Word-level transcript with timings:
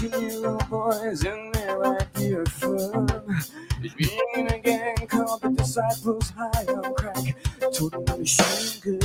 there 0.00 0.08
were 0.08 0.30
17 0.30 0.30
year 0.30 0.48
old 0.48 0.70
boys 0.70 1.26
idea 1.26 2.40
of 2.40 2.48
fun 2.48 3.44
is 3.82 3.94
being 3.94 4.20
in 4.34 4.46
a 4.48 4.58
gang 4.58 4.96
called 5.06 5.42
the 5.42 5.50
Disciples 5.50 6.30
High 6.30 6.64
on 6.66 6.94
Crack. 6.94 7.36
Total 7.72 8.02
machine. 8.16 8.98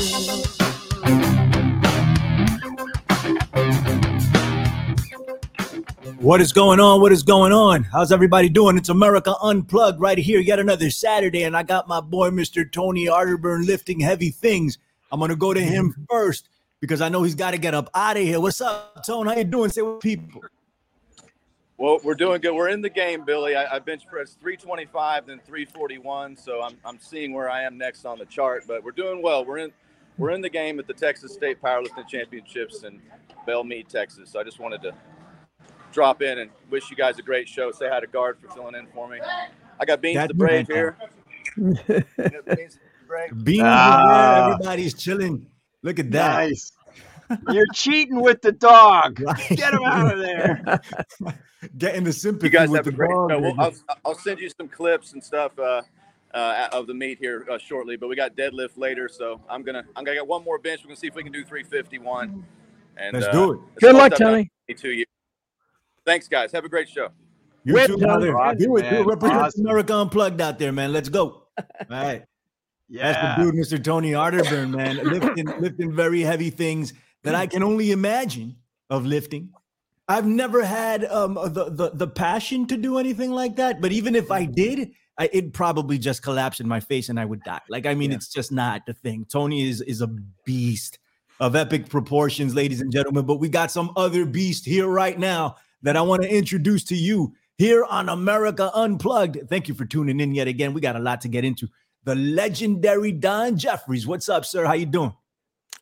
What 6.19 6.41
is 6.41 6.51
going 6.53 6.79
on? 6.79 7.01
What 7.01 7.11
is 7.11 7.23
going 7.23 7.51
on? 7.51 7.83
How's 7.83 8.11
everybody 8.11 8.49
doing? 8.49 8.77
It's 8.77 8.89
America 8.89 9.35
Unplugged 9.41 9.99
right 9.99 10.17
here. 10.17 10.39
Yet 10.39 10.59
another 10.59 10.89
Saturday, 10.89 11.43
and 11.43 11.55
I 11.55 11.63
got 11.63 11.87
my 11.87 12.01
boy, 12.01 12.29
Mr. 12.29 12.69
Tony 12.69 13.05
Arterburn, 13.07 13.65
lifting 13.65 13.99
heavy 13.99 14.29
things. 14.29 14.77
I'm 15.11 15.19
gonna 15.19 15.35
go 15.35 15.53
to 15.53 15.61
him 15.61 16.05
first 16.09 16.49
because 16.79 17.01
I 17.01 17.09
know 17.09 17.23
he's 17.23 17.35
got 17.35 17.51
to 17.51 17.57
get 17.57 17.73
up 17.73 17.89
out 17.93 18.17
of 18.17 18.23
here. 18.23 18.39
What's 18.39 18.61
up, 18.61 19.03
Tone? 19.05 19.27
How 19.27 19.35
you 19.35 19.43
doing? 19.43 19.69
Say 19.69 19.81
what 19.81 19.99
people. 19.99 20.41
Well, 21.77 21.99
we're 22.03 22.15
doing 22.15 22.41
good. 22.41 22.53
We're 22.55 22.69
in 22.69 22.81
the 22.81 22.89
game, 22.89 23.23
Billy. 23.23 23.55
I, 23.55 23.75
I 23.75 23.79
bench 23.79 24.07
pressed 24.07 24.39
325, 24.39 25.27
then 25.27 25.39
341. 25.45 26.35
So 26.35 26.61
I'm, 26.63 26.75
I'm 26.83 26.97
seeing 26.99 27.33
where 27.33 27.49
I 27.51 27.61
am 27.63 27.77
next 27.77 28.03
on 28.05 28.17
the 28.17 28.25
chart, 28.25 28.63
but 28.67 28.83
we're 28.83 28.91
doing 28.91 29.21
well. 29.21 29.45
We're 29.45 29.59
in 29.59 29.71
we're 30.17 30.31
in 30.31 30.41
the 30.41 30.49
game 30.49 30.79
at 30.79 30.87
the 30.87 30.93
Texas 30.93 31.33
State 31.33 31.61
Powerlifting 31.61 32.07
Championships 32.07 32.83
in 32.83 32.99
Belle 33.45 33.63
Meade, 33.63 33.87
Texas. 33.87 34.31
So 34.31 34.39
I 34.39 34.43
just 34.43 34.59
wanted 34.59 34.81
to 34.81 34.93
drop 35.91 36.23
in 36.23 36.39
and 36.39 36.49
wish 36.71 36.89
you 36.89 36.97
guys 36.97 37.19
a 37.19 37.21
great 37.21 37.47
show. 37.47 37.71
Say 37.71 37.87
hi 37.87 37.99
to 37.99 38.07
Gard 38.07 38.39
for 38.41 38.47
filling 38.49 38.73
in 38.73 38.87
for 38.87 39.07
me. 39.07 39.19
I 39.79 39.85
got 39.85 40.01
Beans 40.01 40.15
That 40.17 40.29
the 40.29 40.33
Brave 40.33 40.67
man. 40.69 40.75
here. 40.75 40.97
Beans 41.55 41.75
the 42.17 43.07
Brave. 43.07 43.43
Being 43.43 43.61
Ah. 43.63 44.53
everybody's 44.53 44.95
chilling. 44.95 45.45
Look 45.83 45.99
at 45.99 46.09
that. 46.11 46.49
Nice. 46.49 46.71
You're 47.51 47.65
cheating 47.73 48.21
with 48.21 48.41
the 48.41 48.51
dog. 48.51 49.19
Right. 49.19 49.49
Get 49.49 49.73
him 49.73 49.83
out 49.83 50.13
of 50.13 50.19
there. 50.19 50.79
Getting 51.77 52.03
the 52.03 52.13
sympathy 52.13 52.47
You 52.47 52.51
guys 52.51 52.69
with 52.69 52.79
have 52.79 52.87
a 52.87 52.91
the 52.91 52.95
great 52.95 53.09
dog. 53.09 53.31
show. 53.31 53.39
Well, 53.39 53.55
I'll, 53.57 53.73
I'll 54.05 54.15
send 54.15 54.39
you 54.39 54.49
some 54.49 54.67
clips 54.67 55.13
and 55.13 55.23
stuff 55.23 55.57
uh, 55.59 55.81
uh, 56.33 56.69
of 56.71 56.87
the 56.87 56.93
meet 56.93 57.17
here 57.17 57.45
uh, 57.51 57.57
shortly. 57.57 57.97
But 57.97 58.07
we 58.09 58.15
got 58.15 58.35
deadlift 58.37 58.77
later, 58.77 59.09
so 59.09 59.41
I'm 59.49 59.63
gonna 59.63 59.83
I'm 59.95 60.03
gonna 60.03 60.15
get 60.17 60.27
one 60.27 60.43
more 60.43 60.59
bench. 60.59 60.81
We're 60.83 60.89
gonna 60.89 60.97
see 60.97 61.07
if 61.07 61.15
we 61.15 61.23
can 61.23 61.31
do 61.31 61.43
351. 61.43 62.43
And 62.97 63.13
Let's 63.13 63.27
uh, 63.27 63.31
do 63.31 63.51
it. 63.53 63.59
Good 63.79 63.95
luck, 63.95 64.13
Tony. 64.15 64.49
in 64.67 64.77
Two 64.77 64.89
years. 64.91 65.07
Thanks, 66.05 66.27
guys. 66.27 66.51
Have 66.51 66.63
a 66.65 66.69
great 66.69 66.87
show. 66.89 67.09
You 67.63 67.73
Whip, 67.73 67.87
too, 67.87 67.97
Tony. 67.97 68.31
brother. 68.31 68.37
Awesome, 68.37 68.57
Do 68.59 68.77
it. 68.77 68.81
Do 68.83 68.87
it. 68.87 68.91
man. 68.91 69.05
Represent 69.05 69.39
Awesome. 69.39 69.65
America 69.65 69.93
Unplugged 69.95 70.39
out 70.41 70.57
there, 70.59 70.71
man. 70.71 70.93
Let's 70.93 71.09
go. 71.09 71.43
All 71.57 71.65
right. 71.89 72.23
Yeah. 72.87 73.11
That's 73.11 73.17
Yeah. 73.39 73.45
the 73.45 73.51
dude, 73.51 73.55
Mr. 73.65 73.83
Tony 73.83 74.11
Arterburn, 74.11 74.69
man, 74.75 74.97
lifting, 75.03 75.45
lifting 75.59 75.93
very 75.93 76.21
heavy 76.21 76.49
things 76.49 76.93
that 77.23 77.35
I 77.35 77.47
can 77.47 77.63
only 77.63 77.91
imagine 77.91 78.57
of 78.89 79.05
lifting. 79.05 79.51
I've 80.07 80.25
never 80.25 80.63
had 80.63 81.03
um, 81.05 81.33
the, 81.33 81.69
the 81.69 81.91
the 81.93 82.07
passion 82.07 82.65
to 82.67 82.77
do 82.77 82.97
anything 82.97 83.31
like 83.31 83.57
that, 83.57 83.81
but 83.81 83.91
even 83.91 84.15
if 84.15 84.31
I 84.31 84.45
did, 84.45 84.91
I, 85.17 85.29
it'd 85.33 85.53
probably 85.53 85.97
just 85.97 86.23
collapse 86.23 86.59
in 86.59 86.67
my 86.67 86.79
face 86.79 87.09
and 87.09 87.19
I 87.19 87.25
would 87.25 87.43
die. 87.43 87.59
Like, 87.69 87.85
I 87.85 87.93
mean, 87.93 88.11
it's 88.11 88.29
just 88.29 88.51
not 88.51 88.85
the 88.85 88.93
thing. 88.93 89.25
Tony 89.29 89.67
is 89.67 89.81
is 89.81 90.01
a 90.01 90.07
beast 90.45 90.99
of 91.39 91.55
epic 91.55 91.89
proportions, 91.89 92.55
ladies 92.55 92.79
and 92.81 92.91
gentlemen. 92.91 93.25
But 93.25 93.39
we 93.39 93.49
got 93.49 93.69
some 93.69 93.91
other 93.97 94.25
beast 94.25 94.65
here 94.65 94.87
right 94.87 95.17
now 95.19 95.57
that 95.81 95.97
I 95.97 96.01
want 96.01 96.23
to 96.23 96.33
introduce 96.33 96.83
to 96.85 96.95
you 96.95 97.33
here 97.57 97.83
on 97.83 98.07
America 98.07 98.71
Unplugged. 98.73 99.49
Thank 99.49 99.67
you 99.67 99.73
for 99.73 99.85
tuning 99.85 100.19
in 100.19 100.33
yet 100.33 100.47
again. 100.47 100.73
We 100.73 100.81
got 100.81 100.95
a 100.95 100.99
lot 100.99 101.21
to 101.21 101.27
get 101.27 101.43
into 101.43 101.67
the 102.05 102.15
legendary 102.15 103.11
Don 103.11 103.57
Jeffries. 103.57 104.07
What's 104.07 104.29
up, 104.29 104.45
sir? 104.45 104.65
How 104.65 104.73
you 104.73 104.85
doing? 104.85 105.13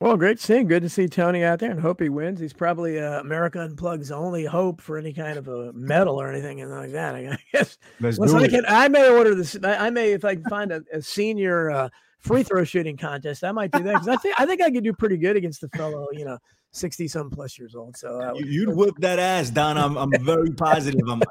Well, 0.01 0.17
great 0.17 0.39
seeing. 0.41 0.67
Good 0.67 0.81
to 0.83 0.89
see 0.89 1.07
Tony 1.07 1.43
out 1.43 1.59
there, 1.59 1.71
and 1.71 1.79
hope 1.79 2.01
he 2.01 2.09
wins. 2.09 2.39
He's 2.39 2.51
probably 2.53 2.99
uh, 2.99 3.21
America 3.21 3.59
Unplugged's 3.59 4.11
only 4.11 4.43
hope 4.45 4.81
for 4.81 4.97
any 4.97 5.13
kind 5.13 5.37
of 5.37 5.47
a 5.47 5.71
medal 5.73 6.19
or 6.19 6.29
anything 6.29 6.67
like 6.69 6.91
that. 6.91 7.15
I 7.15 7.37
guess. 7.53 7.77
Let's 8.01 8.17
Listen, 8.19 8.37
do 8.39 8.43
I, 8.43 8.47
it. 8.47 8.51
can, 8.51 8.65
I 8.67 8.87
may 8.89 9.07
order 9.09 9.33
this. 9.35 9.57
I 9.63 9.87
I 9.87 9.89
may, 9.89 10.11
if 10.11 10.25
I 10.25 10.35
can 10.35 10.43
find 10.45 10.71
a, 10.73 10.81
a 10.93 11.01
senior 11.01 11.71
uh, 11.71 11.89
free 12.19 12.43
throw 12.43 12.65
shooting 12.65 12.97
contest, 12.97 13.43
I 13.45 13.53
might 13.53 13.71
do 13.71 13.83
that 13.83 13.93
because 13.93 14.07
I 14.09 14.17
think 14.17 14.35
I 14.39 14.45
think 14.45 14.61
I 14.61 14.69
could 14.69 14.83
do 14.83 14.91
pretty 14.93 15.15
good 15.17 15.37
against 15.37 15.61
the 15.61 15.69
fellow, 15.69 16.07
you 16.11 16.25
know, 16.25 16.37
sixty 16.73 17.07
some 17.07 17.29
plus 17.29 17.57
years 17.57 17.73
old. 17.73 17.95
So 17.95 18.21
uh, 18.21 18.33
You- 18.35 18.47
You'd 18.65 18.75
whip 18.75 18.95
that 18.99 19.17
ass, 19.17 19.49
Don. 19.49 19.77
I'm, 19.77 19.97
I'm 19.97 20.11
very 20.25 20.51
positive. 20.51 21.07
I'm, 21.07 21.21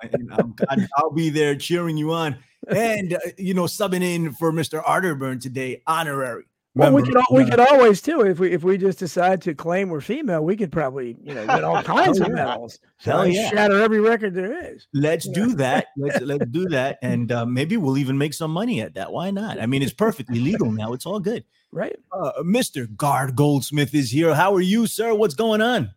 I'm, 0.71 0.89
I'll 0.97 1.11
be 1.13 1.29
there 1.29 1.55
cheering 1.55 1.99
you 1.99 2.13
on, 2.15 2.37
and 2.69 3.13
uh, 3.13 3.19
you 3.37 3.53
know, 3.53 3.65
subbing 3.65 4.03
in 4.03 4.33
for 4.33 4.53
Mr. 4.53 4.83
Arterburn 4.83 5.39
today, 5.39 5.83
honorary. 5.87 6.45
Well, 6.77 6.93
we 6.93 7.03
member 7.03 7.13
could 7.13 7.17
al- 7.19 7.37
we 7.37 7.51
could 7.51 7.61
always 7.61 8.03
too 8.03 8.23
if 8.23 8.41
we 8.41 8.51
if 8.51 8.65
we 8.65 8.77
just 8.77 8.99
decide 8.99 9.41
to 9.43 9.55
claim 9.55 9.91
we're 9.91 10.01
female, 10.01 10.43
we 10.43 10.57
could 10.57 10.73
probably 10.73 11.17
you 11.23 11.33
know 11.33 11.47
get 11.47 11.63
all 11.63 11.83
kinds 11.85 12.19
of 12.19 12.33
medals. 12.33 12.81
Hell 12.97 13.27
yeah. 13.29 13.51
shatter 13.51 13.81
every 13.81 14.01
record 14.01 14.35
there 14.35 14.75
is. 14.75 14.89
Let's 14.93 15.29
do 15.29 15.55
that. 15.55 15.87
Let's 15.97 16.21
let's 16.21 16.47
do 16.47 16.67
that, 16.71 16.99
and 17.01 17.31
uh, 17.31 17.47
maybe 17.47 17.77
we'll 17.77 17.99
even 17.99 18.19
make 18.19 18.35
some 18.35 18.51
money 18.51 18.81
at 18.81 18.95
that. 18.95 19.13
Why 19.13 19.31
not? 19.31 19.61
I 19.61 19.67
mean, 19.67 19.83
it's 19.83 19.93
perfectly 19.93 20.41
legal 20.41 20.71
now. 20.73 20.93
It's 20.93 21.07
all 21.07 21.21
good. 21.21 21.45
Right. 21.71 21.97
Uh, 22.13 22.33
Mr. 22.43 22.95
Gard 22.97 23.37
Goldsmith 23.37 23.95
is 23.95 24.11
here. 24.11 24.35
How 24.35 24.55
are 24.55 24.61
you, 24.61 24.87
sir? 24.87 25.15
What's 25.15 25.35
going 25.35 25.63
on? 25.63 25.93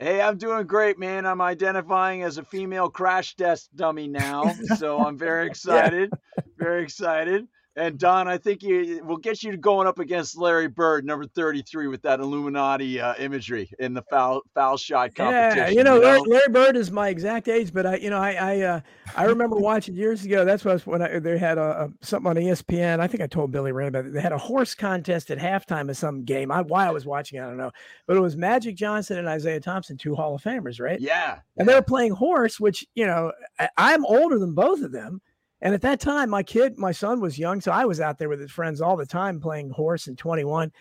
Hey, 0.00 0.22
I'm 0.22 0.38
doing 0.38 0.66
great, 0.66 0.98
man. 0.98 1.26
I'm 1.26 1.42
identifying 1.42 2.22
as 2.22 2.38
a 2.38 2.42
female 2.42 2.88
crash 2.88 3.36
test 3.36 3.68
dummy 3.76 4.08
now, 4.08 4.54
so 4.78 4.98
I'm 4.98 5.18
very 5.18 5.46
excited. 5.46 6.10
Very 6.56 6.82
excited. 6.82 7.46
And 7.76 7.98
Don, 7.98 8.26
I 8.26 8.36
think 8.36 8.64
you 8.64 9.00
will 9.04 9.16
get 9.16 9.44
you 9.44 9.56
going 9.56 9.86
up 9.86 10.00
against 10.00 10.36
Larry 10.36 10.66
Bird, 10.66 11.04
number 11.04 11.24
33, 11.24 11.86
with 11.86 12.02
that 12.02 12.18
Illuminati 12.18 13.00
uh, 13.00 13.14
imagery 13.18 13.70
in 13.78 13.94
the 13.94 14.02
foul 14.10 14.42
foul 14.54 14.76
shot 14.76 15.14
competition. 15.14 15.56
Yeah, 15.56 15.68
you 15.68 15.84
know, 15.84 15.98
Larry, 15.98 16.20
Larry 16.26 16.48
Bird 16.50 16.76
is 16.76 16.90
my 16.90 17.08
exact 17.10 17.46
age, 17.46 17.72
but 17.72 17.86
I, 17.86 17.96
you 17.96 18.10
know, 18.10 18.18
I, 18.18 18.32
I, 18.32 18.60
uh, 18.62 18.80
I 19.16 19.24
remember 19.24 19.56
watching 19.56 19.94
years 19.94 20.24
ago. 20.24 20.44
That's 20.44 20.64
was 20.64 20.84
when 20.84 21.00
I, 21.00 21.20
they 21.20 21.38
had 21.38 21.58
a, 21.58 21.84
a 21.84 22.04
something 22.04 22.28
on 22.28 22.36
ESPN. 22.36 22.98
I 22.98 23.06
think 23.06 23.22
I 23.22 23.28
told 23.28 23.52
Billy 23.52 23.70
Ray 23.70 23.86
about 23.86 24.06
it. 24.06 24.14
They 24.14 24.20
had 24.20 24.32
a 24.32 24.38
horse 24.38 24.74
contest 24.74 25.30
at 25.30 25.38
halftime 25.38 25.88
of 25.88 25.96
some 25.96 26.24
game. 26.24 26.50
I, 26.50 26.62
why 26.62 26.88
I 26.88 26.90
was 26.90 27.06
watching, 27.06 27.38
I 27.38 27.46
don't 27.46 27.56
know, 27.56 27.70
but 28.08 28.16
it 28.16 28.20
was 28.20 28.36
Magic 28.36 28.74
Johnson 28.74 29.16
and 29.16 29.28
Isaiah 29.28 29.60
Thompson, 29.60 29.96
two 29.96 30.16
Hall 30.16 30.34
of 30.34 30.42
Famers, 30.42 30.80
right? 30.80 31.00
Yeah. 31.00 31.38
and 31.56 31.68
they 31.68 31.74
were 31.74 31.82
playing 31.82 32.12
horse, 32.12 32.58
which 32.58 32.84
you 32.96 33.06
know 33.06 33.30
I, 33.60 33.68
I'm 33.76 34.04
older 34.06 34.40
than 34.40 34.54
both 34.54 34.82
of 34.82 34.90
them. 34.90 35.20
And 35.62 35.74
at 35.74 35.82
that 35.82 36.00
time, 36.00 36.30
my 36.30 36.42
kid, 36.42 36.78
my 36.78 36.92
son 36.92 37.20
was 37.20 37.38
young, 37.38 37.60
so 37.60 37.70
I 37.72 37.84
was 37.84 38.00
out 38.00 38.18
there 38.18 38.28
with 38.28 38.40
his 38.40 38.50
friends 38.50 38.80
all 38.80 38.96
the 38.96 39.06
time 39.06 39.40
playing 39.40 39.70
horse 39.70 40.06
in 40.06 40.16
21, 40.16 40.72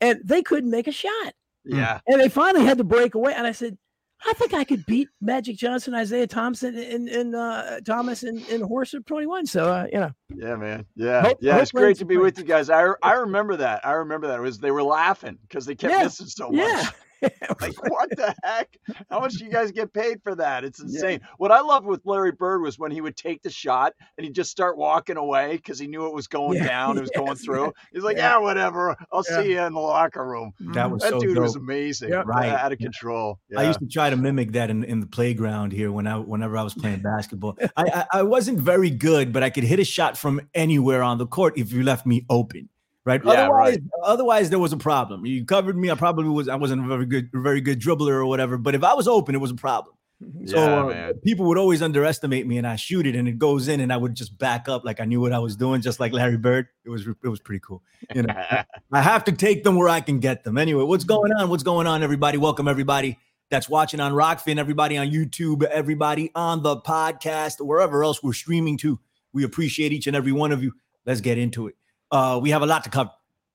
and 0.00 0.20
they 0.24 0.42
couldn't 0.42 0.70
make 0.70 0.86
a 0.88 0.92
shot. 0.92 1.34
Yeah. 1.64 2.00
And 2.06 2.20
they 2.20 2.28
finally 2.28 2.64
had 2.64 2.78
to 2.78 2.84
break 2.84 3.14
away. 3.14 3.34
And 3.34 3.46
I 3.46 3.52
said, 3.52 3.76
I 4.24 4.32
think 4.34 4.54
I 4.54 4.64
could 4.64 4.86
beat 4.86 5.08
Magic 5.20 5.56
Johnson, 5.56 5.94
Isaiah 5.94 6.26
Thompson, 6.28 6.76
and, 6.78 7.08
and 7.08 7.34
uh, 7.34 7.80
Thomas 7.84 8.22
in, 8.22 8.38
in 8.46 8.60
horse 8.62 8.94
of 8.94 9.04
21. 9.04 9.46
So 9.46 9.64
uh, 9.72 9.86
you 9.92 9.98
know, 10.00 10.12
Yeah, 10.34 10.54
man. 10.56 10.86
Yeah. 10.96 11.22
Hope- 11.22 11.38
yeah, 11.40 11.52
hope 11.54 11.62
it's 11.62 11.72
great 11.72 11.96
to 11.98 12.04
be 12.04 12.16
race. 12.16 12.22
with 12.22 12.38
you 12.38 12.44
guys. 12.44 12.70
I 12.70 12.86
I 13.02 13.12
remember 13.14 13.56
that. 13.56 13.84
I 13.86 13.92
remember 13.92 14.28
that. 14.28 14.38
It 14.38 14.42
was 14.42 14.58
they 14.60 14.70
were 14.70 14.82
laughing 14.84 15.38
because 15.42 15.66
they 15.66 15.74
kept 15.74 15.92
Yeah. 15.92 16.04
missing 16.04 16.26
so 16.28 16.50
much. 16.50 16.56
yeah. 16.58 16.88
like 17.60 17.90
what 17.90 18.10
the 18.10 18.34
heck 18.44 18.76
how 19.10 19.20
much 19.20 19.34
do 19.34 19.44
you 19.44 19.50
guys 19.50 19.70
get 19.70 19.92
paid 19.92 20.20
for 20.22 20.34
that 20.34 20.64
it's 20.64 20.80
insane 20.80 21.20
what 21.38 21.50
i 21.52 21.60
loved 21.60 21.86
with 21.86 22.00
larry 22.04 22.32
bird 22.32 22.60
was 22.62 22.78
when 22.78 22.90
he 22.90 23.00
would 23.00 23.16
take 23.16 23.42
the 23.42 23.50
shot 23.50 23.92
and 24.16 24.24
he'd 24.24 24.34
just 24.34 24.50
start 24.50 24.76
walking 24.76 25.16
away 25.16 25.56
because 25.56 25.78
he 25.78 25.86
knew 25.86 26.06
it 26.06 26.14
was 26.14 26.26
going 26.26 26.58
Yeah, 26.58 26.66
down 26.68 26.98
it 26.98 27.00
was 27.02 27.10
going 27.16 27.36
through 27.36 27.72
he's 27.92 28.02
like 28.02 28.16
Yeah. 28.16 28.32
yeah, 28.32 28.38
whatever 28.38 28.96
i'll 29.12 29.22
Yeah. 29.28 29.42
see 29.42 29.52
you 29.52 29.60
in 29.60 29.72
the 29.72 29.80
locker 29.80 30.26
room 30.26 30.52
That 30.74 30.90
was 30.90 31.02
that 31.02 31.10
so 31.10 31.20
dude 31.20 31.34
dope. 31.36 31.42
was 31.44 31.56
amazing 31.56 32.10
Yeah. 32.10 32.22
Right. 32.26 32.50
out 32.50 32.72
of 32.72 32.78
control 32.78 33.38
I 33.56 33.64
used 33.64 33.80
to 33.80 33.86
try 33.86 34.10
to 34.10 34.16
mimic 34.16 34.52
that 34.52 34.70
in, 34.70 34.84
in 34.84 35.00
the 35.00 35.06
playground 35.06 35.72
here 35.72 35.92
when 35.92 36.06
I 36.06 36.16
whenever 36.16 36.56
I 36.56 36.62
was 36.62 36.74
playing 36.74 37.00
basketball. 37.14 37.56
I, 37.76 37.84
I 37.84 38.06
I 38.20 38.22
wasn't 38.22 38.58
very 38.58 38.90
good, 38.90 39.32
but 39.32 39.42
I 39.42 39.50
could 39.50 39.64
hit 39.64 39.78
a 39.78 39.84
shot 39.84 40.16
from 40.16 40.40
anywhere 40.54 41.02
on 41.02 41.18
the 41.18 41.26
court 41.26 41.58
if 41.58 41.72
you 41.72 41.82
left 41.82 42.06
me 42.06 42.24
open. 42.30 42.68
Right. 43.04 43.20
Yeah, 43.24 43.32
otherwise, 43.32 43.74
right. 43.74 43.82
otherwise 44.04 44.50
there 44.50 44.60
was 44.60 44.72
a 44.72 44.76
problem. 44.76 45.26
You 45.26 45.44
covered 45.44 45.76
me. 45.76 45.90
I 45.90 45.96
probably 45.96 46.28
was. 46.28 46.48
I 46.48 46.54
wasn't 46.54 46.84
a 46.84 46.88
very 46.88 47.06
good, 47.06 47.30
very 47.32 47.60
good 47.60 47.80
dribbler 47.80 48.12
or 48.12 48.26
whatever. 48.26 48.56
But 48.58 48.74
if 48.76 48.84
I 48.84 48.94
was 48.94 49.08
open, 49.08 49.34
it 49.34 49.38
was 49.38 49.50
a 49.50 49.56
problem. 49.56 49.94
So 50.46 50.88
Yeah, 50.88 51.08
uh, 51.08 51.12
people 51.24 51.46
would 51.46 51.58
always 51.58 51.82
underestimate 51.82 52.46
me, 52.46 52.56
and 52.56 52.64
I 52.64 52.76
shoot 52.76 53.08
it, 53.08 53.16
and 53.16 53.26
it 53.26 53.38
goes 53.40 53.66
in, 53.66 53.80
and 53.80 53.92
I 53.92 53.96
would 53.96 54.14
just 54.14 54.38
back 54.38 54.68
up 54.68 54.84
like 54.84 55.00
I 55.00 55.04
knew 55.04 55.20
what 55.20 55.32
I 55.32 55.40
was 55.40 55.56
doing, 55.56 55.80
just 55.80 55.98
like 55.98 56.12
Larry 56.12 56.36
Bird. 56.36 56.68
It 56.84 56.90
was 56.90 57.04
it 57.06 57.28
was 57.28 57.40
pretty 57.40 57.58
cool. 57.58 57.82
You 58.14 58.22
know, 58.22 58.34
I 58.92 59.02
have 59.02 59.24
to 59.24 59.32
take 59.32 59.64
them 59.64 59.74
where 59.74 59.88
I 59.88 60.00
can 60.00 60.20
get 60.20 60.44
them. 60.44 60.58
Anyway, 60.58 60.84
what's 60.84 61.02
going 61.02 61.32
on? 61.32 61.50
What's 61.50 61.64
going 61.64 61.88
on, 61.88 62.04
everybody? 62.04 62.38
Welcome 62.38 62.68
everybody 62.68 63.18
that's 63.50 63.68
watching 63.68 63.98
on 63.98 64.12
Rokfin, 64.12 64.58
everybody 64.58 64.96
on 64.96 65.10
YouTube, 65.10 65.64
everybody 65.64 66.30
on 66.36 66.62
the 66.62 66.76
podcast, 66.76 67.60
wherever 67.60 68.04
else 68.04 68.22
we're 68.22 68.32
streaming 68.32 68.78
to. 68.78 69.00
We 69.32 69.42
appreciate 69.42 69.92
each 69.92 70.06
and 70.06 70.14
every 70.14 70.32
one 70.32 70.52
of 70.52 70.62
you. 70.62 70.72
Let's 71.04 71.20
get 71.20 71.36
into 71.36 71.66
it. 71.66 71.74
Uh, 72.12 72.38
we 72.40 72.50
have 72.50 72.62
a 72.62 72.66
lot 72.66 72.84
to 72.84 72.90
cover. 72.90 73.10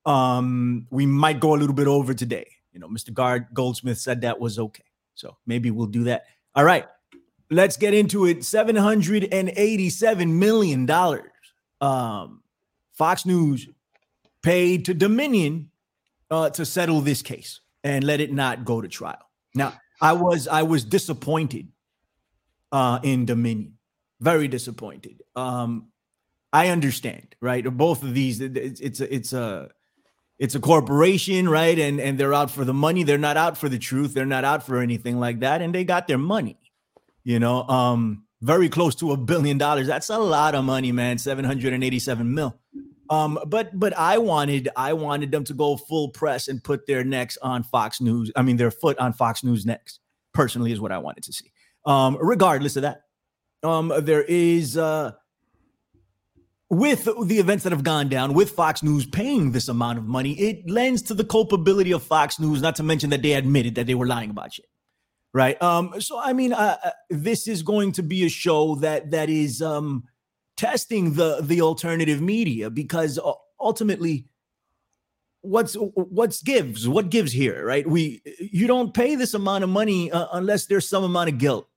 Um, 0.06 0.88
we 0.89 1.06
might 1.06 1.39
go 1.39 1.54
a 1.54 1.57
little 1.57 1.75
bit 1.75 1.88
over 1.88 2.13
today. 2.13 2.48
You 2.74 2.80
know, 2.80 2.88
Mr. 2.88 3.13
Gard 3.13 3.48
Goldsmith 3.54 4.00
said 4.00 4.21
that 4.21 4.39
was 4.39 4.57
okay. 4.59 4.83
So 5.15 5.38
maybe 5.45 5.71
we'll 5.71 5.88
do 5.88 6.06
that. 6.06 6.25
All 6.56 6.65
right. 6.65 6.86
Let's 7.50 7.77
get 7.77 7.94
into 7.94 8.25
it. 8.25 8.39
$787 8.39 10.30
million. 10.30 10.89
Um, 11.80 12.44
Fox 12.94 13.25
News 13.25 13.69
paid 14.42 14.86
to 14.86 14.94
Dominion 14.94 15.69
uh, 16.30 16.50
to 16.51 16.65
settle 16.65 17.01
this 17.01 17.21
case 17.21 17.62
and 17.83 18.03
let 18.03 18.19
it 18.19 18.33
not 18.33 18.65
go 18.65 18.81
to 18.81 18.88
trial. 18.88 19.30
Now, 19.56 19.74
I 20.01 20.13
was 20.13 20.48
I 20.48 20.63
was 20.63 20.83
disappointed 20.83 21.69
uh, 22.71 23.00
in 23.03 23.25
Dominion, 23.25 23.77
very 24.19 24.48
disappointed. 24.48 25.24
Um, 25.36 25.88
I 26.54 26.70
understand, 26.70 27.36
right? 27.42 27.64
Both 27.64 28.04
of 28.04 28.14
these, 28.14 28.40
it's, 28.42 28.80
it's 28.80 29.00
a 29.02 29.14
it's 29.14 29.34
a 29.34 29.70
it's 30.40 30.56
a 30.56 30.60
corporation, 30.60 31.50
right? 31.50 31.78
And 31.78 32.00
and 32.00 32.18
they're 32.18 32.34
out 32.34 32.52
for 32.52 32.64
the 32.64 32.74
money. 32.74 33.04
They're 33.04 33.18
not 33.18 33.38
out 33.38 33.58
for 33.58 33.70
the 33.70 33.80
truth. 33.80 34.14
They're 34.14 34.26
not 34.26 34.46
out 34.46 34.64
for 34.66 34.80
anything 34.80 35.20
like 35.20 35.42
that. 35.42 35.62
And 35.62 35.74
they 35.74 35.84
got 35.84 36.08
their 36.08 36.18
money, 36.18 36.58
you 37.24 37.40
know. 37.40 37.64
Um, 37.68 38.24
very 38.42 38.70
close 38.70 38.96
to 38.96 39.14
a 39.14 39.18
billion 39.18 39.58
dollars. 39.58 39.88
That's 39.88 40.10
a 40.10 40.20
lot 40.20 40.56
of 40.56 40.64
money, 40.64 40.92
man. 40.92 41.18
Seven 41.18 41.44
hundred 41.44 41.74
and 41.74 41.84
eighty-seven 41.84 42.34
mil. 42.34 42.58
Um, 43.10 43.40
but 43.48 43.78
but 43.78 43.98
I 43.98 44.18
wanted 44.18 44.70
I 44.76 44.94
wanted 44.94 45.32
them 45.32 45.44
to 45.46 45.54
go 45.54 45.78
full 45.78 46.10
press 46.10 46.48
and 46.48 46.64
put 46.64 46.86
their 46.88 47.04
necks 47.04 47.38
on 47.42 47.64
Fox 47.64 48.00
News. 48.00 48.32
I 48.36 48.42
mean 48.42 48.58
their 48.58 48.72
foot 48.72 48.98
on 49.00 49.14
Fox 49.14 49.44
News 49.44 49.66
next. 49.66 50.00
Personally, 50.34 50.72
is 50.72 50.80
what 50.80 50.92
I 50.92 51.00
wanted 51.00 51.24
to 51.24 51.34
see. 51.34 51.52
Um, 51.86 52.18
regardless 52.22 52.76
of 52.76 52.84
that, 52.84 53.02
um, 53.64 53.92
there 54.02 54.24
is 54.24 54.78
uh, 54.78 55.14
with 56.69 57.06
the 57.06 57.40
events 57.40 57.64
that 57.64 57.72
have 57.72 57.84
gone 57.84 58.10
down, 58.10 58.34
with 58.34 58.52
Fox 58.52 58.84
News 58.84 59.06
paying 59.06 59.52
this 59.52 59.68
amount 59.68 60.00
of 60.00 60.06
money, 60.06 60.34
it 60.34 60.69
lends 60.69 61.02
to 61.04 61.14
the 61.14 61.24
culpability 61.24 61.92
of 61.92 62.04
Fox 62.04 62.40
News. 62.40 62.62
Not 62.62 62.75
to 62.78 62.84
mention 62.84 63.10
that 63.12 63.22
they 63.22 63.34
admitted 63.34 63.75
that 63.75 63.88
they 63.88 63.96
were 63.96 64.08
lying 64.08 64.30
about 64.30 64.54
shit, 64.54 64.66
right? 65.34 65.62
Um, 65.62 66.00
so 66.02 66.19
I 66.19 66.34
mean, 66.34 66.54
uh, 66.54 66.78
uh 66.84 66.92
this 67.10 67.48
is 67.48 67.64
going 67.64 67.94
to 67.94 68.04
be 68.04 68.25
a 68.25 68.30
show 68.30 68.75
that 68.75 69.12
that 69.12 69.30
is 69.30 69.62
um 69.62 70.04
testing 70.58 71.14
the 71.14 71.40
the 71.42 71.62
alternative 71.62 72.22
media 72.22 72.70
because 72.70 73.20
ultimately 73.60 74.25
what's 75.42 75.75
what's 75.75 76.42
gives 76.42 76.88
what 76.88 77.10
gives 77.10 77.31
here 77.31 77.63
right 77.63 77.88
we 77.88 78.22
you 78.40 78.68
don't 78.68 78.94
pay 78.94 79.16
this 79.16 79.34
amount 79.36 79.63
of 79.63 79.70
money 79.70 80.12
uh, 80.12 80.28
unless 80.34 80.66
there's 80.66 80.90
some 80.90 81.04
amount 81.04 81.30
of 81.30 81.38
guilt 81.38 81.70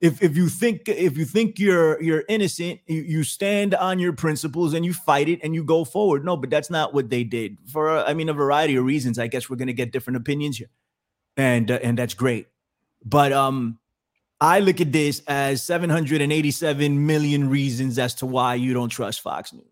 if 0.00 0.22
if 0.22 0.36
you 0.36 0.48
think 0.48 0.88
if 0.88 1.16
you 1.16 1.24
think 1.24 1.58
you're 1.58 2.00
you're 2.02 2.24
innocent 2.28 2.80
you, 2.86 3.00
you 3.00 3.24
stand 3.24 3.74
on 3.74 3.98
your 3.98 4.12
principles 4.12 4.74
and 4.74 4.84
you 4.84 4.92
fight 4.92 5.28
it 5.28 5.40
and 5.42 5.54
you 5.54 5.64
go 5.64 5.84
forward. 5.84 6.24
No 6.24 6.36
but 6.36 6.50
that's 6.50 6.70
not 6.70 6.92
what 6.92 7.08
they 7.08 7.24
did 7.24 7.56
for 7.72 7.90
i 7.90 8.12
mean 8.12 8.28
a 8.28 8.34
variety 8.34 8.76
of 8.76 8.84
reasons. 8.84 9.18
I 9.18 9.26
guess 9.26 9.48
we're 9.48 9.56
going 9.56 9.68
to 9.68 9.74
get 9.74 9.92
different 9.92 10.18
opinions 10.18 10.58
here. 10.58 10.70
And 11.36 11.70
uh, 11.70 11.78
and 11.82 11.98
that's 11.98 12.14
great. 12.14 12.46
But 13.04 13.32
um 13.32 13.78
I 14.38 14.60
look 14.60 14.82
at 14.82 14.92
this 14.92 15.22
as 15.26 15.62
787 15.62 17.06
million 17.06 17.48
reasons 17.48 17.98
as 17.98 18.14
to 18.16 18.26
why 18.26 18.56
you 18.56 18.74
don't 18.74 18.90
trust 18.90 19.22
Fox 19.22 19.50
News, 19.54 19.64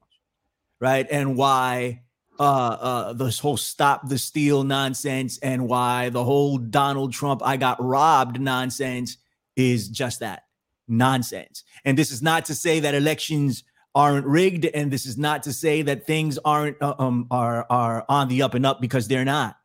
right? 0.80 1.06
And 1.10 1.36
why 1.36 2.00
uh, 2.40 2.42
uh, 2.42 3.12
this 3.12 3.38
whole 3.38 3.58
stop 3.58 4.08
the 4.08 4.16
steal 4.16 4.64
nonsense 4.64 5.38
and 5.38 5.68
why 5.68 6.08
the 6.08 6.24
whole 6.24 6.56
Donald 6.56 7.12
Trump 7.12 7.42
I 7.44 7.58
got 7.58 7.82
robbed 7.84 8.40
nonsense 8.40 9.18
is 9.56 9.88
just 9.88 10.20
that 10.20 10.44
nonsense. 10.88 11.64
And 11.84 11.96
this 11.96 12.10
is 12.10 12.22
not 12.22 12.44
to 12.46 12.54
say 12.54 12.80
that 12.80 12.94
elections 12.94 13.64
aren't 13.94 14.26
rigged, 14.26 14.64
and 14.66 14.90
this 14.90 15.06
is 15.06 15.16
not 15.16 15.42
to 15.44 15.52
say 15.52 15.82
that 15.82 16.06
things 16.06 16.38
aren't 16.44 16.80
uh, 16.82 16.94
um 16.98 17.26
are 17.30 17.66
are 17.70 18.04
on 18.08 18.28
the 18.28 18.42
up 18.42 18.54
and 18.54 18.66
up 18.66 18.80
because 18.80 19.08
they're 19.08 19.24
not. 19.24 19.56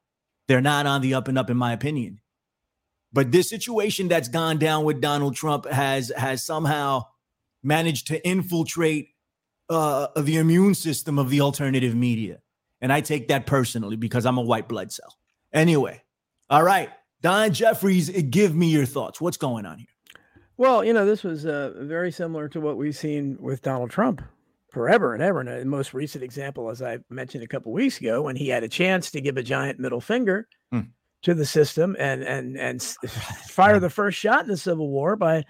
They're 0.47 0.61
not 0.61 0.85
on 0.85 1.01
the 1.01 1.13
up 1.13 1.27
and 1.27 1.37
up, 1.37 1.49
in 1.49 1.57
my 1.57 1.73
opinion. 1.73 2.19
But 3.11 3.31
this 3.31 3.49
situation 3.49 4.07
that's 4.07 4.27
gone 4.27 4.59
down 4.59 4.83
with 4.83 5.01
Donald 5.01 5.35
Trump 5.35 5.65
has 5.65 6.11
has 6.15 6.43
somehow 6.43 7.05
managed 7.63 8.07
to 8.07 8.25
infiltrate 8.27 9.09
uh, 9.69 10.07
the 10.19 10.37
immune 10.37 10.75
system 10.75 11.17
of 11.19 11.29
the 11.29 11.41
alternative 11.41 11.95
media, 11.95 12.39
and 12.81 12.93
I 12.93 13.01
take 13.01 13.29
that 13.29 13.47
personally 13.47 13.95
because 13.95 14.25
I'm 14.25 14.37
a 14.37 14.43
white 14.43 14.67
blood 14.67 14.91
cell. 14.91 15.17
Anyway, 15.51 16.03
all 16.51 16.63
right, 16.63 16.89
Don 17.21 17.51
Jeffries, 17.51 18.09
give 18.29 18.55
me 18.55 18.67
your 18.67 18.85
thoughts. 18.85 19.19
What's 19.19 19.37
going 19.37 19.65
on 19.65 19.79
here? 19.79 19.87
Well, 20.57 20.83
you 20.83 20.93
know, 20.93 21.05
this 21.05 21.23
was 21.23 21.45
uh, 21.45 21.73
very 21.77 22.11
similar 22.11 22.49
to 22.49 22.59
what 22.59 22.77
we've 22.77 22.95
seen 22.95 23.37
with 23.39 23.61
Donald 23.61 23.89
Trump 23.91 24.21
forever 24.71 25.13
and 25.13 25.23
ever. 25.23 25.39
And 25.39 25.49
the 25.49 25.65
most 25.65 25.93
recent 25.93 26.23
example, 26.23 26.69
as 26.69 26.81
I 26.81 26.99
mentioned 27.09 27.43
a 27.43 27.47
couple 27.47 27.71
weeks 27.71 27.99
ago, 27.99 28.21
when 28.21 28.35
he 28.35 28.49
had 28.49 28.63
a 28.63 28.69
chance 28.69 29.11
to 29.11 29.21
give 29.21 29.37
a 29.37 29.43
giant 29.43 29.79
middle 29.79 30.01
finger. 30.01 30.47
Hmm 30.71 30.81
to 31.21 31.33
the 31.33 31.45
system 31.45 31.95
and 31.99 32.23
and 32.23 32.57
and 32.57 32.81
fire 33.49 33.79
the 33.79 33.89
first 33.89 34.17
shot 34.17 34.43
in 34.43 34.47
the 34.47 34.57
Civil 34.57 34.89
War 34.89 35.15
by 35.15 35.43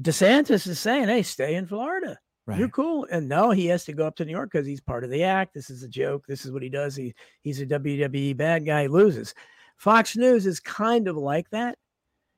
DeSantis 0.00 0.66
is 0.66 0.78
saying, 0.78 1.08
"Hey, 1.08 1.22
stay 1.22 1.54
in 1.54 1.66
Florida. 1.66 2.18
Right. 2.46 2.58
You're 2.58 2.68
cool." 2.68 3.06
And 3.10 3.28
no, 3.28 3.50
he 3.50 3.66
has 3.66 3.84
to 3.84 3.92
go 3.92 4.06
up 4.06 4.16
to 4.16 4.24
New 4.24 4.32
York 4.32 4.50
because 4.52 4.66
he's 4.66 4.80
part 4.80 5.04
of 5.04 5.10
the 5.10 5.24
act. 5.24 5.54
This 5.54 5.70
is 5.70 5.82
a 5.82 5.88
joke. 5.88 6.24
This 6.26 6.44
is 6.44 6.52
what 6.52 6.62
he 6.62 6.68
does. 6.68 6.96
He 6.96 7.14
he's 7.42 7.60
a 7.60 7.66
WWE 7.66 8.36
bad 8.36 8.64
guy. 8.64 8.82
He 8.82 8.88
loses. 8.88 9.34
Fox 9.78 10.16
News 10.16 10.44
is 10.44 10.60
kind 10.60 11.08
of 11.08 11.16
like 11.16 11.48
that, 11.50 11.78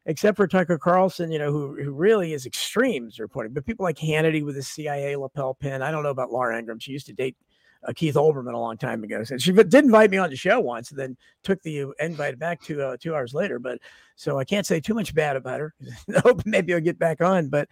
except 0.07 0.37
for 0.37 0.47
Tucker 0.47 0.79
Carlson, 0.79 1.33
you 1.33 1.39
know, 1.39 1.51
who 1.51 1.83
who 1.83 1.91
really 1.91 2.35
is 2.35 2.47
extremes 2.47 3.19
reporting. 3.19 3.53
But 3.53 3.67
people 3.67 3.85
like 3.85 3.97
Hannity 3.97 4.45
with 4.45 4.55
the 4.55 4.63
CIA 4.63 5.17
lapel 5.17 5.55
pin. 5.55 5.83
I 5.83 5.91
don't 5.91 6.03
know 6.03 6.11
about 6.11 6.31
Laura 6.31 6.59
Ingraham. 6.59 6.79
She 6.79 6.93
used 6.93 7.07
to 7.07 7.15
date 7.15 7.37
uh, 7.89 7.93
Keith 7.95 8.15
Olbermann 8.15 8.53
a 8.53 8.59
long 8.59 8.77
time 8.77 9.03
ago. 9.05 9.25
So 9.25 9.39
she 9.39 9.53
did 9.53 9.75
invite 9.75 10.11
me 10.11 10.19
on 10.19 10.29
the 10.29 10.37
show 10.37 10.61
once, 10.61 10.91
and 10.91 10.99
then 10.99 11.17
took 11.43 11.63
the 11.63 11.87
invite 11.99 12.39
back 12.39 12.61
two 12.61 12.83
uh, 12.83 12.99
two 13.01 13.15
hours 13.15 13.33
later. 13.33 13.59
But 13.59 13.79
so 14.17 14.39
I 14.39 14.45
can't 14.45 14.67
say 14.67 14.79
too 14.79 14.95
much 14.95 15.15
bad 15.15 15.37
about 15.37 15.61
her. 15.61 15.75
hope 16.23 16.43
maybe 16.45 16.75
I'll 16.75 16.81
get 16.81 16.99
back 16.99 17.23
on. 17.23 17.49
But 17.49 17.69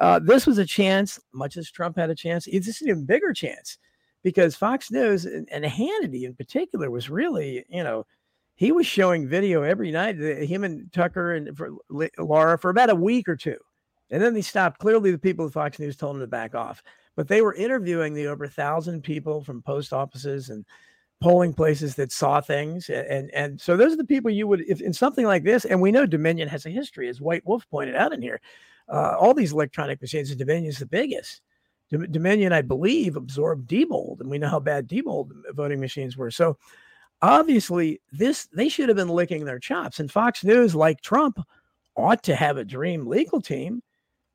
uh, 0.00 0.18
this 0.18 0.48
was 0.48 0.58
a 0.58 0.66
chance, 0.66 1.20
much 1.32 1.56
as 1.56 1.70
Trump 1.70 1.96
had 1.96 2.10
a 2.10 2.14
chance. 2.14 2.46
This 2.46 2.66
is 2.66 2.82
an 2.82 2.88
even 2.88 3.04
bigger 3.04 3.32
chance 3.32 3.78
because 4.24 4.56
Fox 4.56 4.90
News 4.90 5.26
and, 5.26 5.48
and 5.52 5.64
Hannity 5.64 6.24
in 6.24 6.34
particular 6.34 6.90
was 6.90 7.08
really, 7.08 7.64
you 7.68 7.84
know, 7.84 8.04
he 8.54 8.72
was 8.72 8.86
showing 8.86 9.26
video 9.26 9.62
every 9.62 9.90
night. 9.90 10.16
Him 10.18 10.64
and 10.64 10.92
Tucker 10.92 11.34
and 11.34 11.56
for 11.56 11.70
Laura 12.18 12.58
for 12.58 12.70
about 12.70 12.90
a 12.90 12.94
week 12.94 13.28
or 13.28 13.36
two, 13.36 13.58
and 14.10 14.22
then 14.22 14.34
they 14.34 14.42
stopped. 14.42 14.78
Clearly, 14.78 15.10
the 15.10 15.18
people 15.18 15.46
at 15.46 15.52
Fox 15.52 15.78
News 15.78 15.96
told 15.96 16.16
him 16.16 16.20
to 16.20 16.26
back 16.26 16.54
off 16.54 16.82
but 17.16 17.28
they 17.28 17.42
were 17.42 17.54
interviewing 17.54 18.14
the 18.14 18.26
over 18.26 18.46
thousand 18.46 19.02
people 19.02 19.42
from 19.42 19.62
post 19.62 19.92
offices 19.92 20.48
and 20.50 20.64
polling 21.20 21.54
places 21.54 21.94
that 21.94 22.10
saw 22.10 22.40
things 22.40 22.90
and 22.90 23.30
and 23.30 23.60
so 23.60 23.76
those 23.76 23.92
are 23.92 23.96
the 23.96 24.04
people 24.04 24.28
you 24.28 24.46
would 24.48 24.60
if 24.62 24.80
in 24.80 24.92
something 24.92 25.24
like 25.24 25.44
this 25.44 25.64
and 25.64 25.80
we 25.80 25.92
know 25.92 26.04
dominion 26.04 26.48
has 26.48 26.66
a 26.66 26.70
history 26.70 27.08
as 27.08 27.20
white 27.20 27.46
wolf 27.46 27.64
pointed 27.70 27.94
out 27.94 28.12
in 28.12 28.20
here 28.20 28.40
uh, 28.88 29.14
all 29.18 29.32
these 29.32 29.52
electronic 29.52 30.00
machines 30.00 30.34
dominion 30.34 30.66
is 30.66 30.78
the 30.78 30.86
biggest 30.86 31.42
dominion 32.10 32.52
i 32.52 32.60
believe 32.60 33.14
absorbed 33.14 33.70
Diebold 33.70 34.20
and 34.20 34.28
we 34.28 34.38
know 34.38 34.48
how 34.48 34.58
bad 34.58 34.88
Diebold 34.88 35.30
voting 35.52 35.78
machines 35.78 36.16
were 36.16 36.30
so 36.30 36.58
obviously 37.22 38.00
this 38.10 38.48
they 38.52 38.68
should 38.68 38.88
have 38.88 38.96
been 38.96 39.08
licking 39.08 39.44
their 39.44 39.58
chops 39.58 40.00
and 40.00 40.10
fox 40.10 40.44
news 40.44 40.74
like 40.74 41.00
trump 41.00 41.38
ought 41.96 42.22
to 42.22 42.34
have 42.34 42.56
a 42.56 42.64
dream 42.64 43.06
legal 43.06 43.40
team 43.40 43.82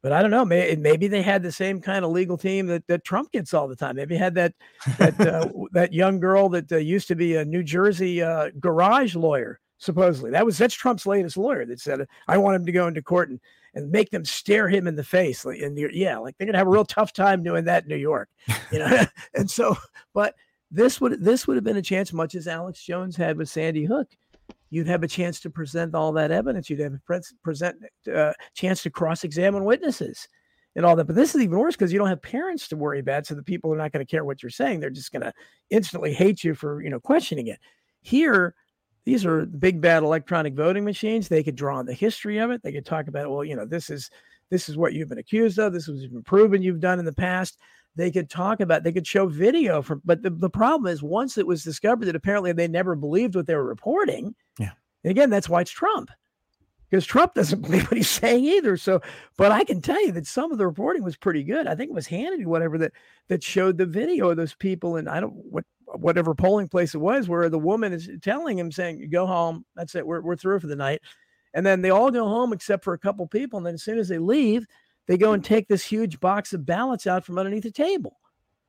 but 0.04 0.12
I 0.12 0.22
don't 0.22 0.32
know. 0.32 0.46
Maybe 0.46 1.08
they 1.08 1.22
had 1.22 1.44
the 1.44 1.52
same 1.52 1.82
kind 1.82 2.06
of 2.06 2.12
legal 2.12 2.38
team 2.38 2.68
that, 2.68 2.86
that 2.88 3.04
Trump 3.04 3.32
gets 3.32 3.54
all 3.54 3.68
the 3.68 3.76
time. 3.76 3.96
Maybe 3.96 4.16
had 4.16 4.36
that 4.36 4.54
that 5.00 5.20
uh, 5.20 5.50
that 5.72 5.92
young 5.92 6.20
girl 6.20 6.50
that 6.50 6.72
uh, 6.72 6.78
used 6.78 7.08
to 7.10 7.16
be 7.16 7.36
a 7.36 7.44
New 7.44 7.64
Jersey 7.64 8.22
uh, 8.22 8.52
garage 8.60 9.16
lawyer. 9.16 9.60
Supposedly, 9.80 10.32
that 10.32 10.46
was 10.46 10.58
that's 10.58 10.76
Trump's 10.76 11.06
latest 11.06 11.36
lawyer 11.36 11.66
that 11.66 11.80
said, 11.80 12.08
"I 12.28 12.38
want 12.38 12.56
him 12.56 12.66
to 12.68 12.72
go 12.72 12.88
into 12.88 13.02
court 13.02 13.30
and 13.30 13.40
and 13.74 13.92
make 13.92 14.10
them 14.10 14.24
stare 14.24 14.70
him 14.70 14.88
in 14.88 14.96
the 14.96 15.04
face." 15.04 15.44
And 15.44 15.78
yeah, 15.78 16.18
like 16.20 16.38
they're 16.38 16.48
gonna 16.48 16.58
have 16.58 16.68
a 16.68 16.72
real 16.72 16.86
tough 16.86 17.12
time 17.12 17.44
doing 17.44 17.66
that 17.66 17.84
in 17.84 17.90
New 17.90 17.96
York, 17.98 18.30
you 18.72 18.80
know. 18.80 19.06
and 19.34 19.50
so, 19.50 19.76
but 20.14 20.36
this 20.72 21.00
would 21.00 21.24
this 21.24 21.48
would 21.48 21.56
have 21.58 21.64
been 21.64 21.78
a 21.78 21.82
chance, 21.82 22.14
much 22.14 22.36
as 22.36 22.48
Alex 22.48 22.84
Jones 22.84 23.16
had 23.16 23.38
with 23.38 23.50
Sandy 23.50 23.86
Hook 23.86 24.08
you'd 24.70 24.88
have 24.88 25.04
a 25.04 25.08
chance 25.08 25.40
to 25.42 25.50
present 25.50 25.96
all 25.96 26.12
that 26.14 26.32
evidence. 26.32 26.70
You'd 26.70 26.80
have 26.80 26.94
a 26.94 27.02
pre- 27.06 27.20
present 27.44 27.78
uh, 28.14 28.34
chance 28.54 28.84
to 28.84 28.90
cross-examine 28.90 29.64
witnesses 29.64 30.28
and 30.76 30.86
all 30.86 30.96
that. 30.96 31.06
But 31.06 31.16
this 31.16 31.36
is 31.36 31.42
even 31.42 31.58
worse 31.58 31.76
because 31.76 31.92
you 31.94 32.00
don't 32.00 32.10
have 32.10 32.22
parents 32.22 32.68
to 32.70 32.76
worry 32.76 33.00
about, 33.00 33.26
so 33.26 33.36
the 33.36 33.44
people 33.44 33.74
are 33.74 33.78
not 33.78 33.92
going 33.92 34.06
to 34.06 34.10
care 34.10 34.26
what 34.26 34.44
you're 34.44 34.50
saying. 34.50 34.80
They're 34.80 34.90
just 34.90 35.12
going 35.12 35.24
to 35.24 35.34
instantly 35.70 36.14
hate 36.14 36.44
you 36.44 36.54
for 36.54 36.82
you 36.82 36.90
know 36.90 37.00
questioning 37.00 37.48
it. 37.48 37.60
Here, 38.02 38.56
these 39.06 39.26
are 39.26 39.46
big 39.46 39.82
bad 39.82 40.04
electronic 40.04 40.54
voting 40.54 40.84
machines. 40.84 41.28
They 41.28 41.44
could 41.44 41.56
draw 41.56 41.78
on 41.78 41.86
the 41.86 41.94
history 41.94 42.38
of 42.38 42.52
it. 42.52 42.62
They 42.62 42.72
could 42.72 42.86
talk 42.86 43.08
about, 43.08 43.30
well, 43.30 43.44
you 43.44 43.56
know, 43.56 43.66
this 43.66 43.90
is 43.90 44.10
this 44.50 44.70
is 44.70 44.78
what 44.78 44.94
you've 44.94 45.10
been 45.10 45.18
accused 45.18 45.60
of. 45.60 45.74
This 45.74 45.88
was 45.88 46.08
been 46.08 46.24
proven 46.24 46.62
you've 46.62 46.80
done 46.80 47.00
in 47.00 47.06
the 47.06 47.14
past 47.14 47.58
they 47.98 48.12
could 48.12 48.30
talk 48.30 48.60
about 48.60 48.84
they 48.84 48.92
could 48.92 49.08
show 49.08 49.28
video 49.28 49.82
from 49.82 50.02
but 50.06 50.22
the, 50.22 50.30
the 50.30 50.50
problem 50.50 50.92
is 50.92 51.04
once 51.04 51.38
it 51.38 51.48
was 51.48 51.64
discovered 51.64 52.06
that 52.06 52.16
apparently 52.16 52.54
they 52.54 52.68
never 52.68 52.96
believed 52.96 53.36
what 53.36 53.48
they 53.48 53.56
were 53.56 53.66
reporting 53.66 54.34
yeah 54.60 54.72
and 55.04 55.12
again 55.12 55.30
that's 55.30 55.50
why 55.50 55.62
it's 55.62 55.72
trump 55.72 56.10
because 56.90 57.06
Trump 57.06 57.34
doesn't 57.34 57.62
believe 57.64 57.84
what 57.84 57.98
he's 57.98 58.10
saying 58.10 58.46
either. 58.46 58.78
So, 58.78 59.02
but 59.38 59.52
I 59.52 59.64
can 59.64 59.82
tell 59.82 60.02
you 60.06 60.12
that 60.14 60.28
some 60.28 60.52
of 60.52 60.58
the 60.58 60.66
reporting 60.66 61.04
was 61.04 61.18
pretty 61.18 61.44
good. 61.44 61.68
I 61.68 61.76
think 61.76 61.90
it 61.90 61.94
was 61.94 62.08
Hannity, 62.08 62.46
whatever 62.46 62.78
that 62.78 62.94
that 63.28 63.44
showed 63.44 63.78
the 63.78 63.86
video 63.86 64.30
of 64.30 64.38
those 64.38 64.56
people, 64.56 64.96
and 64.96 65.10
I 65.10 65.20
don't 65.20 65.34
what 65.34 65.66
whatever 65.86 66.36
polling 66.36 66.68
place 66.68 66.96
it 66.96 67.00
was, 67.00 67.30
where 67.30 67.50
the 67.50 67.60
woman 67.60 67.94
is 67.94 68.10
telling 68.22 68.58
him, 68.58 68.72
saying, 68.72 69.10
"Go 69.12 69.26
home. 69.26 69.66
That's 69.76 69.96
it. 69.96 70.06
We're 70.06 70.22
we're 70.22 70.36
through 70.36 70.60
for 70.60 70.68
the 70.68 70.76
night." 70.76 71.02
And 71.54 71.66
then 71.66 71.82
they 71.82 71.90
all 71.90 72.12
go 72.12 72.28
home 72.28 72.54
except 72.54 72.84
for 72.84 72.94
a 72.94 73.00
couple 73.00 73.26
people. 73.28 73.58
And 73.58 73.66
then 73.66 73.74
as 73.74 73.84
soon 73.84 73.98
as 73.98 74.08
they 74.10 74.20
leave, 74.20 74.68
they 75.08 75.18
go 75.18 75.34
and 75.34 75.44
take 75.44 75.68
this 75.68 75.84
huge 75.84 76.20
box 76.20 76.54
of 76.54 76.66
ballots 76.66 77.08
out 77.08 77.26
from 77.26 77.38
underneath 77.38 77.64
the 77.64 77.72
table. 77.72 78.18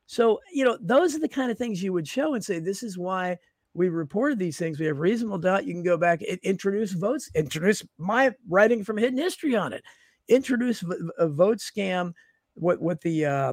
So, 0.06 0.40
you 0.52 0.64
know, 0.64 0.78
those 0.80 1.14
are 1.14 1.18
the 1.18 1.28
kind 1.28 1.50
of 1.50 1.58
things 1.58 1.82
you 1.82 1.92
would 1.92 2.08
show 2.08 2.34
and 2.34 2.42
say, 2.42 2.58
this 2.58 2.82
is 2.82 2.96
why 2.96 3.36
we 3.74 3.88
reported 3.88 4.38
these 4.38 4.56
things. 4.56 4.78
We 4.78 4.86
have 4.86 4.98
reasonable 4.98 5.38
doubt. 5.38 5.66
You 5.66 5.74
can 5.74 5.82
go 5.82 5.98
back, 5.98 6.22
and 6.22 6.38
introduce 6.42 6.92
votes, 6.92 7.30
introduce 7.34 7.84
my 7.98 8.34
writing 8.48 8.84
from 8.84 8.96
Hidden 8.96 9.18
History 9.18 9.54
on 9.54 9.72
it, 9.72 9.84
introduce 10.28 10.82
a 11.18 11.28
vote 11.28 11.58
scam, 11.58 12.14
what 12.54 12.80
what 12.80 13.00
the 13.02 13.26
uh, 13.26 13.52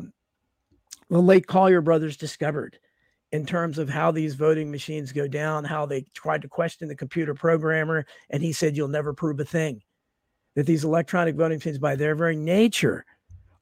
the 1.09 1.21
late 1.21 1.45
Collier 1.45 1.81
brothers 1.81 2.17
discovered 2.17 2.79
in 3.31 3.45
terms 3.45 3.77
of 3.77 3.89
how 3.89 4.11
these 4.11 4.35
voting 4.35 4.71
machines 4.71 5.11
go 5.11 5.27
down, 5.27 5.63
how 5.63 5.85
they 5.85 6.05
tried 6.13 6.41
to 6.41 6.47
question 6.47 6.87
the 6.87 6.95
computer 6.95 7.33
programmer, 7.33 8.05
and 8.29 8.41
he 8.41 8.53
said, 8.53 8.75
"You'll 8.75 8.87
never 8.87 9.13
prove 9.13 9.39
a 9.39 9.45
thing." 9.45 9.81
That 10.55 10.65
these 10.65 10.83
electronic 10.83 11.35
voting 11.35 11.57
machines, 11.57 11.77
by 11.77 11.95
their 11.95 12.15
very 12.15 12.35
nature, 12.35 13.05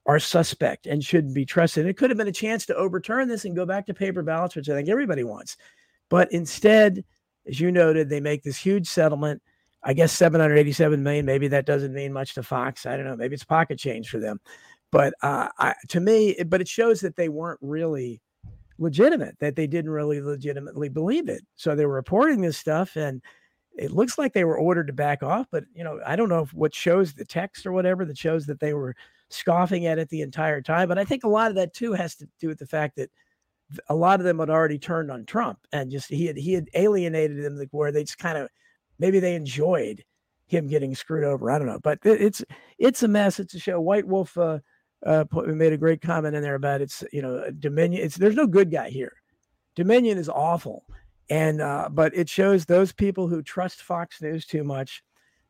are 0.06 0.18
suspect 0.18 0.86
and 0.86 1.02
shouldn't 1.02 1.34
be 1.34 1.44
trusted. 1.44 1.82
And 1.82 1.90
it 1.90 1.96
could 1.96 2.10
have 2.10 2.18
been 2.18 2.28
a 2.28 2.32
chance 2.32 2.66
to 2.66 2.76
overturn 2.76 3.28
this 3.28 3.44
and 3.44 3.56
go 3.56 3.66
back 3.66 3.86
to 3.86 3.94
paper 3.94 4.22
ballots, 4.22 4.54
which 4.54 4.68
I 4.68 4.74
think 4.74 4.88
everybody 4.88 5.24
wants. 5.24 5.56
But 6.10 6.30
instead, 6.32 7.04
as 7.46 7.58
you 7.58 7.72
noted, 7.72 8.08
they 8.08 8.20
make 8.20 8.42
this 8.42 8.56
huge 8.56 8.86
settlement. 8.86 9.42
I 9.82 9.92
guess 9.92 10.12
787 10.12 11.02
million. 11.02 11.26
Maybe 11.26 11.48
that 11.48 11.66
doesn't 11.66 11.92
mean 11.92 12.12
much 12.12 12.34
to 12.34 12.42
Fox. 12.42 12.86
I 12.86 12.96
don't 12.96 13.06
know. 13.06 13.16
Maybe 13.16 13.34
it's 13.34 13.44
pocket 13.44 13.78
change 13.78 14.08
for 14.08 14.18
them. 14.18 14.40
But 14.90 15.14
uh, 15.22 15.48
I, 15.58 15.74
to 15.88 16.00
me, 16.00 16.36
but 16.46 16.60
it 16.60 16.68
shows 16.68 17.00
that 17.00 17.16
they 17.16 17.28
weren't 17.28 17.58
really 17.60 18.22
legitimate, 18.78 19.38
that 19.40 19.56
they 19.56 19.66
didn't 19.66 19.90
really 19.90 20.20
legitimately 20.20 20.88
believe 20.88 21.28
it. 21.28 21.42
So 21.56 21.74
they 21.74 21.84
were 21.84 21.94
reporting 21.94 22.40
this 22.40 22.56
stuff, 22.56 22.96
and 22.96 23.22
it 23.76 23.90
looks 23.90 24.18
like 24.18 24.32
they 24.32 24.44
were 24.44 24.58
ordered 24.58 24.86
to 24.86 24.92
back 24.92 25.22
off. 25.22 25.46
But 25.50 25.64
you 25.74 25.84
know, 25.84 26.00
I 26.06 26.16
don't 26.16 26.28
know 26.28 26.42
if 26.42 26.54
what 26.54 26.74
shows 26.74 27.12
the 27.12 27.24
text 27.24 27.66
or 27.66 27.72
whatever 27.72 28.04
that 28.04 28.18
shows 28.18 28.46
that 28.46 28.60
they 28.60 28.74
were 28.74 28.94
scoffing 29.30 29.86
at 29.86 29.98
it 29.98 30.08
the 30.08 30.22
entire 30.22 30.62
time. 30.62 30.88
But 30.88 30.98
I 30.98 31.04
think 31.04 31.24
a 31.24 31.28
lot 31.28 31.50
of 31.50 31.56
that 31.56 31.74
too 31.74 31.92
has 31.92 32.14
to 32.16 32.28
do 32.40 32.48
with 32.48 32.58
the 32.58 32.66
fact 32.66 32.96
that 32.96 33.10
a 33.88 33.94
lot 33.94 34.20
of 34.20 34.26
them 34.26 34.38
had 34.38 34.50
already 34.50 34.78
turned 34.78 35.10
on 35.10 35.24
Trump 35.24 35.58
and 35.72 35.90
just 35.90 36.08
he 36.08 36.26
had 36.26 36.36
he 36.36 36.52
had 36.52 36.68
alienated 36.74 37.44
them 37.44 37.60
where 37.70 37.92
they 37.92 38.04
just 38.04 38.18
kind 38.18 38.38
of 38.38 38.48
maybe 38.98 39.18
they 39.18 39.34
enjoyed 39.34 40.04
him 40.46 40.68
getting 40.68 40.94
screwed 40.94 41.24
over. 41.24 41.50
I 41.50 41.58
don't 41.58 41.66
know, 41.66 41.80
but 41.82 41.98
it's 42.04 42.44
it's 42.78 43.02
a 43.02 43.08
mess. 43.08 43.40
It's 43.40 43.54
a 43.54 43.58
show. 43.58 43.80
White 43.80 44.06
Wolf 44.06 44.36
uh, 44.36 44.58
uh, 45.04 45.24
made 45.32 45.72
a 45.72 45.78
great 45.78 46.00
comment 46.00 46.36
in 46.36 46.42
there 46.42 46.54
about 46.54 46.80
it's 46.80 47.02
you 47.12 47.22
know 47.22 47.50
Dominion. 47.58 48.04
It's 48.04 48.16
there's 48.16 48.36
no 48.36 48.46
good 48.46 48.70
guy 48.70 48.90
here. 48.90 49.12
Dominion 49.74 50.18
is 50.18 50.28
awful, 50.28 50.84
and 51.30 51.60
uh, 51.60 51.88
but 51.90 52.14
it 52.14 52.28
shows 52.28 52.64
those 52.64 52.92
people 52.92 53.28
who 53.28 53.42
trust 53.42 53.82
Fox 53.82 54.20
News 54.20 54.46
too 54.46 54.64
much 54.64 55.02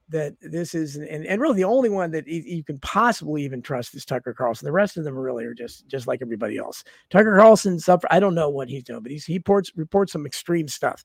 that 0.08 0.34
this 0.40 0.74
is 0.74 0.96
and, 0.96 1.24
and 1.26 1.40
really 1.40 1.56
the 1.56 1.64
only 1.64 1.88
one 1.88 2.10
that 2.10 2.26
you 2.28 2.62
can 2.62 2.78
possibly 2.80 3.42
even 3.42 3.62
trust 3.62 3.94
is 3.94 4.04
Tucker 4.04 4.34
Carlson. 4.34 4.66
The 4.66 4.72
rest 4.72 4.96
of 4.96 5.04
them 5.04 5.16
really 5.16 5.44
are 5.44 5.54
just 5.54 5.86
just 5.88 6.06
like 6.06 6.20
everybody 6.22 6.58
else. 6.58 6.84
Tucker 7.10 7.36
Carlson's 7.38 7.88
up. 7.88 8.04
I 8.10 8.20
don't 8.20 8.34
know 8.34 8.50
what 8.50 8.68
he's 8.68 8.84
doing, 8.84 9.02
but 9.02 9.12
he's 9.12 9.24
he 9.24 9.34
reports 9.34 9.72
reports 9.76 10.12
some 10.12 10.26
extreme 10.26 10.68
stuff. 10.68 11.04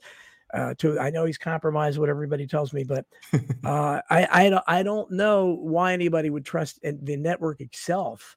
Uh, 0.54 0.74
to 0.80 1.00
I 1.00 1.12
know 1.12 1.26
he's 1.26 1.38
compromised 1.38 1.98
what 2.00 2.10
everybody 2.10 2.48
tells 2.48 2.74
me, 2.74 2.84
but 2.84 3.06
uh, 3.64 4.02
I 4.10 4.28
I 4.32 4.50
don't 4.50 4.64
I 4.68 4.84
don't 4.84 5.12
know 5.12 5.58
why 5.62 5.94
anybody 5.94 6.30
would 6.30 6.46
trust 6.46 6.80
the 6.82 7.18
network 7.18 7.62
itself 7.62 8.36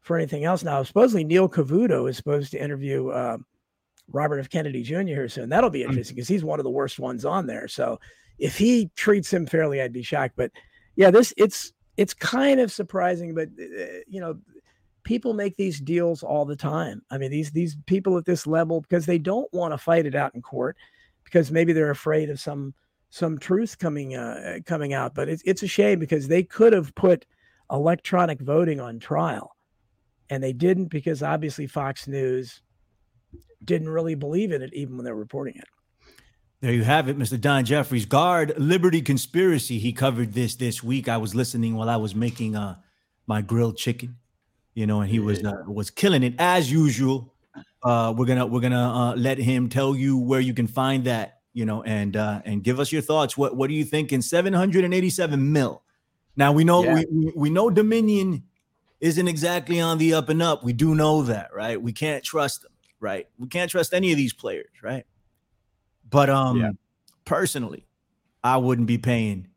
for 0.00 0.16
anything 0.16 0.44
else. 0.44 0.64
Now 0.64 0.82
supposedly 0.82 1.22
Neil 1.22 1.48
Cavuto 1.48 2.08
is 2.08 2.16
supposed 2.16 2.50
to 2.52 2.62
interview 2.62 3.08
uh, 3.08 3.38
Robert 4.12 4.38
F. 4.40 4.50
Kennedy 4.50 4.82
Jr. 4.82 5.00
here 5.00 5.28
soon. 5.28 5.48
That'll 5.48 5.70
be 5.70 5.82
hmm. 5.82 5.90
interesting 5.90 6.16
because 6.16 6.28
he's 6.28 6.44
one 6.44 6.60
of 6.60 6.64
the 6.64 6.70
worst 6.70 6.98
ones 6.98 7.24
on 7.24 7.46
there. 7.46 7.68
So 7.68 8.00
if 8.38 8.56
he 8.56 8.90
treats 8.96 9.32
him 9.32 9.46
fairly, 9.46 9.80
I'd 9.80 9.92
be 9.92 10.02
shocked. 10.02 10.34
But 10.36 10.50
yeah, 10.96 11.10
this 11.10 11.32
it's 11.36 11.72
it's 11.96 12.14
kind 12.14 12.60
of 12.60 12.72
surprising, 12.72 13.34
but 13.34 13.48
uh, 13.60 14.00
you 14.08 14.20
know, 14.20 14.38
people 15.04 15.34
make 15.34 15.56
these 15.56 15.80
deals 15.80 16.22
all 16.22 16.44
the 16.44 16.56
time. 16.56 17.02
I 17.10 17.18
mean, 17.18 17.30
these 17.30 17.50
these 17.50 17.76
people 17.86 18.16
at 18.18 18.24
this 18.24 18.46
level 18.46 18.80
because 18.80 19.06
they 19.06 19.18
don't 19.18 19.52
want 19.52 19.72
to 19.72 19.78
fight 19.78 20.06
it 20.06 20.14
out 20.14 20.34
in 20.34 20.42
court 20.42 20.76
because 21.24 21.50
maybe 21.50 21.72
they're 21.72 21.90
afraid 21.90 22.30
of 22.30 22.40
some 22.40 22.74
some 23.10 23.38
truth 23.38 23.78
coming 23.78 24.16
uh, 24.16 24.58
coming 24.66 24.92
out. 24.94 25.14
But 25.14 25.28
it's 25.28 25.42
it's 25.44 25.62
a 25.62 25.68
shame 25.68 25.98
because 25.98 26.28
they 26.28 26.42
could 26.42 26.72
have 26.72 26.94
put 26.94 27.26
electronic 27.70 28.40
voting 28.40 28.80
on 28.80 28.98
trial, 28.98 29.56
and 30.28 30.42
they 30.42 30.52
didn't 30.52 30.86
because 30.86 31.22
obviously 31.22 31.66
Fox 31.66 32.08
News 32.08 32.62
didn't 33.64 33.88
really 33.88 34.14
believe 34.14 34.52
in 34.52 34.62
it 34.62 34.72
even 34.72 34.96
when 34.96 35.04
they're 35.04 35.14
reporting 35.14 35.56
it. 35.56 35.64
There 36.60 36.72
you 36.72 36.84
have 36.84 37.08
it, 37.08 37.18
Mr. 37.18 37.40
Don 37.40 37.64
Jeffries. 37.64 38.04
Gard 38.04 38.54
Liberty 38.58 39.00
Conspiracy. 39.00 39.78
He 39.78 39.92
covered 39.92 40.34
this 40.34 40.56
this 40.56 40.82
week. 40.82 41.08
I 41.08 41.16
was 41.16 41.34
listening 41.34 41.74
while 41.74 41.88
I 41.88 41.96
was 41.96 42.14
making 42.14 42.54
uh 42.54 42.76
my 43.26 43.40
grilled 43.40 43.76
chicken, 43.76 44.16
you 44.74 44.86
know, 44.86 45.00
and 45.00 45.10
he 45.10 45.20
was 45.20 45.42
uh, 45.44 45.62
was 45.66 45.88
killing 45.88 46.22
it 46.22 46.34
as 46.38 46.70
usual. 46.70 47.32
Uh, 47.82 48.12
we're 48.16 48.26
gonna 48.26 48.44
we're 48.44 48.60
gonna 48.60 48.92
uh, 48.92 49.14
let 49.14 49.38
him 49.38 49.68
tell 49.68 49.94
you 49.94 50.18
where 50.18 50.40
you 50.40 50.52
can 50.52 50.66
find 50.66 51.04
that, 51.04 51.38
you 51.54 51.64
know, 51.64 51.82
and 51.84 52.16
uh, 52.16 52.42
and 52.44 52.62
give 52.62 52.78
us 52.78 52.92
your 52.92 53.02
thoughts. 53.02 53.38
What 53.38 53.56
what 53.56 53.68
do 53.68 53.74
you 53.74 53.84
think 53.84 54.12
in 54.12 54.20
787 54.20 55.52
mil? 55.52 55.82
Now 56.36 56.52
we 56.52 56.64
know 56.64 56.84
yeah. 56.84 57.02
we 57.10 57.32
we 57.34 57.50
know 57.50 57.70
Dominion 57.70 58.42
isn't 59.00 59.28
exactly 59.28 59.80
on 59.80 59.96
the 59.98 60.12
up 60.12 60.28
and 60.28 60.42
up. 60.42 60.62
We 60.62 60.72
do 60.72 60.94
know 60.94 61.22
that, 61.22 61.54
right? 61.54 61.80
We 61.80 61.92
can't 61.92 62.22
trust 62.22 62.62
them, 62.62 62.69
right? 63.00 63.26
We 63.38 63.48
can't 63.48 63.70
trust 63.70 63.92
any 63.92 64.12
of 64.12 64.16
these 64.16 64.32
players, 64.32 64.70
right? 64.82 65.04
But 66.08 66.30
um, 66.30 66.60
yeah. 66.60 66.70
personally, 67.24 67.86
I 68.44 68.56
wouldn't 68.56 68.86
be 68.86 68.98
paying 68.98 69.48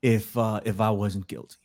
if 0.00 0.36
uh, 0.36 0.60
if 0.64 0.80
I 0.80 0.90
wasn't 0.90 1.26
guilty. 1.26 1.56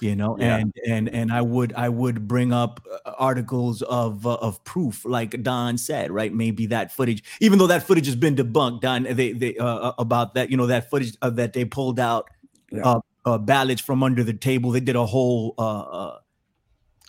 You 0.00 0.16
know, 0.16 0.36
yeah. 0.36 0.56
and 0.56 0.72
and 0.88 1.08
and 1.10 1.32
I 1.32 1.42
would 1.42 1.72
I 1.74 1.88
would 1.88 2.26
bring 2.26 2.52
up 2.52 2.84
uh, 2.90 3.12
articles 3.18 3.82
of 3.82 4.26
uh, 4.26 4.34
of 4.34 4.62
proof, 4.64 5.04
like 5.04 5.40
Don 5.44 5.78
said, 5.78 6.10
right? 6.10 6.34
Maybe 6.34 6.66
that 6.66 6.90
footage, 6.90 7.22
even 7.40 7.60
though 7.60 7.68
that 7.68 7.84
footage 7.84 8.06
has 8.06 8.16
been 8.16 8.34
debunked, 8.34 8.80
Don, 8.80 9.04
they 9.04 9.32
they 9.32 9.56
uh, 9.58 9.64
uh 9.64 9.92
about 9.98 10.34
that, 10.34 10.50
you 10.50 10.56
know, 10.56 10.66
that 10.66 10.90
footage 10.90 11.16
uh, 11.22 11.30
that 11.30 11.52
they 11.52 11.64
pulled 11.64 12.00
out 12.00 12.28
yeah. 12.72 12.98
uh, 13.24 13.38
ballots 13.38 13.80
from 13.80 14.02
under 14.02 14.24
the 14.24 14.32
table. 14.32 14.72
They 14.72 14.80
did 14.80 14.96
a 14.96 15.06
whole 15.06 15.54
uh, 15.56 15.80
uh, 15.80 16.18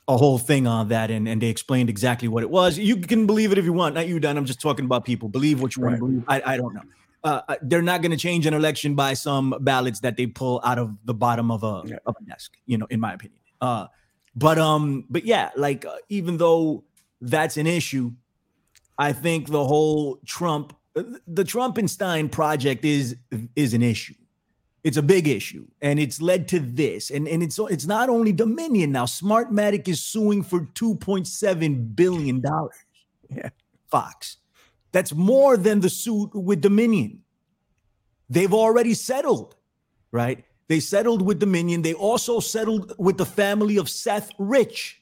a 0.08 0.18
whole 0.18 0.38
thing 0.38 0.68
on 0.68 0.90
that 0.90 1.10
and, 1.10 1.28
and 1.28 1.42
they 1.42 1.48
explained 1.48 1.90
exactly 1.90 2.28
what 2.28 2.44
it 2.44 2.50
was. 2.50 2.78
You 2.78 2.98
can 2.98 3.26
believe 3.26 3.52
it 3.52 3.58
if 3.58 3.66
you 3.66 3.74
want. 3.74 3.96
Not 3.96 4.08
you, 4.08 4.20
Dan. 4.20 4.38
I'm 4.38 4.46
just 4.46 4.62
talking 4.62 4.86
about 4.86 5.06
people. 5.06 5.30
Believe 5.30 5.62
what 5.62 5.76
you 5.76 5.84
right. 5.84 5.92
want 5.92 6.00
to 6.00 6.06
believe. 6.06 6.24
I, 6.28 6.54
I 6.54 6.58
don't 6.58 6.74
know. 6.74 6.82
Uh, 7.24 7.42
uh 7.48 7.56
they're 7.62 7.82
not 7.82 8.02
going 8.02 8.12
to 8.12 8.18
change 8.18 8.46
an 8.46 8.54
election 8.54 8.96
by 8.96 9.14
some 9.14 9.56
ballots 9.62 10.02
that 10.02 10.18
they 10.18 10.28
pull 10.28 10.60
out 10.66 10.78
of 10.78 10.94
the 11.06 11.14
bottom 11.14 11.52
of 11.52 11.64
a, 11.64 11.84
yeah. 11.86 11.96
of 12.06 12.16
a 12.22 12.26
desk, 12.26 12.52
you 12.66 12.78
know, 12.78 12.88
in 12.90 13.00
my 13.00 13.14
opinion. 13.14 13.40
Uh, 13.62 13.88
but 14.36 14.58
um, 14.58 15.06
but 15.10 15.26
yeah, 15.26 15.52
like 15.56 15.86
uh, 15.86 15.96
even 16.10 16.38
though 16.38 16.84
that's 17.22 17.56
an 17.56 17.68
issue, 17.68 18.12
I 18.98 19.14
think 19.14 19.48
the 19.48 19.64
whole 19.64 20.20
Trump, 20.26 20.76
uh, 20.96 21.04
the 21.28 21.44
Trumpenstein 21.44 22.30
project 22.30 22.84
is 22.84 23.16
is 23.56 23.74
an 23.74 23.84
issue 23.84 24.16
it's 24.84 24.98
a 24.98 25.02
big 25.02 25.28
issue, 25.30 25.66
and 25.82 25.98
it's 25.98 26.22
led 26.22 26.50
to 26.50 26.60
this. 26.60 27.10
And, 27.10 27.28
and 27.28 27.42
it's 27.42 27.58
it's 27.58 27.86
not 27.86 28.10
only 28.10 28.34
Dominion 28.34 28.92
now. 28.92 29.06
Smartmatic 29.06 29.88
is 29.88 30.04
suing 30.04 30.44
for 30.44 30.68
two 30.74 30.96
point 30.96 31.26
seven 31.28 31.86
billion 31.86 32.42
dollars. 32.42 32.76
Yeah, 33.30 33.50
Fox. 33.90 34.38
That's 34.92 35.14
more 35.14 35.56
than 35.58 35.80
the 35.80 35.90
suit 35.90 36.32
with 36.36 36.62
Dominion. 36.62 37.22
They've 38.30 38.54
already 38.54 38.94
settled, 38.94 39.56
right? 40.12 40.44
They 40.68 40.82
settled 40.82 41.22
with 41.22 41.40
Dominion. 41.40 41.82
They 41.82 41.94
also 41.94 42.40
settled 42.40 42.94
with 42.98 43.18
the 43.18 43.26
family 43.26 43.78
of 43.78 43.90
Seth 43.90 44.32
Rich, 44.38 45.02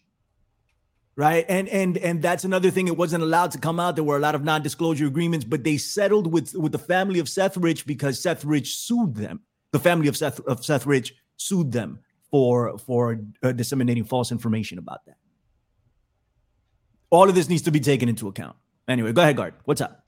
right? 1.15 1.43
And 1.49 1.67
and 1.69 1.97
and 1.97 2.21
that's 2.21 2.43
another 2.43 2.69
thing. 2.69 2.87
It 2.87 2.97
wasn't 2.97 3.23
allowed 3.23 3.49
to 3.51 3.57
come 3.57 3.79
out. 3.79 3.95
There 3.95 4.03
were 4.03 4.17
a 4.17 4.21
lot 4.21 4.35
of 4.35 4.43
non-disclosure 4.43 5.07
agreements, 5.07 5.43
but 5.43 5.63
they 5.63 5.77
settled 5.77 6.31
with 6.31 6.53
with 6.53 6.71
the 6.71 6.79
family 6.79 7.17
of 7.17 7.27
Seth 7.27 7.57
Rich 7.57 7.87
because 7.87 8.21
Seth 8.21 8.45
Rich 8.45 8.75
sued 8.75 9.15
them 9.15 9.41
the 9.71 9.79
family 9.79 10.07
of 10.07 10.17
Seth 10.17 10.39
of 10.41 10.63
Seth 10.63 10.85
Rich 10.85 11.13
sued 11.37 11.71
them 11.71 11.99
for 12.29 12.77
for 12.77 13.19
uh, 13.43 13.51
disseminating 13.51 14.03
false 14.03 14.31
information 14.31 14.77
about 14.77 15.05
that. 15.05 15.17
All 17.09 17.27
of 17.27 17.35
this 17.35 17.49
needs 17.49 17.63
to 17.63 17.71
be 17.71 17.79
taken 17.79 18.07
into 18.07 18.27
account. 18.27 18.55
Anyway, 18.87 19.11
go 19.11 19.21
ahead, 19.21 19.35
Gard. 19.35 19.53
What's 19.65 19.81
up? 19.81 20.05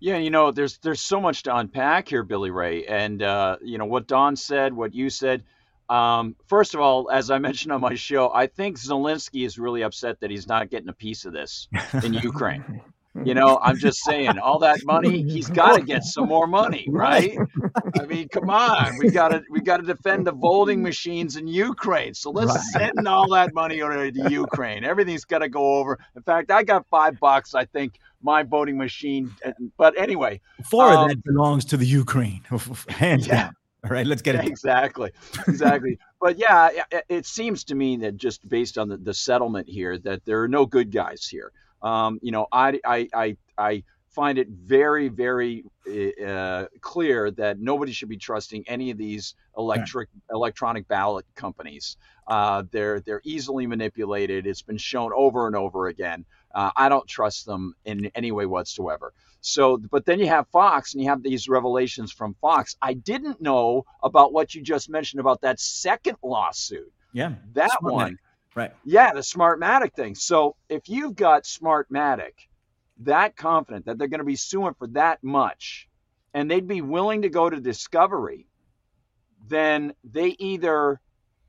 Yeah, 0.00 0.18
you 0.18 0.30
know, 0.30 0.50
there's 0.50 0.78
there's 0.78 1.00
so 1.00 1.20
much 1.20 1.44
to 1.44 1.56
unpack 1.56 2.08
here, 2.08 2.22
Billy 2.22 2.50
Ray, 2.50 2.84
and 2.86 3.22
uh, 3.22 3.56
you 3.62 3.78
know 3.78 3.86
what 3.86 4.06
Don 4.06 4.36
said, 4.36 4.74
what 4.74 4.94
you 4.94 5.10
said. 5.10 5.44
Um, 5.88 6.36
first 6.46 6.74
of 6.74 6.80
all, 6.80 7.10
as 7.10 7.30
I 7.30 7.38
mentioned 7.48 7.72
on 7.72 7.80
my 7.80 7.94
show, 7.94 8.32
I 8.32 8.46
think 8.46 8.78
Zelensky 8.78 9.46
is 9.46 9.58
really 9.58 9.82
upset 9.82 10.20
that 10.20 10.30
he's 10.30 10.46
not 10.46 10.70
getting 10.70 10.88
a 10.88 10.94
piece 10.94 11.24
of 11.24 11.32
this 11.32 11.68
in 12.02 12.14
Ukraine. 12.22 12.82
You 13.22 13.34
know, 13.34 13.58
I'm 13.62 13.76
just 13.78 14.00
saying, 14.02 14.38
all 14.38 14.58
that 14.60 14.80
money, 14.84 15.22
he's 15.28 15.48
got 15.48 15.76
to 15.76 15.82
get 15.84 16.02
some 16.02 16.26
more 16.28 16.46
money, 16.46 16.86
right? 16.90 17.38
I 17.96 18.06
mean, 18.06 18.28
come 18.28 18.50
on, 18.50 18.96
we 18.98 19.10
got 19.10 19.28
to 19.28 19.42
we 19.50 19.60
got 19.60 19.76
to 19.76 19.84
defend 19.84 20.26
the 20.26 20.32
voting 20.32 20.82
machines 20.82 21.36
in 21.36 21.46
Ukraine. 21.46 22.14
So 22.14 22.30
let's 22.30 22.48
Right. 22.74 22.90
send 22.94 23.06
all 23.06 23.28
that 23.30 23.54
money 23.54 23.80
over 23.82 24.10
to 24.10 24.18
Ukraine. 24.18 24.82
Everything's 24.84 25.24
got 25.24 25.38
to 25.38 25.48
go 25.48 25.74
over. 25.76 25.98
In 26.16 26.22
fact, 26.22 26.50
I 26.50 26.64
got 26.64 26.86
five 26.88 27.20
bucks. 27.20 27.54
I 27.54 27.66
think 27.66 27.94
my 28.22 28.42
voting 28.42 28.76
machine. 28.78 29.30
But 29.76 29.96
anyway, 29.98 30.40
Four 30.64 30.92
Um, 30.92 31.02
of 31.04 31.08
that 31.10 31.22
belongs 31.24 31.64
to 31.66 31.76
the 31.76 31.86
Ukraine, 31.86 32.42
hands 32.88 33.26
Yeah. 33.28 33.34
down. 33.44 33.56
All 33.84 33.90
right, 33.90 34.06
let's 34.06 34.22
get 34.22 34.34
it. 34.36 34.46
exactly 34.48 35.10
exactly 35.46 35.98
but 36.18 36.38
yeah 36.38 36.70
it, 36.90 37.04
it 37.10 37.26
seems 37.26 37.64
to 37.64 37.74
me 37.74 37.98
that 37.98 38.16
just 38.16 38.48
based 38.48 38.78
on 38.78 38.88
the, 38.88 38.96
the 38.96 39.12
settlement 39.12 39.68
here 39.68 39.98
that 39.98 40.24
there 40.24 40.42
are 40.42 40.48
no 40.48 40.64
good 40.64 40.90
guys 40.90 41.26
here 41.26 41.52
um, 41.84 42.18
you 42.22 42.32
know 42.32 42.46
I, 42.50 42.80
I 42.84 43.08
i 43.14 43.36
i 43.56 43.84
find 44.08 44.38
it 44.38 44.48
very 44.48 45.08
very 45.08 45.64
uh, 46.26 46.66
clear 46.80 47.30
that 47.32 47.58
nobody 47.60 47.92
should 47.92 48.08
be 48.08 48.16
trusting 48.16 48.64
any 48.66 48.90
of 48.90 48.98
these 48.98 49.34
electric 49.56 50.08
electronic 50.30 50.88
ballot 50.88 51.26
companies. 51.34 51.96
Uh, 52.26 52.62
they're 52.72 53.00
they're 53.00 53.22
easily 53.24 53.66
manipulated. 53.66 54.46
It's 54.46 54.62
been 54.62 54.78
shown 54.78 55.12
over 55.14 55.46
and 55.46 55.54
over 55.54 55.88
again. 55.88 56.24
Uh, 56.54 56.70
i 56.76 56.88
don't 56.88 57.06
trust 57.08 57.46
them 57.46 57.74
in 57.84 58.10
any 58.14 58.32
way 58.32 58.46
whatsoever. 58.46 59.12
So, 59.46 59.76
but 59.76 60.06
then 60.06 60.20
you 60.20 60.26
have 60.28 60.48
Fox 60.48 60.94
and 60.94 61.02
you 61.02 61.10
have 61.10 61.22
these 61.22 61.48
revelations 61.48 62.10
from 62.10 62.34
Fox. 62.40 62.76
I 62.80 62.94
didn't 62.94 63.42
know 63.42 63.84
about 64.02 64.32
what 64.32 64.54
you 64.54 64.62
just 64.62 64.88
mentioned 64.88 65.20
about 65.20 65.42
that 65.42 65.60
second 65.60 66.16
lawsuit. 66.22 66.90
Yeah, 67.12 67.34
That 67.52 67.76
one, 67.82 68.18
right. 68.54 68.72
yeah, 68.84 69.12
the 69.12 69.20
Smartmatic 69.20 69.94
thing. 69.94 70.14
So, 70.14 70.56
if 70.68 70.88
you've 70.88 71.16
got 71.16 71.44
Smartmatic 71.44 72.32
that 73.00 73.36
confident 73.36 73.86
that 73.86 73.98
they're 73.98 74.08
going 74.08 74.20
to 74.20 74.24
be 74.24 74.36
suing 74.36 74.74
for 74.74 74.86
that 74.88 75.22
much 75.24 75.88
and 76.32 76.50
they'd 76.50 76.68
be 76.68 76.80
willing 76.80 77.22
to 77.22 77.28
go 77.28 77.50
to 77.50 77.60
discovery, 77.60 78.46
then 79.48 79.94
they 80.04 80.28
either 80.38 81.00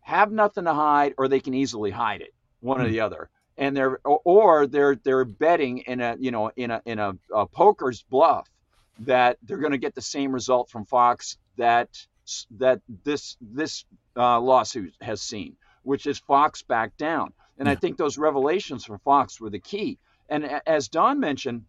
have 0.02 0.32
nothing 0.32 0.66
to 0.66 0.74
hide 0.74 1.14
or 1.18 1.28
they 1.28 1.40
can 1.40 1.54
easily 1.54 1.92
hide 1.92 2.22
it, 2.22 2.34
one 2.62 2.82
or 2.82 2.86
Hmm. 2.86 2.92
the 2.92 3.00
other. 3.02 3.30
And 3.58 3.76
they're 3.78 4.00
or- 4.04 4.22
or 4.26 4.68
they're 4.68 4.96
they're 4.96 5.24
betting 5.26 5.80
in 5.80 6.02
a 6.02 6.16
you 6.20 6.32
know 6.32 6.52
in 6.56 6.72
a 6.72 6.82
in 6.86 7.00
a, 7.00 7.14
a 7.34 7.46
poker's 7.48 8.04
bluff 8.04 8.50
that 9.00 9.38
they're 9.44 9.58
going 9.58 9.72
to 9.72 9.78
get 9.78 9.96
the 9.96 10.02
same 10.02 10.34
result 10.34 10.70
from 10.70 10.86
Fox 10.86 11.38
that 11.58 11.90
that 12.58 12.82
this 13.06 13.38
this 13.40 13.86
uh, 14.18 14.40
lawsuit 14.40 14.94
has 15.02 15.22
seen, 15.22 15.56
which 15.86 16.06
is 16.08 16.20
Fox 16.20 16.62
back 16.64 16.98
down. 16.98 17.34
And 17.58 17.70
I 17.70 17.76
think 17.76 17.98
those 17.98 18.18
revelations 18.18 18.84
from 18.84 19.00
Fox 19.00 19.40
were 19.40 19.50
the 19.50 19.60
key. 19.60 19.98
And 20.28 20.44
as 20.68 20.90
Don 20.90 21.20
mentioned, 21.20 21.64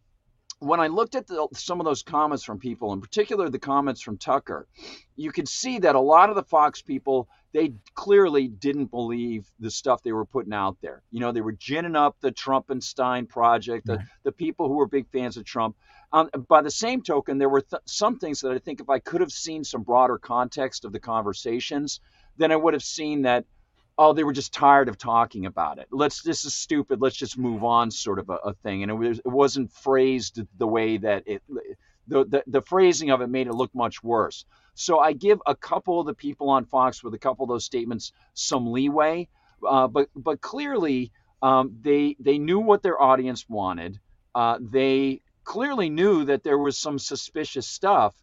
when 0.58 0.80
I 0.80 0.86
looked 0.86 1.14
at 1.14 1.26
the, 1.26 1.46
some 1.52 1.80
of 1.80 1.84
those 1.84 2.02
comments 2.02 2.42
from 2.42 2.58
people, 2.58 2.92
in 2.94 3.00
particular 3.00 3.50
the 3.50 3.58
comments 3.58 4.00
from 4.00 4.16
Tucker, 4.16 4.66
you 5.14 5.30
could 5.30 5.48
see 5.48 5.78
that 5.80 5.94
a 5.94 6.00
lot 6.00 6.30
of 6.30 6.34
the 6.34 6.42
Fox 6.42 6.82
people 6.82 7.28
they 7.52 7.72
clearly 7.94 8.48
didn't 8.48 8.86
believe 8.90 9.46
the 9.60 9.70
stuff 9.70 10.02
they 10.02 10.12
were 10.12 10.26
putting 10.26 10.52
out 10.52 10.76
there. 10.82 11.02
You 11.10 11.20
know, 11.20 11.32
they 11.32 11.40
were 11.40 11.52
ginning 11.52 11.96
up 11.96 12.16
the 12.20 12.30
Trumpenstein 12.32 13.28
project, 13.28 13.86
the, 13.86 13.96
Right. 13.96 14.06
the 14.24 14.32
people 14.32 14.68
who 14.68 14.74
were 14.74 14.86
big 14.86 15.08
fans 15.10 15.38
of 15.38 15.44
Trump. 15.44 15.74
Um, 16.12 16.28
by 16.48 16.60
the 16.60 16.70
same 16.70 17.02
token, 17.02 17.38
there 17.38 17.48
were 17.48 17.62
th- 17.62 17.80
some 17.86 18.18
things 18.18 18.40
that 18.40 18.52
I 18.52 18.58
think 18.58 18.80
if 18.80 18.90
I 18.90 18.98
could 18.98 19.22
have 19.22 19.32
seen 19.32 19.64
some 19.64 19.82
broader 19.82 20.18
context 20.18 20.84
of 20.84 20.92
the 20.92 21.00
conversations, 21.00 22.00
then 22.36 22.52
I 22.52 22.56
would 22.56 22.74
have 22.74 22.82
seen 22.82 23.22
that 23.22 23.46
oh 23.98 24.12
they 24.12 24.24
were 24.24 24.32
just 24.32 24.52
tired 24.52 24.88
of 24.88 24.98
talking 24.98 25.46
about 25.46 25.78
it. 25.78 25.88
Let's 25.90 26.22
this 26.22 26.44
is 26.44 26.54
stupid. 26.54 27.00
Let's 27.00 27.16
just 27.16 27.38
move 27.38 27.64
on 27.64 27.90
sort 27.90 28.18
of 28.18 28.30
a, 28.30 28.34
a 28.36 28.54
thing. 28.54 28.82
And 28.82 28.90
it 28.92 28.94
was 28.94 29.18
it 29.20 29.28
wasn't 29.28 29.72
phrased 29.72 30.40
the 30.58 30.66
way 30.66 30.98
that 30.98 31.24
it 31.26 31.42
the, 32.08 32.24
the 32.24 32.44
the 32.46 32.62
phrasing 32.62 33.10
of 33.10 33.20
it 33.22 33.28
made 33.28 33.46
it 33.48 33.54
look 33.54 33.74
much 33.74 34.02
worse. 34.02 34.44
So 34.74 34.98
i 35.00 35.12
give 35.12 35.40
a 35.46 35.56
couple 35.56 36.00
of 36.00 36.06
the 36.06 36.14
people 36.14 36.50
on 36.50 36.66
fox 36.66 37.02
with 37.02 37.14
a 37.14 37.18
couple 37.18 37.44
of 37.44 37.48
those 37.48 37.64
statements 37.64 38.12
some 38.34 38.72
leeway 38.72 39.28
uh, 39.66 39.88
but 39.88 40.08
but 40.14 40.40
clearly 40.40 41.12
um, 41.42 41.76
they 41.82 42.16
they 42.20 42.38
knew 42.38 42.60
what 42.60 42.82
their 42.82 43.00
audience 43.00 43.48
wanted. 43.48 44.00
Uh, 44.34 44.58
they 44.60 45.22
clearly 45.44 45.88
knew 45.90 46.24
that 46.26 46.42
there 46.44 46.58
was 46.58 46.78
some 46.78 46.98
suspicious 46.98 47.66
stuff 47.68 48.14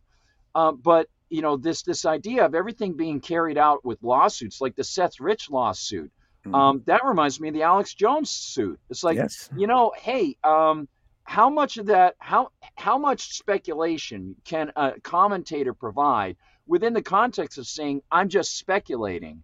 uh, 0.56 0.72
but 0.72 1.08
you 1.34 1.42
know 1.42 1.56
this 1.58 1.82
this 1.84 2.06
idea 2.06 2.46
of 2.46 2.54
everything 2.56 2.94
being 2.94 3.20
carried 3.20 3.58
out 3.58 3.84
with 3.84 3.98
lawsuits 4.04 4.62
like 4.62 4.76
the 4.76 4.84
Seth 4.84 5.20
Rich 5.20 5.50
lawsuit 5.50 6.12
Mhm. 6.46 6.56
um, 6.60 6.84
that 6.88 7.06
reminds 7.06 7.40
me 7.42 7.48
of 7.50 7.54
the 7.54 7.64
Alex 7.64 7.94
Jones 7.94 8.30
suit 8.30 8.80
it's 8.90 9.04
like 9.04 9.18
yes. 9.18 9.50
you 9.62 9.68
know 9.68 9.94
hey 9.98 10.36
um, 10.44 10.88
how 11.24 11.50
much 11.50 11.78
of 11.78 11.86
that 11.88 12.16
how 12.20 12.50
how 12.76 12.98
much 12.98 13.22
speculation 13.36 14.36
can 14.46 14.72
a 14.76 15.00
commentator 15.02 15.74
provide 15.74 16.36
within 16.68 16.94
the 16.94 17.02
context 17.02 17.58
of 17.58 17.66
saying 17.68 18.02
I'm 18.12 18.30
just 18.30 18.58
speculating 18.58 19.42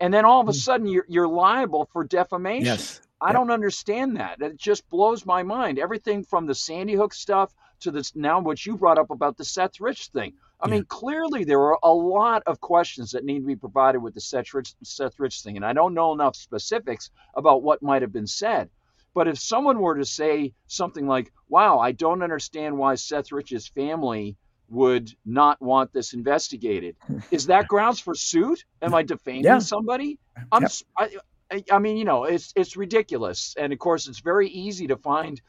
and 0.00 0.12
then 0.12 0.24
all 0.24 0.40
of 0.40 0.48
a 0.48 0.52
Mm. 0.52 0.64
sudden 0.66 0.86
you're 0.86 1.06
you're 1.08 1.28
liable 1.28 1.88
for 1.92 2.02
defamation 2.04 2.66
Yes. 2.66 3.00
I 3.20 3.28
Yep. 3.28 3.34
don't 3.36 3.50
understand 3.52 4.16
that. 4.16 4.42
It 4.42 4.56
just 4.56 4.82
blows 4.90 5.24
my 5.24 5.44
mind. 5.44 5.78
Everything 5.78 6.24
from 6.24 6.46
the 6.46 6.56
Sandy 6.56 6.94
Hook 6.94 7.14
stuff 7.14 7.54
to 7.82 7.92
this 7.92 8.16
now 8.16 8.40
what 8.40 8.66
you 8.66 8.76
brought 8.76 8.98
up 8.98 9.10
about 9.10 9.36
the 9.36 9.44
Seth 9.44 9.80
Rich 9.80 10.08
thing. 10.08 10.32
I 10.62 10.68
Yeah. 10.68 10.74
mean, 10.74 10.84
clearly 10.84 11.44
there 11.44 11.60
are 11.60 11.78
a 11.82 11.92
lot 11.92 12.42
of 12.46 12.60
questions 12.60 13.10
that 13.12 13.24
need 13.24 13.40
to 13.40 13.46
be 13.46 13.56
provided 13.56 13.98
with 14.00 14.14
the 14.14 14.20
Seth 14.20 14.54
Rich, 14.54 14.74
Seth 14.84 15.18
Rich 15.18 15.42
thing, 15.42 15.56
and 15.56 15.64
I 15.66 15.72
don't 15.72 15.94
know 15.94 16.12
enough 16.12 16.36
specifics 16.36 17.10
about 17.34 17.62
what 17.62 17.82
might 17.82 18.02
have 18.02 18.12
been 18.12 18.26
said. 18.28 18.70
But 19.14 19.28
if 19.28 19.38
someone 19.38 19.80
were 19.80 19.96
to 19.98 20.04
say 20.04 20.54
something 20.68 21.06
like, 21.06 21.32
"Wow, 21.48 21.78
I 21.80 21.92
don't 21.92 22.22
understand 22.22 22.78
why 22.78 22.94
Seth 22.94 23.32
Rich's 23.32 23.68
family 23.68 24.36
would 24.68 25.10
not 25.26 25.60
want 25.60 25.92
this 25.92 26.14
investigated," 26.14 26.96
is 27.32 27.46
that 27.46 27.68
grounds 27.68 28.00
for 28.00 28.14
suit? 28.14 28.64
Am 28.80 28.94
I 28.94 29.02
defaming 29.02 29.44
Yeah. 29.44 29.58
somebody? 29.58 30.18
I'm, 30.52 30.62
Yep. 30.62 30.70
s- 30.70 30.84
I, 30.96 31.10
I- 31.50 31.64
I 31.72 31.78
mean, 31.80 31.96
you 31.98 32.04
know, 32.04 32.24
it's 32.24 32.52
it's 32.56 32.76
ridiculous, 32.76 33.54
and 33.58 33.72
of 33.72 33.78
course, 33.78 34.06
it's 34.08 34.20
very 34.20 34.48
easy 34.48 34.86
to 34.86 34.96
find 34.96 35.40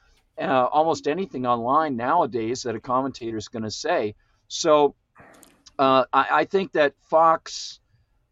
uh, 0.42 0.66
almost 0.72 1.08
anything 1.08 1.46
online 1.46 1.96
nowadays 1.96 2.64
that 2.64 2.76
a 2.76 2.80
commentator 2.82 3.38
is 3.38 3.48
going 3.48 3.64
to 3.64 3.72
say. 3.72 4.16
So, 4.48 4.96
uh, 5.80 6.06
I, 6.14 6.28
I 6.32 6.46
think 6.46 6.74
that 6.74 6.94
Fox 7.10 7.80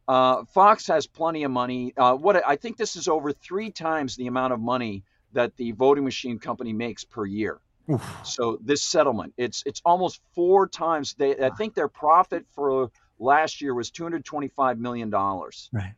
uh, 0.08 0.44
Fox 0.54 0.88
has 0.88 1.08
plenty 1.08 1.44
of 1.44 1.52
money. 1.52 1.94
Uh, 1.96 2.16
what 2.16 2.46
I 2.46 2.56
think 2.56 2.78
this 2.78 2.96
is 2.96 3.08
over 3.08 3.32
three 3.32 3.72
times 3.72 4.16
the 4.16 4.28
amount 4.28 4.54
of 4.54 4.60
money 4.60 5.04
that 5.34 5.56
the 5.58 5.72
voting 5.72 6.04
machine 6.04 6.40
company 6.40 6.74
makes 6.74 7.04
per 7.04 7.26
year. 7.26 7.60
Oof. 7.90 8.18
So 8.24 8.60
this 8.62 8.84
settlement, 8.84 9.34
it's 9.38 9.64
it's 9.66 9.82
almost 9.86 10.22
four 10.36 10.68
times. 10.68 11.16
They 11.18 11.38
I 11.38 11.50
think 11.52 11.74
their 11.76 11.88
profit 11.88 12.46
for 12.54 12.92
last 13.20 13.62
year 13.62 13.74
was 13.74 13.90
two 13.92 14.04
hundred 14.04 14.26
twenty 14.26 14.50
five 14.50 14.80
million 14.80 15.10
dollars. 15.10 15.70
Right. 15.72 15.94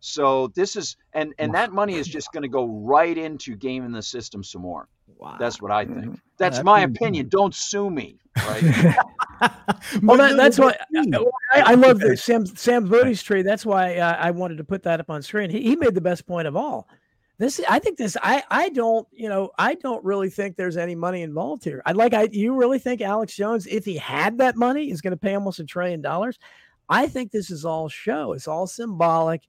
So 0.00 0.48
this 0.48 0.76
is 0.76 0.96
and 1.12 1.34
and 1.38 1.50
Oof. 1.50 1.54
that 1.54 1.72
money 1.72 1.94
is 1.94 2.06
just 2.06 2.32
going 2.32 2.42
to 2.42 2.48
go 2.48 2.66
right 2.66 3.16
into 3.16 3.56
gaming 3.56 3.92
the 3.92 4.02
system 4.02 4.44
some 4.44 4.62
more. 4.62 4.88
Wow. 5.18 5.36
That's 5.38 5.60
what 5.60 5.70
I 5.70 5.84
think. 5.84 5.98
Mhm. 5.98 6.20
That's 6.38 6.56
That's 6.56 6.64
my 6.64 6.82
insane. 6.82 6.96
opinion. 6.96 7.28
Don't 7.28 7.54
sue 7.54 7.90
me. 7.90 8.20
Right? 8.36 8.96
well, 10.02 10.16
that, 10.16 10.36
that's 10.36 10.58
why 10.58 10.76
I, 11.54 11.72
I, 11.72 11.74
love 11.74 11.98
the 11.98 12.16
Sam 12.16 12.46
Sam 12.46 12.88
Bodie's 12.88 13.22
tree. 13.22 13.42
That's 13.42 13.66
why 13.66 13.96
uh, 13.96 14.16
I 14.18 14.30
wanted 14.30 14.58
to 14.58 14.64
put 14.64 14.82
that 14.84 15.00
up 15.00 15.10
on 15.10 15.22
screen. 15.22 15.50
He, 15.50 15.62
he 15.62 15.76
made 15.76 15.94
the 15.94 16.00
best 16.00 16.26
point 16.26 16.46
of 16.46 16.56
all. 16.56 16.88
This 17.38 17.60
I 17.68 17.78
think 17.78 17.98
this 17.98 18.16
I 18.22 18.42
I 18.50 18.70
don't 18.70 19.06
you 19.12 19.28
know 19.28 19.50
I 19.58 19.74
don't 19.74 20.02
really 20.04 20.30
think 20.30 20.56
there's 20.56 20.78
any 20.78 20.94
money 20.94 21.22
involved 21.22 21.64
here. 21.64 21.82
I 21.84 21.92
like 21.92 22.14
I 22.14 22.28
you 22.32 22.54
really 22.54 22.78
think 22.78 23.02
Alex 23.02 23.36
Jones 23.36 23.66
if 23.66 23.84
he 23.84 23.96
had 23.96 24.38
that 24.38 24.56
money 24.56 24.90
is 24.90 25.02
going 25.02 25.12
to 25.12 25.18
pay 25.18 25.34
almost 25.34 25.60
a 25.60 25.64
trillion 25.64 26.00
dollars. 26.00 26.38
I 26.88 27.06
think 27.08 27.32
this 27.32 27.50
is 27.50 27.64
all 27.64 27.88
show. 27.88 28.32
It's 28.32 28.48
all 28.48 28.66
symbolic, 28.66 29.42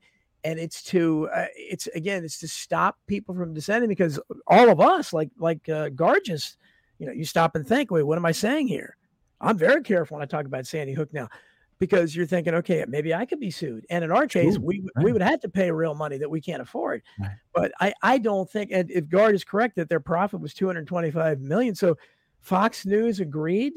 and 0.43 0.59
it's 0.59 0.83
to 0.85 1.29
uh, 1.33 1.45
it's 1.55 1.87
again 1.87 2.25
it's 2.25 2.39
to 2.39 2.47
stop 2.47 2.97
people 3.07 3.33
from 3.35 3.53
dissenting 3.53 3.89
because 3.89 4.19
all 4.47 4.69
of 4.69 4.81
us 4.81 5.13
like 5.13 5.29
like 5.37 5.69
uh, 5.69 5.89
Gargis, 5.89 6.57
you 6.99 7.05
know, 7.05 7.13
you 7.13 7.23
stop 7.23 7.55
and 7.55 7.65
think, 7.65 7.89
wait, 7.89 8.03
what 8.03 8.17
am 8.17 8.25
I 8.25 8.33
saying 8.33 8.67
here? 8.67 8.97
I'm 9.39 9.57
very 9.57 9.83
careful 9.83 10.15
when 10.15 10.23
I 10.23 10.25
talk 10.27 10.45
about 10.45 10.65
Sandy 10.65 10.93
Hook 10.93 11.13
now 11.13 11.29
because 11.79 12.15
you're 12.15 12.25
thinking, 12.25 12.55
okay, 12.55 12.83
maybe 12.87 13.13
I 13.13 13.25
could 13.25 13.39
be 13.39 13.51
sued. 13.51 13.85
And 13.89 14.03
in 14.03 14.11
our 14.11 14.27
case, 14.27 14.55
True, 14.55 14.65
we 14.65 14.87
we 15.03 15.11
would 15.11 15.21
have 15.21 15.39
to 15.41 15.49
pay 15.49 15.71
real 15.71 15.93
money 15.93 16.17
that 16.17 16.29
we 16.29 16.41
can't 16.41 16.61
afford. 16.61 17.03
Right. 17.19 17.31
But 17.53 17.71
I 17.79 17.93
I 18.01 18.17
don't 18.17 18.49
think 18.49 18.71
and 18.71 18.89
if 18.89 19.07
Gard 19.09 19.35
is 19.35 19.43
correct 19.43 19.75
that 19.75 19.89
their 19.89 19.99
profit 19.99 20.39
was 20.39 20.53
225 20.53 21.39
million. 21.39 21.75
So 21.75 21.97
Fox 22.39 22.85
News 22.85 23.19
agreed 23.19 23.73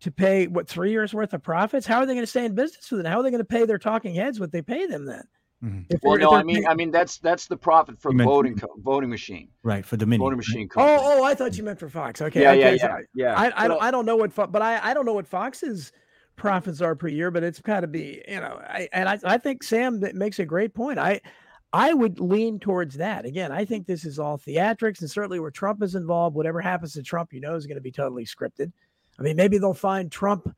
to 0.00 0.10
pay 0.10 0.46
what 0.46 0.68
three 0.68 0.90
years 0.90 1.12
worth 1.12 1.34
of 1.34 1.42
profits. 1.42 1.86
How 1.86 1.98
are 1.98 2.06
they 2.06 2.14
going 2.14 2.22
to 2.22 2.30
stay 2.30 2.44
in 2.44 2.54
business 2.54 2.90
with 2.90 3.00
it? 3.00 3.06
How 3.06 3.18
are 3.18 3.22
they 3.22 3.30
going 3.30 3.40
to 3.40 3.44
pay 3.44 3.66
their 3.66 3.78
talking 3.78 4.14
heads 4.14 4.38
what 4.38 4.52
they 4.52 4.62
pay 4.62 4.86
them 4.86 5.04
then? 5.04 5.24
Mhm. 5.62 5.86
If 5.90 6.00
well, 6.02 6.14
if 6.14 6.20
no, 6.20 6.30
I 6.32 6.42
mean, 6.44 6.66
I 6.68 6.74
mean 6.74 6.90
that's 6.92 7.18
that's 7.18 7.46
the 7.48 7.56
profit 7.56 8.00
for 8.00 8.12
the 8.12 8.18
meant- 8.18 8.28
voting 8.30 8.56
co- 8.56 8.74
voting 8.78 9.10
machine, 9.10 9.48
Right 9.64 9.84
for 9.84 9.96
the 9.96 10.06
mini. 10.06 10.20
voting 10.22 10.36
machine 10.36 10.68
company. 10.68 10.96
oh, 11.00 11.18
oh, 11.20 11.24
I 11.24 11.34
thought 11.34 11.56
you 11.58 11.64
meant 11.64 11.80
for 11.80 11.88
Fox. 11.88 12.22
Okay, 12.22 12.42
yeah, 12.42 12.50
okay, 12.52 12.76
yeah, 12.76 12.80
so 12.80 12.86
yeah, 12.86 13.00
yeah. 13.14 13.34
I, 13.34 13.46
I 13.56 13.62
So- 13.62 13.68
don't 13.68 13.82
I 13.82 13.90
don't 13.90 14.06
know 14.06 14.16
what 14.16 14.32
Fo- 14.32 14.46
but 14.46 14.62
I 14.62 14.78
I 14.82 14.94
don't 14.94 15.04
know 15.04 15.14
what 15.14 15.26
Fox's 15.26 15.90
profits 16.36 16.80
are 16.80 16.94
per 16.94 17.08
year, 17.08 17.32
but 17.32 17.42
it's 17.42 17.60
got 17.60 17.80
to 17.80 17.88
be 17.88 18.22
you 18.28 18.36
know 18.40 18.60
I 18.68 18.88
and 18.92 19.08
I 19.08 19.18
I 19.24 19.38
think 19.38 19.64
Sam 19.64 19.98
that 20.00 20.14
makes 20.14 20.38
a 20.38 20.44
great 20.46 20.74
point. 20.74 20.98
I 21.00 21.20
I 21.72 21.92
would 21.92 22.20
lean 22.20 22.60
towards 22.60 22.94
that. 22.98 23.24
Again, 23.26 23.50
I 23.50 23.64
think 23.64 23.86
this 23.86 24.04
is 24.04 24.18
all 24.20 24.38
theatrics, 24.38 25.00
and 25.00 25.10
certainly 25.10 25.40
where 25.40 25.50
Trump 25.50 25.82
is 25.82 25.96
involved, 25.96 26.36
whatever 26.36 26.60
happens 26.60 26.92
to 26.94 27.02
Trump, 27.02 27.32
you 27.32 27.40
know, 27.40 27.56
is 27.56 27.66
going 27.66 27.76
to 27.76 27.82
be 27.82 27.90
totally 27.92 28.24
scripted. 28.24 28.70
I 29.18 29.22
mean, 29.22 29.34
maybe 29.36 29.58
they'll 29.58 29.74
find 29.74 30.10
Trump 30.10 30.48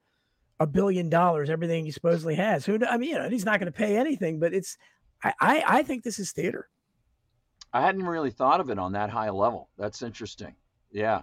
a 0.60 0.66
billion 0.66 1.08
dollars, 1.08 1.50
everything 1.50 1.84
he 1.86 1.90
supposedly 1.90 2.34
has. 2.36 2.64
Who 2.66 2.78
I 2.86 2.98
mean, 2.98 3.10
you 3.10 3.18
know, 3.18 3.28
he's 3.28 3.44
not 3.46 3.58
going 3.58 3.72
to 3.72 3.76
pay 3.76 3.96
anything, 3.96 4.38
but 4.38 4.52
it's 4.54 4.76
I, 5.24 5.32
I 5.40 5.64
I 5.66 5.82
think 5.82 6.04
this 6.04 6.18
is 6.18 6.32
theater. 6.32 6.68
I 7.72 7.80
hadn't 7.80 8.04
really 8.04 8.30
thought 8.30 8.60
of 8.60 8.68
it 8.70 8.78
on 8.78 8.92
that 8.92 9.10
high 9.10 9.30
level. 9.30 9.70
That's 9.78 10.02
interesting. 10.02 10.54
Yeah. 10.92 11.22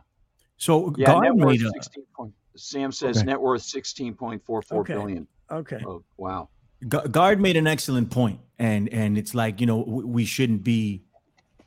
So 0.57 0.93
Yeah. 0.97 1.07
God 1.07 1.23
Net 1.23 1.35
worth 1.35 1.59
made 1.59 1.61
a, 1.61 1.69
16 1.69 2.03
point, 2.15 2.33
Sam 2.55 2.91
says 2.91 3.17
Okay. 3.17 3.25
net 3.27 3.39
worth 3.39 3.61
16.44 3.61 4.79
Okay. 4.79 4.93
billion. 4.93 5.27
Okay. 5.51 5.81
Oh, 5.85 6.03
wow. 6.17 6.49
Gard 6.87 7.39
made 7.41 7.57
an 7.57 7.65
excellent 7.65 8.11
point, 8.11 8.39
and 8.59 8.87
and 8.93 9.17
it's 9.17 9.33
like 9.33 9.59
you 9.59 9.65
know 9.65 9.79
we, 9.87 10.03
we 10.03 10.25
shouldn't 10.25 10.63
be 10.63 11.03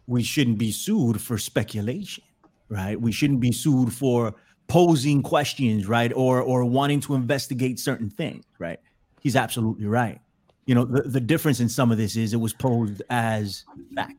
we 0.07 0.23
shouldn't 0.23 0.59
be 0.59 0.71
sued 0.73 1.21
for 1.21 1.37
speculation, 1.37 2.23
right? 2.69 3.01
We 3.01 3.11
shouldn't 3.11 3.41
be 3.41 3.51
sued 3.53 3.93
for 3.93 4.35
posing 4.71 5.23
questions, 5.23 5.87
right, 5.87 6.13
or 6.15 6.41
or 6.41 6.65
wanting 6.65 7.01
to 7.01 7.15
investigate 7.15 7.79
certain 7.79 8.09
things, 8.09 8.45
right? 8.59 8.79
He's 9.21 9.37
absolutely 9.37 9.87
right. 9.87 10.21
You 10.67 10.75
know 10.77 10.85
the, 10.85 11.03
the 11.03 11.21
difference 11.21 11.61
in 11.61 11.69
some 11.69 11.91
of 11.91 11.99
this 11.99 12.17
is 12.17 12.33
it 12.33 12.37
was 12.39 12.53
posed 12.55 13.03
as 13.11 13.65
fact, 13.95 14.15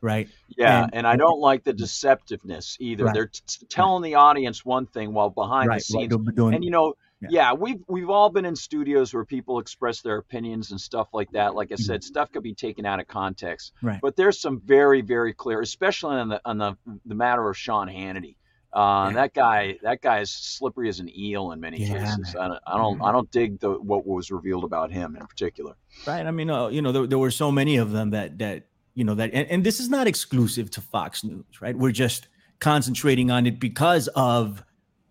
right? 0.00 0.28
Yeah, 0.56 0.84
And- 0.84 0.94
and, 0.94 1.06
I 1.06 1.16
don't 1.16 1.40
like 1.40 1.64
the 1.64 1.72
deceptiveness 1.74 2.76
either. 2.78 3.04
Right. 3.04 3.14
They're 3.14 3.26
t- 3.26 3.40
t- 3.46 3.66
telling 3.66 4.02
the 4.02 4.14
audience 4.14 4.64
one 4.64 4.86
thing 4.86 5.12
while 5.12 5.30
behind 5.30 5.68
right. 5.68 5.78
the 5.78 5.84
scenes. 5.84 6.14
Doing- 6.34 6.54
And 6.54 6.64
you 6.64 6.70
know, 6.70 6.94
Yeah. 7.20 7.28
yeah. 7.30 7.52
we've 7.54 7.82
we've 7.88 8.08
all 8.10 8.30
been 8.30 8.44
in 8.44 8.54
studios 8.54 9.12
where 9.12 9.24
people 9.24 9.58
express 9.58 10.00
their 10.02 10.18
opinions 10.18 10.70
and 10.70 10.80
stuff 10.80 11.08
like 11.12 11.30
that. 11.32 11.54
Like 11.56 11.72
I 11.72 11.76
said, 11.76 12.04
stuff 12.04 12.30
could 12.30 12.44
be 12.44 12.54
taken 12.54 12.86
out 12.86 13.00
of 13.00 13.08
context. 13.08 13.72
Mm-hmm. 13.78 13.86
Right. 13.88 14.00
But 14.00 14.14
there's 14.14 14.40
some 14.40 14.60
very 14.60 15.00
very 15.02 15.32
clear, 15.34 15.60
especially 15.60 16.16
on 16.16 16.28
the 16.28 16.40
on 16.44 16.58
the 16.58 16.76
the 17.06 17.14
matter 17.16 17.48
of 17.50 17.56
Sean 17.56 17.88
Hannity. 17.88 18.36
Uh, 18.72 19.06
Yeah. 19.08 19.14
That 19.14 19.34
guy, 19.34 19.78
that 19.82 20.02
guy 20.02 20.20
is 20.20 20.30
slippery 20.30 20.88
as 20.88 21.00
an 21.00 21.08
eel 21.16 21.52
in 21.52 21.60
many 21.60 21.78
Yeah, 21.80 21.98
cases. 22.16 22.34
I 22.38 22.48
don't, 22.48 22.60
I 22.66 22.76
don't, 22.76 23.02
I 23.02 23.12
don't 23.12 23.30
dig 23.30 23.60
the 23.60 23.70
what 23.70 24.06
was 24.06 24.30
revealed 24.30 24.64
about 24.64 24.90
him 24.92 25.16
in 25.16 25.26
particular. 25.26 25.74
Right. 26.06 26.26
I 26.26 26.30
mean, 26.30 26.50
uh, 26.50 26.68
you 26.68 26.82
know, 26.82 26.92
there, 26.92 27.06
there 27.06 27.18
were 27.18 27.30
so 27.30 27.50
many 27.50 27.76
of 27.78 27.92
them 27.92 28.10
that 28.10 28.38
that 28.38 28.66
you 28.94 29.04
know 29.04 29.14
that, 29.14 29.30
and, 29.32 29.48
and 29.48 29.64
this 29.64 29.80
is 29.80 29.88
not 29.88 30.06
exclusive 30.06 30.70
to 30.72 30.80
Fox 30.80 31.24
News, 31.24 31.60
right? 31.60 31.76
We're 31.76 31.92
just 31.92 32.28
concentrating 32.60 33.30
on 33.30 33.46
it 33.46 33.58
because 33.60 34.08
of 34.08 34.62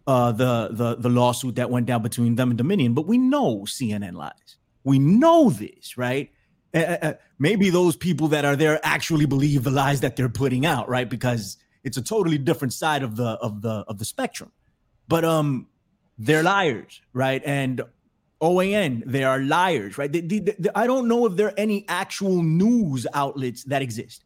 uh, 0.06 0.32
the 0.34 0.70
the 0.72 0.96
the 0.96 1.10
lawsuit 1.10 1.56
that 1.56 1.70
went 1.70 1.86
down 1.88 2.02
between 2.04 2.36
them 2.36 2.50
and 2.52 2.58
Dominion. 2.58 2.94
But 2.94 3.08
we 3.08 3.18
know 3.18 3.62
CNN 3.62 4.14
lies. 4.14 4.58
We 4.84 5.00
know 5.00 5.50
this, 5.50 5.98
right? 5.98 6.32
Uh, 6.74 7.14
maybe 7.40 7.70
those 7.70 7.96
people 7.96 8.28
that 8.30 8.46
are 8.46 8.56
there 8.56 8.80
actually 8.84 9.26
believe 9.26 9.64
the 9.64 9.72
lies 9.72 10.02
that 10.02 10.16
they're 10.16 10.30
putting 10.30 10.66
out, 10.66 10.88
right? 10.90 11.10
Because 11.10 11.58
it's 11.88 11.98
a 11.98 12.02
totally 12.16 12.38
different 12.50 12.74
side 12.84 13.02
of 13.08 13.12
the 13.22 13.30
of 13.48 13.62
the 13.66 13.76
of 13.92 13.96
the 14.02 14.06
spectrum. 14.14 14.52
But 15.08 15.24
um, 15.36 15.48
they're 16.26 16.44
liars, 16.44 16.94
right? 17.14 17.42
And 17.46 17.82
OAN, 18.42 18.94
they 19.14 19.24
are 19.24 19.40
liars, 19.40 19.98
right? 19.98 20.12
They- 20.12 20.22
they- 20.32 20.40
they- 20.64 20.76
I 20.76 20.86
don't 20.86 21.08
know 21.08 21.26
if 21.28 21.34
there 21.38 21.48
are 21.52 21.60
any 21.68 21.86
actual 22.04 22.44
news 22.44 23.02
outlets 23.14 23.62
that 23.72 23.82
exist 23.82 24.20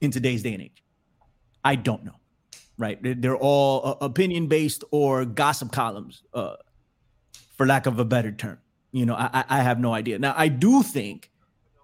in 0.00 0.10
today's 0.10 0.42
day 0.46 0.52
and 0.56 0.62
age. 0.62 0.80
I 1.72 1.74
don't 1.88 2.04
know, 2.04 2.18
right? 2.84 2.98
They- 3.02 3.14
They're 3.22 3.42
all 3.50 3.74
uh, 3.88 3.94
opinion 4.10 4.46
based 4.46 4.84
or 4.90 5.24
gossip 5.24 5.72
columns, 5.72 6.22
uh, 6.34 6.56
for 7.56 7.66
lack 7.66 7.86
of 7.86 7.98
a 7.98 8.04
better 8.04 8.30
term. 8.44 8.58
You 8.92 9.06
know, 9.06 9.14
I- 9.14 9.44
I 9.48 9.62
have 9.68 9.78
no 9.80 9.92
idea. 10.00 10.18
Now, 10.18 10.34
I 10.36 10.48
do 10.48 10.82
think 10.82 11.30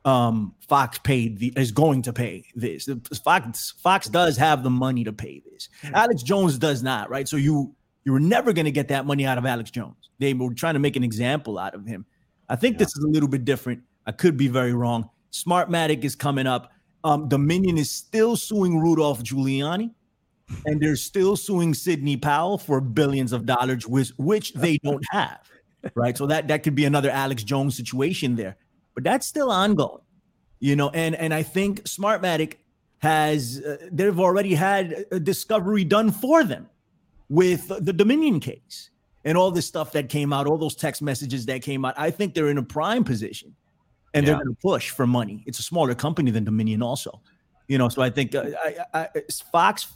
um, 0.05 0.55
Fox 0.69 0.99
paid 0.99 1.39
the 1.39 1.53
is 1.57 1.73
going 1.73 2.03
to 2.03 2.13
pay 2.13 2.45
this. 2.55 2.89
Fox 3.23 3.75
Fox 3.83 4.09
does 4.09 4.37
have 4.37 4.63
the 4.63 4.71
money 4.71 5.05
to 5.05 5.13
pay 5.13 5.43
this. 5.53 5.69
Alex 5.93 6.23
Jones 6.23 6.59
does 6.59 6.83
not, 6.83 7.11
right? 7.11 7.29
So 7.29 7.37
you 7.37 7.75
you 8.05 8.13
were 8.13 8.21
never 8.21 8.53
going 8.53 8.65
to 8.65 8.71
get 8.71 8.89
that 8.89 9.07
money 9.07 9.27
out 9.27 9.39
of 9.39 9.45
Alex 9.45 9.71
Jones. 9.71 10.11
They 10.19 10.35
were 10.35 10.55
trying 10.55 10.75
to 10.75 10.81
make 10.81 10.97
an 10.97 11.05
example 11.05 11.59
out 11.59 11.75
of 11.75 11.87
him. 11.87 12.07
I 12.49 12.57
think 12.57 12.79
this 12.79 12.89
is 12.97 13.05
a 13.05 13.09
little 13.09 13.29
bit 13.29 13.45
different. 13.45 13.83
I 14.07 14.13
could 14.13 14.37
be 14.37 14.49
very 14.49 14.73
wrong. 14.73 15.09
Smartmatic 15.33 16.05
is 16.05 16.17
coming 16.17 16.47
up. 16.47 16.73
Um, 17.05 17.29
Dominion 17.29 17.79
is 17.79 17.91
still 17.91 18.37
suing 18.37 18.79
Rudolph 18.79 19.23
Giuliani, 19.23 19.91
and 20.67 20.81
they're 20.81 20.97
still 20.97 21.37
suing 21.37 21.75
Sidney 21.75 22.17
Powell 22.17 22.59
for 22.59 22.81
billions 22.81 23.33
of 23.33 23.47
dollars, 23.47 23.87
which 23.87 24.11
which 24.19 24.53
they 24.55 24.79
don't 24.79 25.05
have, 25.11 25.41
right? 25.95 26.17
So 26.17 26.27
that 26.27 26.49
that 26.49 26.63
could 26.63 26.75
be 26.75 26.85
another 26.85 27.11
Alex 27.11 27.45
Jones 27.45 27.77
situation 27.77 28.37
there, 28.37 28.57
but 28.95 29.05
that's 29.05 29.27
still 29.27 29.51
ongoing, 29.51 30.03
you 30.59 30.77
know. 30.77 30.91
And 30.91 31.15
and 31.15 31.33
I 31.33 31.43
think 31.43 31.83
Smartmatic 31.85 32.57
has 32.99 33.61
uh, 33.61 33.77
they've 33.91 34.21
already 34.21 34.55
had 34.55 35.07
a 35.11 35.21
discovery 35.21 35.85
done 35.85 36.11
for 36.11 36.45
them 36.45 36.69
with 37.29 37.69
the 37.69 37.93
Dominion 37.93 38.41
case 38.41 38.91
and 39.25 39.37
all 39.37 39.51
this 39.51 39.67
stuff 39.67 39.93
that 39.93 40.09
came 40.09 40.33
out, 40.33 40.47
all 40.47 40.59
those 40.59 40.75
text 40.75 41.03
messages 41.03 41.47
that 41.47 41.63
came 41.63 41.85
out. 41.85 41.95
I 41.97 42.11
think 42.11 42.35
they're 42.35 42.49
in 42.49 42.59
a 42.59 42.63
prime 42.63 43.05
position 43.05 43.55
and 44.15 44.27
they're 44.27 44.35
going 44.35 44.47
to 44.47 44.57
push 44.61 44.91
for 44.91 45.07
money. 45.07 45.45
It's 45.47 45.59
a 45.59 45.63
smaller 45.63 45.95
company 45.95 46.31
than 46.31 46.45
Dominion, 46.45 46.83
also. 46.83 47.21
You 47.69 47.79
know, 47.79 47.89
so 47.89 48.03
I 48.03 48.11
think 48.11 48.35
uh, 48.35 48.47
I, 48.65 48.77
I, 48.93 49.09
Fox, 49.53 49.87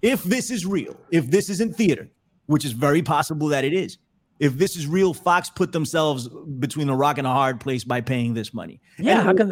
if 0.00 0.22
this 0.24 0.50
is 0.50 0.64
real, 0.64 0.96
if 1.10 1.30
this 1.30 1.50
isn't 1.50 1.76
theater, 1.76 2.08
which 2.46 2.64
is 2.64 2.72
very 2.72 3.02
possible 3.02 3.48
that 3.48 3.64
it 3.64 3.74
is, 3.74 3.98
if 4.42 4.58
this 4.58 4.74
is 4.76 4.88
real, 4.88 5.14
Fox 5.14 5.48
put 5.48 5.70
themselves 5.70 6.28
between 6.58 6.88
a 6.88 6.96
rock 6.96 7.16
and 7.18 7.26
a 7.28 7.30
hard 7.30 7.60
place 7.60 7.84
by 7.84 8.00
paying 8.00 8.34
this 8.34 8.52
money. 8.52 8.80
Yeah, 8.98 9.18
And 9.20 9.22
how 9.28 9.34
can 9.34 9.48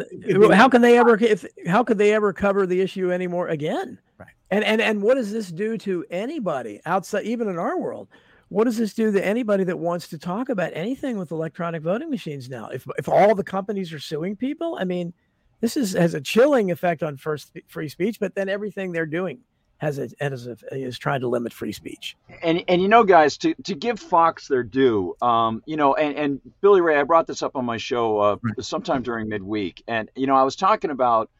they- 0.49 0.55
how 0.55 0.67
can 0.67 0.81
they 0.81 0.97
ever 0.97 1.17
if 1.17 1.45
how 1.65 1.81
could 1.81 1.97
they 1.97 2.13
ever 2.13 2.33
cover 2.33 2.67
the 2.67 2.81
issue 2.81 3.09
anymore 3.09 3.47
again? 3.47 3.97
Right. 4.17 4.27
And 4.49 4.65
and 4.65 4.81
and 4.81 5.01
what 5.01 5.15
does 5.15 5.31
this 5.31 5.49
do 5.49 5.77
to 5.77 6.03
anybody 6.11 6.81
outside, 6.85 7.23
even 7.23 7.47
in 7.47 7.57
our 7.57 7.79
world? 7.79 8.09
What 8.49 8.65
does 8.65 8.75
this 8.75 8.93
do 8.93 9.13
to 9.13 9.25
anybody 9.25 9.63
that 9.63 9.79
wants 9.79 10.09
to 10.09 10.17
talk 10.17 10.49
about 10.49 10.71
anything 10.75 11.17
with 11.17 11.31
electronic 11.31 11.83
voting 11.83 12.09
machines 12.09 12.49
now? 12.49 12.67
If 12.67 12.85
if 12.97 13.07
all 13.07 13.33
the 13.33 13.45
companies 13.45 13.93
are 13.93 13.99
suing 13.99 14.35
people, 14.35 14.77
I 14.77 14.83
mean, 14.83 15.13
this 15.61 15.77
is 15.77 15.93
has 15.93 16.15
a 16.15 16.19
chilling 16.21 16.69
effect 16.69 17.01
on 17.01 17.15
first 17.15 17.57
free 17.69 17.87
speech. 17.87 18.19
But 18.19 18.35
then 18.35 18.49
everything 18.49 18.91
they're 18.91 19.05
doing 19.05 19.39
has 19.81 19.97
a, 19.97 20.09
has 20.19 20.45
a 20.45 20.55
is 20.71 20.99
trying 20.99 21.21
to 21.21 21.27
limit 21.27 21.51
free 21.51 21.71
speech. 21.71 22.15
and 22.43 22.63
and 22.67 22.81
you 22.81 22.87
know 22.87 23.03
guys 23.03 23.37
to 23.37 23.55
to 23.63 23.73
give 23.73 23.99
fox 23.99 24.47
their 24.47 24.61
due 24.63 25.15
um 25.23 25.63
you 25.65 25.75
know 25.75 25.95
and 25.95 26.15
and 26.15 26.41
billy 26.61 26.81
ray 26.81 26.97
i 26.99 27.03
brought 27.03 27.25
this 27.25 27.41
up 27.41 27.55
on 27.55 27.65
my 27.65 27.77
show 27.77 28.19
uh 28.19 28.35
sometime 28.59 29.01
during 29.01 29.27
midweek. 29.27 29.83
And 29.87 30.09
you 30.15 30.27
know 30.27 30.35
i 30.35 30.43
was 30.43 30.55
talking 30.55 30.91
about 30.91 31.31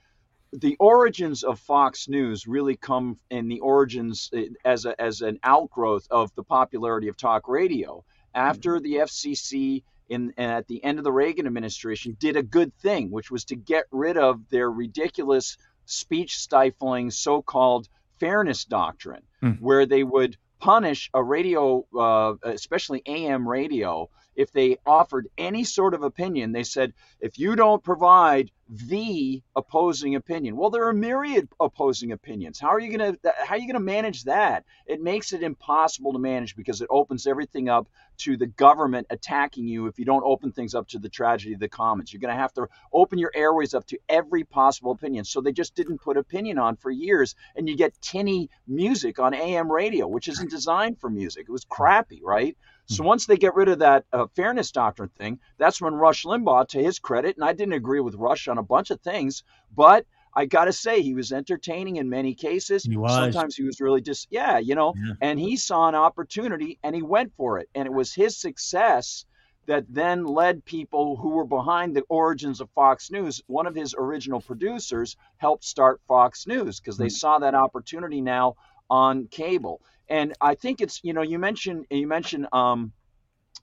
the 0.52 0.76
origins 0.80 1.44
of 1.44 1.60
fox 1.60 2.10
news 2.10 2.48
really 2.48 2.76
come 2.76 3.18
in 3.30 3.48
the 3.48 3.60
origins 3.60 4.32
eh, 4.34 4.48
as 4.66 4.86
a 4.86 5.00
as 5.00 5.22
an 5.22 5.40
outgrowth 5.44 6.08
of 6.10 6.34
the 6.36 6.44
popularity 6.44 7.08
of 7.10 7.16
talk 7.18 7.48
radio. 7.48 8.04
After 8.34 8.80
the 8.80 8.96
fcc 8.96 9.84
in 10.10 10.34
at 10.38 10.68
the 10.68 10.84
end 10.84 10.98
of 10.98 11.04
the 11.04 11.12
reagan 11.12 11.46
administration 11.46 12.18
did 12.20 12.36
a 12.36 12.44
good 12.44 12.74
thing 12.80 13.12
which 13.12 13.30
was 13.30 13.46
to 13.46 13.56
get 13.56 13.86
rid 13.92 14.18
of 14.18 14.50
their 14.50 14.70
ridiculous 14.70 15.58
speech 15.86 16.38
stifling 16.38 17.12
so-called 17.12 17.88
fairness 18.22 18.66
doctrine 18.66 19.24
Hmm. 19.42 19.54
where 19.68 19.86
they 19.88 20.04
would 20.04 20.38
punish 20.60 21.10
a 21.20 21.24
radio, 21.24 21.84
uh, 21.98 22.36
especially 22.44 23.02
AM 23.08 23.44
radio, 23.58 24.10
if 24.42 24.52
they 24.52 24.78
offered 24.86 25.28
any 25.38 25.64
sort 25.64 25.94
of 25.94 26.04
opinion. 26.04 26.52
They 26.52 26.64
said, 26.64 26.94
if 27.20 27.40
you 27.40 27.56
don't 27.56 27.84
provide 27.84 28.52
the 28.70 29.42
opposing 29.56 30.16
opinion, 30.16 30.56
well, 30.56 30.70
there 30.70 30.88
are 30.88 30.94
myriad 30.94 31.50
opposing 31.60 32.12
opinions. 32.12 32.60
How 32.60 32.70
are 32.70 32.80
you 32.80 32.98
gonna 32.98 33.18
how 33.46 33.56
are 33.56 33.58
you 33.58 33.68
gonna 33.68 33.84
manage 33.84 34.24
that? 34.24 34.66
It 34.86 35.02
makes 35.02 35.34
it 35.34 35.44
impossible 35.44 36.14
to 36.14 36.20
manage 36.20 36.56
because 36.56 36.82
it 36.82 36.88
opens 36.90 37.28
everything 37.28 37.70
up 37.70 37.88
to 38.20 38.38
the 38.38 38.46
government 38.46 39.08
attacking 39.10 39.68
you 39.68 39.88
if 39.88 39.98
you 39.98 40.06
don't 40.06 40.24
open 40.24 40.52
things 40.52 40.76
up 40.76 40.88
to 40.90 41.00
the 41.00 41.10
tragedy 41.10 41.54
of 41.54 41.60
the 41.60 41.68
commons. 41.68 42.14
You're 42.14 42.22
going 42.22 42.34
to 42.34 42.40
have 42.40 42.54
to 42.54 42.68
open 42.94 43.18
your 43.18 43.32
airways 43.34 43.74
up 43.74 43.86
to 43.88 44.00
every 44.08 44.44
possible 44.44 44.92
opinion. 44.92 45.26
So 45.26 45.42
they 45.42 45.52
just 45.52 45.76
didn't 45.76 46.02
put 46.02 46.18
opinion 46.18 46.60
on 46.60 46.76
for 46.76 46.92
years, 46.92 47.36
and 47.56 47.68
you 47.68 47.76
get 47.76 48.00
tinny 48.02 48.50
music 48.68 49.20
on 49.20 49.34
AM 49.34 49.72
radio, 49.72 50.08
which 50.08 50.28
isn't 50.28 50.52
designed 50.52 51.00
for 51.00 51.10
music. 51.10 51.46
It 51.50 51.52
was 51.52 51.66
crappy, 51.66 52.22
right? 52.24 52.56
So 52.92 53.04
once 53.04 53.26
they 53.26 53.38
get 53.38 53.56
rid 53.56 53.70
of 53.70 53.80
that 53.80 54.06
uh, 54.12 54.28
fairness 54.36 54.72
doctrine 54.72 55.10
thing, 55.10 55.40
that's 55.58 55.82
when 55.82 55.94
Rush 55.94 56.24
Limbaugh, 56.26 56.68
to 56.70 56.84
his 56.84 57.00
credit, 57.00 57.38
and 57.38 57.46
I 57.46 57.54
didn't 57.54 57.74
agree 57.74 58.00
with 58.02 58.16
Rush 58.16 58.48
on 58.48 58.58
a 58.58 58.64
bunch 58.64 58.92
of 58.92 59.00
things, 59.02 59.44
but 59.76 60.06
I 60.34 60.46
got 60.46 60.66
to 60.66 60.74
say 60.74 61.02
he 61.02 61.14
was 61.14 61.32
entertaining 61.32 61.98
in 61.98 62.10
many 62.10 62.34
cases. 62.36 62.86
He 62.86 62.96
was. 62.98 63.14
Sometimes 63.14 63.56
he 63.56 63.64
was 63.64 63.82
really 63.82 64.02
just 64.02 64.28
yeah, 64.32 64.58
you 64.60 64.76
know, 64.76 64.94
Yeah. 64.96 65.14
and 65.22 65.40
he 65.40 65.58
saw 65.58 65.88
an 65.90 65.96
opportunity 65.96 66.80
and 66.84 66.96
he 66.96 67.02
went 67.02 67.34
for 67.36 67.60
it, 67.60 67.70
and 67.76 67.86
it 67.86 67.94
was 67.94 68.14
his 68.14 68.38
success 68.38 69.26
that 69.68 69.86
then 69.90 70.26
led 70.26 70.66
people 70.66 71.16
who 71.18 71.30
were 71.30 71.46
behind 71.46 71.96
the 71.96 72.02
origins 72.10 72.62
of 72.62 72.70
Fox 72.72 73.12
News. 73.12 73.42
One 73.48 73.68
of 73.68 73.76
his 73.76 73.94
original 73.98 74.42
producers 74.42 75.16
helped 75.38 75.64
start 75.64 76.02
Fox 76.08 76.48
News 76.48 76.80
because 76.80 76.98
they 76.98 77.10
saw 77.10 77.40
that 77.40 77.54
opportunity 77.54 78.22
now 78.22 78.56
on 78.90 79.28
cable. 79.28 79.82
And 80.12 80.34
I 80.42 80.56
think 80.56 80.82
it's 80.82 81.00
you 81.04 81.14
know 81.14 81.24
you 81.24 81.40
mentioned 81.40 81.86
you 81.90 82.08
mentioned 82.08 82.48
um 82.54 82.92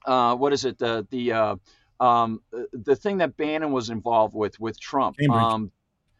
uh 0.05 0.35
what 0.35 0.51
is 0.53 0.65
it 0.65 0.77
the 0.79 1.07
the 1.11 1.33
uh 1.33 1.55
um 1.99 2.41
the 2.73 2.95
thing 2.95 3.19
that 3.19 3.37
Bannon 3.37 3.71
was 3.71 3.89
involved 3.89 4.35
with 4.35 4.59
with 4.59 4.79
Trump 4.79 5.17
Cambridge. 5.19 5.43
um 5.43 5.71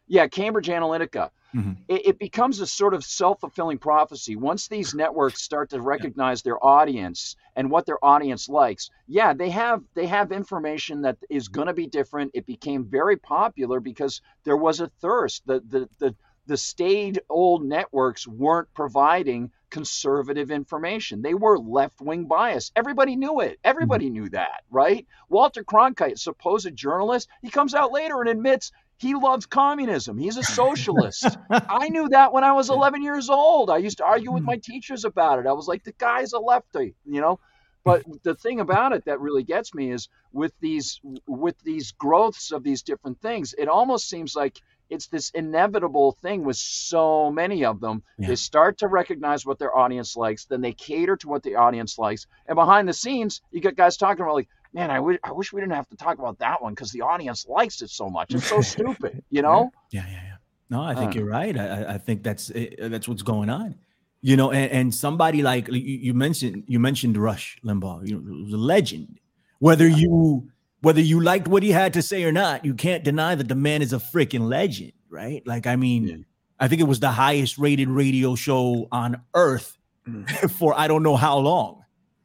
Yeah, 0.06 0.28
Cambridge 0.28 0.68
Analytica. 0.68 1.30
Mhm. 1.54 1.76
It, 1.88 2.06
it 2.10 2.18
becomes 2.18 2.60
a 2.60 2.66
sort 2.66 2.94
of 2.94 3.04
self-fulfilling 3.04 3.78
prophecy. 3.78 4.36
Once 4.36 4.68
these 4.68 4.94
networks 4.94 5.42
start 5.42 5.70
to 5.70 5.80
recognize 5.80 6.42
their 6.42 6.64
audience 6.64 7.36
and 7.56 7.70
what 7.70 7.86
their 7.86 8.04
audience 8.04 8.48
likes, 8.48 8.90
yeah, 9.08 9.34
they 9.34 9.50
have 9.50 9.82
they 9.94 10.06
have 10.06 10.32
information 10.32 11.02
that 11.02 11.18
is 11.28 11.48
going 11.48 11.66
to 11.68 11.74
be 11.74 11.88
different. 11.88 12.30
It 12.34 12.46
became 12.46 12.84
very 12.84 13.16
popular 13.16 13.80
because 13.80 14.20
there 14.44 14.56
was 14.56 14.80
a 14.80 14.88
thirst. 15.00 15.46
The 15.46 15.60
the 15.74 15.88
the 15.98 16.14
the 16.46 16.56
staid 16.56 17.20
old 17.28 17.64
networks 17.64 18.26
weren't 18.26 18.68
providing 18.74 19.50
conservative 19.70 20.50
information. 20.50 21.22
They 21.22 21.34
were 21.34 21.58
left 21.58 22.00
wing 22.00 22.26
biased. 22.26 22.72
Everybody 22.76 23.16
knew 23.16 23.40
it. 23.40 23.52
Mm-hmm. 23.52 23.68
Everybody 23.68 24.10
knew 24.10 24.28
that, 24.30 24.64
right? 24.70 25.06
Walter 25.28 25.64
Cronkite, 25.64 26.18
supposed 26.18 26.74
journalist, 26.74 27.28
he 27.42 27.50
comes 27.50 27.74
out 27.74 27.92
later 27.92 28.20
and 28.20 28.28
admits 28.28 28.72
he 28.98 29.14
loves 29.14 29.46
communism. 29.46 30.18
He's 30.18 30.36
a 30.36 30.42
socialist. 30.42 31.38
I 31.50 31.88
knew 31.88 32.10
that 32.10 32.32
when 32.34 32.44
I 32.44 32.52
was 32.52 32.68
11 32.68 33.02
years 33.02 33.30
old. 33.30 33.70
I 33.70 33.78
used 33.78 33.98
to 33.98 34.04
argue 34.04 34.30
with 34.30 34.42
mm-hmm. 34.42 34.50
my 34.50 34.56
teachers 34.58 35.06
about 35.06 35.38
it. 35.38 35.46
I 35.46 35.52
was 35.52 35.66
like, 35.66 35.84
the 35.84 35.92
guy's 35.92 36.34
a 36.34 36.38
lefty, 36.38 36.94
you 37.06 37.20
know? 37.22 37.40
But 37.82 38.04
the 38.22 38.34
thing 38.34 38.60
about 38.60 38.92
it 38.92 39.06
that 39.06 39.20
really 39.20 39.42
gets 39.42 39.72
me 39.72 39.90
is 39.90 40.08
with 40.32 40.52
these 40.60 41.00
with 41.26 41.58
these 41.60 41.92
growths 41.92 42.52
of 42.52 42.62
these 42.62 42.82
different 42.82 43.20
things, 43.22 43.54
it 43.56 43.68
almost 43.68 44.06
seems 44.06 44.36
like 44.36 44.60
it's 44.90 45.06
this 45.06 45.30
inevitable 45.30 46.12
thing 46.20 46.44
with 46.44 46.56
so 46.56 47.30
many 47.30 47.64
of 47.64 47.80
them. 47.80 48.02
Yeah. 48.18 48.28
They 48.28 48.36
start 48.36 48.78
to 48.78 48.88
recognize 48.88 49.46
what 49.46 49.58
their 49.58 49.74
audience 49.76 50.16
likes, 50.16 50.44
then 50.46 50.60
they 50.60 50.72
cater 50.72 51.16
to 51.16 51.28
what 51.28 51.42
the 51.42 51.54
audience 51.56 51.98
likes. 51.98 52.26
And 52.46 52.56
behind 52.56 52.88
the 52.88 52.92
scenes, 52.92 53.40
you 53.50 53.60
get 53.60 53.76
guys 53.76 53.96
talking 53.96 54.22
about 54.22 54.34
like, 54.34 54.48
man, 54.74 54.90
I 54.90 55.00
wish 55.00 55.52
we 55.52 55.60
didn't 55.60 55.74
have 55.74 55.88
to 55.88 55.96
talk 55.96 56.18
about 56.18 56.38
that 56.40 56.60
one 56.62 56.72
because 56.74 56.90
the 56.92 57.02
audience 57.02 57.46
likes 57.48 57.82
it 57.82 57.90
so 57.90 58.08
much. 58.10 58.34
It's 58.34 58.46
so 58.46 58.60
stupid, 58.74 59.22
you 59.30 59.42
know? 59.42 59.70
Yeah, 59.90 60.04
yeah, 60.06 60.12
yeah. 60.12 60.36
No, 60.68 60.82
I 60.82 60.94
think 60.94 61.12
Uh. 61.12 61.18
you're 61.18 61.28
right. 61.28 61.56
I, 61.58 61.66
I- 61.82 61.94
I 61.94 61.98
think 61.98 62.22
that's 62.22 62.50
uh, 62.50 62.66
that's 62.92 63.08
what's 63.08 63.22
going 63.22 63.50
on. 63.50 63.76
You 64.22 64.36
know, 64.36 64.50
and, 64.52 64.70
and 64.70 64.94
somebody 64.94 65.42
like 65.42 65.66
you, 65.68 65.78
you 65.78 66.14
mentioned, 66.14 66.64
you 66.68 66.78
mentioned 66.78 67.16
Rush 67.16 67.58
Limbaugh. 67.64 68.06
You 68.06 68.20
know, 68.20 68.44
was 68.44 68.52
a 68.52 68.56
legend. 68.58 69.18
Whether 69.60 69.88
you 69.88 70.50
whether 70.82 71.00
you 71.00 71.20
liked 71.20 71.48
what 71.48 71.62
he 71.62 71.70
had 71.70 71.92
to 71.94 72.02
say 72.02 72.24
or 72.24 72.32
not, 72.32 72.64
you 72.64 72.74
can't 72.74 73.04
deny 73.04 73.34
that 73.34 73.48
the 73.48 73.54
man 73.54 73.82
is 73.82 73.92
a 73.92 73.98
freaking 73.98 74.48
legend, 74.48 74.92
right? 75.10 75.42
Like, 75.46 75.66
I 75.66 75.76
mean, 75.76 76.06
Yeah. 76.06 76.16
I 76.58 76.68
think 76.68 76.80
it 76.80 76.88
was 76.88 77.00
the 77.00 77.10
highest 77.10 77.56
rated 77.58 77.88
radio 77.88 78.34
show 78.34 78.88
on 78.92 79.20
earth 79.34 79.76
Mm. 80.08 80.50
for 80.58 80.72
I 80.78 80.88
don't 80.88 81.02
know 81.02 81.14
how 81.16 81.36
long, 81.38 81.84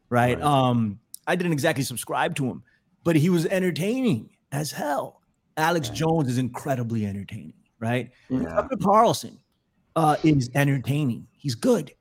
right? 0.09 0.37
Right. 0.37 0.41
Um, 0.41 0.99
I 1.27 1.35
didn't 1.35 1.51
exactly 1.51 1.83
subscribe 1.83 2.33
to 2.35 2.45
him, 2.45 2.63
but 3.03 3.17
he 3.17 3.29
was 3.29 3.45
entertaining 3.47 4.29
as 4.53 4.71
hell. 4.71 5.21
Alex. 5.57 5.89
Jones 5.89 6.29
is 6.29 6.37
incredibly 6.37 7.05
entertaining, 7.05 7.53
right? 7.79 8.11
Yeah. 8.29 8.43
Tucker 8.43 8.77
Carlson 8.81 9.39
uh, 9.97 10.15
is 10.23 10.49
entertaining. 10.55 11.27
He's 11.33 11.55
good. 11.55 11.91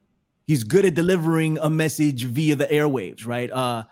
He's 0.46 0.62
good 0.62 0.84
at 0.84 0.94
delivering 0.94 1.58
a 1.58 1.68
message 1.70 2.24
via 2.24 2.54
the 2.54 2.66
airwaves, 2.66 3.26
right? 3.26 3.50
Uh, 3.50 3.82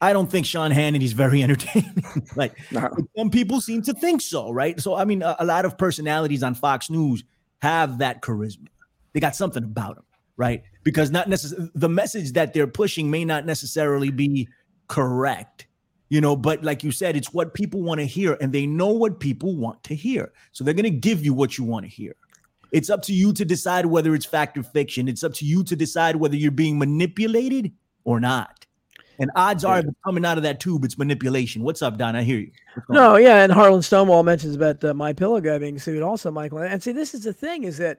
I 0.00 0.12
don't 0.12 0.30
think 0.30 0.46
Sean 0.46 0.70
Hannity's 0.70 1.12
very 1.12 1.42
entertaining. 1.44 2.04
like 2.36 2.56
No. 2.70 2.90
some 3.16 3.30
people 3.30 3.60
seem 3.60 3.82
to 3.82 3.92
think 3.94 4.20
so, 4.20 4.50
right? 4.50 4.80
So 4.80 4.94
I 4.94 5.04
mean, 5.04 5.22
a, 5.22 5.36
a 5.38 5.44
lot 5.44 5.64
of 5.64 5.76
personalities 5.78 6.42
on 6.42 6.54
Fox 6.54 6.90
News 6.90 7.22
have 7.62 7.98
that 7.98 8.22
charisma. 8.22 8.68
They 9.12 9.20
got 9.20 9.36
something 9.36 9.62
about 9.64 9.96
them, 9.96 10.04
right? 10.36 10.62
Because 10.84 11.10
not 11.10 11.28
necessarily 11.28 11.70
the 11.74 11.88
message 11.88 12.32
that 12.32 12.54
they're 12.54 12.66
pushing 12.66 13.10
may 13.10 13.24
not 13.24 13.44
necessarily 13.44 14.10
be 14.10 14.48
correct, 14.88 15.66
you 16.08 16.20
know. 16.20 16.36
But 16.36 16.62
like 16.64 16.82
you 16.84 16.92
said, 16.92 17.16
it's 17.16 17.32
what 17.34 17.52
people 17.52 17.82
want 17.82 18.00
to 18.00 18.06
hear, 18.06 18.38
and 18.40 18.52
they 18.52 18.66
know 18.66 18.92
what 18.92 19.20
people 19.20 19.56
want 19.56 19.82
to 19.84 19.94
hear, 19.94 20.32
so 20.52 20.64
they're 20.64 20.74
going 20.74 20.84
to 20.84 20.90
give 20.90 21.24
you 21.24 21.34
what 21.34 21.58
you 21.58 21.64
want 21.64 21.84
to 21.84 21.90
hear. 21.90 22.14
It's 22.72 22.88
up 22.88 23.02
to 23.02 23.12
you 23.12 23.32
to 23.32 23.44
decide 23.44 23.86
whether 23.86 24.14
it's 24.14 24.24
fact 24.24 24.56
or 24.56 24.62
fiction. 24.62 25.08
It's 25.08 25.24
up 25.24 25.34
to 25.34 25.44
you 25.44 25.64
to 25.64 25.74
decide 25.74 26.16
whether 26.16 26.36
you're 26.36 26.52
being 26.52 26.78
manipulated 26.78 27.72
or 28.04 28.20
not. 28.20 28.59
And 29.20 29.30
odds 29.36 29.66
are, 29.66 29.82
coming 30.02 30.24
out 30.24 30.38
of 30.38 30.42
that 30.44 30.60
tube, 30.60 30.82
it's 30.82 30.96
manipulation. 30.96 31.62
What's 31.62 31.82
up, 31.82 31.98
Don? 31.98 32.16
I 32.16 32.22
hear 32.22 32.38
you. 32.38 32.50
Going 32.88 32.98
on? 32.98 33.12
No, 33.12 33.16
yeah, 33.16 33.42
and 33.42 33.52
Harlan 33.52 33.82
Stonewall 33.82 34.22
mentions 34.22 34.56
about 34.56 34.82
uh, 34.82 34.94
my 34.94 35.12
pillow 35.12 35.40
guy 35.42 35.58
being 35.58 35.78
sued 35.78 36.02
also, 36.02 36.30
Michael. 36.30 36.60
And 36.60 36.82
see, 36.82 36.92
this 36.92 37.12
is 37.12 37.24
the 37.24 37.34
thing 37.34 37.64
is 37.64 37.76
that, 37.76 37.98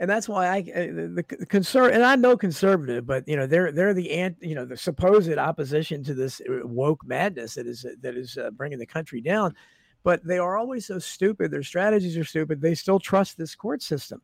and 0.00 0.10
that's 0.10 0.28
why 0.28 0.48
I 0.48 0.58
uh, 0.58 0.86
the, 0.92 1.24
the 1.28 1.46
conser 1.46 1.90
and 1.90 2.02
I'm 2.04 2.20
no 2.20 2.36
conservative, 2.36 3.06
but 3.06 3.26
you 3.28 3.36
know 3.36 3.46
they're 3.46 3.72
they're 3.72 3.94
the 3.94 4.10
ant 4.10 4.36
you 4.40 4.54
know 4.54 4.66
the 4.66 4.76
supposed 4.76 5.32
opposition 5.38 6.02
to 6.04 6.14
this 6.14 6.42
uh, 6.42 6.66
woke 6.66 7.00
madness 7.06 7.54
that 7.54 7.66
is 7.66 7.86
that 8.02 8.16
is 8.16 8.36
uh, 8.36 8.50
bringing 8.50 8.78
the 8.78 8.86
country 8.86 9.20
down, 9.20 9.54
but 10.02 10.22
they 10.26 10.38
are 10.38 10.58
always 10.58 10.84
so 10.84 10.98
stupid. 10.98 11.50
Their 11.50 11.62
strategies 11.62 12.18
are 12.18 12.24
stupid. 12.24 12.60
They 12.60 12.74
still 12.74 12.98
trust 12.98 13.38
this 13.38 13.54
court 13.54 13.82
system. 13.82 14.20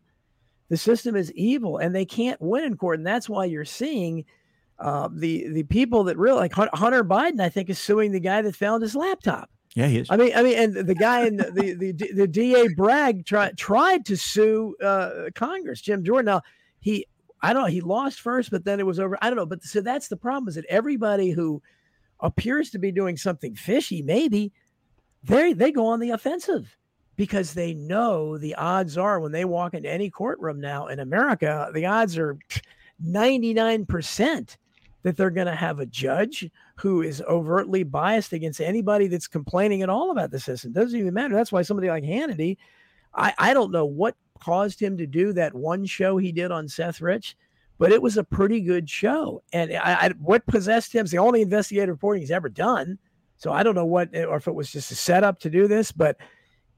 The 0.68 0.76
system 0.76 1.14
is 1.14 1.32
evil, 1.32 1.78
and 1.78 1.94
they 1.94 2.04
can't 2.04 2.40
win 2.42 2.64
in 2.64 2.76
court, 2.76 2.98
and 2.98 3.06
that's 3.06 3.28
why 3.28 3.44
you're 3.44 3.64
seeing. 3.64 4.24
Uh, 4.82 5.08
the 5.12 5.46
the 5.52 5.62
people 5.62 6.02
that 6.02 6.18
really 6.18 6.38
like 6.38 6.52
Hunter 6.52 7.04
Biden, 7.04 7.40
I 7.40 7.48
think, 7.48 7.70
is 7.70 7.78
suing 7.78 8.10
the 8.10 8.18
guy 8.18 8.42
that 8.42 8.56
found 8.56 8.82
his 8.82 8.96
laptop. 8.96 9.48
Yeah, 9.76 9.86
he 9.86 9.98
is. 9.98 10.08
I 10.10 10.16
mean, 10.16 10.32
I 10.34 10.42
mean, 10.42 10.58
and 10.58 10.74
the 10.74 10.94
guy 10.96 11.24
in 11.24 11.36
the 11.36 11.52
the 11.76 11.92
the, 11.92 12.12
the 12.12 12.26
DA 12.26 12.66
Bragg 12.74 13.24
tried 13.24 13.56
tried 13.56 14.04
to 14.06 14.16
sue 14.16 14.74
uh, 14.82 15.30
Congress, 15.36 15.80
Jim 15.80 16.02
Jordan. 16.02 16.26
Now 16.26 16.42
he, 16.80 17.06
I 17.42 17.52
don't 17.52 17.62
know, 17.62 17.68
he 17.68 17.80
lost 17.80 18.20
first, 18.20 18.50
but 18.50 18.64
then 18.64 18.80
it 18.80 18.86
was 18.86 18.98
over. 18.98 19.16
I 19.22 19.28
don't 19.30 19.36
know, 19.36 19.46
but 19.46 19.62
so 19.62 19.80
that's 19.82 20.08
the 20.08 20.16
problem 20.16 20.48
is 20.48 20.56
that 20.56 20.66
everybody 20.68 21.30
who 21.30 21.62
appears 22.18 22.70
to 22.70 22.80
be 22.80 22.90
doing 22.90 23.16
something 23.16 23.54
fishy, 23.54 24.02
maybe 24.02 24.52
they 25.22 25.52
they 25.52 25.70
go 25.70 25.86
on 25.86 26.00
the 26.00 26.10
offensive 26.10 26.76
because 27.14 27.54
they 27.54 27.72
know 27.72 28.36
the 28.36 28.56
odds 28.56 28.98
are 28.98 29.20
when 29.20 29.30
they 29.30 29.44
walk 29.44 29.74
into 29.74 29.88
any 29.88 30.10
courtroom 30.10 30.60
now 30.60 30.88
in 30.88 30.98
America, 30.98 31.70
the 31.72 31.86
odds 31.86 32.18
are 32.18 32.36
ninety 33.00 33.54
nine 33.54 33.86
percent 33.86 34.58
that 35.02 35.16
they're 35.16 35.30
going 35.30 35.46
to 35.46 35.54
have 35.54 35.80
a 35.80 35.86
judge 35.86 36.48
who 36.76 37.02
is 37.02 37.22
overtly 37.28 37.82
biased 37.82 38.32
against 38.32 38.60
anybody 38.60 39.08
that's 39.08 39.26
complaining 39.26 39.82
at 39.82 39.88
all 39.88 40.10
about 40.10 40.30
the 40.30 40.40
system. 40.40 40.72
Doesn't 40.72 40.98
even 40.98 41.14
matter. 41.14 41.34
That's 41.34 41.52
why 41.52 41.62
somebody 41.62 41.88
like 41.88 42.04
Hannity, 42.04 42.56
I, 43.14 43.34
I 43.38 43.54
don't 43.54 43.72
know 43.72 43.84
what 43.84 44.16
caused 44.40 44.80
him 44.80 44.96
to 44.98 45.06
do 45.06 45.32
that 45.32 45.54
one 45.54 45.84
show 45.84 46.16
he 46.16 46.32
did 46.32 46.50
on 46.50 46.68
Seth 46.68 47.00
Rich, 47.00 47.36
but 47.78 47.92
it 47.92 48.02
was 48.02 48.16
a 48.16 48.24
pretty 48.24 48.60
good 48.60 48.88
show. 48.88 49.42
And 49.52 49.72
I, 49.72 50.06
I 50.06 50.08
what 50.18 50.46
possessed 50.46 50.94
him 50.94 51.04
is 51.04 51.10
the 51.10 51.18
only 51.18 51.42
investigative 51.42 51.94
reporting 51.94 52.22
he's 52.22 52.30
ever 52.30 52.48
done. 52.48 52.98
So 53.38 53.52
I 53.52 53.62
don't 53.62 53.74
know 53.74 53.84
what, 53.84 54.14
or 54.14 54.36
if 54.36 54.46
it 54.46 54.54
was 54.54 54.70
just 54.70 54.92
a 54.92 54.94
setup 54.94 55.40
to 55.40 55.50
do 55.50 55.66
this, 55.66 55.90
but 55.90 56.16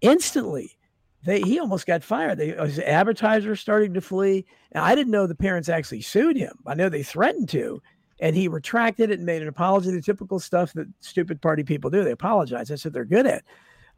instantly 0.01 0.79
they 1.25 1.41
he 1.41 1.59
almost 1.59 1.87
got 1.87 2.03
fired. 2.03 2.39
They, 2.39 2.51
his 2.51 2.79
advertisers 2.79 3.61
starting 3.61 3.95
to 3.95 4.01
flee. 4.01 4.47
And 4.73 4.83
I 4.85 4.95
didn't 4.95 5.13
know 5.13 5.27
the 5.27 5.35
parents 5.35 5.69
actually 5.69 6.03
sued 6.03 6.37
him. 6.37 6.59
I 6.67 6.75
know 6.75 6.89
they 6.89 7.03
threatened 7.03 7.49
to 7.51 7.83
and 8.21 8.37
he 8.37 8.49
retracted 8.49 9.11
it 9.11 9.19
and 9.19 9.27
made 9.27 9.43
an 9.43 9.49
apology. 9.49 9.91
The 9.91 10.01
typical 10.01 10.39
stuff 10.39 10.73
that 10.75 10.87
stupid 11.01 11.41
party 11.41 11.65
people 11.65 11.91
do. 11.91 12.05
They 12.05 12.13
apologize. 12.13 12.69
That's 12.69 12.85
what 12.85 12.95
they're 12.95 13.05
good 13.05 13.27
at. 13.27 13.45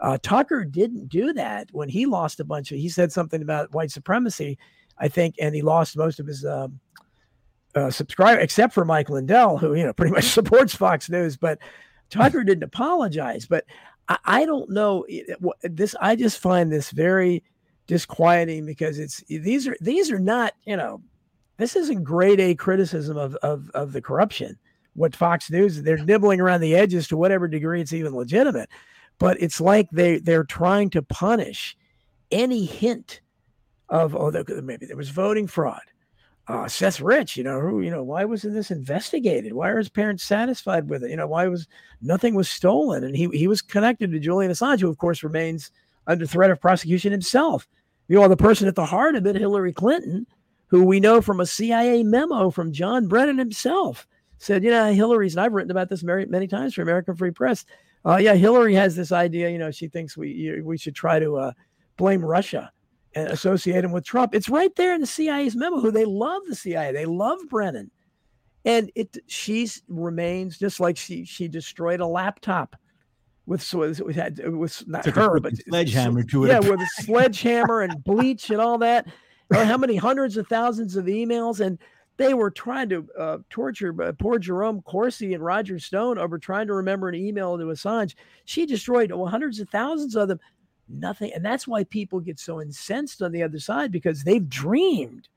Uh, 0.01 0.19
Tucker 0.23 0.65
didn't 0.65 1.09
do 1.09 1.33
that 1.33 1.69
when 1.73 1.89
he 1.89 2.07
lost 2.07 2.41
a 2.41 2.45
bunch 2.45 2.71
of. 2.71 2.79
He 2.79 2.89
said 2.89 3.13
something 3.13 3.43
about 3.43 3.73
white 3.73 3.91
supremacy, 3.91 4.59
I 4.99 5.09
think, 5.09 5.37
and 5.41 5.55
he 5.55 5.63
lost 5.63 5.97
most 5.97 6.21
of 6.21 6.27
his 6.27 6.45
um, 6.45 6.79
uh, 7.75 7.91
subscriber, 7.91 8.41
except 8.41 8.75
for 8.75 8.85
Mike 8.85 9.09
Lindell, 9.09 9.59
who 9.59 9.75
you 9.75 9.85
know 9.85 9.93
pretty 9.93 10.13
much 10.13 10.25
supports 10.27 10.75
Fox 10.75 11.09
News. 11.09 11.37
But 11.37 11.59
Tucker 12.11 12.45
didn't 12.45 12.65
apologize. 12.65 13.47
But 13.47 13.65
I, 14.09 14.19
I 14.25 14.45
don't 14.45 14.71
know 14.71 15.07
this. 15.63 15.95
I 16.01 16.17
just 16.17 16.39
find 16.39 16.71
this 16.71 16.91
very 16.91 17.43
disquieting 17.87 18.67
because 18.67 18.99
it's 18.99 19.23
these 19.29 19.67
are 19.67 19.77
these 19.81 20.11
are 20.11 20.19
not 20.19 20.53
you 20.65 20.77
know 20.77 21.01
this 21.57 21.77
isn't 21.77 22.05
grade 22.05 22.41
A 22.41 22.55
criticism 22.55 23.17
of, 23.17 23.35
of, 23.37 23.71
of 23.71 23.93
the 23.93 24.03
corruption. 24.03 24.59
What 24.95 25.17
Fox 25.17 25.51
News, 25.51 25.83
they're 25.83 25.99
nibbling 25.99 26.41
around 26.41 26.61
the 26.61 26.75
edges 26.75 27.07
to 27.09 27.17
whatever 27.17 27.49
degree 27.49 27.81
it's 27.81 27.93
even 27.93 28.15
legitimate. 28.15 28.71
But 29.19 29.41
it's 29.41 29.61
like 29.61 29.89
they, 29.91 30.19
they're 30.19 30.45
trying 30.45 30.91
to 30.91 31.03
punish 31.03 31.77
any 32.31 32.65
hint 32.65 33.21
of, 33.89 34.15
oh, 34.15 34.31
there, 34.31 34.45
maybe 34.63 34.87
there 34.87 34.97
was 34.97 35.11
voting 35.11 35.47
fraud. 35.47 35.83
Uh, 36.49 36.69
Seth 36.69 37.01
Rich, 37.01 37.37
you 37.37 37.43
know, 37.43 37.61
who, 37.61 37.81
you 37.81 37.91
know, 37.91 38.05
why 38.05 38.25
wasn't 38.25 38.55
this 38.55 38.71
investigated? 38.71 39.53
Why 39.53 39.69
are 39.71 39.79
his 39.79 39.89
parents 39.89 40.23
satisfied 40.23 40.89
with 40.89 41.03
it? 41.03 41.11
You 41.11 41.17
know, 41.17 41.27
why 41.27 41.49
was 41.49 41.67
nothing 42.01 42.35
was 42.35 42.49
stolen? 42.49 43.03
And 43.03 43.17
he, 43.17 43.29
he 43.31 43.49
was 43.49 43.61
connected 43.61 44.13
to 44.13 44.21
Julian 44.21 44.53
Assange, 44.53 44.81
who 44.81 44.89
of 44.89 44.99
course 44.99 45.25
remains 45.25 45.73
under 46.07 46.25
threat 46.25 46.51
of 46.51 46.61
prosecution 46.61 47.11
himself. 47.11 47.67
You 48.09 48.21
know, 48.21 48.29
the 48.29 48.37
person 48.37 48.69
at 48.69 48.77
the 48.77 48.85
heart 48.85 49.17
of 49.17 49.27
it, 49.27 49.35
Hillary 49.35 49.73
Clinton, 49.73 50.27
who 50.69 50.85
we 50.85 51.01
know 51.01 51.21
from 51.21 51.41
a 51.41 51.47
CIA 51.47 52.03
memo 52.03 52.51
from 52.51 52.73
John 52.73 53.07
Brennan 53.07 53.39
himself, 53.39 54.07
said, 54.39 54.65
you 54.65 54.71
know, 54.71 54.93
Hillary's, 54.93 55.35
and 55.35 55.41
I've 55.45 55.53
written 55.53 55.71
about 55.71 55.89
this 55.89 56.03
many, 56.03 56.27
many 56.27 56.47
times 56.47 56.75
for 56.75 56.83
American 56.83 57.15
Free 57.15 57.31
Press. 57.31 57.65
Uh, 58.05 58.17
yeah, 58.17 58.35
Hillary 58.35 58.75
has 58.75 58.95
this 58.95 59.13
idea, 59.13 59.49
you 59.51 59.59
know, 59.59 59.71
she 59.71 59.89
thinks 59.89 60.17
we 60.17 60.31
you- 60.31 60.63
we 60.65 60.77
should 60.79 60.95
try 60.95 61.19
to 61.19 61.37
uh, 61.37 61.53
blame 61.97 62.25
Russia 62.25 62.71
and 63.15 63.29
associate 63.29 63.85
him 63.85 63.93
with 63.93 64.05
Trump. 64.05 64.35
It's 64.35 64.49
right 64.49 64.75
there 64.77 64.95
in 64.95 65.01
the 65.01 65.07
CIA's 65.07 65.57
memo. 65.57 65.81
Who 65.81 65.91
they 65.91 66.05
love 66.05 66.43
the 66.49 66.55
CIA, 66.55 66.93
they 66.93 67.07
love 67.07 67.39
Brennan, 67.49 67.91
and 68.65 68.91
it 68.95 69.17
she 69.27 69.69
remains 69.89 70.59
just 70.59 70.79
like 70.81 70.97
she 70.97 71.25
she 71.25 71.49
destroyed 71.49 72.01
a 72.01 72.07
laptop 72.07 72.77
with 73.47 73.73
with, 73.75 74.01
with 74.01 74.85
not 74.87 75.05
her, 75.07 75.41
but 75.41 75.57
sledgehammer 75.69 76.23
to 76.25 76.45
it. 76.45 76.49
Yeah, 76.49 76.59
with 76.59 76.81
a 76.81 76.89
sledgehammer 77.03 77.81
and 77.81 78.05
bleach 78.05 78.51
and 78.51 78.61
all 78.61 78.79
that. 78.79 79.07
How 79.53 79.77
many 79.77 79.97
hundreds 79.97 80.37
of 80.37 80.47
thousands 80.49 80.97
of 80.97 81.07
emails 81.07 81.61
and 81.61 81.79
they 82.17 82.35
were 82.35 82.51
trying 82.51 82.89
to 82.89 83.07
uh, 83.19 83.39
torture 83.51 83.95
uh, 84.03 84.13
poor 84.13 84.39
Jerome 84.39 84.83
Corsi 84.83 85.35
and 85.35 85.45
Roger 85.45 85.79
Stone 85.79 86.19
over 86.19 86.39
trying 86.39 86.67
to 86.67 86.75
remember 86.75 87.09
an 87.09 87.15
email 87.15 87.59
to 87.59 87.65
Assange. 87.65 88.15
She 88.45 88.67
destroyed 88.67 89.13
hundreds 89.13 89.61
of 89.61 89.69
thousands 89.69 90.17
of 90.17 90.29
them. 90.29 90.41
Nothing, 90.89 91.33
and 91.35 91.45
that's 91.45 91.67
why 91.67 91.85
people 91.85 92.21
get 92.21 92.39
so 92.39 92.63
incensed 92.63 93.21
on 93.21 93.33
the 93.33 93.43
other 93.43 93.59
side 93.59 93.91
because 93.91 94.23
they've 94.23 94.49
dreamed 94.49 95.29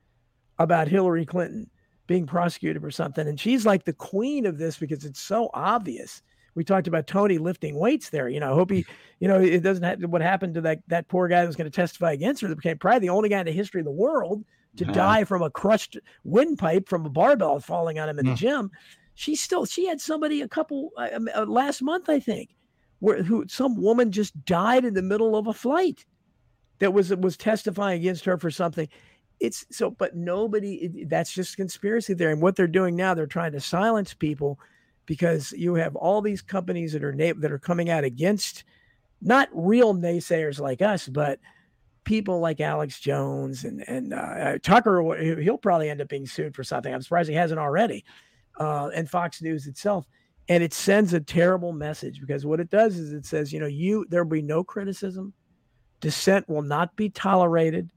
about 0.58 0.86
Hillary 0.86 1.26
Clinton 1.26 1.68
being 2.06 2.24
prosecuted 2.24 2.80
for 2.80 2.90
something, 2.90 3.26
and 3.26 3.38
she's 3.38 3.66
like 3.66 3.84
the 3.84 3.92
queen 3.92 4.46
of 4.46 4.58
this 4.58 4.78
because 4.78 5.04
it's 5.04 5.20
so 5.20 5.50
obvious. 5.52 6.22
We 6.54 6.64
talked 6.64 6.88
about 6.88 7.06
Tony 7.06 7.38
lifting 7.38 7.78
weights 7.78 8.10
there. 8.10 8.28
You 8.28 8.40
know, 8.40 8.52
I 8.52 8.54
hope 8.54 8.70
he, 8.70 8.84
you 9.20 9.28
know, 9.28 9.40
it 9.40 9.62
doesn't 9.62 9.84
have 9.84 10.02
what 10.04 10.20
happened 10.20 10.54
to 10.54 10.60
that 10.62 10.80
that 10.88 11.08
poor 11.08 11.28
guy 11.28 11.40
that 11.40 11.46
was 11.46 11.56
going 11.56 11.70
to 11.70 11.74
testify 11.74 12.12
against 12.12 12.42
her. 12.42 12.48
That 12.48 12.56
became 12.56 12.78
probably 12.78 13.00
the 13.00 13.10
only 13.10 13.28
guy 13.28 13.40
in 13.40 13.46
the 13.46 13.52
history 13.52 13.80
of 13.80 13.84
the 13.84 13.92
world 13.92 14.44
to 14.76 14.84
uh-huh. 14.84 14.92
die 14.92 15.24
from 15.24 15.42
a 15.42 15.50
crushed 15.50 15.98
windpipe 16.24 16.88
from 16.88 17.06
a 17.06 17.10
barbell 17.10 17.60
falling 17.60 17.98
on 17.98 18.08
him 18.08 18.18
in 18.18 18.26
the 18.26 18.34
gym. 18.34 18.70
She 19.14 19.36
still 19.36 19.64
she 19.64 19.86
had 19.86 20.00
somebody 20.00 20.42
a 20.42 20.48
couple 20.48 20.90
uh, 20.96 21.08
um, 21.14 21.28
uh, 21.34 21.44
last 21.44 21.82
month 21.82 22.08
I 22.08 22.20
think 22.20 22.50
where 23.00 23.22
who 23.22 23.46
some 23.48 23.80
woman 23.80 24.12
just 24.12 24.44
died 24.44 24.84
in 24.84 24.94
the 24.94 25.02
middle 25.02 25.36
of 25.36 25.46
a 25.46 25.52
flight 25.52 26.04
that 26.78 26.92
was 26.92 27.14
was 27.16 27.36
testifying 27.36 28.00
against 28.00 28.24
her 28.24 28.38
for 28.38 28.50
something. 28.50 28.88
It's 29.40 29.64
so, 29.70 29.90
but 29.90 30.14
nobody. 30.16 31.06
That's 31.08 31.32
just 31.32 31.56
conspiracy 31.56 32.14
theory, 32.14 32.32
and 32.32 32.42
what 32.42 32.56
they're 32.56 32.66
doing 32.66 32.94
now, 32.94 33.14
they're 33.14 33.26
trying 33.26 33.52
to 33.52 33.60
silence 33.60 34.12
people 34.12 34.60
because 35.10 35.50
you 35.50 35.74
have 35.74 35.96
all 35.96 36.22
these 36.22 36.40
companies 36.40 36.92
that 36.92 37.02
are 37.02 37.12
na- 37.12 37.32
that 37.38 37.50
are 37.50 37.58
coming 37.58 37.90
out 37.90 38.04
against 38.04 38.62
not 39.20 39.48
real 39.52 39.92
naysayers 39.92 40.60
like 40.60 40.80
us, 40.80 41.08
but 41.08 41.40
people 42.04 42.38
like 42.38 42.60
Alex 42.60 43.00
Jones 43.00 43.64
and 43.64 43.82
and 43.88 44.14
uh, 44.14 44.58
Tucker, 44.62 45.16
he'll 45.40 45.58
probably 45.58 45.90
end 45.90 46.00
up 46.00 46.08
being 46.08 46.28
sued 46.28 46.54
for 46.54 46.62
something. 46.62 46.94
I'm 46.94 47.02
surprised 47.02 47.28
he 47.28 47.34
hasn't 47.34 47.58
already. 47.58 48.04
Uh, 48.56 48.90
and 48.94 49.10
Fox 49.10 49.42
News 49.42 49.66
itself, 49.66 50.06
and 50.48 50.62
it 50.62 50.72
sends 50.72 51.12
a 51.12 51.18
terrible 51.18 51.72
message 51.72 52.20
because 52.20 52.46
what 52.46 52.60
it 52.60 52.70
does 52.70 52.96
is 52.96 53.12
it 53.12 53.26
says, 53.26 53.52
you 53.52 53.58
know, 53.58 53.66
you 53.66 54.06
there 54.10 54.22
will 54.22 54.30
be 54.30 54.42
no 54.42 54.62
criticism, 54.62 55.34
dissent 55.98 56.48
will 56.48 56.62
not 56.62 56.94
be 56.94 57.10
tolerated, 57.10 57.90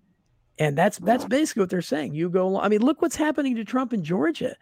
and 0.57 0.75
that's 0.75 0.97
that's 0.97 1.25
basically 1.25 1.61
what 1.61 1.69
they're 1.69 1.83
saying. 1.83 2.15
You 2.15 2.31
go, 2.31 2.59
I 2.59 2.69
mean, 2.69 2.81
look 2.81 3.03
what's 3.03 3.15
happening 3.15 3.55
to 3.57 3.63
Trump 3.63 3.93
in 3.93 4.03
Georgia. 4.03 4.55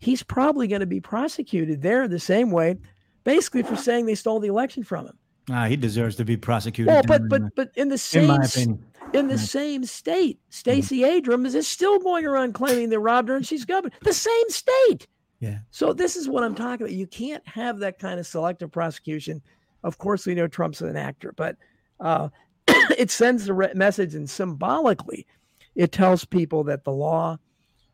He's 0.00 0.22
probably 0.22 0.66
going 0.66 0.80
to 0.80 0.86
be 0.86 1.00
prosecuted 1.00 1.82
there 1.82 2.08
the 2.08 2.18
same 2.18 2.50
way, 2.50 2.76
basically 3.24 3.62
for 3.62 3.76
saying 3.76 4.06
they 4.06 4.14
stole 4.14 4.40
the 4.40 4.48
election 4.48 4.82
from 4.82 5.06
him. 5.06 5.18
Ah, 5.50 5.66
he 5.66 5.76
deserves 5.76 6.16
to 6.16 6.24
be 6.24 6.36
prosecuted. 6.36 6.92
Well, 6.92 7.02
but 7.06 7.28
but 7.28 7.54
but 7.54 7.70
in 7.76 7.88
the 7.88 7.98
same 7.98 8.22
in, 8.22 8.28
my 8.28 8.44
opinion. 8.44 8.84
in 9.12 9.28
the 9.28 9.38
same 9.38 9.84
state, 9.84 10.38
Stacey 10.48 11.04
Abrams 11.04 11.54
is 11.54 11.68
still 11.68 11.98
going 11.98 12.24
around 12.24 12.54
claiming 12.54 12.88
they 12.88 12.98
robbed 12.98 13.28
her 13.28 13.36
and 13.36 13.46
she's 13.46 13.64
governor. 13.64 13.94
The 14.02 14.12
same 14.12 14.48
state. 14.48 15.06
Yeah. 15.40 15.58
So 15.70 15.92
this 15.92 16.16
is 16.16 16.28
what 16.28 16.44
I'm 16.44 16.54
talking 16.54 16.86
about. 16.86 16.94
You 16.94 17.06
can't 17.06 17.46
have 17.48 17.78
that 17.78 17.98
kind 17.98 18.20
of 18.20 18.26
selective 18.26 18.70
prosecution. 18.70 19.42
Of 19.82 19.98
course, 19.98 20.26
we 20.26 20.34
know 20.34 20.46
Trump's 20.46 20.82
an 20.82 20.96
actor, 20.96 21.32
but 21.36 21.56
uh, 21.98 22.28
it 22.68 23.10
sends 23.10 23.46
the 23.46 23.54
re- 23.54 23.72
message, 23.74 24.14
and 24.14 24.28
symbolically, 24.28 25.26
it 25.74 25.92
tells 25.92 26.24
people 26.24 26.64
that 26.64 26.84
the 26.84 26.92
law 26.92 27.38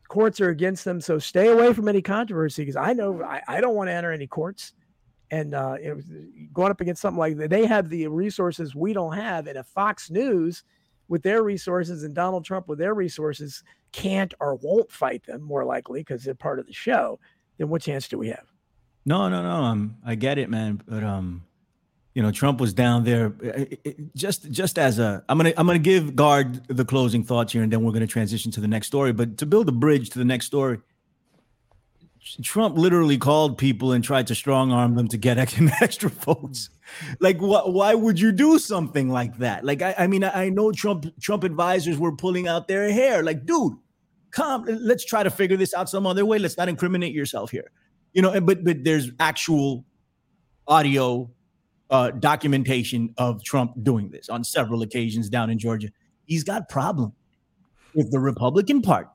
courts 0.09 0.41
are 0.41 0.51
against 0.51 0.85
them. 0.85 1.01
So 1.01 1.19
stay 1.19 1.49
away 1.49 1.73
from 1.73 1.89
any 1.89 2.03
controversy 2.03 2.63
because 2.63 2.77
I 2.77 2.93
know 2.93 3.23
I, 3.23 3.43
I 3.49 3.61
don't 3.61 3.75
want 3.75 3.89
to 3.89 3.93
enter 3.93 4.13
any 4.13 4.27
courts 4.27 4.73
and 5.31 5.55
uh, 5.55 5.77
it 5.81 5.95
was 5.95 6.05
going 6.53 6.71
up 6.71 6.81
against 6.81 7.03
something 7.03 7.19
like 7.19 7.37
that. 7.39 7.51
They 7.51 7.67
have 7.67 7.89
the 7.89 8.07
resources 8.09 8.75
we 8.75 8.93
don't 8.93 9.15
have, 9.15 9.47
and 9.47 9.59
if 9.59 9.67
Fox 9.67 10.11
News, 10.11 10.63
with 11.09 11.23
their 11.23 11.43
resources, 11.43 12.05
and 12.05 12.15
Donald 12.15 12.45
Trump 12.45 12.69
with 12.69 12.79
their 12.79 12.95
resources, 12.95 13.63
can't 13.93 14.35
or 14.41 14.57
won't 14.57 14.91
fight 14.91 15.25
them, 15.27 15.43
more 15.43 15.65
likely 15.65 16.01
because 16.01 16.25
they're 16.25 16.35
part 16.35 16.59
of 16.59 16.67
the 16.67 16.73
show, 16.73 17.19
then 17.59 17.69
what 17.69 17.83
chance 17.83 18.09
do 18.09 18.19
we 18.19 18.29
have? 18.29 18.47
No, 19.05 19.29
no, 19.29 19.43
no. 19.43 19.51
Um, 19.51 19.97
I 20.05 20.17
get 20.17 20.39
it, 20.39 20.51
man. 20.51 20.83
But 20.87 21.05
um, 21.05 21.45
you 22.17 22.23
know, 22.23 22.31
Trump 22.31 22.61
was 22.63 22.73
down 22.73 23.05
there 23.05 23.35
it, 23.43 23.81
it, 23.85 24.15
just 24.15 24.51
just 24.51 24.79
as 24.79 24.99
a. 24.99 25.23
I'm 25.29 25.37
gonna 25.37 25.53
I'm 25.59 25.67
gonna 25.67 25.79
give 25.79 26.17
Gard 26.17 26.67
the 26.67 26.85
closing 26.85 27.23
thoughts 27.23 27.53
here, 27.53 27.63
and 27.63 27.71
then 27.71 27.85
we're 27.85 27.93
gonna 27.93 28.07
transition 28.07 28.51
to 28.53 28.61
the 28.63 28.67
next 28.67 28.87
story. 28.87 29.13
But 29.13 29.37
to 29.37 29.45
build 29.45 29.69
a 29.69 29.73
bridge 29.73 30.09
to 30.11 30.19
the 30.19 30.25
next 30.25 30.47
story 30.47 30.79
Trump 32.43 32.77
literally 32.77 33.19
called 33.19 33.57
people 33.57 33.93
and 33.93 34.03
tried 34.03 34.27
to 34.27 34.35
strong 34.35 34.73
arm 34.73 34.95
them 34.95 35.09
to 35.09 35.17
get 35.17 35.39
extra 35.83 36.09
votes. 36.09 36.71
Like, 37.21 37.39
wh- 37.39 37.69
why 37.69 37.95
would 37.95 38.19
you 38.19 38.33
do 38.33 38.59
something 38.59 39.09
like 39.11 39.39
that? 39.39 39.65
Like, 39.65 39.83
I, 39.83 39.95
I 39.99 40.07
mean, 40.07 40.25
I, 40.25 40.47
I 40.47 40.49
know 40.49 40.73
Trump 40.73 41.07
Trump 41.21 41.45
advisors 41.45 41.99
were 41.99 42.15
pulling 42.17 42.49
out 42.49 42.67
their 42.67 42.91
hair. 42.91 43.23
Like, 43.23 43.47
dude, 43.47 43.75
come, 44.31 44.65
let's 44.65 45.05
try 45.05 45.23
to 45.23 45.31
figure 45.31 45.57
this 45.57 45.75
out 45.75 45.89
some 45.89 46.07
other 46.07 46.25
way. 46.25 46.39
Let's 46.39 46.57
not 46.57 46.69
incriminate 46.69 47.13
yourself 47.15 47.51
here. 47.51 47.71
You 48.13 48.23
know, 48.23 48.41
but 48.41 48.65
but 48.65 48.83
there's 48.85 49.11
actual 49.21 49.85
audio 50.67 51.31
uh, 51.91 52.11
documentation 52.11 53.15
of 53.19 53.43
Trump 53.45 53.73
doing 53.83 54.11
this 54.11 54.29
on 54.29 54.45
several 54.45 54.83
occasions 54.83 55.29
down 55.29 55.51
in 55.51 55.59
Georgia. 55.59 55.89
He's 56.25 56.45
got 56.45 56.69
problem 56.69 57.13
with 57.95 58.11
the 58.11 58.19
Republican 58.19 58.83
Party 58.83 59.09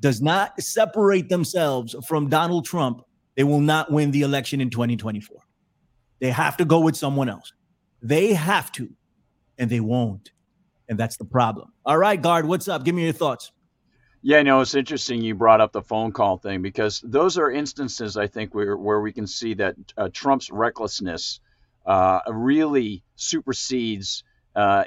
does 0.00 0.20
not 0.20 0.60
separate 0.60 1.28
themselves 1.28 1.94
from 2.06 2.28
Donald 2.28 2.64
Trump, 2.64 3.02
they 3.34 3.44
will 3.44 3.60
not 3.60 3.90
win 3.90 4.10
the 4.10 4.22
election 4.22 4.60
in 4.60 4.70
2024. 4.70 5.38
They 6.20 6.30
have 6.30 6.56
to 6.58 6.64
go 6.64 6.80
with 6.80 6.96
someone 6.96 7.28
else. 7.28 7.52
They 8.02 8.32
have 8.34 8.72
to, 8.72 8.90
and 9.58 9.70
they 9.70 9.80
won't. 9.80 10.32
And 10.88 10.98
that's 10.98 11.16
the 11.16 11.24
problem. 11.24 11.72
All 11.84 11.98
right, 11.98 12.20
Gard, 12.20 12.46
what's 12.46 12.68
up? 12.68 12.84
Give 12.84 12.94
me 12.94 13.04
your 13.04 13.12
thoughts. 13.12 13.52
Yeah, 14.22 14.42
no, 14.42 14.60
it's 14.60 14.74
interesting 14.74 15.22
you 15.22 15.34
brought 15.34 15.60
up 15.60 15.72
the 15.72 15.82
phone 15.82 16.12
call 16.12 16.38
thing 16.38 16.62
because 16.62 17.00
those 17.04 17.38
are 17.38 17.50
instances 17.50 18.16
I 18.16 18.26
think 18.26 18.54
where 18.54 18.76
where 18.76 19.00
we 19.00 19.12
can 19.12 19.26
see 19.26 19.54
that 19.54 19.76
uh, 19.96 20.08
Trump's 20.12 20.50
recklessness 20.50 21.40
uh, 21.86 22.20
really 22.28 23.02
supersedes 23.16 24.24
uh, 24.54 24.84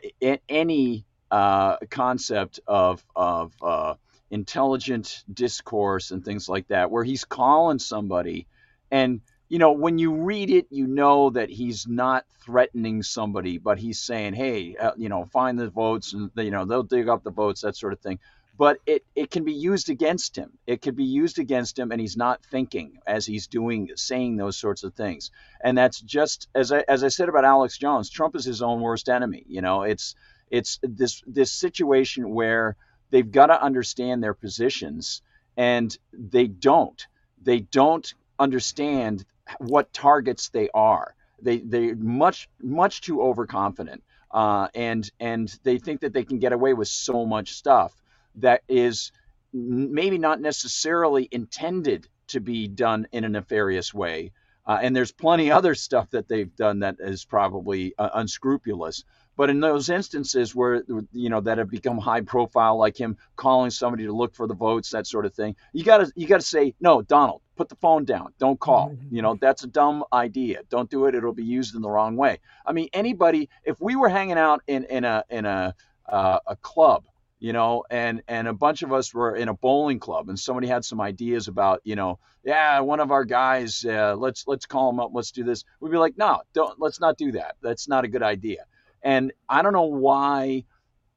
any 0.50 1.06
uh, 1.32 1.78
concept 1.90 2.60
of 2.68 3.04
of 3.16 3.54
uh, 3.62 3.96
intelligent 4.32 5.24
discourse 5.34 6.12
and 6.12 6.26
things 6.26 6.50
like 6.50 6.68
that, 6.70 6.92
where 6.92 7.04
he's 7.04 7.26
calling 7.26 7.80
somebody 7.80 8.48
and 8.92 9.22
you 9.50 9.58
know, 9.58 9.72
when 9.72 9.98
you 9.98 10.14
read 10.14 10.52
it, 10.52 10.68
you 10.70 10.86
know 10.86 11.32
that 11.32 11.50
he's 11.50 11.88
not 11.88 12.26
threatening 12.46 13.02
somebody, 13.02 13.58
but 13.58 13.80
he's 13.80 14.00
saying, 14.00 14.36
"Hey, 14.36 14.76
uh, 14.76 14.92
you 14.96 15.10
know, 15.10 15.26
find 15.26 15.58
the 15.58 15.70
votes, 15.72 16.14
and 16.14 16.30
you 16.36 16.52
know 16.52 16.66
they'll 16.66 16.84
dig 16.84 17.10
up 17.10 17.24
the 17.24 17.32
votes, 17.32 17.62
that 17.62 17.76
sort 17.76 17.94
of 17.94 18.00
thing." 18.00 18.20
But 18.60 18.80
it 18.86 19.06
it 19.16 19.32
can 19.32 19.46
be 19.46 19.54
used 19.54 19.90
against 19.90 20.38
him. 20.38 20.60
It 20.68 20.84
could 20.84 20.98
be 20.98 21.06
used 21.06 21.40
against 21.40 21.80
him, 21.80 21.92
and 21.94 22.02
he's 22.02 22.18
not 22.18 22.44
thinking 22.46 23.00
as 23.08 23.26
he's 23.26 23.48
doing, 23.48 23.90
saying 23.96 24.38
those 24.38 24.58
sorts 24.58 24.84
of 24.84 24.96
things. 24.96 25.32
And 25.64 25.78
that's 25.78 26.02
just 26.02 26.50
as 26.56 26.74
I 26.74 26.86
as 26.90 27.04
I 27.06 27.10
said 27.10 27.30
about 27.30 27.46
Alex 27.46 27.78
Jones. 27.80 28.12
Trump 28.12 28.36
is 28.36 28.46
his 28.46 28.62
own 28.62 28.82
worst 28.82 29.10
enemy. 29.10 29.46
You 29.48 29.62
know, 29.62 29.84
it's 29.84 30.16
it's 30.52 30.80
this 30.84 31.24
this 31.28 31.54
situation 31.54 32.32
where 32.32 32.78
they've 33.12 33.32
got 33.32 33.48
to 33.48 33.64
understand 33.64 34.24
their 34.24 34.36
positions 34.36 35.24
and 35.58 35.98
they 36.14 36.48
don't 36.48 37.08
they 37.42 37.62
don't 37.62 38.14
understand 38.40 39.26
what 39.60 39.94
targets 39.94 40.50
they 40.50 40.70
are 40.74 41.16
they 41.42 41.60
they're 41.60 41.96
much 41.96 42.50
much 42.62 43.02
too 43.02 43.22
overconfident 43.22 44.04
uh, 44.32 44.68
and 44.76 45.12
and 45.20 45.60
they 45.64 45.80
think 45.80 46.02
that 46.02 46.14
they 46.14 46.24
can 46.24 46.40
get 46.40 46.54
away 46.54 46.74
with 46.74 46.88
so 46.88 47.26
much 47.26 47.54
stuff 47.54 47.94
that 48.42 48.62
is 48.68 49.12
maybe 49.54 50.18
not 50.18 50.40
necessarily 50.40 51.28
intended 51.32 52.08
to 52.28 52.40
be 52.40 52.68
done 52.68 53.08
in 53.12 53.24
a 53.24 53.30
nefarious 53.30 53.94
way 53.94 54.32
uh, 54.66 54.78
and 54.82 54.96
there's 54.96 55.12
plenty 55.12 55.52
other 55.60 55.76
stuff 55.76 56.10
that 56.12 56.28
they've 56.28 56.56
done 56.56 56.80
that 56.80 56.96
is 57.00 57.26
probably 57.26 57.94
uh, 57.98 58.10
unscrupulous 58.14 59.04
but 59.40 59.50
in 59.50 59.62
those 59.62 59.90
instances 59.90 60.54
where 60.54 60.84
you 61.14 61.30
know 61.30 61.40
that 61.40 61.60
have 61.60 61.70
become 61.70 61.98
high 61.98 62.20
profile, 62.20 62.78
like 62.78 62.98
him 62.98 63.16
calling 63.38 63.72
somebody 63.72 64.04
to 64.04 64.12
look 64.12 64.36
for 64.36 64.48
the 64.48 64.54
votes, 64.54 64.90
that 64.90 65.08
sort 65.08 65.26
of 65.26 65.34
thing, 65.34 65.56
you 65.72 65.86
gotta 65.86 66.12
you 66.14 66.28
gotta 66.28 66.44
say 66.44 66.76
no, 66.82 67.02
Donald, 67.02 67.42
put 67.56 67.70
the 67.70 67.78
phone 67.78 68.04
down, 68.04 68.34
don't 68.38 68.60
call. 68.60 68.90
Mm-hmm. 68.90 69.16
You 69.16 69.22
know 69.22 69.38
that's 69.40 69.64
a 69.64 69.68
dumb 69.68 70.04
idea. 70.12 70.64
Don't 70.70 70.90
do 70.90 71.06
it. 71.06 71.16
It'll 71.16 71.32
be 71.32 71.46
used 71.46 71.74
in 71.74 71.82
the 71.82 71.90
wrong 71.90 72.18
way. 72.18 72.40
I 72.66 72.74
mean, 72.74 72.90
anybody, 72.92 73.48
if 73.64 73.80
we 73.80 73.96
were 73.96 74.10
hanging 74.10 74.38
out 74.38 74.62
in 74.68 74.84
in 74.84 75.06
a 75.06 75.24
in 75.30 75.46
a 75.46 75.74
uh, 76.06 76.40
a 76.46 76.58
club 76.58 77.06
you 77.40 77.54
know 77.54 77.84
and 77.90 78.22
and 78.28 78.48
a 78.48 78.54
bunch 78.54 78.84
of 78.84 78.92
us 78.92 79.14
were 79.14 79.36
in 79.36 79.48
a 79.48 79.54
bowling 79.54 80.00
club 80.00 80.30
and 80.30 80.40
somebody 80.40 80.68
had 80.68 80.84
some 80.84 81.02
ideas 81.02 81.48
about 81.48 81.82
you 81.84 81.96
know 81.96 82.20
yeah 82.44 82.80
one 82.82 83.00
of 83.00 83.12
our 83.12 83.26
guys 83.26 83.86
uh, 83.86 84.16
let's 84.18 84.46
let's 84.48 84.66
call 84.66 84.90
him 84.90 85.00
up 85.00 85.12
let's 85.14 85.32
do 85.32 85.44
this 85.44 85.64
we'd 85.80 85.92
be 85.92 85.98
like 85.98 86.18
no 86.18 86.42
don't 86.54 86.80
let's 86.80 87.00
not 87.00 87.18
do 87.18 87.32
that 87.32 87.56
that's 87.62 87.88
not 87.88 88.06
a 88.06 88.08
good 88.08 88.24
idea 88.24 88.66
and 89.04 89.32
I 89.48 89.62
don't 89.62 89.74
know 89.74 89.84
why 89.84 90.66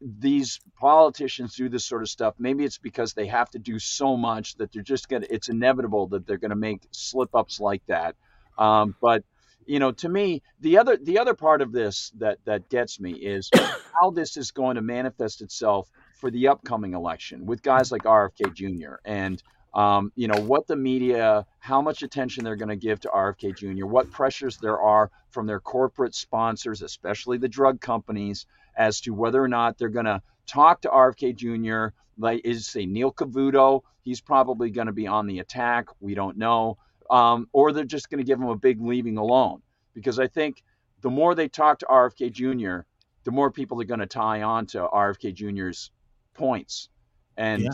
these 0.01 0.61
politicians 0.79 1.55
do 1.55 1.69
this 1.69 1.85
sort 1.85 2.03
of 2.03 2.09
stuff. 2.09 2.35
Maybe 2.39 2.65
it's 2.65 2.79
because 2.79 3.15
they 3.15 3.27
have 3.27 3.51
to 3.51 3.59
do 3.59 3.79
so 3.79 4.17
much 4.17 4.57
that 4.57 4.73
they're 4.73 4.83
just 4.83 5.09
to, 5.09 5.33
it's 5.33 5.49
inevitable 5.49 6.09
that 6.09 6.27
they're 6.27 6.39
to 6.39 6.57
make 6.57 6.83
slip 6.91 7.35
ups 7.35 7.61
like 7.61 7.83
that. 7.87 8.17
Um, 8.59 8.97
but 9.01 9.25
you 9.65 9.79
know, 9.79 9.93
to 9.93 10.09
me, 10.09 10.43
the 10.61 10.79
other 10.79 10.97
the 10.97 11.21
other 11.21 11.35
part 11.35 11.63
of 11.63 11.71
this 11.71 12.13
that 12.19 12.39
that 12.47 12.69
gets 12.69 12.99
me 12.99 13.13
is 13.13 13.49
how 14.01 14.11
this 14.11 14.37
is 14.37 14.51
going 14.51 14.75
to 14.75 14.83
manifest 14.83 15.41
itself 15.41 15.89
for 16.23 16.31
the 16.31 16.47
upcoming 16.47 16.95
election 16.95 17.47
with 17.47 17.65
guys 17.65 17.91
like 17.91 18.05
RFK 18.05 18.55
Jr. 18.55 18.95
and 19.05 19.43
um, 19.75 20.13
you 20.15 20.29
know 20.29 20.41
what 20.41 20.69
the 20.69 20.77
media, 20.77 21.45
how 21.59 21.83
much 21.83 22.05
attention 22.05 22.45
they're 22.45 22.55
going 22.55 22.69
to 22.69 22.77
give 22.77 23.01
to 23.01 23.09
RFK 23.09 23.57
Jr., 23.57 23.87
what 23.87 24.09
pressures 24.13 24.57
there 24.57 24.79
are 24.79 25.11
from 25.31 25.49
their 25.49 25.59
corporate 25.59 26.15
sponsors, 26.15 26.81
especially 26.81 27.39
the 27.39 27.49
drug 27.49 27.81
companies, 27.81 28.47
as 28.77 29.01
to 29.01 29.13
whether 29.13 29.43
or 29.43 29.49
not 29.49 29.79
they're 29.79 29.89
going 29.89 30.07
to 30.07 30.23
talk 30.47 30.83
to 30.83 30.89
RFK 30.91 31.35
Jr. 31.35 31.93
Like 32.17 32.43
is 32.45 32.69
say 32.69 32.87
Neil 32.87 33.11
Cavuto, 33.11 33.81
he's 34.03 34.21
probably 34.21 34.71
going 34.71 34.87
to 34.87 34.93
be 34.93 35.09
on 35.09 35.27
the 35.27 35.41
attack. 35.41 35.87
We 35.99 36.15
don't 36.15 36.37
know, 36.37 36.79
um, 37.11 37.49
or 37.53 37.73
they're 37.73 37.83
just 37.83 38.11
going 38.11 38.19
to 38.19 38.25
give 38.25 38.39
him 38.39 38.47
a 38.47 38.57
big 38.57 38.81
leaving 38.81 39.17
alone 39.17 39.61
because 39.93 40.21
I 40.21 40.29
think 40.29 40.63
the 41.01 41.11
more 41.11 41.35
they 41.35 41.49
talk 41.49 41.81
to 41.81 41.87
RFK 41.87 42.31
Jr., 42.31 42.87
the 43.25 43.33
more 43.33 43.51
people 43.51 43.81
are 43.81 43.85
going 43.85 43.99
to 43.99 44.07
tie 44.07 44.43
on 44.43 44.67
to 44.67 44.87
RFK 44.87 45.35
Jr.'s 45.35 45.91
points, 46.35 46.89
and. 47.37 47.63
Yeah. 47.63 47.71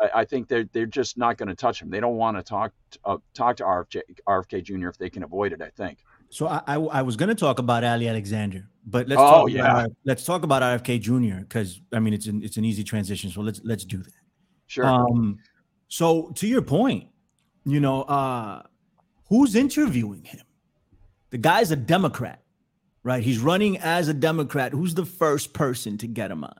I, 0.00 0.20
I, 0.20 0.24
think 0.24 0.46
they're 0.46 0.68
they're 0.72 0.86
just 0.86 1.18
not 1.18 1.38
going 1.38 1.48
to 1.48 1.56
touch 1.56 1.82
him. 1.82 1.90
They 1.90 1.98
don't 1.98 2.16
want 2.16 2.36
to 2.36 2.42
talk 2.42 2.72
uh, 3.04 3.18
talk 3.34 3.56
to 3.56 3.64
RFK, 3.64 4.02
RFK 4.28 4.62
Jr. 4.62 4.88
if 4.88 4.96
they 4.96 5.10
can 5.10 5.24
avoid 5.24 5.52
it. 5.52 5.60
I 5.60 5.70
think. 5.70 5.98
So 6.30 6.46
I, 6.46 6.62
I, 6.66 6.74
I 6.74 7.02
was 7.02 7.16
going 7.16 7.30
to 7.30 7.34
talk 7.34 7.58
about 7.58 7.84
Ali 7.84 8.06
Alexander, 8.08 8.68
but 8.86 9.08
let's 9.08 9.20
oh, 9.20 9.30
talk 9.30 9.50
yeah. 9.50 9.80
about, 9.80 9.92
let's 10.04 10.24
talk 10.24 10.42
about 10.42 10.62
RFK 10.62 11.00
Jr. 11.00 11.40
because 11.40 11.80
I 11.92 12.00
mean 12.00 12.12
it's 12.12 12.26
an 12.26 12.42
it's 12.42 12.56
an 12.56 12.64
easy 12.64 12.84
transition. 12.84 13.30
So 13.30 13.40
let's 13.40 13.60
let's 13.64 13.84
do 13.84 13.98
that. 13.98 14.12
Sure. 14.66 14.84
Um, 14.84 15.38
so 15.88 16.30
to 16.36 16.46
your 16.46 16.62
point, 16.62 17.08
you 17.64 17.80
know, 17.80 18.02
uh, 18.02 18.62
who's 19.28 19.54
interviewing 19.54 20.24
him? 20.24 20.42
The 21.30 21.38
guy's 21.38 21.70
a 21.70 21.76
Democrat, 21.76 22.42
right? 23.02 23.22
He's 23.22 23.38
running 23.38 23.78
as 23.78 24.08
a 24.08 24.14
Democrat. 24.14 24.72
Who's 24.72 24.94
the 24.94 25.06
first 25.06 25.54
person 25.54 25.98
to 25.98 26.06
get 26.06 26.30
him 26.30 26.44
on? 26.44 26.56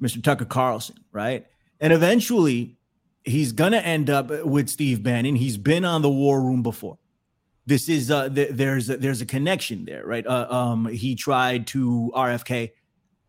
Mr. 0.00 0.22
Tucker 0.22 0.44
Carlson, 0.44 0.96
right? 1.12 1.46
And 1.80 1.92
eventually, 1.92 2.76
he's 3.24 3.52
going 3.52 3.72
to 3.72 3.84
end 3.84 4.10
up 4.10 4.30
with 4.44 4.68
Steve 4.68 5.02
Bannon. 5.02 5.36
He's 5.36 5.56
been 5.56 5.84
on 5.84 6.02
the 6.02 6.10
War 6.10 6.40
Room 6.40 6.62
before. 6.62 6.98
This 7.66 7.88
is 7.88 8.10
uh, 8.10 8.28
th- 8.28 8.50
there's 8.52 8.90
a, 8.90 8.96
there's 8.96 9.20
a 9.20 9.26
connection 9.26 9.84
there, 9.84 10.04
right? 10.04 10.26
Uh, 10.26 10.46
um, 10.50 10.86
he 10.86 11.14
tried 11.14 11.66
to 11.68 12.10
RFK. 12.14 12.72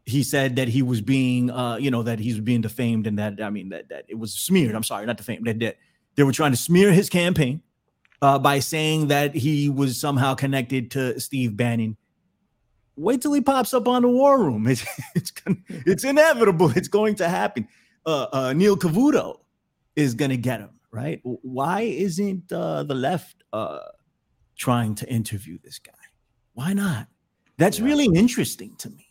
He 0.06 0.24
said 0.24 0.56
that 0.56 0.68
he 0.68 0.82
was 0.82 1.02
being, 1.02 1.52
uh, 1.52 1.76
you 1.76 1.92
know, 1.92 2.04
that 2.04 2.20
he 2.20 2.30
was 2.30 2.40
being 2.40 2.62
defamed, 2.62 3.06
and 3.08 3.20
that 3.20 3.42
I 3.42 3.50
mean 3.50 3.70
that 3.70 3.90
that 3.90 4.06
it 4.08 4.18
was 4.18 4.34
smeared. 4.34 4.74
I'm 4.74 4.84
sorry, 4.84 5.06
not 5.06 5.18
defamed. 5.18 5.46
That, 5.46 5.60
that 5.60 5.78
they 6.16 6.24
were 6.24 6.32
trying 6.32 6.52
to 6.52 6.58
smear 6.58 6.92
his 6.92 7.10
campaign 7.10 7.62
uh, 8.22 8.40
by 8.40 8.60
saying 8.60 9.08
that 9.08 9.36
he 9.36 9.70
was 9.70 10.00
somehow 10.00 10.34
connected 10.34 10.92
to 10.92 11.20
Steve 11.20 11.56
Bannon. 11.56 11.98
Wait 12.98 13.22
till 13.22 13.34
he 13.34 13.42
pops 13.42 13.74
up 13.74 13.88
on 13.88 14.02
the 14.02 14.10
War 14.10 14.40
Room. 14.40 14.68
It's 14.70 14.86
it's 15.16 15.32
it's 15.70 16.04
inevitable. 16.04 16.72
It's 16.76 16.88
going 16.88 17.16
to 17.16 17.30
happen 17.30 17.68
uh, 18.06 18.28
uh, 18.32 18.54
Neil 18.54 18.78
Cavuto 18.78 19.40
is 19.96 20.14
going 20.14 20.32
to 20.32 20.38
get 20.38 20.60
him, 20.60 20.72
right? 20.92 21.20
Why 21.24 21.82
isn't 21.82 22.52
uh, 22.52 22.84
the 22.84 22.96
left 22.96 23.44
uh, 23.54 23.80
trying 24.58 24.96
to 24.96 25.10
interview 25.10 25.58
this 25.64 25.80
guy? 25.80 25.92
Why 26.54 26.74
not? 26.74 27.08
That's 27.58 27.80
yeah. 27.80 27.86
really 27.86 28.10
interesting 28.16 28.76
to 28.78 28.90
me. 28.90 29.08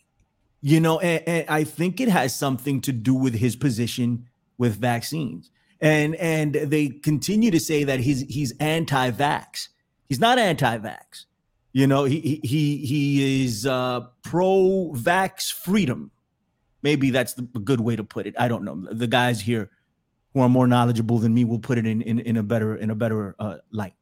You 0.61 0.79
know, 0.79 0.99
and, 0.99 1.23
and 1.27 1.49
I 1.49 1.63
think 1.63 1.99
it 1.99 2.09
has 2.09 2.35
something 2.35 2.81
to 2.81 2.91
do 2.91 3.15
with 3.15 3.33
his 3.33 3.55
position 3.55 4.27
with 4.57 4.79
vaccines. 4.79 5.49
And 5.79 6.13
and 6.15 6.53
they 6.53 6.89
continue 6.89 7.49
to 7.49 7.59
say 7.59 7.83
that 7.85 7.99
he's 7.99 8.21
he's 8.21 8.53
anti-vax. 8.59 9.69
He's 10.07 10.19
not 10.19 10.37
anti-vax. 10.37 11.25
You 11.73 11.87
know, 11.87 12.03
he 12.03 12.41
he 12.43 12.77
he 12.85 13.45
is 13.45 13.65
uh, 13.65 14.01
pro-vax 14.23 15.53
freedom 15.53 16.11
Maybe 16.83 17.11
that's 17.11 17.33
the 17.33 17.43
good 17.43 17.81
way 17.81 17.95
to 17.95 18.03
put 18.03 18.25
it. 18.25 18.35
I 18.37 18.47
don't 18.47 18.63
know. 18.63 18.87
The 18.91 19.07
guys 19.07 19.41
here 19.41 19.69
who 20.33 20.41
are 20.41 20.49
more 20.49 20.67
knowledgeable 20.67 21.19
than 21.19 21.33
me 21.33 21.45
will 21.45 21.59
put 21.59 21.77
it 21.77 21.85
in 21.85 22.01
in, 22.01 22.19
in 22.19 22.37
a 22.37 22.43
better 22.43 22.75
in 22.75 22.89
a 22.89 22.95
better 22.95 23.35
uh, 23.39 23.57
light. 23.71 23.93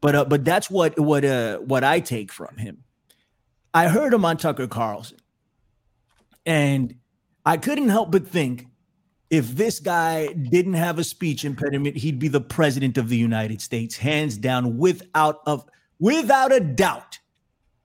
But 0.00 0.14
uh, 0.14 0.24
but 0.24 0.44
that's 0.44 0.70
what 0.70 0.98
what 0.98 1.24
uh, 1.24 1.58
what 1.58 1.84
I 1.84 2.00
take 2.00 2.32
from 2.32 2.56
him. 2.56 2.84
I 3.74 3.88
heard 3.88 4.14
him 4.14 4.24
on 4.24 4.36
Tucker 4.36 4.66
Carlson, 4.66 5.18
and 6.46 6.94
I 7.44 7.56
couldn't 7.56 7.88
help 7.88 8.10
but 8.10 8.26
think 8.26 8.68
if 9.28 9.56
this 9.56 9.80
guy 9.80 10.28
didn't 10.28 10.74
have 10.74 10.98
a 10.98 11.04
speech 11.04 11.44
impediment, 11.44 11.96
he'd 11.96 12.18
be 12.18 12.28
the 12.28 12.40
president 12.40 12.96
of 12.96 13.08
the 13.08 13.16
United 13.16 13.60
States, 13.60 13.96
hands 13.96 14.38
down, 14.38 14.78
without 14.78 15.40
of 15.44 15.66
without 16.04 16.52
a 16.52 16.60
doubt. 16.60 17.18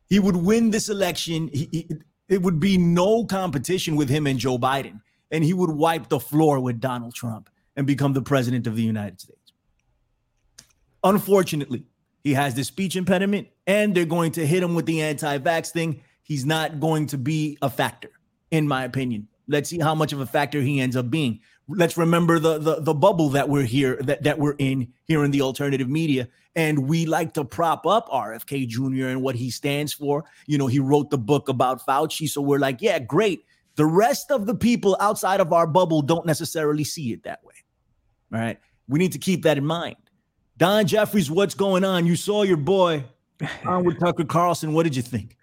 He 0.10 0.20
would 0.20 0.36
win 0.36 0.72
this 0.72 0.90
election. 0.90 1.50
He, 1.54 1.70
he, 1.72 1.90
it 2.28 2.42
would 2.42 2.60
be 2.60 2.78
no 2.78 3.24
competition 3.24 3.96
with 3.96 4.10
him 4.10 4.28
and 4.28 4.38
Joe 4.38 4.58
Biden, 4.58 5.00
and 5.32 5.42
he 5.44 5.54
would 5.54 5.70
wipe 5.70 6.10
the 6.10 6.20
floor 6.20 6.60
with 6.60 6.82
Donald 6.82 7.16
Trump 7.16 7.50
and 7.78 7.88
become 7.88 8.12
the 8.12 8.22
president 8.22 8.68
of 8.68 8.76
the 8.76 8.84
United 8.84 9.22
States. 9.22 9.54
Unfortunately, 11.02 11.86
he 12.22 12.34
has 12.34 12.56
this 12.56 12.68
speech 12.68 12.98
impediment, 12.98 13.48
and 13.66 13.96
they're 13.96 14.04
going 14.04 14.34
to 14.34 14.46
hit 14.46 14.62
him 14.62 14.76
with 14.76 14.86
the 14.86 15.02
anti-vax 15.02 15.70
thing. 15.70 16.02
He's 16.22 16.46
not 16.46 16.82
going 16.82 17.08
to 17.08 17.18
be 17.18 17.58
a 17.62 17.70
factor, 17.70 18.12
in 18.52 18.68
my 18.68 18.84
opinion. 18.84 19.30
Let's 19.48 19.70
see 19.70 19.80
how 19.80 19.96
much 19.96 20.12
of 20.12 20.20
a 20.20 20.26
factor 20.26 20.60
he 20.60 20.82
ends 20.82 20.98
up 20.98 21.10
being. 21.10 21.40
Let's 21.70 21.98
remember 21.98 22.40
the 22.40 22.58
the, 22.58 22.82
the 22.82 22.94
bubble 22.94 23.30
that 23.30 23.48
we're 23.48 23.64
here 23.64 23.98
that, 24.02 24.24
that 24.24 24.40
we're 24.40 24.56
in 24.58 24.94
here 25.06 25.24
in 25.24 25.32
the 25.32 25.42
alternative 25.42 25.88
media 25.88 26.28
and 26.56 26.90
we 26.90 27.06
like 27.06 27.34
to 27.36 27.46
prop 27.46 27.86
up 27.86 28.10
RFK 28.10 28.68
Jr. 28.68 29.08
and 29.08 29.22
what 29.22 29.36
he 29.36 29.50
stands 29.50 29.94
for. 29.94 30.26
You 30.46 30.58
know, 30.58 30.68
he 30.68 30.80
wrote 30.80 31.10
the 31.10 31.18
book 31.18 31.48
about 31.48 31.86
Fauci. 31.86 32.28
So 32.28 32.42
we're 32.42 32.60
like, 32.60 32.82
yeah, 32.82 33.00
great. 33.00 33.46
The 33.76 33.86
rest 33.86 34.32
of 34.32 34.46
the 34.46 34.56
people 34.56 34.98
outside 35.00 35.40
of 35.40 35.54
our 35.54 35.68
bubble 35.68 36.02
don't 36.02 36.26
necessarily 36.26 36.84
see 36.84 37.14
it 37.14 37.24
that 37.24 37.44
way. 37.44 37.54
All 38.34 38.40
right. 38.40 38.60
We 38.88 39.00
need 39.00 39.14
to 39.14 39.20
keep 39.20 39.44
that 39.44 39.58
in 39.58 39.66
mind. 39.66 39.96
Don 40.58 40.86
Jeffries, 40.86 41.32
what's 41.32 41.56
going 41.56 41.86
on? 41.86 42.06
You 42.06 42.16
saw 42.16 42.44
your 42.44 42.58
boy 42.58 43.06
on 43.66 43.86
with 43.86 44.00
Tucker 44.00 44.26
Carlson. 44.26 44.74
What 44.74 44.84
did 44.84 44.96
you 44.96 45.02
think? 45.02 45.38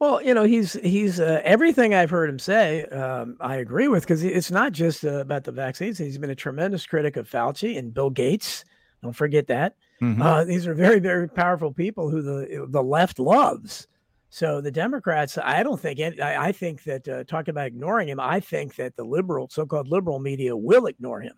Well, 0.00 0.22
you 0.22 0.32
know, 0.32 0.44
he's 0.44 0.72
he's 0.72 1.20
uh, 1.20 1.42
everything 1.44 1.94
I've 1.94 2.08
heard 2.08 2.30
him 2.30 2.38
say. 2.38 2.84
Um, 2.86 3.36
I 3.38 3.56
agree 3.56 3.86
with 3.86 4.02
because 4.02 4.24
it's 4.24 4.50
not 4.50 4.72
just 4.72 5.04
uh, 5.04 5.20
about 5.20 5.44
the 5.44 5.52
vaccines. 5.52 5.98
He's 5.98 6.16
been 6.16 6.30
a 6.30 6.34
tremendous 6.34 6.86
critic 6.86 7.18
of 7.18 7.28
Fauci 7.28 7.78
and 7.78 7.92
Bill 7.92 8.08
Gates. 8.08 8.64
Don't 9.02 9.12
forget 9.12 9.46
that. 9.48 9.76
Mm-hmm. 10.00 10.22
Uh, 10.22 10.44
these 10.44 10.66
are 10.66 10.72
very, 10.72 11.00
very 11.00 11.28
powerful 11.28 11.70
people 11.70 12.08
who 12.08 12.22
the 12.22 12.66
the 12.70 12.82
left 12.82 13.18
loves. 13.18 13.86
So 14.30 14.62
the 14.62 14.70
Democrats, 14.70 15.36
I 15.36 15.62
don't 15.62 15.78
think. 15.78 16.00
Any, 16.00 16.18
I, 16.20 16.46
I 16.46 16.52
think 16.52 16.84
that 16.84 17.06
uh, 17.06 17.24
talking 17.24 17.52
about 17.52 17.66
ignoring 17.66 18.08
him, 18.08 18.20
I 18.20 18.40
think 18.40 18.76
that 18.76 18.96
the 18.96 19.04
liberal, 19.04 19.48
so-called 19.50 19.88
liberal 19.88 20.18
media, 20.18 20.56
will 20.56 20.86
ignore 20.86 21.20
him. 21.20 21.34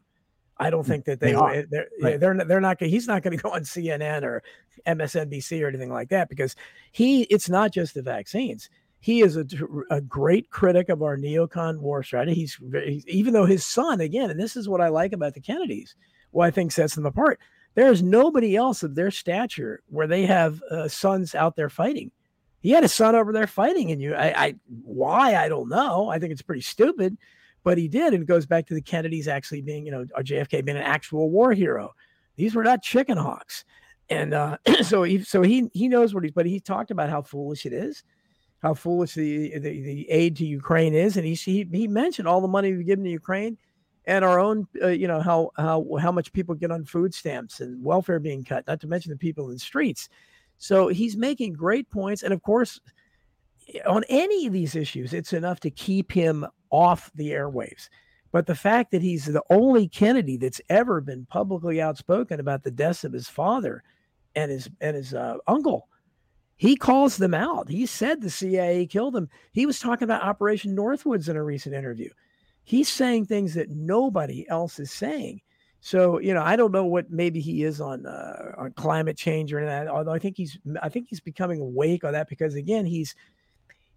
I 0.59 0.71
don't 0.71 0.85
think 0.85 1.05
that 1.07 1.19
they, 1.19 1.33
they 1.33 1.35
are. 1.35 1.65
They're, 1.71 1.87
right. 2.01 2.21
they're 2.21 2.45
they're 2.45 2.61
not. 2.61 2.81
He's 2.81 3.09
not 3.09 3.23
going 3.23 3.37
to 3.37 3.43
go 3.43 3.51
on 3.51 3.63
CNN 3.63 4.23
or 4.23 4.43
MSNBC 4.87 5.63
or 5.63 5.69
anything 5.69 5.93
like 5.93 6.11
that 6.11 6.29
because 6.29 6.57
he. 6.93 7.23
It's 7.25 7.49
not 7.49 7.73
just 7.73 7.95
the 7.95 8.03
vaccines. 8.03 8.71
He 9.01 9.23
is 9.23 9.37
a, 9.37 9.45
a 9.91 10.01
great 10.01 10.51
critic 10.51 10.89
of 10.89 11.03
our 11.03 11.17
neocon 11.17 11.81
war 11.81 12.05
strategy. 12.05 12.35
He's, 12.35 12.57
he's 12.73 13.07
even 13.09 13.33
though 13.33 13.47
his 13.47 13.67
son 13.67 14.01
again, 14.01 14.31
and 14.31 14.39
this 14.39 14.57
is 14.57 14.69
what 14.69 14.81
I 14.81 14.89
like 14.89 15.13
about 15.13 15.35
the 15.35 15.41
Kennedys. 15.41 15.97
What 16.31 16.47
I 16.47 16.51
think 16.51 16.71
sets 16.71 16.95
them 16.95 17.07
apart 17.07 17.41
there's 17.75 18.03
nobody 18.03 18.57
else 18.57 18.83
of 18.83 18.95
their 18.95 19.11
stature 19.11 19.83
where 19.89 20.07
they 20.07 20.27
have 20.27 20.63
uh, 20.71 20.89
sons 20.89 21.35
out 21.35 21.57
there 21.57 21.71
fighting. 21.71 22.11
He 22.61 22.71
had 22.71 22.85
a 22.85 22.89
son 22.89 23.15
over 23.15 23.33
there 23.33 23.47
fighting, 23.47 23.91
and 23.91 24.01
you, 24.01 24.15
I, 24.15 24.45
I, 24.47 24.55
why 24.85 25.35
I 25.37 25.49
don't 25.49 25.69
know. 25.69 26.09
I 26.09 26.19
think 26.19 26.33
it's 26.33 26.43
pretty 26.43 26.61
stupid, 26.61 27.17
but 27.65 27.79
he 27.79 27.89
did, 27.89 28.15
and 28.15 28.23
it 28.23 28.27
goes 28.27 28.47
back 28.47 28.67
to 28.67 28.75
the 28.75 28.83
Kennedys 28.83 29.29
actually 29.29 29.63
being, 29.63 29.87
you 29.87 29.93
know, 29.93 30.05
JFK 30.19 30.65
being 30.65 30.77
an 30.77 30.83
actual 30.83 31.31
war 31.31 31.53
hero. 31.53 31.95
These 32.37 32.55
were 32.55 32.65
not 32.65 32.83
chicken 32.83 33.17
hawks, 33.17 33.65
and 34.11 34.35
uh, 34.35 34.57
so 34.83 35.03
he, 35.05 35.23
so 35.23 35.43
he, 35.43 35.71
he 35.73 35.89
knows 35.89 36.15
what 36.15 36.25
he's. 36.25 36.33
But 36.33 36.47
he 36.47 36.61
talked 36.61 36.91
about 36.91 37.11
how 37.11 37.23
foolish 37.23 37.67
it 37.67 37.73
is, 37.73 38.03
how 38.63 38.75
foolish 38.75 39.15
the 39.15 39.59
the, 39.59 39.83
the 39.83 40.11
aid 40.11 40.37
to 40.37 40.47
Ukraine 40.47 40.95
is, 40.95 41.17
and 41.17 41.27
he 41.27 41.35
he, 41.35 41.69
he 41.71 41.89
mentioned 41.89 42.27
all 42.27 42.41
the 42.41 42.49
money 42.49 42.73
we've 42.73 42.87
given 42.87 43.05
to 43.05 43.11
Ukraine 43.11 43.59
and 44.05 44.25
our 44.25 44.41
own, 44.41 44.67
uh, 44.83 44.89
you 44.89 45.07
know, 45.07 45.21
how 45.21 45.51
how 45.57 45.87
how 46.01 46.13
much 46.13 46.33
people 46.33 46.55
get 46.55 46.71
on 46.71 46.85
food 46.85 47.15
stamps 47.15 47.61
and 47.61 47.83
welfare 47.83 48.19
being 48.19 48.45
cut, 48.45 48.67
not 48.67 48.81
to 48.81 48.87
mention 48.87 49.11
the 49.11 49.19
people 49.19 49.47
in 49.47 49.53
the 49.53 49.59
streets. 49.59 50.09
So 50.59 50.89
he's 50.89 51.17
making 51.17 51.55
great 51.55 51.89
points, 51.91 52.23
and 52.23 52.33
of 52.33 52.43
course, 52.43 52.81
on 53.87 54.05
any 54.09 54.47
of 54.47 54.53
these 54.53 54.75
issues, 54.75 55.13
it's 55.13 55.33
enough 55.33 55.61
to 55.61 55.71
keep 55.71 56.13
him 56.13 56.47
off 56.73 57.13
the 57.15 57.31
airwaves. 57.31 57.89
But 58.33 58.47
the 58.47 58.55
fact 58.55 58.91
that 58.91 59.03
he's 59.03 59.27
the 59.27 59.43
only 59.51 59.87
Kennedy 59.87 60.39
that's 60.39 60.61
ever 60.71 61.01
been 61.01 61.27
publicly 61.27 61.81
outspoken 61.81 62.41
about 62.41 62.65
the 62.65 62.71
deaths 62.71 63.05
of 63.05 63.13
his 63.13 63.29
father 63.29 63.85
and 64.35 64.51
his 64.51 64.71
and 64.81 64.97
his 64.97 65.13
uh, 65.13 65.37
uncle, 65.47 65.87
he 66.57 66.75
calls 66.75 67.19
them 67.19 67.35
out. 67.35 67.69
He 67.69 67.85
said 67.85 68.21
the 68.21 68.31
CIA 68.31 68.87
killed 68.87 69.15
him. 69.15 69.29
He 69.53 69.67
was 69.67 69.79
talking 69.79 70.05
about 70.05 70.23
Operation 70.23 70.75
Northwoods 70.75 71.29
in 71.29 71.37
a 71.37 71.45
recent 71.45 71.75
interview. 71.75 72.09
He's 72.65 72.89
saying 72.89 73.27
things 73.27 73.55
that 73.55 73.71
nobody 73.71 74.49
else 74.49 74.79
is 74.79 74.91
saying. 74.91 75.43
So 75.81 76.19
you 76.19 76.33
know, 76.33 76.43
I 76.43 76.57
don't 76.57 76.73
know 76.73 76.87
what 76.87 77.11
maybe 77.11 77.41
he 77.41 77.65
is 77.65 77.83
on 77.83 78.07
uh, 78.07 78.53
on 78.57 78.73
climate 78.73 79.19
change 79.19 79.53
or 79.53 79.63
that. 79.63 79.89
Although 79.89 80.13
I 80.13 80.19
think 80.19 80.39
he's 80.39 80.57
I 80.81 80.89
think 80.89 81.09
he's 81.11 81.21
becoming 81.21 81.61
awake 81.61 82.03
on 82.03 82.15
that 82.15 82.31
because 82.31 82.55
again 82.55 82.87
he's 82.87 83.15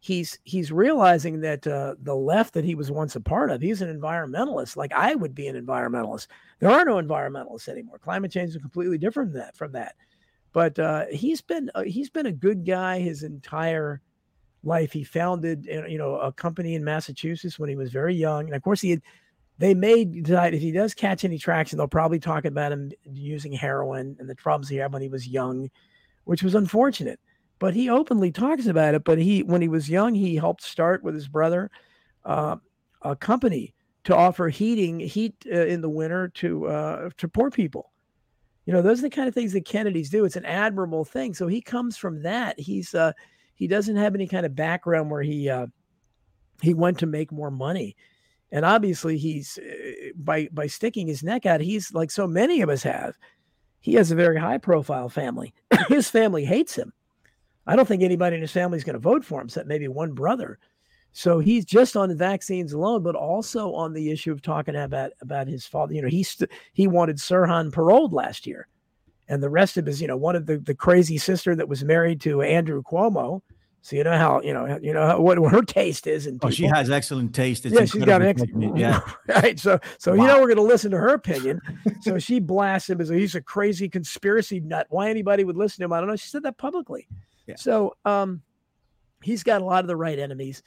he's 0.05 0.37
he's 0.43 0.71
realizing 0.71 1.41
that 1.41 1.65
uh, 1.65 1.95
the 2.03 2.13
left 2.13 2.53
that 2.53 2.63
he 2.63 2.75
was 2.75 2.91
once 2.91 3.15
a 3.15 3.21
part 3.21 3.49
of, 3.49 3.59
he's 3.59 3.81
an 3.81 3.99
environmentalist. 3.99 4.77
Like 4.77 4.93
I 4.93 5.15
would 5.15 5.33
be 5.33 5.47
an 5.47 5.59
environmentalist. 5.59 6.27
There 6.59 6.69
are 6.69 6.85
no 6.85 6.97
environmentalists 6.97 7.67
anymore. 7.67 7.97
Climate 7.97 8.31
change 8.31 8.51
is 8.51 8.57
completely 8.57 8.99
different 8.99 9.31
from 9.31 9.39
that. 9.39 9.57
From 9.57 9.71
that, 9.71 9.95
but 10.53 10.77
uh, 10.77 11.05
he's 11.11 11.41
been 11.41 11.71
uh, 11.73 11.81
he's 11.81 12.11
been 12.11 12.27
a 12.27 12.31
good 12.31 12.67
guy 12.67 12.99
his 12.99 13.23
entire 13.23 13.99
life. 14.63 14.91
He 14.91 15.03
founded 15.03 15.67
uh, 15.73 15.87
you 15.87 15.97
know 15.97 16.17
a 16.17 16.31
company 16.31 16.75
in 16.75 16.83
Massachusetts 16.83 17.57
when 17.57 17.69
he 17.69 17.75
was 17.75 17.91
very 17.91 18.13
young, 18.13 18.45
and 18.45 18.55
of 18.55 18.61
course 18.61 18.81
he 18.81 18.91
had. 18.91 19.01
They 19.57 19.73
may 19.73 20.03
decide 20.03 20.53
if 20.53 20.59
he 20.59 20.73
does 20.73 20.93
catch 20.93 21.23
any 21.23 21.37
traction, 21.37 21.77
they'll 21.77 21.87
probably 21.87 22.19
talk 22.19 22.43
about 22.43 22.73
him 22.73 22.91
using 23.05 23.53
heroin 23.53 24.17
and 24.19 24.29
the 24.29 24.35
problems 24.35 24.67
he 24.67 24.75
had 24.75 24.91
when 24.91 25.01
he 25.01 25.07
was 25.07 25.29
young, 25.29 25.71
which 26.25 26.43
was 26.43 26.55
unfortunate 26.55 27.21
but 27.59 27.73
he 27.73 27.89
openly 27.89 28.31
talks 28.31 28.67
about 28.67 28.95
it. 28.95 29.03
But 29.03 29.17
he, 29.17 29.43
when 29.43 29.61
he 29.61 29.67
was 29.67 29.89
young, 29.89 30.13
he 30.13 30.35
helped 30.35 30.63
start 30.63 31.03
with 31.03 31.15
his 31.15 31.27
brother 31.27 31.71
uh, 32.25 32.57
a 33.01 33.15
company 33.15 33.73
to 34.03 34.15
offer 34.15 34.49
heating 34.49 34.99
heat 34.99 35.35
uh, 35.51 35.65
in 35.65 35.81
the 35.81 35.89
winter 35.89 36.29
to 36.29 36.67
uh, 36.67 37.09
to 37.17 37.27
poor 37.27 37.49
people. 37.49 37.91
You 38.65 38.73
know, 38.73 38.81
those 38.81 38.99
are 38.99 39.03
the 39.03 39.09
kind 39.09 39.27
of 39.27 39.33
things 39.33 39.53
that 39.53 39.65
Kennedys 39.65 40.09
do. 40.09 40.25
It's 40.25 40.35
an 40.35 40.45
admirable 40.45 41.05
thing. 41.05 41.33
So 41.33 41.47
he 41.47 41.61
comes 41.61 41.97
from 41.97 42.23
that. 42.23 42.59
He's 42.59 42.93
uh, 42.95 43.13
he 43.53 43.67
doesn't 43.67 43.95
have 43.95 44.15
any 44.15 44.27
kind 44.27 44.45
of 44.45 44.55
background 44.55 45.11
where 45.11 45.21
he 45.21 45.49
uh, 45.49 45.67
he 46.61 46.73
went 46.73 46.99
to 46.99 47.05
make 47.05 47.31
more 47.31 47.51
money. 47.51 47.95
And 48.51 48.65
obviously, 48.65 49.17
he's 49.17 49.57
uh, 49.57 50.09
by 50.15 50.49
by 50.51 50.67
sticking 50.67 51.07
his 51.07 51.23
neck 51.23 51.45
out. 51.45 51.61
He's 51.61 51.93
like 51.93 52.11
so 52.11 52.27
many 52.27 52.61
of 52.61 52.69
us 52.69 52.83
have. 52.83 53.15
He 53.79 53.93
has 53.93 54.11
a 54.11 54.15
very 54.15 54.39
high 54.39 54.57
profile 54.57 55.09
family. 55.09 55.53
his 55.89 56.09
family 56.09 56.43
hates 56.43 56.75
him 56.75 56.91
I 57.67 57.75
don't 57.75 57.87
think 57.87 58.03
anybody 58.03 58.35
in 58.35 58.41
his 58.41 58.51
family 58.51 58.77
is 58.77 58.83
going 58.83 58.93
to 58.93 58.99
vote 58.99 59.25
for 59.25 59.41
him, 59.41 59.47
except 59.47 59.67
maybe 59.67 59.87
one 59.87 60.13
brother. 60.13 60.59
So 61.17 61.39
he's 61.39 61.63
just 61.63 61.95
on 61.95 62.09
the 62.09 62.15
vaccines 62.15 62.73
alone, 62.73 63.01
but 63.01 63.15
also 63.15 63.73
on 63.73 63.93
the 63.93 64.11
issue 64.11 64.33
of 64.33 64.41
talking 64.41 64.75
about 64.75 65.11
about 65.21 65.47
his 65.47 65.65
father. 65.65 65.93
You 65.93 66.01
know, 66.01 66.09
he 66.09 66.23
st- 66.23 66.51
he 66.73 66.87
wanted 66.87 67.17
Sirhan 67.17 67.71
paroled 67.71 68.11
last 68.11 68.45
year, 68.45 68.67
and 69.29 69.41
the 69.41 69.49
rest 69.49 69.77
of 69.77 69.85
his, 69.85 70.01
you 70.01 70.07
know, 70.07 70.17
one 70.17 70.35
of 70.35 70.45
the 70.45 70.57
the 70.57 70.75
crazy 70.75 71.17
sister 71.17 71.55
that 71.55 71.69
was 71.69 71.85
married 71.85 72.19
to 72.21 72.41
Andrew 72.41 72.83
Cuomo. 72.83 73.41
So 73.81 73.95
you 73.95 74.03
know 74.03 74.17
how 74.17 74.41
you 74.41 74.51
know 74.51 74.77
you 74.81 74.93
know 74.93 75.21
what, 75.21 75.39
what 75.39 75.53
her 75.53 75.61
taste 75.61 76.05
is, 76.05 76.27
and 76.27 76.37
oh, 76.43 76.49
she 76.49 76.65
has 76.65 76.89
excellent 76.89 77.33
taste. 77.33 77.65
It's 77.65 77.73
yeah, 77.73 77.85
she's 77.85 78.03
got 78.03 78.21
excellent. 78.21 78.75
Yeah, 78.75 78.99
right. 79.27 79.57
So 79.57 79.79
so 79.99 80.13
wow. 80.15 80.21
you 80.21 80.27
know 80.27 80.41
we're 80.41 80.47
going 80.47 80.57
to 80.57 80.63
listen 80.63 80.91
to 80.91 80.97
her 80.97 81.13
opinion. 81.13 81.61
so 82.01 82.19
she 82.19 82.41
blasts 82.41 82.89
him 82.89 82.99
as 82.99 83.07
he's 83.07 83.35
a 83.35 83.41
crazy 83.41 83.87
conspiracy 83.87 84.59
nut. 84.59 84.87
Why 84.89 85.09
anybody 85.09 85.45
would 85.45 85.55
listen 85.55 85.77
to 85.77 85.85
him? 85.85 85.93
I 85.93 85.99
don't 86.01 86.09
know. 86.09 86.17
She 86.17 86.27
said 86.27 86.43
that 86.43 86.57
publicly. 86.57 87.07
Yeah. 87.47 87.55
So 87.57 87.95
um, 88.05 88.41
he's 89.21 89.43
got 89.43 89.61
a 89.61 89.65
lot 89.65 89.83
of 89.83 89.87
the 89.87 89.95
right 89.95 90.17
enemies, 90.17 90.63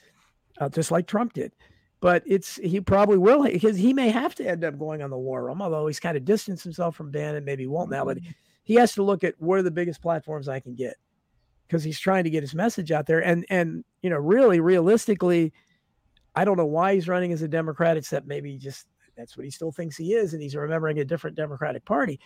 uh, 0.61 0.69
just 0.69 0.91
like 0.91 1.07
Trump 1.07 1.33
did. 1.33 1.53
But 2.01 2.23
it's 2.27 2.57
he 2.57 2.81
probably 2.81 3.19
will 3.19 3.43
because 3.43 3.77
he 3.77 3.93
may 3.93 4.11
have 4.11 4.35
to 4.37 4.49
end 4.49 4.65
up 4.65 4.79
going 4.79 5.03
on 5.03 5.11
the 5.11 5.19
war 5.19 5.45
room, 5.45 5.61
although 5.61 5.89
he's 5.89 5.99
kind 5.99 6.17
of 6.17 6.25
distanced 6.25 6.63
himself 6.63 6.95
from 6.95 7.11
Bannon, 7.11 7.45
maybe 7.45 7.67
won't 7.67 7.91
now. 7.91 8.05
But 8.05 8.19
he 8.63 8.75
has 8.75 8.95
to 8.95 9.03
look 9.03 9.25
at 9.25 9.35
where 9.39 9.59
are 9.59 9.63
the 9.65 9.71
biggest 9.71 10.01
platforms 10.01 10.49
I 10.49 10.61
can 10.61 10.75
get 10.75 10.95
because 11.67 11.83
he's 11.83 11.99
trying 11.99 12.25
to 12.25 12.31
get 12.31 12.43
his 12.43 12.55
message 12.55 12.93
out 12.93 13.07
there. 13.07 13.25
And 13.25 13.45
and 13.51 13.85
you 14.03 14.11
know, 14.11 14.19
really, 14.19 14.61
realistically, 14.61 15.53
I 16.37 16.45
don't 16.45 16.57
know 16.57 16.67
why 16.67 16.95
he's 16.95 17.09
running 17.09 17.33
as 17.33 17.43
a 17.43 17.49
Democrat, 17.49 17.97
except 17.97 18.27
maybe 18.27 18.57
just 18.59 18.87
that's 19.17 19.37
what 19.37 19.45
he 19.45 19.51
still 19.51 19.73
thinks 19.73 19.97
he 19.97 20.15
is, 20.15 20.35
and 20.35 20.43
he's 20.43 20.55
remembering 20.55 21.01
a 21.01 21.05
different 21.05 21.37
Democratic 21.37 21.85
Party. 21.85 22.21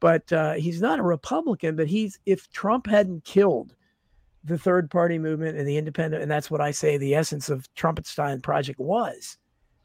But 0.00 0.30
uh, 0.34 0.52
he's 0.52 0.82
not 0.82 0.98
a 0.98 1.02
Republican. 1.02 1.76
But 1.76 1.86
he's 1.86 2.18
if 2.26 2.50
Trump 2.50 2.86
hadn't 2.86 3.24
killed 3.24 3.74
the 4.44 4.58
third 4.58 4.90
party 4.90 5.18
movement 5.18 5.56
and 5.56 5.66
the 5.66 5.76
independent, 5.76 6.22
and 6.22 6.30
that's 6.30 6.50
what 6.50 6.60
I 6.60 6.70
say 6.70 6.96
the 6.96 7.14
essence 7.14 7.48
of 7.48 7.72
Trumpenstein 7.74 8.42
project 8.42 8.78
was, 8.78 9.38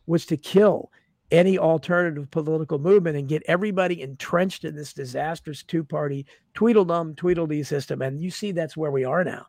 was 0.05 0.25
to 0.27 0.37
kill 0.37 0.91
any 1.31 1.57
alternative 1.57 2.29
political 2.31 2.79
movement 2.79 3.15
and 3.15 3.29
get 3.29 3.43
everybody 3.47 4.01
entrenched 4.01 4.65
in 4.65 4.75
this 4.75 4.93
disastrous 4.93 5.63
two 5.63 5.83
party 5.83 6.25
Tweedledum 6.55 7.15
Tweedledee 7.15 7.63
system. 7.63 8.01
And 8.01 8.21
you 8.21 8.31
see 8.31 8.51
that's 8.51 8.75
where 8.75 8.91
we 8.91 9.03
are 9.03 9.23
now. 9.23 9.45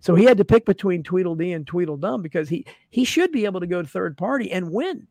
So 0.00 0.14
he 0.14 0.24
had 0.24 0.38
to 0.38 0.44
pick 0.44 0.64
between 0.64 1.02
Tweedledee 1.02 1.52
and 1.52 1.66
Tweedledum 1.66 2.22
because 2.22 2.48
he 2.48 2.64
he 2.90 3.04
should 3.04 3.32
be 3.32 3.44
able 3.44 3.60
to 3.60 3.66
go 3.66 3.82
to 3.82 3.88
third 3.88 4.16
party 4.16 4.50
and 4.50 4.72
win 4.72 5.06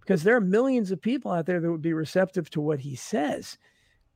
because 0.00 0.22
there 0.22 0.36
are 0.36 0.40
millions 0.40 0.90
of 0.90 1.00
people 1.00 1.30
out 1.30 1.46
there 1.46 1.60
that 1.60 1.70
would 1.70 1.82
be 1.82 1.92
receptive 1.92 2.50
to 2.50 2.60
what 2.60 2.80
he 2.80 2.96
says. 2.96 3.58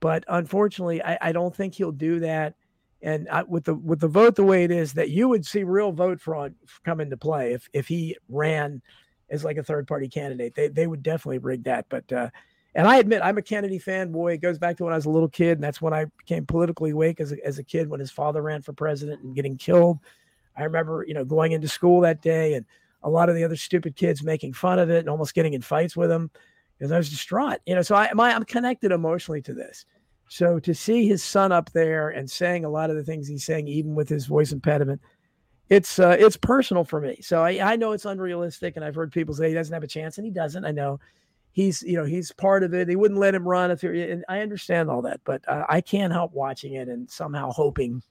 But 0.00 0.24
unfortunately, 0.28 1.02
I, 1.02 1.18
I 1.20 1.32
don't 1.32 1.54
think 1.54 1.74
he'll 1.74 1.92
do 1.92 2.20
that 2.20 2.54
and 3.04 3.28
I, 3.28 3.42
with 3.42 3.64
the 3.64 3.74
with 3.74 4.00
the 4.00 4.08
vote 4.08 4.34
the 4.34 4.44
way 4.44 4.64
it 4.64 4.70
is, 4.70 4.94
that 4.94 5.10
you 5.10 5.28
would 5.28 5.44
see 5.44 5.62
real 5.62 5.92
vote 5.92 6.22
fraud 6.22 6.54
come 6.84 7.00
into 7.02 7.18
play 7.18 7.52
if 7.52 7.68
if 7.74 7.86
he 7.86 8.16
ran 8.30 8.80
as 9.28 9.44
like 9.44 9.58
a 9.58 9.62
third 9.62 9.86
party 9.86 10.08
candidate. 10.08 10.54
They 10.54 10.68
they 10.68 10.86
would 10.86 11.02
definitely 11.02 11.38
rig 11.38 11.64
that. 11.64 11.84
But 11.90 12.10
uh, 12.10 12.30
and 12.74 12.88
I 12.88 12.96
admit 12.96 13.20
I'm 13.22 13.36
a 13.36 13.42
Kennedy 13.42 13.78
fanboy. 13.78 14.34
It 14.34 14.38
goes 14.38 14.58
back 14.58 14.78
to 14.78 14.84
when 14.84 14.94
I 14.94 14.96
was 14.96 15.04
a 15.04 15.10
little 15.10 15.28
kid, 15.28 15.58
and 15.58 15.62
that's 15.62 15.82
when 15.82 15.92
I 15.92 16.06
became 16.16 16.46
politically 16.46 16.92
awake 16.92 17.20
as 17.20 17.32
a, 17.32 17.46
as 17.46 17.58
a 17.58 17.62
kid 17.62 17.90
when 17.90 18.00
his 18.00 18.10
father 18.10 18.40
ran 18.40 18.62
for 18.62 18.72
president 18.72 19.22
and 19.22 19.34
getting 19.34 19.58
killed. 19.58 19.98
I 20.56 20.64
remember 20.64 21.04
you 21.06 21.12
know 21.12 21.26
going 21.26 21.52
into 21.52 21.68
school 21.68 22.00
that 22.00 22.22
day 22.22 22.54
and 22.54 22.64
a 23.02 23.10
lot 23.10 23.28
of 23.28 23.34
the 23.34 23.44
other 23.44 23.56
stupid 23.56 23.96
kids 23.96 24.22
making 24.22 24.54
fun 24.54 24.78
of 24.78 24.88
it 24.88 25.00
and 25.00 25.10
almost 25.10 25.34
getting 25.34 25.52
in 25.52 25.60
fights 25.60 25.94
with 25.94 26.10
him 26.10 26.30
because 26.78 26.90
I 26.90 26.96
was 26.96 27.10
distraught. 27.10 27.58
You 27.66 27.74
know, 27.74 27.82
so 27.82 27.96
I, 27.96 28.10
my, 28.14 28.34
I'm 28.34 28.46
connected 28.46 28.92
emotionally 28.92 29.42
to 29.42 29.52
this. 29.52 29.84
So 30.34 30.58
to 30.58 30.74
see 30.74 31.06
his 31.06 31.22
son 31.22 31.52
up 31.52 31.70
there 31.70 32.08
and 32.08 32.28
saying 32.28 32.64
a 32.64 32.68
lot 32.68 32.90
of 32.90 32.96
the 32.96 33.04
things 33.04 33.28
he's 33.28 33.44
saying, 33.44 33.68
even 33.68 33.94
with 33.94 34.08
his 34.08 34.26
voice 34.26 34.50
impediment, 34.50 35.00
it's 35.68 36.00
uh, 36.00 36.16
it's 36.18 36.36
personal 36.36 36.82
for 36.82 37.00
me. 37.00 37.20
So 37.22 37.44
I, 37.44 37.72
I 37.74 37.76
know 37.76 37.92
it's 37.92 38.04
unrealistic, 38.04 38.74
and 38.74 38.84
I've 38.84 38.96
heard 38.96 39.12
people 39.12 39.32
say 39.32 39.46
he 39.46 39.54
doesn't 39.54 39.72
have 39.72 39.84
a 39.84 39.86
chance, 39.86 40.18
and 40.18 40.24
he 40.24 40.32
doesn't. 40.32 40.64
I 40.64 40.72
know 40.72 40.98
he's 41.52 41.84
you 41.84 41.96
know 41.96 42.04
he's 42.04 42.32
part 42.32 42.64
of 42.64 42.74
it. 42.74 42.88
They 42.88 42.96
wouldn't 42.96 43.20
let 43.20 43.32
him 43.32 43.46
run 43.46 43.70
if 43.70 43.82
he, 43.82 44.02
and 44.10 44.24
I 44.28 44.40
understand 44.40 44.90
all 44.90 45.02
that, 45.02 45.20
but 45.22 45.48
uh, 45.48 45.66
I 45.68 45.80
can't 45.80 46.12
help 46.12 46.32
watching 46.32 46.74
it 46.74 46.88
and 46.88 47.08
somehow 47.08 47.52
hoping, 47.52 48.02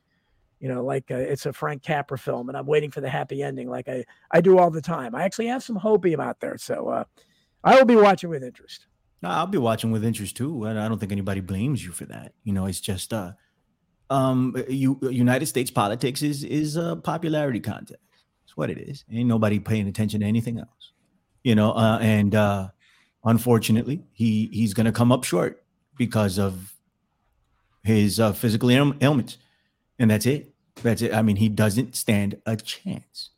you 0.61 0.69
know, 0.69 0.81
like 0.81 1.11
uh, 1.11 1.15
it's 1.15 1.45
a 1.45 1.51
Frank 1.51 1.83
Capra 1.83 2.17
film, 2.17 2.47
and 2.47 2.57
I'm 2.57 2.67
waiting 2.67 2.89
for 2.89 3.01
the 3.01 3.09
happy 3.09 3.43
ending, 3.43 3.69
like 3.69 3.89
I 3.89 4.05
I 4.31 4.39
do 4.39 4.59
all 4.59 4.71
the 4.71 4.81
time. 4.81 5.13
I 5.13 5.23
actually 5.23 5.47
have 5.47 5.61
some 5.61 5.77
hopium 5.77 6.23
out 6.23 6.39
there, 6.39 6.57
so 6.57 6.87
uh, 6.87 7.03
I 7.65 7.75
will 7.75 7.85
be 7.85 7.97
watching 7.97 8.29
with 8.29 8.45
interest. 8.45 8.87
I'll 9.29 9.47
be 9.47 9.57
watching 9.57 9.91
with 9.91 10.03
interest 10.03 10.35
too, 10.35 10.65
and 10.65 10.79
I 10.79 10.87
don't 10.87 10.99
think 10.99 11.11
anybody 11.11 11.41
blames 11.41 11.83
you 11.83 11.91
for 11.91 12.05
that. 12.05 12.33
You 12.43 12.53
know, 12.53 12.65
it's 12.65 12.81
just 12.81 13.13
uh, 13.13 13.33
um, 14.09 14.55
you 14.69 14.99
United 15.01 15.45
States 15.45 15.71
politics 15.71 16.21
is 16.21 16.43
is 16.43 16.75
a 16.75 16.95
popularity 16.95 17.59
contest. 17.59 17.99
It's 18.43 18.57
what 18.57 18.69
it 18.69 18.77
is. 18.77 19.05
Ain't 19.11 19.27
nobody 19.27 19.59
paying 19.59 19.87
attention 19.87 20.21
to 20.21 20.25
anything 20.25 20.59
else. 20.59 20.91
You 21.43 21.55
know, 21.55 21.71
uh, 21.71 21.99
and 22.01 22.35
uh, 22.35 22.69
unfortunately, 23.23 24.03
he 24.13 24.49
he's 24.51 24.73
to 24.73 24.91
come 24.91 25.11
up 25.11 25.23
short 25.23 25.63
because 25.97 26.37
of 26.37 26.73
his 27.83 28.19
uh, 28.19 28.33
physical 28.33 28.71
ail- 28.71 28.95
ailments, 29.01 29.37
and 29.99 30.09
that's 30.09 30.25
it. 30.25 30.53
That's 30.81 31.01
it. 31.01 31.13
I 31.13 31.21
mean, 31.21 31.35
he 31.35 31.49
doesn't 31.49 31.95
stand 31.95 32.41
a 32.45 32.55
chance. 32.55 33.29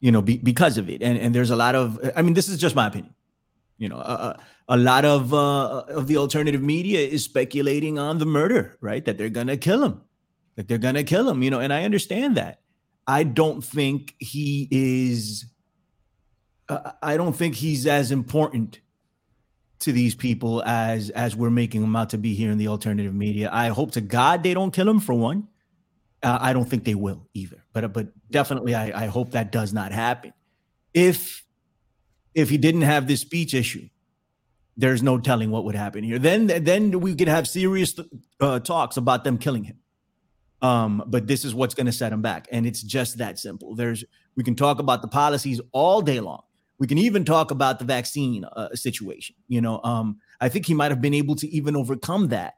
You 0.00 0.10
know, 0.12 0.22
be, 0.22 0.38
because 0.38 0.78
of 0.78 0.88
it, 0.88 1.02
and 1.02 1.18
and 1.18 1.34
there's 1.34 1.50
a 1.50 1.56
lot 1.56 1.74
of. 1.74 1.98
I 2.16 2.22
mean, 2.22 2.34
this 2.34 2.48
is 2.48 2.58
just 2.58 2.74
my 2.74 2.86
opinion. 2.86 3.14
You 3.80 3.88
know, 3.88 3.96
a, 3.96 4.38
a 4.68 4.76
lot 4.76 5.06
of 5.06 5.32
uh, 5.32 5.84
of 5.88 6.06
the 6.06 6.18
alternative 6.18 6.62
media 6.62 7.00
is 7.00 7.24
speculating 7.24 7.98
on 7.98 8.18
the 8.18 8.26
murder, 8.26 8.76
right? 8.82 9.02
That 9.02 9.16
they're 9.16 9.30
gonna 9.30 9.56
kill 9.56 9.82
him, 9.82 10.02
that 10.56 10.68
they're 10.68 10.76
gonna 10.76 11.02
kill 11.02 11.28
him. 11.28 11.42
You 11.42 11.50
know, 11.50 11.60
and 11.60 11.72
I 11.72 11.84
understand 11.84 12.36
that. 12.36 12.60
I 13.06 13.24
don't 13.24 13.64
think 13.64 14.14
he 14.18 14.68
is. 14.70 15.46
Uh, 16.68 16.92
I 17.02 17.16
don't 17.16 17.32
think 17.32 17.54
he's 17.54 17.86
as 17.86 18.12
important 18.12 18.80
to 19.78 19.92
these 19.92 20.14
people 20.14 20.62
as 20.64 21.08
as 21.10 21.34
we're 21.34 21.48
making 21.48 21.82
him 21.82 21.96
out 21.96 22.10
to 22.10 22.18
be 22.18 22.34
here 22.34 22.50
in 22.50 22.58
the 22.58 22.68
alternative 22.68 23.14
media. 23.14 23.48
I 23.50 23.68
hope 23.68 23.92
to 23.92 24.02
God 24.02 24.42
they 24.42 24.52
don't 24.52 24.72
kill 24.72 24.90
him 24.90 25.00
for 25.00 25.14
one. 25.14 25.48
Uh, 26.22 26.36
I 26.38 26.52
don't 26.52 26.68
think 26.68 26.84
they 26.84 26.94
will 26.94 27.26
either, 27.32 27.64
but 27.72 27.94
but 27.94 28.08
definitely 28.30 28.74
I, 28.74 29.04
I 29.04 29.06
hope 29.06 29.30
that 29.30 29.50
does 29.50 29.72
not 29.72 29.90
happen. 29.90 30.34
If 30.92 31.46
if 32.40 32.50
he 32.50 32.58
didn't 32.58 32.82
have 32.82 33.06
this 33.06 33.20
speech 33.20 33.54
issue, 33.54 33.88
there's 34.76 35.02
no 35.02 35.18
telling 35.18 35.50
what 35.50 35.64
would 35.64 35.74
happen 35.74 36.02
here. 36.02 36.18
Then 36.18 36.46
then 36.46 37.00
we 37.00 37.14
could 37.14 37.28
have 37.28 37.46
serious 37.46 37.94
uh, 38.40 38.60
talks 38.60 38.96
about 38.96 39.24
them 39.24 39.38
killing 39.38 39.64
him. 39.64 39.78
Um, 40.62 41.02
but 41.06 41.26
this 41.26 41.44
is 41.44 41.54
what's 41.54 41.74
going 41.74 41.86
to 41.86 41.92
set 41.92 42.12
him 42.12 42.22
back, 42.22 42.48
and 42.50 42.66
it's 42.66 42.82
just 42.82 43.18
that 43.18 43.38
simple. 43.38 43.74
There's 43.74 44.04
we 44.36 44.44
can 44.44 44.54
talk 44.54 44.78
about 44.78 45.02
the 45.02 45.08
policies 45.08 45.60
all 45.72 46.02
day 46.02 46.20
long. 46.20 46.42
We 46.78 46.86
can 46.86 46.98
even 46.98 47.24
talk 47.24 47.50
about 47.50 47.78
the 47.78 47.84
vaccine 47.84 48.44
uh, 48.44 48.74
situation. 48.74 49.36
You 49.48 49.60
know, 49.60 49.80
um, 49.84 50.18
I 50.40 50.48
think 50.48 50.66
he 50.66 50.74
might 50.74 50.90
have 50.90 51.00
been 51.00 51.14
able 51.14 51.36
to 51.36 51.48
even 51.48 51.76
overcome 51.76 52.28
that. 52.28 52.54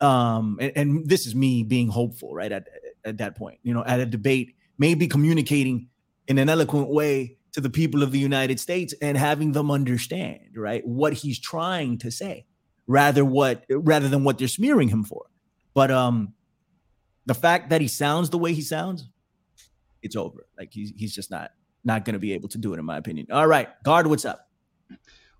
Um, 0.00 0.58
and, 0.60 0.72
and 0.76 1.08
this 1.08 1.26
is 1.26 1.34
me 1.34 1.62
being 1.62 1.88
hopeful, 1.88 2.34
right 2.34 2.52
at 2.52 2.68
at 3.04 3.18
that 3.18 3.36
point. 3.36 3.58
You 3.62 3.72
know, 3.72 3.84
at 3.84 4.00
a 4.00 4.06
debate, 4.06 4.54
maybe 4.76 5.06
communicating 5.06 5.88
in 6.28 6.38
an 6.38 6.48
eloquent 6.48 6.88
way 6.88 7.38
to 7.54 7.60
the 7.60 7.70
people 7.70 8.02
of 8.02 8.10
the 8.12 8.18
United 8.18 8.60
States 8.60 8.94
and 9.00 9.16
having 9.16 9.52
them 9.52 9.70
understand, 9.70 10.40
right, 10.56 10.86
what 10.86 11.12
he's 11.12 11.38
trying 11.38 11.98
to 11.98 12.10
say. 12.10 12.44
rather 12.86 13.24
what 13.24 13.64
rather 13.70 14.08
than 14.08 14.24
what 14.24 14.38
they're 14.38 14.48
smearing 14.48 14.88
him 14.88 15.04
for. 15.04 15.26
But 15.72 15.90
um, 15.90 16.34
the 17.26 17.34
fact 17.34 17.70
that 17.70 17.80
he 17.80 17.88
sounds 17.88 18.30
the 18.30 18.38
way 18.38 18.52
he 18.52 18.60
sounds, 18.60 19.08
it's 20.02 20.16
over. 20.16 20.46
Like 20.58 20.70
he's 20.72 20.92
he's 20.96 21.14
just 21.14 21.30
not 21.30 21.52
not 21.84 22.04
going 22.04 22.14
to 22.14 22.18
be 22.20 22.32
able 22.32 22.48
to 22.50 22.58
do 22.58 22.74
it, 22.74 22.78
in 22.78 22.84
my 22.84 22.96
opinion. 22.98 23.28
All 23.32 23.46
right, 23.46 23.68
Gard, 23.84 24.06
what's 24.06 24.24
up? 24.24 24.48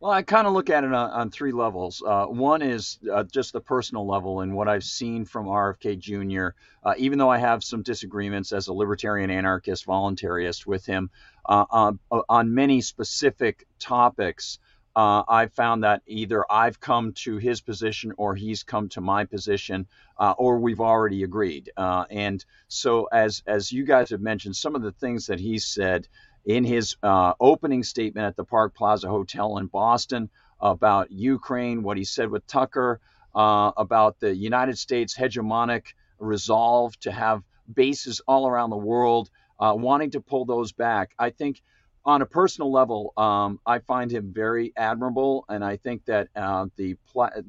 Well, 0.00 0.12
I 0.12 0.22
kind 0.22 0.46
of 0.46 0.52
look 0.52 0.68
at 0.68 0.84
it 0.84 0.92
on, 0.92 1.10
on 1.10 1.30
three 1.30 1.52
levels. 1.52 2.02
Uh, 2.06 2.26
one 2.26 2.60
is 2.60 2.98
uh, 3.10 3.24
just 3.24 3.54
the 3.54 3.60
personal 3.60 4.06
level 4.06 4.40
and 4.40 4.54
what 4.54 4.68
I've 4.68 4.84
seen 4.84 5.24
from 5.24 5.46
RFK 5.46 5.98
Jr. 5.98 6.48
Uh, 6.82 6.94
even 6.98 7.18
though 7.18 7.30
I 7.30 7.38
have 7.38 7.64
some 7.64 7.82
disagreements 7.82 8.52
as 8.52 8.68
a 8.68 8.74
libertarian 8.74 9.30
anarchist 9.30 9.86
voluntarist 9.86 10.66
with 10.66 10.84
him 10.84 11.10
on, 11.46 11.98
on, 12.28 12.54
many 12.54 12.80
specific 12.80 13.66
topics, 13.78 14.58
uh, 14.96 15.22
I've 15.28 15.52
found 15.52 15.84
that 15.84 16.02
either 16.06 16.44
I've 16.50 16.80
come 16.80 17.12
to 17.24 17.36
his 17.36 17.60
position 17.60 18.12
or 18.16 18.34
he's 18.34 18.62
come 18.62 18.88
to 18.90 19.00
my 19.00 19.24
position, 19.24 19.86
uh, 20.18 20.34
or 20.38 20.58
we've 20.58 20.80
already 20.80 21.22
agreed. 21.22 21.70
and 21.76 22.44
so, 22.68 23.04
as 23.12 23.42
as 23.46 23.72
you 23.72 23.84
guys 23.84 24.10
have 24.10 24.20
mentioned, 24.20 24.56
some 24.56 24.74
of 24.74 24.82
the 24.82 24.92
things 24.92 25.26
that 25.26 25.40
he 25.40 25.58
said 25.58 26.08
in 26.44 26.64
his 26.64 26.96
uh, 27.02 27.32
opening 27.40 27.82
statement 27.82 28.26
at 28.26 28.36
the 28.36 28.44
Park 28.44 28.74
Plaza 28.74 29.08
Hotel 29.08 29.58
in 29.58 29.66
Boston 29.66 30.28
about 30.60 31.10
Ukraine, 31.10 31.82
what 31.82 31.96
he 31.96 32.04
said 32.04 32.30
with 32.30 32.46
Tucker, 32.46 33.00
uh, 33.34 33.72
about 33.76 34.20
the 34.20 34.34
United 34.34 34.78
States 34.78 35.16
hegemonic 35.16 35.86
resolve 36.18 36.98
to 37.00 37.10
have 37.10 37.42
bases 37.72 38.20
all 38.28 38.46
around 38.46 38.70
the 38.70 38.76
world, 38.76 39.30
uh, 39.58 39.74
wanting 39.76 40.10
to 40.12 40.20
pull 40.20 40.44
those 40.44 40.72
back. 40.72 41.12
I 41.18 41.30
think 41.30 41.62
on 42.04 42.20
a 42.22 42.26
personal 42.26 42.70
level, 42.70 43.12
um, 43.16 43.60
I 43.64 43.78
find 43.78 44.10
him 44.10 44.32
very 44.32 44.72
admirable, 44.76 45.44
and 45.48 45.64
I 45.64 45.76
think 45.76 46.04
that 46.06 46.28
uh, 46.36 46.66
the 46.76 46.96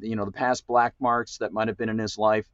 you 0.01 0.16
know 0.16 0.26
the 0.26 0.32
past 0.32 0.66
black 0.68 0.93
marks 0.99 1.38
that 1.39 1.51
might 1.51 1.68
have 1.68 1.78
been 1.78 1.89
in 1.89 1.99
his 1.99 2.18
life, 2.18 2.47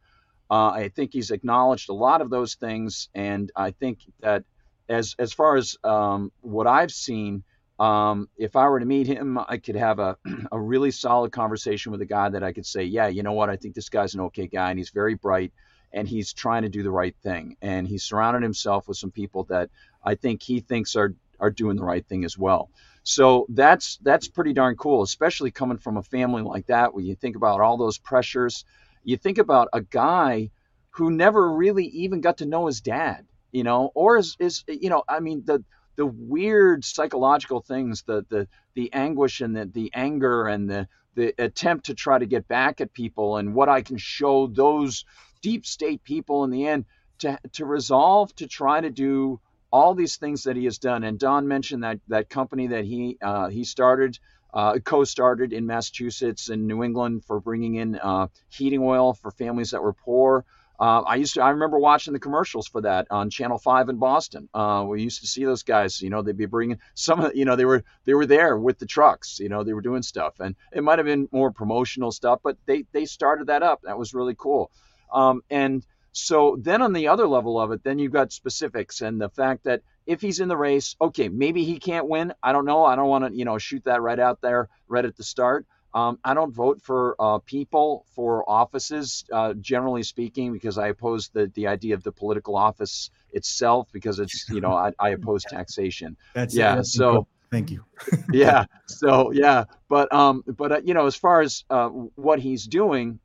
uh, 0.50 0.70
I 0.70 0.90
think 0.90 1.14
he's 1.14 1.32
acknowledged 1.32 1.90
a 1.90 1.94
lot 1.94 2.22
of 2.22 2.30
those 2.30 2.56
things, 2.56 3.10
and 3.14 3.52
I 3.56 3.72
think 3.72 4.00
that 4.22 4.44
as 4.90 5.16
as 5.20 5.32
far 5.32 5.58
as 5.58 5.78
um, 5.84 6.32
what 6.42 6.66
I've 6.66 6.92
seen, 6.92 7.44
um, 7.80 8.30
if 8.36 8.56
I 8.56 8.68
were 8.68 8.80
to 8.80 8.86
meet 8.86 9.08
him, 9.08 9.38
I 9.38 9.58
could 9.58 9.76
have 9.76 10.00
a 10.00 10.18
a 10.52 10.60
really 10.60 10.92
solid 10.92 11.32
conversation 11.32 11.92
with 11.92 12.02
a 12.02 12.06
guy 12.06 12.30
that 12.30 12.44
I 12.44 12.52
could 12.52 12.66
say, 12.66 12.84
yeah, 12.84 13.08
you 13.08 13.22
know 13.22 13.34
what, 13.34 13.50
I 13.50 13.58
think 13.58 13.76
this 13.76 13.90
guy's 13.90 14.16
an 14.16 14.22
okay 14.22 14.48
guy, 14.48 14.72
and 14.72 14.80
he's 14.80 14.90
very 14.90 15.14
bright, 15.14 15.54
and 15.94 16.08
he's 16.08 16.34
trying 16.34 16.64
to 16.64 16.70
do 16.70 16.84
the 16.84 16.92
right 16.92 17.16
thing, 17.24 17.58
and 17.62 17.88
he's 17.88 18.04
surrounded 18.04 18.44
himself 18.44 18.88
with 18.88 18.98
some 18.98 19.12
people 19.12 19.44
that 19.46 19.70
I 20.04 20.16
think 20.16 20.42
he 20.42 20.60
thinks 20.60 20.96
are 20.96 21.14
are 21.40 21.52
doing 21.52 21.76
the 21.76 21.84
right 21.84 22.06
thing 22.06 22.24
as 22.26 22.38
well. 22.38 22.70
So 23.04 23.46
that's 23.50 23.98
that's 24.04 24.28
pretty 24.28 24.54
darn 24.54 24.76
cool, 24.76 25.02
especially 25.04 25.52
coming 25.52 25.78
from 25.78 25.98
a 25.98 26.04
family 26.04 26.44
like 26.44 26.68
that, 26.68 26.94
where 26.94 27.04
you 27.04 27.16
think 27.16 27.36
about 27.36 27.62
all 27.62 27.78
those 27.78 27.98
pressures. 27.98 28.66
You 29.04 29.18
think 29.18 29.38
about 29.38 29.70
a 29.74 29.82
guy 29.82 30.52
who 30.92 31.10
never 31.12 31.52
really 31.52 31.86
even 31.86 32.22
got 32.22 32.38
to 32.38 32.46
know 32.46 32.68
his 32.68 32.82
dad 32.82 33.26
you 33.52 33.64
know, 33.64 33.92
or 33.94 34.18
is 34.18 34.36
is 34.40 34.64
you 34.68 34.90
know, 34.90 35.04
I 35.08 35.20
mean 35.20 35.44
the 35.46 35.64
the 35.98 36.06
weird 36.06 36.86
psychological 36.86 37.62
things, 37.62 38.04
the 38.04 38.26
the 38.30 38.48
the 38.76 38.92
anguish 38.94 39.42
and 39.42 39.56
the 39.56 39.66
the 39.66 39.92
anger 39.94 40.48
and 40.48 40.70
the 40.70 40.88
the 41.16 41.34
attempt 41.38 41.86
to 41.88 41.94
try 41.94 42.18
to 42.18 42.26
get 42.26 42.48
back 42.48 42.80
at 42.80 42.94
people 42.94 43.38
and 43.38 43.54
what 43.54 43.68
I 43.68 43.82
can 43.82 43.98
show 43.98 44.48
those 44.48 45.04
deep 45.42 45.66
state 45.66 46.04
people 46.04 46.44
in 46.44 46.50
the 46.50 46.68
end 46.68 46.86
to 47.20 47.40
to 47.54 47.66
resolve 47.66 48.36
to 48.36 48.48
try 48.48 48.82
to 48.82 48.90
do 48.90 49.40
all 49.72 49.96
these 49.96 50.18
things 50.18 50.44
that 50.44 50.56
he 50.56 50.66
has 50.66 50.78
done. 50.78 51.04
And 51.04 51.18
Don 51.18 51.48
mentioned 51.48 51.84
that 51.84 52.00
that 52.08 52.30
company 52.30 52.68
that 52.68 52.86
he 52.86 53.18
uh, 53.22 53.50
he 53.50 53.64
started. 53.64 54.20
Uh, 54.54 54.78
co-started 54.80 55.54
in 55.54 55.66
Massachusetts 55.66 56.50
and 56.50 56.68
New 56.68 56.84
England 56.84 57.24
for 57.24 57.40
bringing 57.40 57.76
in 57.76 57.96
uh, 57.96 58.28
heating 58.50 58.82
oil 58.84 59.14
for 59.14 59.32
families 59.32 59.72
that 59.72 59.82
were 59.82 59.94
poor. 59.94 60.44
Uh, 60.82 61.02
I 61.02 61.16
used 61.18 61.36
to, 61.36 61.44
I 61.44 61.52
remember 61.52 61.78
watching 61.78 62.12
the 62.12 62.20
commercials 62.20 62.68
for 62.68 62.82
that 62.82 63.06
on 63.12 63.30
Channel 63.30 63.60
Five 63.60 63.88
in 63.90 63.98
Boston. 63.98 64.50
Uh, 64.52 64.84
we 64.90 65.04
used 65.04 65.22
to 65.22 65.28
see 65.28 65.46
those 65.46 65.62
guys. 65.62 66.02
You 66.02 66.10
know, 66.10 66.24
they'd 66.24 66.36
be 66.36 66.48
bringing 66.48 66.80
some 66.96 67.32
you 67.36 67.46
know, 67.46 67.56
they 67.56 67.66
were 67.66 67.84
they 68.06 68.16
were 68.16 68.26
there 68.26 68.58
with 68.58 68.80
the 68.80 68.88
trucks. 68.88 69.40
You 69.40 69.48
know, 69.48 69.64
they 69.64 69.74
were 69.74 69.82
doing 69.82 70.02
stuff, 70.02 70.40
and 70.40 70.56
it 70.74 70.84
might 70.84 70.98
have 70.98 71.06
been 71.06 71.30
more 71.32 71.52
promotional 71.52 72.12
stuff, 72.12 72.40
but 72.44 72.58
they 72.66 72.86
they 72.94 73.06
started 73.06 73.48
that 73.48 73.62
up. 73.62 73.82
That 73.84 74.00
was 74.00 74.16
really 74.16 74.36
cool. 74.36 74.72
Um, 75.12 75.42
and 75.50 75.86
so 76.14 76.58
then 76.60 76.82
on 76.82 76.94
the 76.94 77.08
other 77.08 77.28
level 77.28 77.60
of 77.60 77.72
it, 77.72 77.84
then 77.84 78.00
you've 78.00 78.12
got 78.12 78.34
specifics 78.34 79.02
and 79.02 79.20
the 79.20 79.30
fact 79.30 79.64
that 79.64 79.82
if 80.06 80.22
he's 80.22 80.40
in 80.40 80.48
the 80.48 80.58
race, 80.58 80.96
okay, 81.00 81.30
maybe 81.30 81.64
he 81.64 81.80
can't 81.80 82.08
win. 82.08 82.34
I 82.42 82.52
don't 82.52 82.66
know. 82.66 82.84
I 82.86 82.96
don't 82.96 83.08
want 83.08 83.26
to, 83.26 83.38
you 83.38 83.46
know, 83.46 83.58
shoot 83.58 83.84
that 83.86 84.02
right 84.02 84.20
out 84.20 84.42
there 84.42 84.68
right 84.88 85.06
at 85.06 85.16
the 85.16 85.24
start. 85.24 85.66
Um, 85.94 86.20
I 86.24 86.34
don't 86.34 86.54
vote 86.54 86.82
for 86.82 87.16
uh, 87.20 87.40
people 87.40 88.06
for 88.16 88.50
offices, 88.50 89.26
uh, 89.32 89.54
generally 89.54 90.04
speaking, 90.04 90.54
because 90.54 90.78
I 90.78 90.88
oppose 90.88 91.30
the, 91.30 91.52
the 91.54 91.68
idea 91.68 91.96
of 91.96 92.04
the 92.04 92.14
political 92.14 92.56
office 92.56 93.10
itself, 93.34 93.90
because 93.92 94.20
it's, 94.20 94.48
you 94.50 94.62
know, 94.62 94.72
I, 94.72 94.94
I 94.98 95.10
oppose 95.10 95.44
taxation. 95.50 96.16
That's 96.34 96.56
yeah. 96.56 96.76
That's 96.76 96.94
so 96.94 97.28
thank 97.52 97.72
you. 97.72 97.84
yeah. 98.32 98.66
So 98.88 99.32
yeah, 99.32 99.66
but 99.90 100.14
um, 100.14 100.44
but 100.48 100.72
uh, 100.72 100.82
you 100.84 100.94
know, 100.94 101.08
as 101.08 101.16
far 101.16 101.42
as 101.42 101.66
uh, 101.70 101.90
what 101.90 102.40
he's 102.40 102.66
doing, 102.66 103.20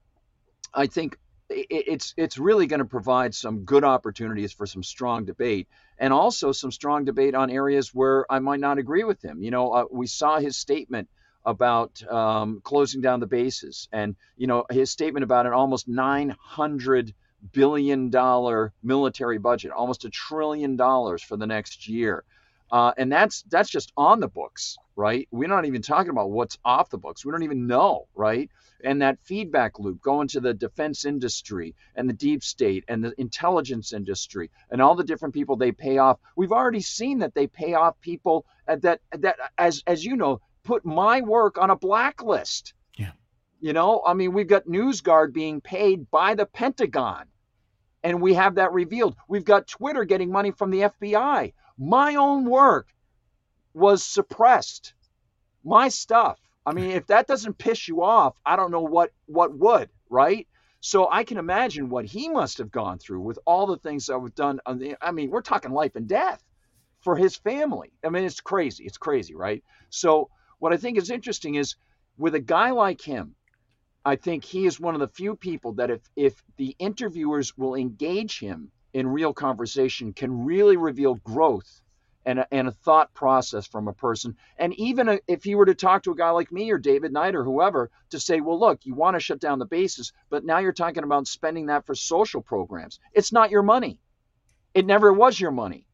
I 0.74 0.88
think 0.88 1.16
it's 1.48 2.14
it's 2.16 2.38
really 2.38 2.66
going 2.66 2.80
to 2.80 2.86
provide 2.86 3.34
some 3.34 3.60
good 3.64 3.84
opportunities 3.84 4.52
for 4.52 4.66
some 4.66 4.82
strong 4.82 5.24
debate 5.24 5.68
and 5.98 6.12
also 6.12 6.52
some 6.52 6.72
strong 6.72 7.04
debate 7.04 7.34
on 7.34 7.50
areas 7.50 7.94
where 7.94 8.30
I 8.30 8.38
might 8.40 8.60
not 8.60 8.78
agree 8.78 9.04
with 9.04 9.24
him. 9.24 9.42
You 9.42 9.50
know, 9.50 9.72
uh, 9.72 9.84
we 9.90 10.06
saw 10.06 10.38
his 10.38 10.56
statement 10.56 11.08
about 11.44 12.02
um, 12.10 12.60
closing 12.64 13.00
down 13.00 13.20
the 13.20 13.26
bases, 13.26 13.88
and 13.92 14.16
you 14.36 14.46
know 14.46 14.64
his 14.70 14.90
statement 14.90 15.24
about 15.24 15.46
an 15.46 15.52
almost 15.52 15.86
900 15.88 17.14
billion 17.52 18.10
dollar 18.10 18.72
military 18.82 19.38
budget, 19.38 19.70
almost 19.70 20.04
a 20.04 20.10
trillion 20.10 20.76
dollars 20.76 21.22
for 21.22 21.36
the 21.36 21.46
next 21.46 21.88
year, 21.88 22.24
uh, 22.70 22.92
and 22.96 23.10
that's 23.10 23.42
that's 23.48 23.70
just 23.70 23.92
on 23.96 24.20
the 24.20 24.28
books, 24.28 24.76
right? 24.96 25.28
We're 25.30 25.48
not 25.48 25.66
even 25.66 25.82
talking 25.82 26.10
about 26.10 26.30
what's 26.30 26.58
off 26.64 26.90
the 26.90 26.98
books. 26.98 27.24
We 27.24 27.32
don't 27.32 27.44
even 27.44 27.66
know, 27.66 28.08
right? 28.14 28.50
And 28.82 29.02
that 29.02 29.18
feedback 29.22 29.78
loop 29.78 30.02
going 30.02 30.28
to 30.28 30.40
the 30.40 30.52
defense 30.52 31.04
industry 31.04 31.74
and 31.94 32.08
the 32.08 32.12
deep 32.14 32.42
state 32.42 32.84
and 32.88 33.04
the 33.04 33.14
intelligence 33.18 33.92
industry 33.92 34.50
and 34.70 34.82
all 34.82 34.94
the 34.94 35.04
different 35.04 35.34
people 35.34 35.56
they 35.56 35.72
pay 35.72 35.98
off. 35.98 36.18
We've 36.36 36.52
already 36.52 36.80
seen 36.80 37.20
that 37.20 37.34
they 37.34 37.46
pay 37.46 37.74
off 37.74 38.00
people 38.00 38.46
that 38.66 39.00
that 39.12 39.36
as 39.56 39.82
as 39.86 40.04
you 40.04 40.16
know 40.16 40.40
put 40.66 40.84
my 40.84 41.20
work 41.22 41.58
on 41.58 41.70
a 41.70 41.76
blacklist. 41.76 42.74
Yeah. 42.96 43.12
You 43.60 43.72
know, 43.72 44.02
I 44.04 44.14
mean, 44.14 44.32
we've 44.32 44.48
got 44.48 44.66
NewsGuard 44.66 45.32
being 45.32 45.60
paid 45.60 46.10
by 46.10 46.34
the 46.34 46.44
Pentagon, 46.44 47.26
and 48.02 48.20
we 48.20 48.34
have 48.34 48.56
that 48.56 48.72
revealed. 48.72 49.16
We've 49.28 49.44
got 49.44 49.68
Twitter 49.68 50.04
getting 50.04 50.30
money 50.30 50.50
from 50.50 50.70
the 50.70 50.80
FBI. 50.80 51.52
My 51.78 52.14
own 52.14 52.48
work 52.48 52.88
was 53.74 54.02
suppressed. 54.02 54.94
My 55.64 55.88
stuff. 55.88 56.40
I 56.64 56.72
mean, 56.72 56.90
if 56.90 57.06
that 57.08 57.26
doesn't 57.26 57.58
piss 57.58 57.86
you 57.86 58.02
off, 58.02 58.36
I 58.44 58.56
don't 58.56 58.70
know 58.70 58.80
what 58.80 59.12
what 59.26 59.56
would, 59.56 59.90
right? 60.08 60.48
So 60.80 61.08
I 61.10 61.24
can 61.24 61.38
imagine 61.38 61.88
what 61.88 62.04
he 62.04 62.28
must 62.28 62.58
have 62.58 62.70
gone 62.70 62.98
through 62.98 63.20
with 63.20 63.38
all 63.44 63.66
the 63.66 63.76
things 63.76 64.06
that 64.06 64.18
were 64.18 64.30
done. 64.30 64.60
I 65.00 65.10
mean, 65.12 65.30
we're 65.30 65.42
talking 65.42 65.72
life 65.72 65.96
and 65.96 66.08
death 66.08 66.42
for 67.00 67.16
his 67.16 67.36
family. 67.36 67.92
I 68.04 68.08
mean, 68.08 68.24
it's 68.24 68.40
crazy. 68.40 68.84
It's 68.84 68.98
crazy, 68.98 69.34
right? 69.34 69.62
So 69.90 70.30
what 70.58 70.72
I 70.72 70.76
think 70.76 70.98
is 70.98 71.10
interesting 71.10 71.56
is 71.56 71.76
with 72.18 72.34
a 72.34 72.40
guy 72.40 72.70
like 72.70 73.00
him, 73.00 73.34
I 74.04 74.16
think 74.16 74.44
he 74.44 74.66
is 74.66 74.80
one 74.80 74.94
of 74.94 75.00
the 75.00 75.08
few 75.08 75.36
people 75.36 75.74
that 75.74 75.90
if 75.90 76.00
if 76.14 76.42
the 76.56 76.74
interviewers 76.78 77.56
will 77.58 77.74
engage 77.74 78.38
him 78.38 78.70
in 78.92 79.06
real 79.06 79.32
conversation 79.32 80.12
can 80.12 80.44
really 80.44 80.76
reveal 80.76 81.14
growth 81.16 81.80
and 82.24 82.40
a, 82.40 82.46
and 82.52 82.66
a 82.68 82.72
thought 82.72 83.14
process 83.14 83.66
from 83.66 83.88
a 83.88 83.92
person. 83.92 84.36
And 84.58 84.74
even 84.74 85.08
a, 85.08 85.20
if 85.28 85.44
he 85.44 85.54
were 85.54 85.66
to 85.66 85.74
talk 85.74 86.02
to 86.02 86.10
a 86.10 86.16
guy 86.16 86.30
like 86.30 86.50
me 86.50 86.70
or 86.70 86.78
David 86.78 87.12
Knight 87.12 87.36
or 87.36 87.44
whoever 87.44 87.90
to 88.10 88.20
say, 88.20 88.40
well, 88.40 88.58
look, 88.58 88.84
you 88.84 88.94
want 88.94 89.14
to 89.14 89.20
shut 89.20 89.40
down 89.40 89.58
the 89.58 89.64
bases, 89.64 90.12
but 90.28 90.44
now 90.44 90.58
you're 90.58 90.72
talking 90.72 91.04
about 91.04 91.28
spending 91.28 91.66
that 91.66 91.86
for 91.86 91.94
social 91.94 92.42
programs. 92.42 92.98
It's 93.12 93.32
not 93.32 93.50
your 93.50 93.62
money. 93.62 94.00
It 94.74 94.86
never 94.86 95.12
was 95.12 95.38
your 95.38 95.52
money. 95.52 95.86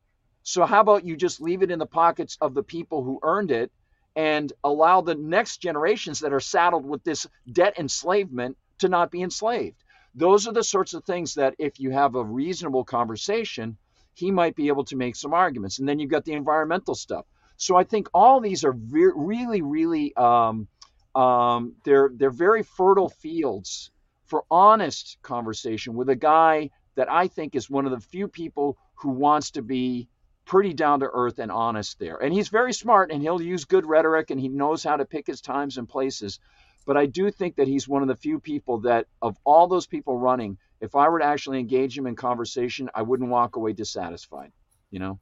So 0.42 0.64
how 0.64 0.80
about 0.80 1.04
you 1.04 1.16
just 1.16 1.40
leave 1.40 1.62
it 1.62 1.70
in 1.70 1.78
the 1.78 1.86
pockets 1.86 2.36
of 2.40 2.54
the 2.54 2.64
people 2.64 3.04
who 3.04 3.20
earned 3.22 3.50
it 3.50 3.70
and 4.16 4.52
allow 4.64 5.00
the 5.00 5.14
next 5.14 5.58
generations 5.58 6.20
that 6.20 6.32
are 6.32 6.40
saddled 6.40 6.84
with 6.84 7.04
this 7.04 7.26
debt 7.50 7.78
enslavement 7.78 8.56
to 8.78 8.88
not 8.88 9.10
be 9.10 9.22
enslaved. 9.22 9.82
Those 10.14 10.46
are 10.46 10.52
the 10.52 10.64
sorts 10.64 10.94
of 10.94 11.04
things 11.04 11.34
that, 11.34 11.54
if 11.58 11.80
you 11.80 11.90
have 11.90 12.14
a 12.14 12.24
reasonable 12.24 12.84
conversation, 12.84 13.76
he 14.14 14.30
might 14.30 14.54
be 14.54 14.68
able 14.68 14.84
to 14.84 14.96
make 14.96 15.16
some 15.16 15.32
arguments. 15.32 15.78
And 15.78 15.88
then 15.88 15.98
you've 15.98 16.10
got 16.10 16.24
the 16.24 16.34
environmental 16.34 16.94
stuff. 16.94 17.26
So 17.56 17.76
I 17.76 17.84
think 17.84 18.08
all 18.12 18.40
these 18.40 18.64
are 18.64 18.72
really, 18.72 19.62
really, 19.62 20.14
um, 20.16 20.68
um, 21.14 21.74
they're 21.84 22.10
they're 22.14 22.30
very 22.30 22.62
fertile 22.62 23.08
fields 23.08 23.90
for 24.24 24.44
honest 24.50 25.18
conversation 25.22 25.94
with 25.94 26.08
a 26.08 26.16
guy 26.16 26.70
that 26.94 27.10
I 27.10 27.28
think 27.28 27.54
is 27.54 27.70
one 27.70 27.86
of 27.86 27.92
the 27.92 28.00
few 28.00 28.28
people 28.28 28.78
who 28.94 29.10
wants 29.10 29.52
to 29.52 29.62
be 29.62 30.08
pretty 30.44 30.74
down 30.74 31.00
to 31.00 31.10
earth 31.12 31.38
and 31.38 31.52
honest 31.52 31.98
there. 31.98 32.16
And 32.16 32.32
he's 32.32 32.48
very 32.48 32.72
smart 32.72 33.10
and 33.10 33.22
he'll 33.22 33.40
use 33.40 33.64
good 33.64 33.86
rhetoric 33.86 34.30
and 34.30 34.40
he 34.40 34.48
knows 34.48 34.82
how 34.82 34.96
to 34.96 35.04
pick 35.04 35.26
his 35.26 35.40
times 35.40 35.78
and 35.78 35.88
places. 35.88 36.40
But 36.84 36.96
I 36.96 37.06
do 37.06 37.30
think 37.30 37.56
that 37.56 37.68
he's 37.68 37.88
one 37.88 38.02
of 38.02 38.08
the 38.08 38.16
few 38.16 38.40
people 38.40 38.80
that, 38.80 39.06
of 39.20 39.36
all 39.44 39.68
those 39.68 39.86
people 39.86 40.18
running, 40.18 40.58
if 40.80 40.96
I 40.96 41.08
were 41.08 41.20
to 41.20 41.24
actually 41.24 41.60
engage 41.60 41.96
him 41.96 42.06
in 42.06 42.16
conversation, 42.16 42.90
I 42.94 43.02
wouldn't 43.02 43.30
walk 43.30 43.56
away 43.56 43.72
dissatisfied. 43.72 44.52
You 44.90 44.98
know. 44.98 45.20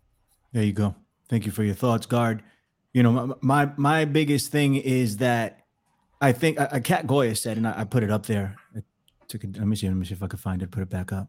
There 0.52 0.64
you 0.64 0.72
go. 0.72 0.94
Thank 1.28 1.46
you 1.46 1.52
for 1.52 1.62
your 1.62 1.74
thoughts, 1.74 2.06
Gard. 2.06 2.42
You 2.92 3.04
know, 3.04 3.36
my 3.40 3.70
my, 3.76 4.04
biggest 4.04 4.50
thing 4.50 4.74
is 4.74 5.18
that 5.18 5.60
I 6.20 6.32
think 6.32 6.58
a, 6.58 6.68
a 6.72 6.80
Cat 6.80 7.06
Goya 7.06 7.36
said, 7.36 7.56
and 7.56 7.68
I, 7.68 7.82
I, 7.82 7.84
put 7.84 8.02
it 8.02 8.10
up 8.10 8.26
there. 8.26 8.56
I 8.76 8.80
took 9.28 9.44
it. 9.44 9.56
Let 9.56 9.66
me 9.66 9.76
see. 9.76 9.86
Let 9.86 9.96
me 9.96 10.04
see 10.04 10.14
if 10.14 10.22
I 10.24 10.26
can 10.26 10.40
find 10.40 10.60
it. 10.60 10.72
Put 10.72 10.82
it 10.82 10.90
back 10.90 11.12
up. 11.12 11.28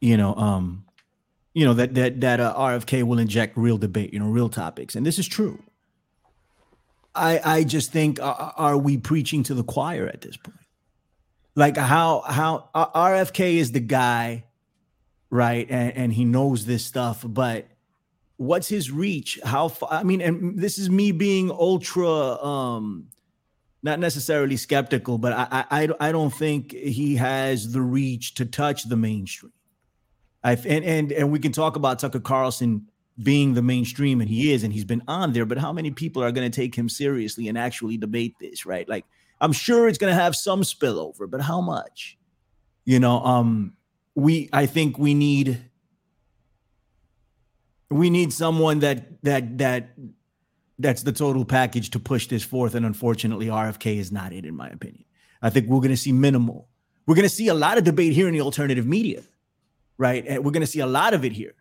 You 0.00 0.16
know, 0.16 0.36
um, 0.36 0.84
you 1.54 1.64
know 1.64 1.74
that 1.74 1.94
that 1.94 2.20
that 2.20 2.38
uh, 2.38 2.54
RFK 2.56 3.02
will 3.02 3.18
inject 3.18 3.56
real 3.56 3.78
debate. 3.78 4.12
You 4.12 4.20
know, 4.20 4.28
real 4.28 4.48
topics, 4.48 4.94
and 4.94 5.04
this 5.04 5.18
is 5.18 5.26
true. 5.26 5.60
I 7.14 7.40
I 7.44 7.64
just 7.64 7.92
think 7.92 8.20
uh, 8.20 8.24
uh 8.24 8.52
are 8.56 8.78
we 8.78 8.98
preaching 8.98 9.42
to 9.44 9.54
the 9.54 9.64
choir 9.64 10.06
at 10.06 10.20
this 10.20 10.36
point? 10.36 10.58
Like 11.54 11.76
how 11.76 12.20
how 12.20 12.68
uh, 12.74 12.86
RFK 12.90 13.54
is 13.54 13.72
the 13.72 13.80
guy, 13.80 14.44
right? 15.30 15.66
And 15.70 15.96
and 15.96 16.12
he 16.12 16.24
knows 16.24 16.66
this 16.66 16.84
stuff, 16.84 17.24
but 17.26 17.68
what's 18.36 18.68
his 18.68 18.90
reach? 18.90 19.38
How 19.44 19.68
far? 19.68 19.88
I 19.92 20.02
mean, 20.02 20.20
and 20.20 20.58
this 20.58 20.78
is 20.78 20.90
me 20.90 21.12
being 21.12 21.50
ultra, 21.50 22.08
um, 22.08 23.08
not 23.82 23.98
necessarily 24.00 24.56
skeptical, 24.56 25.18
but 25.18 25.32
I, 25.32 25.64
I, 25.70 25.88
I 26.00 26.12
don't 26.12 26.32
think 26.32 26.72
he 26.72 27.16
has 27.16 27.72
the 27.72 27.80
reach 27.80 28.34
to 28.34 28.44
touch 28.44 28.84
the 28.84 28.96
mainstream. 28.96 29.52
I 30.42 30.52
and 30.52 30.84
and 30.84 31.12
and 31.12 31.32
we 31.32 31.38
can 31.38 31.52
talk 31.52 31.76
about 31.76 31.98
Tucker 31.98 32.20
Carlson 32.20 32.88
being 33.22 33.54
the 33.54 33.62
mainstream, 33.62 34.20
and 34.20 34.28
he 34.28 34.52
is, 34.52 34.64
and 34.64 34.72
he's 34.72 34.84
been 34.84 35.02
on 35.06 35.32
there. 35.32 35.46
But 35.46 35.58
how 35.58 35.72
many 35.72 35.90
people 35.90 36.22
are 36.22 36.32
going 36.32 36.50
to 36.50 36.54
take 36.54 36.74
him 36.74 36.88
seriously 36.88 37.48
and 37.48 37.56
actually 37.56 37.96
debate 37.96 38.34
this? 38.40 38.66
Right? 38.66 38.88
Like, 38.88 39.04
I'm 39.40 39.52
sure 39.52 39.88
it's 39.88 39.98
going 39.98 40.14
to 40.14 40.20
have 40.20 40.34
some 40.34 40.62
spillover, 40.62 41.30
but 41.30 41.40
how 41.40 41.60
much? 41.60 42.18
You 42.84 43.00
know, 43.00 43.24
um, 43.24 43.74
we 44.14 44.48
I 44.52 44.66
think 44.66 44.98
we 44.98 45.14
need 45.14 45.70
we 47.90 48.10
need 48.10 48.32
someone 48.32 48.80
that 48.80 49.22
that 49.22 49.58
that 49.58 49.94
that's 50.78 51.02
the 51.02 51.12
total 51.12 51.44
package 51.44 51.90
to 51.90 52.00
push 52.00 52.26
this 52.26 52.42
forth. 52.42 52.74
And 52.74 52.84
unfortunately, 52.84 53.46
RFK 53.46 53.98
is 53.98 54.10
not 54.10 54.32
it, 54.32 54.44
in 54.44 54.56
my 54.56 54.68
opinion. 54.68 55.04
I 55.40 55.50
think 55.50 55.68
we're 55.68 55.78
going 55.78 55.90
to 55.90 55.96
see 55.96 56.12
minimal. 56.12 56.68
We're 57.06 57.14
going 57.14 57.28
to 57.28 57.34
see 57.34 57.48
a 57.48 57.54
lot 57.54 57.78
of 57.78 57.84
debate 57.84 58.12
here 58.12 58.26
in 58.26 58.34
the 58.34 58.40
alternative 58.40 58.86
media, 58.86 59.22
right? 59.98 60.24
And 60.26 60.44
we're 60.44 60.52
going 60.52 60.62
to 60.62 60.66
see 60.66 60.80
a 60.80 60.86
lot 60.86 61.14
of 61.14 61.24
it 61.24 61.32
here. 61.32 61.54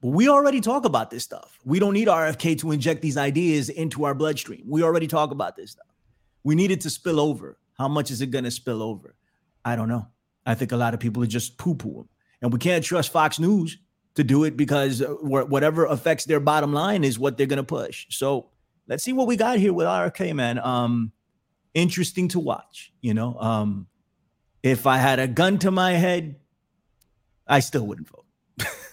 But 0.00 0.08
we 0.08 0.28
already 0.28 0.60
talk 0.60 0.84
about 0.84 1.10
this 1.10 1.24
stuff. 1.24 1.58
We 1.64 1.78
don't 1.78 1.92
need 1.92 2.08
RFK 2.08 2.58
to 2.60 2.72
inject 2.72 3.02
these 3.02 3.16
ideas 3.16 3.68
into 3.68 4.04
our 4.04 4.14
bloodstream. 4.14 4.64
We 4.66 4.82
already 4.82 5.06
talk 5.06 5.30
about 5.30 5.56
this 5.56 5.72
stuff. 5.72 5.86
We 6.42 6.54
need 6.54 6.70
it 6.70 6.80
to 6.82 6.90
spill 6.90 7.20
over. 7.20 7.58
How 7.76 7.88
much 7.88 8.10
is 8.10 8.20
it 8.20 8.28
going 8.28 8.44
to 8.44 8.50
spill 8.50 8.82
over? 8.82 9.14
I 9.64 9.76
don't 9.76 9.88
know. 9.88 10.06
I 10.46 10.54
think 10.54 10.72
a 10.72 10.76
lot 10.76 10.94
of 10.94 11.00
people 11.00 11.22
are 11.22 11.26
just 11.26 11.58
poo 11.58 11.74
poo 11.74 11.94
them. 11.94 12.08
And 12.40 12.52
we 12.52 12.58
can't 12.58 12.84
trust 12.84 13.12
Fox 13.12 13.38
News 13.38 13.76
to 14.14 14.24
do 14.24 14.44
it 14.44 14.56
because 14.56 15.02
uh, 15.02 15.08
whatever 15.20 15.84
affects 15.84 16.24
their 16.24 16.40
bottom 16.40 16.72
line 16.72 17.04
is 17.04 17.18
what 17.18 17.36
they're 17.36 17.46
going 17.46 17.58
to 17.58 17.62
push. 17.62 18.06
So 18.10 18.48
let's 18.88 19.04
see 19.04 19.12
what 19.12 19.26
we 19.26 19.36
got 19.36 19.58
here 19.58 19.72
with 19.72 19.86
RFK, 19.86 20.34
man. 20.34 20.58
Um, 20.58 21.12
interesting 21.74 22.28
to 22.28 22.40
watch. 22.40 22.92
You 23.02 23.14
know, 23.14 23.38
um, 23.38 23.86
if 24.62 24.86
I 24.86 24.96
had 24.96 25.18
a 25.18 25.28
gun 25.28 25.58
to 25.58 25.70
my 25.70 25.92
head, 25.92 26.36
I 27.46 27.60
still 27.60 27.86
wouldn't 27.86 28.08
vote. 28.08 28.19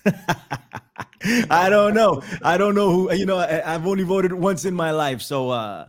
I 1.50 1.70
don't 1.70 1.94
know. 1.94 2.22
I 2.44 2.58
don't 2.58 2.76
know 2.76 2.92
who. 2.92 3.14
You 3.14 3.26
know, 3.26 3.38
I, 3.38 3.62
have 3.72 3.88
only 3.88 4.04
voted 4.04 4.34
once 4.34 4.66
in 4.66 4.74
my 4.74 4.92
life, 4.92 5.22
so 5.22 5.50
uh, 5.50 5.88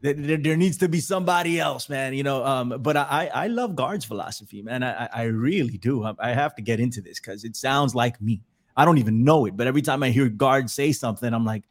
there, 0.00 0.14
there, 0.14 0.56
needs 0.56 0.78
to 0.78 0.88
be 0.88 1.00
somebody 1.00 1.60
else, 1.60 1.88
man. 1.88 2.14
You 2.14 2.22
know, 2.22 2.44
um, 2.44 2.76
but 2.80 2.96
I 2.96 3.30
I 3.32 3.46
love 3.48 3.76
Gard's 3.76 4.04
philosophy, 4.04 4.62
man. 4.62 4.82
I 4.82 5.08
I 5.12 5.22
really 5.24 5.78
do. 5.78 6.04
I 6.18 6.32
have 6.32 6.54
to 6.56 6.62
get 6.62 6.80
into 6.80 7.00
this 7.00 7.20
because 7.20 7.44
it 7.44 7.56
sounds 7.56 7.94
like 7.94 8.20
me. 8.20 8.42
I 8.76 8.84
don't 8.84 8.98
even 8.98 9.24
know 9.24 9.46
it, 9.46 9.56
but 9.56 9.66
every 9.66 9.82
time 9.82 10.02
I 10.02 10.10
hear 10.10 10.28
Gard 10.28 10.70
say 10.70 10.92
something, 10.92 11.32
I'm 11.32 11.44
like, 11.44 11.64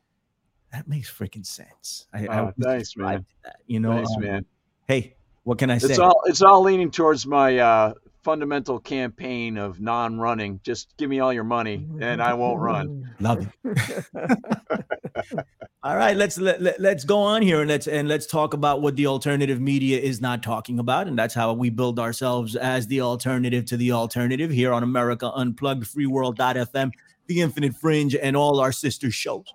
that 0.71 0.87
makes 0.87 1.11
freaking 1.11 1.45
sense. 1.45 2.07
I, 2.13 2.27
oh, 2.27 2.47
I 2.47 2.53
nice 2.57 2.95
man. 2.95 3.25
That, 3.43 3.57
you 3.67 3.79
know, 3.79 3.93
nice 3.93 4.13
um, 4.15 4.23
man. 4.23 4.45
Hey, 4.87 5.15
what 5.43 5.57
can 5.57 5.69
I 5.69 5.77
say? 5.77 5.89
It's 5.89 5.99
all 5.99 6.21
it's 6.25 6.41
all 6.41 6.61
leaning 6.61 6.91
towards 6.91 7.25
my 7.25 7.57
uh, 7.57 7.93
fundamental 8.23 8.79
campaign 8.79 9.57
of 9.57 9.79
non-running. 9.79 10.59
Just 10.63 10.95
give 10.97 11.09
me 11.09 11.19
all 11.19 11.33
your 11.33 11.43
money, 11.43 11.87
and 11.99 12.21
I 12.21 12.33
won't 12.33 12.59
run. 12.59 13.09
Love 13.19 13.47
it. 13.63 15.45
all 15.83 15.95
right, 15.95 16.15
let's 16.15 16.37
let, 16.37 16.61
let, 16.61 16.79
let's 16.79 17.03
go 17.03 17.19
on 17.19 17.41
here 17.41 17.61
and 17.61 17.69
let's 17.69 17.87
and 17.87 18.07
let's 18.07 18.25
talk 18.25 18.53
about 18.53 18.81
what 18.81 18.95
the 18.95 19.07
alternative 19.07 19.59
media 19.59 19.99
is 19.99 20.21
not 20.21 20.43
talking 20.43 20.79
about, 20.79 21.07
and 21.07 21.17
that's 21.17 21.33
how 21.33 21.53
we 21.53 21.69
build 21.69 21.99
ourselves 21.99 22.55
as 22.55 22.87
the 22.87 23.01
alternative 23.01 23.65
to 23.65 23.77
the 23.77 23.91
alternative 23.91 24.51
here 24.51 24.73
on 24.73 24.83
America 24.83 25.31
Unplugged, 25.33 25.83
FreeWorld.fm, 25.83 26.91
The 27.27 27.41
Infinite 27.41 27.75
Fringe, 27.75 28.15
and 28.15 28.37
all 28.37 28.59
our 28.59 28.71
sister 28.71 29.11
shows. 29.11 29.45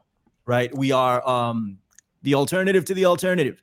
Right, 0.44 0.76
we 0.76 0.92
are 0.92 1.26
um 1.28 1.78
the 2.22 2.34
alternative 2.34 2.84
to 2.86 2.94
the 2.94 3.04
alternative. 3.04 3.62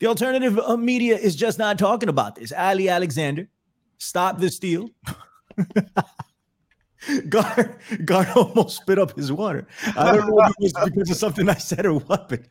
The 0.00 0.06
alternative 0.06 0.58
uh, 0.58 0.76
media 0.76 1.16
is 1.16 1.34
just 1.36 1.58
not 1.58 1.78
talking 1.78 2.08
about 2.08 2.34
this. 2.34 2.52
Ali 2.52 2.88
Alexander 2.88 3.48
Stop 4.04 4.38
the 4.38 4.50
steal. 4.50 4.90
Gard, 7.28 7.76
Gard 8.04 8.28
almost 8.34 8.76
spit 8.76 8.98
up 8.98 9.16
his 9.16 9.30
water. 9.32 9.66
I 9.96 10.16
don't 10.16 10.28
know 10.28 10.40
if 10.40 10.50
it 10.50 10.56
was 10.60 10.72
because 10.84 11.10
of 11.10 11.16
something 11.16 11.48
I 11.48 11.54
said 11.54 11.86
or 11.86 11.94
what, 12.00 12.28
but 12.28 12.42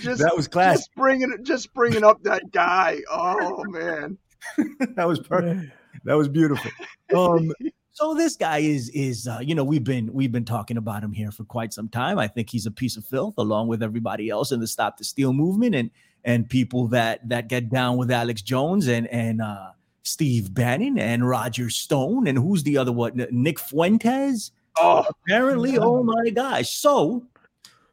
just, 0.00 0.20
that 0.22 0.36
was 0.36 0.48
class. 0.48 0.78
Just 0.78 0.94
bringing, 0.94 1.32
just 1.42 1.72
bringing 1.74 2.04
up 2.04 2.22
that 2.24 2.50
guy. 2.50 3.00
Oh 3.10 3.64
man, 3.68 4.18
that 4.96 5.06
was 5.06 5.20
perfect. 5.20 5.72
That 6.04 6.14
was 6.14 6.28
beautiful. 6.28 6.70
Um, 7.14 7.52
so 7.92 8.14
this 8.14 8.36
guy 8.36 8.58
is 8.58 8.88
is 8.90 9.26
uh, 9.26 9.38
you 9.40 9.54
know 9.54 9.64
we've 9.64 9.84
been 9.84 10.12
we've 10.12 10.32
been 10.32 10.44
talking 10.44 10.76
about 10.76 11.02
him 11.02 11.12
here 11.12 11.30
for 11.30 11.44
quite 11.44 11.72
some 11.72 11.88
time. 11.88 12.18
I 12.18 12.28
think 12.28 12.50
he's 12.50 12.66
a 12.66 12.70
piece 12.70 12.96
of 12.96 13.04
filth, 13.04 13.34
along 13.38 13.68
with 13.68 13.82
everybody 13.82 14.28
else 14.28 14.52
in 14.52 14.60
the 14.60 14.66
Stop 14.66 14.98
the 14.98 15.04
Steal 15.04 15.32
movement 15.32 15.74
and 15.74 15.90
and 16.24 16.48
people 16.48 16.88
that 16.88 17.26
that 17.28 17.48
get 17.48 17.70
down 17.70 17.96
with 17.96 18.10
Alex 18.10 18.42
Jones 18.42 18.88
and 18.88 19.06
and 19.08 19.40
uh, 19.40 19.70
Steve 20.04 20.54
Bannon 20.54 20.98
and 20.98 21.28
Roger 21.28 21.70
Stone, 21.70 22.26
and 22.26 22.38
who's 22.38 22.62
the 22.62 22.78
other 22.78 22.92
one? 22.92 23.26
Nick 23.30 23.58
Fuentes. 23.58 24.52
Oh, 24.76 25.04
apparently, 25.08 25.78
oh 25.78 26.02
my 26.02 26.30
gosh! 26.30 26.70
So, 26.70 27.24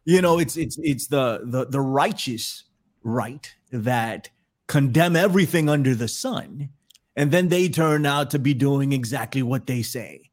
you 0.05 0.21
know, 0.21 0.39
it's 0.39 0.57
it's 0.57 0.77
it's 0.79 1.07
the 1.07 1.41
the 1.43 1.65
the 1.65 1.81
righteous 1.81 2.63
right 3.03 3.53
that 3.71 4.29
condemn 4.67 5.15
everything 5.15 5.69
under 5.69 5.95
the 5.95 6.07
sun, 6.07 6.69
and 7.15 7.31
then 7.31 7.47
they 7.47 7.69
turn 7.69 8.05
out 8.05 8.29
to 8.31 8.39
be 8.39 8.53
doing 8.53 8.93
exactly 8.93 9.41
what 9.43 9.67
they 9.67 9.81
say 9.81 10.31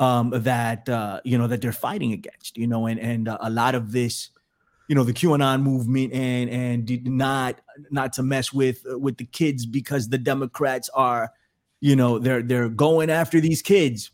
um, 0.00 0.30
that 0.34 0.88
uh, 0.88 1.20
you 1.24 1.38
know 1.38 1.46
that 1.46 1.60
they're 1.60 1.72
fighting 1.72 2.12
against. 2.12 2.56
You 2.56 2.66
know, 2.66 2.86
and 2.86 2.98
and 2.98 3.28
uh, 3.28 3.38
a 3.40 3.50
lot 3.50 3.74
of 3.74 3.92
this 3.92 4.30
you 4.88 4.96
know 4.96 5.04
the 5.04 5.12
QAnon 5.12 5.62
movement 5.62 6.12
and 6.12 6.50
and 6.50 6.84
did 6.84 7.06
not 7.06 7.60
not 7.90 8.12
to 8.14 8.22
mess 8.22 8.52
with 8.52 8.84
uh, 8.90 8.98
with 8.98 9.16
the 9.16 9.24
kids 9.24 9.66
because 9.66 10.08
the 10.08 10.18
Democrats 10.18 10.88
are 10.94 11.30
you 11.80 11.96
know 11.96 12.18
they're 12.18 12.42
they're 12.42 12.68
going 12.68 13.10
after 13.10 13.40
these 13.40 13.62
kids. 13.62 14.10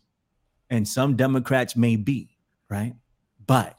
And 0.68 0.86
some 0.86 1.14
Democrats 1.14 1.76
may 1.76 1.96
be 1.96 2.36
right? 2.68 2.94
But 3.46 3.78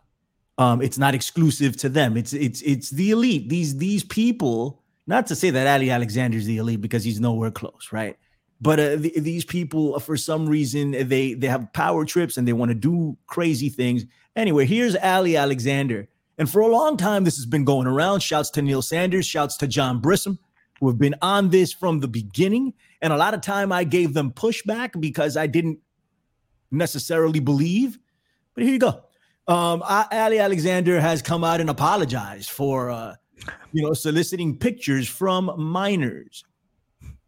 um 0.58 0.82
it's 0.82 0.98
not 0.98 1.14
exclusive 1.14 1.78
to 1.78 1.90
them. 1.90 2.18
It's 2.18 2.34
it's 2.34 2.62
it's 2.62 2.90
the 2.92 3.12
elite. 3.12 3.50
These 3.50 3.78
these 3.78 4.04
people 4.04 4.82
not 5.06 5.28
to 5.28 5.36
say 5.36 5.50
that 5.50 5.68
Ali 5.68 5.90
Alexander's 5.90 6.46
the 6.46 6.58
elite 6.58 6.82
because 6.82 7.04
he's 7.04 7.20
nowhere 7.20 7.52
close 7.52 7.90
right? 7.92 8.18
But 8.60 8.80
uh, 8.80 8.96
the, 8.96 9.20
these 9.20 9.46
people 9.46 9.96
uh, 9.96 10.00
for 10.00 10.18
some 10.18 10.48
reason 10.48 10.92
they 10.92 11.34
they 11.34 11.48
have 11.48 11.72
power 11.74 12.06
trips 12.06 12.38
and 12.38 12.48
they 12.48 12.54
want 12.54 12.70
to 12.70 12.76
do 12.76 13.18
crazy 13.28 13.70
things. 13.70 14.06
Anyway 14.36 14.66
here's 14.66 14.96
Ali 14.96 15.36
Alexander 15.36 16.08
and 16.38 16.50
for 16.50 16.62
a 16.62 16.68
long 16.68 16.98
time, 16.98 17.24
this 17.24 17.36
has 17.38 17.46
been 17.46 17.66
going 17.66 17.88
around. 17.88 18.22
Shouts 18.22 18.50
to 18.52 18.62
Neil 18.62 18.82
Sanders, 18.82 19.26
shouts 19.26 19.58
to 19.58 19.68
John 19.68 20.00
Brissom, 20.00 20.38
who 20.80 20.88
have 20.88 21.00
been 21.00 21.16
on 21.22 21.50
this 21.50 21.74
from 21.74 22.00
the 22.00 22.08
beginning. 22.08 22.74
And 23.02 23.12
a 23.12 23.18
lot 23.18 23.34
of 23.34 23.42
time 23.42 23.72
I 23.72 23.84
gave 23.84 24.14
them 24.14 24.32
pushback 24.32 25.00
because 25.00 25.36
I 25.36 25.48
didn't 25.48 25.80
necessarily 26.70 27.40
believe. 27.40 27.98
But 28.54 28.64
here 28.64 28.74
you 28.74 28.80
go. 28.80 29.04
Um, 29.48 29.82
Ali 29.84 30.40
Alexander 30.40 31.00
has 31.00 31.22
come 31.22 31.44
out 31.44 31.62
and 31.62 31.70
apologized 31.70 32.50
for, 32.50 32.92
uh, 32.92 33.16
you 33.72 33.82
know, 33.82 33.94
soliciting 33.94 34.58
pictures 34.58 35.08
from 35.08 35.52
minors, 35.58 36.44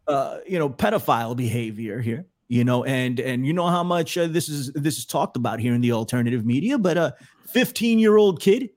uh, 0.06 0.38
you 0.46 0.58
know, 0.58 0.68
pedophile 0.68 1.36
behavior 1.36 2.00
here 2.00 2.26
you 2.50 2.64
know 2.64 2.84
and 2.84 3.20
and 3.20 3.46
you 3.46 3.52
know 3.52 3.68
how 3.68 3.84
much 3.84 4.18
uh, 4.18 4.26
this 4.26 4.48
is 4.48 4.72
this 4.72 4.98
is 4.98 5.06
talked 5.06 5.36
about 5.36 5.60
here 5.60 5.72
in 5.72 5.80
the 5.80 5.92
alternative 5.92 6.44
media 6.44 6.76
but 6.76 6.98
a 6.98 7.14
15 7.46 7.98
year 7.98 8.16
old 8.16 8.40
kid 8.40 8.70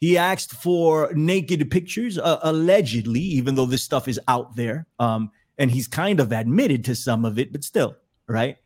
he 0.00 0.16
asked 0.16 0.52
for 0.52 1.12
naked 1.14 1.70
pictures, 1.70 2.18
uh, 2.18 2.38
allegedly, 2.42 3.20
even 3.20 3.54
though 3.54 3.66
this 3.66 3.82
stuff 3.82 4.08
is 4.08 4.18
out 4.28 4.56
there. 4.56 4.86
Um, 4.98 5.30
and 5.58 5.70
he's 5.70 5.86
kind 5.86 6.20
of 6.20 6.32
admitted 6.32 6.84
to 6.86 6.94
some 6.94 7.26
of 7.26 7.38
it, 7.38 7.52
but 7.52 7.62
still, 7.62 7.94
right? 8.26 8.56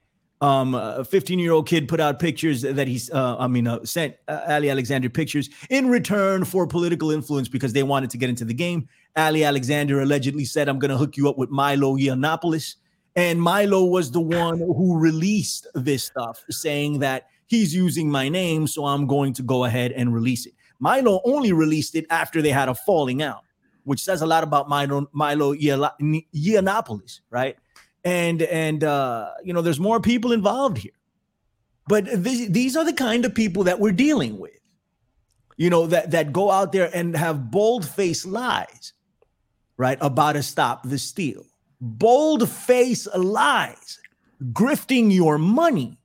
Um, 0.41 0.75
a 0.75 1.05
15 1.05 1.39
year 1.41 1.53
old 1.53 1.67
kid 1.67 1.89
put 1.89 1.99
out 1.99 2.21
pictures 2.21 2.63
that 2.63 2.87
he's, 2.87 3.11
uh, 3.11 3.37
I 3.39 3.49
mean, 3.49 3.67
uh, 3.67 3.85
sent 3.85 4.15
uh, 4.29 4.43
Ali 4.49 4.71
Alexander 4.71 5.11
pictures 5.11 5.51
in 5.71 5.89
return 5.89 6.45
for 6.45 6.67
political 6.67 7.11
influence 7.11 7.49
because 7.49 7.73
they 7.73 7.83
wanted 7.83 8.11
to 8.11 8.19
get 8.19 8.29
into 8.29 8.45
the 8.45 8.55
game. 8.55 8.89
Ali 9.17 9.43
Alexander 9.43 10.03
allegedly 10.03 10.45
said, 10.45 10.69
I'm 10.69 10.79
going 10.79 10.91
to 10.91 10.97
hook 10.97 11.17
you 11.17 11.29
up 11.29 11.37
with 11.37 11.51
Milo 11.51 11.97
Yiannopoulos. 11.97 12.77
And 13.17 13.41
Milo 13.41 13.85
was 13.85 14.11
the 14.11 14.21
one 14.21 14.59
who 14.59 14.99
released 14.99 15.67
this 15.75 16.05
stuff, 16.05 16.45
saying 16.51 16.99
that 17.01 17.29
he's 17.47 17.75
using 17.75 18.11
my 18.11 18.29
name, 18.29 18.67
so 18.67 18.87
I'm 18.87 19.07
going 19.07 19.33
to 19.35 19.43
go 19.43 19.65
ahead 19.65 19.93
and 19.93 20.13
release 20.13 20.47
it. 20.47 20.55
Milo 20.85 21.23
only 21.25 21.53
released 21.53 21.95
it 21.95 22.05
after 22.11 22.43
they 22.43 22.51
had 22.51 22.69
a 22.69 22.75
falling 22.75 23.23
out, 23.23 23.45
which 23.85 24.03
says 24.03 24.21
a 24.21 24.27
lot 24.27 24.45
about 24.45 24.69
Milo, 24.69 25.09
Milo 25.13 25.55
Yiannopoulos, 25.55 27.21
right? 27.31 27.57
And 28.05 28.43
and 28.43 28.85
uh, 28.85 29.31
you 29.43 29.55
know, 29.55 29.63
there's 29.63 29.81
more 29.81 30.01
people 30.01 30.31
involved 30.33 30.77
here, 30.77 30.99
but 31.89 32.05
th- 32.05 32.51
these 32.51 32.77
are 32.77 32.85
the 32.85 32.93
kind 32.93 33.25
of 33.25 33.35
people 33.35 33.65
that 33.65 33.81
we're 33.81 33.93
dealing 33.93 34.39
with. 34.39 34.61
You 35.57 35.71
know 35.71 35.87
that 35.87 36.11
that 36.11 36.35
go 36.35 36.51
out 36.51 36.73
there 36.73 36.91
and 36.95 37.17
have 37.17 37.51
bold 37.51 37.89
faced 37.89 38.27
lies, 38.27 38.93
right, 39.79 39.97
about 40.03 40.33
to 40.33 40.43
stop 40.43 40.87
the 40.87 40.99
steal 40.99 41.47
bold 41.85 42.49
face 42.49 43.07
lies, 43.15 44.01
grifting 44.53 45.13
your 45.13 45.39
money, 45.39 45.99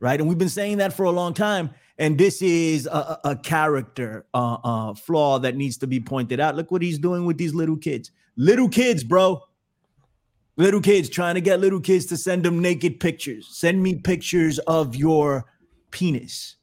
right? 0.00 0.20
And 0.20 0.28
we've 0.28 0.38
been 0.38 0.48
saying 0.48 0.78
that 0.78 0.92
for 0.92 1.04
a 1.04 1.10
long 1.10 1.34
time. 1.34 1.70
And 1.98 2.16
this 2.16 2.42
is 2.42 2.86
a, 2.86 3.18
a 3.24 3.36
character 3.36 4.24
uh, 4.32 4.58
uh, 4.62 4.94
flaw 4.94 5.38
that 5.40 5.56
needs 5.56 5.76
to 5.78 5.86
be 5.86 5.98
pointed 5.98 6.38
out. 6.38 6.54
Look 6.54 6.70
what 6.70 6.80
he's 6.80 6.98
doing 6.98 7.24
with 7.24 7.38
these 7.38 7.54
little 7.54 7.76
kids. 7.76 8.12
Little 8.36 8.68
kids, 8.68 9.02
bro. 9.02 9.42
Little 10.56 10.80
kids 10.80 11.08
trying 11.08 11.34
to 11.34 11.40
get 11.40 11.60
little 11.60 11.80
kids 11.80 12.06
to 12.06 12.16
send 12.16 12.44
them 12.44 12.60
naked 12.60 13.00
pictures. 13.00 13.48
Send 13.50 13.82
me 13.82 13.96
pictures 13.96 14.58
of 14.60 14.94
your 14.94 15.46
penis. 15.90 16.56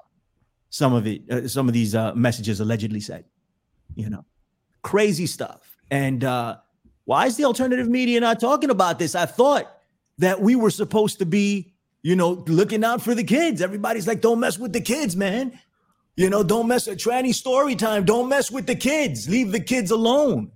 Some 0.69 0.93
of 0.93 1.05
it, 1.07 1.29
uh, 1.29 1.47
some 1.47 1.67
of 1.67 1.73
these 1.73 1.95
uh, 1.95 2.13
messages 2.15 2.59
allegedly 2.59 2.99
said, 2.99 3.25
you 3.95 4.09
know, 4.09 4.25
crazy 4.81 5.25
stuff. 5.27 5.77
And 5.91 6.23
uh, 6.23 6.57
why 7.05 7.27
is 7.27 7.37
the 7.37 7.45
alternative 7.45 7.87
media 7.87 8.19
not 8.19 8.39
talking 8.39 8.69
about 8.69 8.99
this? 8.99 9.15
I 9.15 9.25
thought 9.25 9.71
that 10.17 10.41
we 10.41 10.55
were 10.55 10.71
supposed 10.71 11.19
to 11.19 11.25
be, 11.25 11.74
you 12.05 12.15
know, 12.15 12.43
looking 12.45 12.83
out 12.83 13.01
for 13.01 13.15
the 13.15 13.23
kids. 13.23 13.63
Everybody's 13.63 14.05
like, 14.05 14.21
don't 14.21 14.39
mess 14.39 14.59
with 14.59 14.71
the 14.73 14.79
kids, 14.79 15.15
man. 15.15 15.59
You 16.15 16.29
know, 16.29 16.43
don't 16.43 16.67
mess 16.67 16.85
with 16.85 16.99
tranny 16.99 17.33
story 17.33 17.75
time. 17.75 18.05
Don't 18.05 18.29
mess 18.29 18.51
with 18.51 18.67
the 18.67 18.75
kids. 18.75 19.27
Leave 19.27 19.51
the 19.51 19.59
kids 19.59 19.89
alone. 19.89 20.51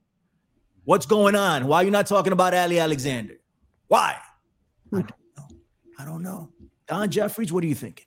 What's 0.83 1.07
going 1.07 1.33
on? 1.33 1.65
Why 1.65 1.77
are 1.77 1.83
you 1.83 1.89
not 1.89 2.05
talking 2.05 2.33
about 2.33 2.53
Ali 2.53 2.77
Alexander? 2.77 3.33
Why? 3.87 4.15
I 4.93 5.01
don't 5.01 5.09
know. 5.35 5.47
I 5.97 6.05
don't 6.05 6.21
know. 6.21 6.49
Don 6.85 7.09
Jeffries, 7.09 7.51
what 7.51 7.63
are 7.63 7.67
you 7.67 7.73
thinking? 7.73 8.05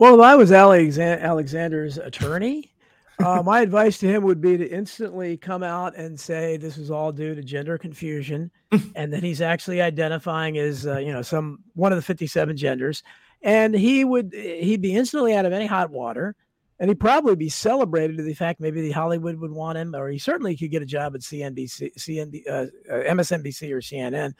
Well, 0.00 0.16
if 0.16 0.20
I 0.22 0.34
was 0.34 0.50
Ali 0.50 0.90
Alexander's 0.98 1.96
attorney, 1.96 2.71
uh, 3.18 3.42
my 3.42 3.60
advice 3.60 3.98
to 3.98 4.06
him 4.08 4.22
would 4.24 4.40
be 4.40 4.56
to 4.56 4.66
instantly 4.66 5.36
come 5.36 5.62
out 5.62 5.96
and 5.96 6.18
say 6.18 6.56
this 6.56 6.78
is 6.78 6.90
all 6.90 7.12
due 7.12 7.34
to 7.34 7.42
gender 7.42 7.78
confusion, 7.78 8.50
and 8.94 9.12
that 9.12 9.22
he's 9.22 9.40
actually 9.40 9.80
identifying 9.80 10.58
as 10.58 10.86
uh, 10.86 10.98
you 10.98 11.12
know 11.12 11.22
some 11.22 11.60
one 11.74 11.92
of 11.92 11.96
the 11.96 12.02
57 12.02 12.56
genders, 12.56 13.02
and 13.42 13.74
he 13.74 14.04
would 14.04 14.32
he'd 14.32 14.82
be 14.82 14.94
instantly 14.94 15.34
out 15.34 15.46
of 15.46 15.52
any 15.52 15.66
hot 15.66 15.90
water, 15.90 16.34
and 16.78 16.88
he'd 16.88 17.00
probably 17.00 17.36
be 17.36 17.48
celebrated 17.48 18.16
to 18.16 18.22
the 18.22 18.34
fact 18.34 18.60
maybe 18.60 18.80
the 18.80 18.92
Hollywood 18.92 19.36
would 19.36 19.52
want 19.52 19.78
him, 19.78 19.94
or 19.94 20.08
he 20.08 20.18
certainly 20.18 20.56
could 20.56 20.70
get 20.70 20.82
a 20.82 20.86
job 20.86 21.14
at 21.14 21.20
CNBC, 21.20 21.94
CNB, 21.96 22.48
uh, 22.48 22.66
uh 22.92 23.12
MSNBC 23.14 23.70
or 23.72 23.80
CNN, 23.80 24.34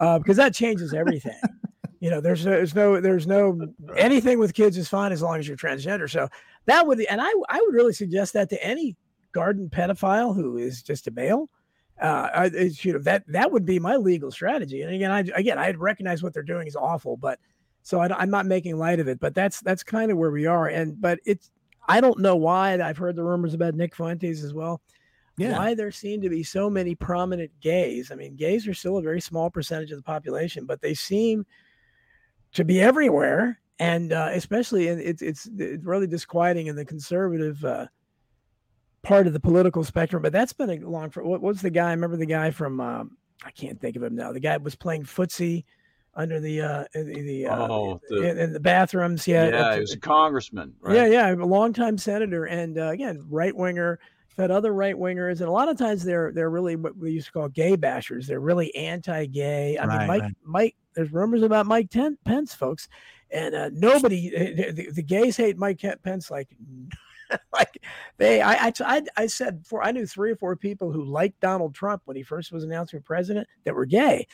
uh, 0.00 0.18
because 0.18 0.36
that 0.36 0.54
changes 0.54 0.94
everything. 0.94 1.38
you 2.00 2.10
know, 2.10 2.20
there's 2.20 2.42
there's 2.42 2.74
no 2.74 3.00
there's 3.00 3.26
no 3.26 3.60
anything 3.96 4.38
with 4.38 4.54
kids 4.54 4.76
is 4.76 4.88
fine 4.88 5.12
as 5.12 5.22
long 5.22 5.38
as 5.38 5.46
you're 5.46 5.56
transgender. 5.56 6.10
So 6.10 6.28
that 6.66 6.86
would, 6.86 7.00
and 7.00 7.20
I, 7.20 7.32
I 7.48 7.60
would 7.60 7.74
really 7.74 7.92
suggest 7.92 8.32
that 8.34 8.50
to 8.50 8.64
any 8.64 8.96
garden 9.32 9.68
pedophile 9.70 10.34
who 10.34 10.58
is 10.58 10.82
just 10.82 11.08
a 11.08 11.10
male. 11.10 11.48
Uh, 12.00 12.28
I, 12.34 12.44
you 12.80 12.94
know, 12.94 12.98
that 13.00 13.24
that 13.28 13.52
would 13.52 13.64
be 13.64 13.78
my 13.78 13.96
legal 13.96 14.30
strategy. 14.30 14.82
And 14.82 14.94
again, 14.94 15.10
I 15.10 15.20
again 15.36 15.58
I 15.58 15.70
recognize 15.72 16.22
what 16.22 16.34
they're 16.34 16.42
doing 16.42 16.66
is 16.66 16.74
awful, 16.74 17.16
but 17.16 17.38
so 17.82 18.00
I, 18.00 18.22
am 18.22 18.30
not 18.30 18.46
making 18.46 18.76
light 18.76 18.98
of 18.98 19.08
it. 19.08 19.20
But 19.20 19.34
that's 19.34 19.60
that's 19.60 19.82
kind 19.82 20.10
of 20.10 20.18
where 20.18 20.30
we 20.30 20.46
are. 20.46 20.68
And 20.68 21.00
but 21.00 21.18
it's 21.24 21.50
I 21.88 22.00
don't 22.00 22.20
know 22.20 22.36
why 22.36 22.80
I've 22.80 22.96
heard 22.96 23.16
the 23.16 23.24
rumors 23.24 23.54
about 23.54 23.74
Nick 23.74 23.94
Fuentes 23.94 24.42
as 24.42 24.54
well. 24.54 24.80
Yeah. 25.38 25.56
Why 25.56 25.74
there 25.74 25.90
seem 25.90 26.20
to 26.22 26.28
be 26.28 26.42
so 26.42 26.68
many 26.68 26.94
prominent 26.94 27.50
gays? 27.60 28.10
I 28.10 28.16
mean, 28.16 28.36
gays 28.36 28.68
are 28.68 28.74
still 28.74 28.98
a 28.98 29.02
very 29.02 29.20
small 29.20 29.50
percentage 29.50 29.90
of 29.90 29.96
the 29.96 30.02
population, 30.02 30.66
but 30.66 30.82
they 30.82 30.94
seem 30.94 31.46
to 32.52 32.64
be 32.64 32.80
everywhere 32.80 33.58
and 33.82 34.12
uh, 34.12 34.28
especially 34.32 34.86
in, 34.88 35.00
it's 35.00 35.22
it's 35.22 35.50
it's 35.58 35.84
really 35.84 36.06
disquieting 36.06 36.68
in 36.68 36.76
the 36.76 36.84
conservative 36.84 37.64
uh, 37.64 37.86
part 39.02 39.26
of 39.26 39.32
the 39.32 39.40
political 39.40 39.82
spectrum. 39.82 40.22
But 40.22 40.32
that's 40.32 40.52
been 40.52 40.70
a 40.70 40.88
long. 40.88 41.10
For, 41.10 41.24
what 41.24 41.42
was 41.42 41.60
the 41.60 41.70
guy? 41.70 41.88
I 41.88 41.90
remember 41.90 42.16
the 42.16 42.26
guy 42.26 42.52
from 42.52 42.80
um, 42.80 43.16
I 43.44 43.50
can't 43.50 43.80
think 43.80 43.96
of 43.96 44.02
him 44.04 44.14
now. 44.14 44.32
The 44.32 44.38
guy 44.38 44.56
was 44.58 44.76
playing 44.76 45.02
footsie 45.02 45.64
under 46.14 46.38
the 46.38 46.60
uh 46.60 46.84
the, 46.94 47.46
uh, 47.46 47.68
oh, 47.68 48.00
the, 48.08 48.30
in, 48.30 48.38
in, 48.38 48.52
the 48.52 48.60
bathrooms. 48.60 49.26
Yeah, 49.26 49.48
yeah, 49.48 49.74
he 49.74 49.80
was 49.80 49.94
a 49.94 49.98
congressman. 49.98 50.74
Right? 50.80 50.96
Yeah, 50.96 51.06
yeah, 51.06 51.32
a 51.32 51.36
longtime 51.44 51.98
senator, 51.98 52.44
and 52.44 52.78
uh, 52.78 52.90
again, 52.90 53.24
right 53.28 53.54
winger. 53.54 53.98
Had 54.38 54.50
other 54.50 54.72
right 54.72 54.96
wingers, 54.96 55.40
and 55.40 55.48
a 55.48 55.52
lot 55.52 55.68
of 55.68 55.76
times 55.76 56.04
they're 56.04 56.32
they're 56.32 56.48
really 56.48 56.74
what 56.74 56.96
we 56.96 57.10
used 57.10 57.26
to 57.26 57.32
call 57.32 57.48
gay 57.48 57.76
bashers. 57.76 58.26
They're 58.26 58.40
really 58.40 58.74
anti-gay. 58.74 59.76
I 59.76 59.84
right, 59.84 59.98
mean, 59.98 60.08
Mike 60.08 60.22
right. 60.22 60.32
Mike. 60.42 60.76
There's 60.94 61.12
rumors 61.12 61.42
about 61.42 61.66
Mike 61.66 61.90
Pence, 61.90 62.54
folks, 62.54 62.88
and 63.32 63.54
uh, 63.54 63.70
nobody 63.72 64.34
eh, 64.34 64.72
the, 64.72 64.90
the, 64.90 65.02
gays 65.02 65.36
hate 65.36 65.56
Mike 65.56 65.84
Pence 66.02 66.30
like 66.30 66.48
like 67.52 67.78
they 68.18 68.42
I, 68.42 68.72
I 68.80 69.02
I 69.16 69.26
said 69.26 69.62
before 69.62 69.82
I 69.82 69.92
knew 69.92 70.06
three 70.06 70.32
or 70.32 70.36
four 70.36 70.56
people 70.56 70.92
who 70.92 71.04
liked 71.04 71.40
Donald 71.40 71.74
Trump 71.74 72.02
when 72.04 72.16
he 72.16 72.22
first 72.22 72.52
was 72.52 72.64
announced 72.64 72.92
for 72.92 73.00
president 73.00 73.48
that 73.64 73.74
were 73.74 73.86
gay. 73.86 74.26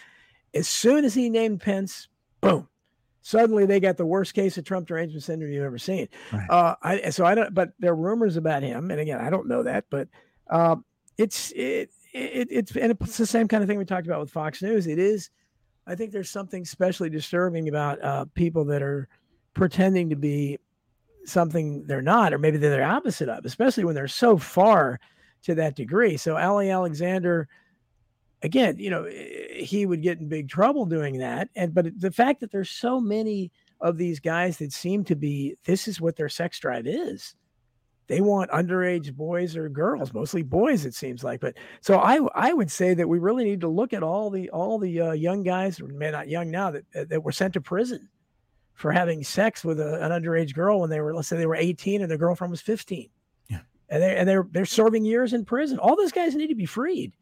As 0.55 0.67
soon 0.67 1.05
as 1.05 1.15
he 1.15 1.29
named 1.29 1.61
Pence, 1.61 2.09
boom, 2.41 2.69
suddenly 3.23 3.67
they 3.67 3.81
got 3.81 3.97
the 3.97 4.07
worst 4.07 4.35
case 4.35 4.57
of 4.57 4.65
Trump 4.65 4.89
derangement 4.89 5.23
syndrome 5.23 5.53
you've 5.53 5.65
ever 5.65 5.79
seen. 5.79 6.09
Right. 6.33 6.49
Uh, 6.49 6.75
I, 6.83 7.11
so 7.11 7.27
I 7.27 7.35
don't, 7.35 7.53
but 7.55 7.73
there 7.79 7.93
are 7.93 7.97
rumors 7.97 8.37
about 8.37 8.63
him, 8.63 8.91
and 8.91 9.01
again, 9.01 9.21
I 9.21 9.31
don't 9.31 9.47
know 9.47 9.63
that, 9.65 9.85
but 9.91 10.09
uh, 10.49 10.77
it's 11.19 11.53
it, 11.53 11.91
it 12.15 12.49
it's 12.51 12.75
and 12.75 12.93
it's 12.93 13.19
the 13.19 13.27
same 13.27 13.47
kind 13.47 13.63
of 13.63 13.69
thing 13.69 13.79
we 13.79 13.85
talked 13.85 14.07
about 14.07 14.21
with 14.21 14.31
Fox 14.31 14.63
News. 14.63 14.87
It 14.87 14.99
is 14.99 15.31
I 15.89 15.95
think 15.95 16.13
there's 16.13 16.31
something 16.31 16.63
especially 16.63 17.09
disturbing 17.09 17.69
about 17.69 18.03
uh, 18.05 18.27
people 18.35 18.65
that 18.67 18.83
are 18.83 19.09
pretending 19.55 20.11
to 20.11 20.17
be 20.17 20.59
something 21.25 21.87
they're 21.87 22.03
not, 22.03 22.35
or 22.35 22.39
maybe 22.39 22.59
they're 22.59 22.77
the 22.77 22.83
opposite 22.83 23.29
of, 23.29 23.45
especially 23.45 23.85
when 23.85 23.95
they're 23.95 24.07
so 24.07 24.37
far 24.37 25.01
to 25.43 25.55
that 25.55 25.77
degree. 25.77 26.17
So 26.17 26.37
Ali 26.37 26.71
Alexander, 26.71 27.49
again, 28.43 28.77
you 28.79 28.91
know, 28.91 29.05
eh, 29.05 29.63
he 29.63 29.87
would 29.87 30.03
get 30.03 30.19
in 30.19 30.29
big 30.29 30.49
trouble 30.49 30.85
doing 30.85 31.19
that. 31.19 31.49
And 31.57 31.75
but 31.75 31.99
the 31.99 32.13
fact 32.13 32.41
that 32.41 32.53
there's 32.53 32.71
so 32.71 33.01
many 33.01 33.51
of 33.81 33.97
these 33.97 34.21
guys 34.21 34.59
that 34.59 34.73
seem 34.73 35.05
to 35.05 35.17
be 35.17 35.57
this 35.65 35.89
is 35.89 36.01
what 36.01 36.17
their 36.17 36.29
sex 36.29 36.59
drive 36.59 36.87
is 36.87 37.35
they 38.09 38.23
want 38.23 38.51
underage 38.51 39.15
boys 39.15 39.55
or 39.55 39.69
girls, 39.69 40.13
mostly 40.15 40.43
boys, 40.43 40.85
it 40.87 40.95
seems 40.95 41.23
like. 41.23 41.41
But 41.41 41.57
so 41.81 41.99
I 41.99 42.21
I 42.35 42.53
would 42.53 42.71
say 42.71 42.95
that 42.95 43.09
we 43.09 43.19
really 43.19 43.45
need 43.45 43.61
to 43.61 43.69
look 43.69 43.93
at 43.93 44.03
all 44.03 44.31
the 44.31 44.51
all 44.51 44.79
the 44.79 45.01
uh, 45.01 45.13
young 45.13 45.43
guys, 45.43 45.79
or 45.79 45.87
maybe 45.87 46.13
not 46.13 46.29
young 46.29 46.51
now, 46.51 46.71
that 46.71 46.85
that 46.93 47.23
were 47.23 47.33
sent 47.33 47.53
to 47.55 47.61
prison 47.61 48.09
for 48.73 48.93
having 48.93 49.23
sex 49.23 49.65
with 49.65 49.79
a, 49.81 50.03
an 50.03 50.11
underage 50.11 50.55
girl 50.55 50.81
when 50.81 50.91
they 50.91 51.01
were 51.01 51.15
let's 51.15 51.29
say 51.29 51.37
they 51.37 51.47
were 51.47 51.55
18 51.55 52.01
and 52.01 52.11
their 52.11 52.19
girlfriend 52.19 52.51
was 52.51 52.63
15. 52.63 53.11
Yeah. 53.49 53.61
And 53.91 54.03
they 54.03 54.17
and 54.17 54.29
they're 54.29 54.47
they're 54.51 54.65
serving 54.65 55.05
years 55.05 55.35
in 55.35 55.45
prison. 55.45 55.79
All 55.79 55.95
those 55.95 56.13
guys 56.13 56.35
need 56.35 56.49
to 56.49 56.55
be 56.55 56.67
freed 56.67 57.13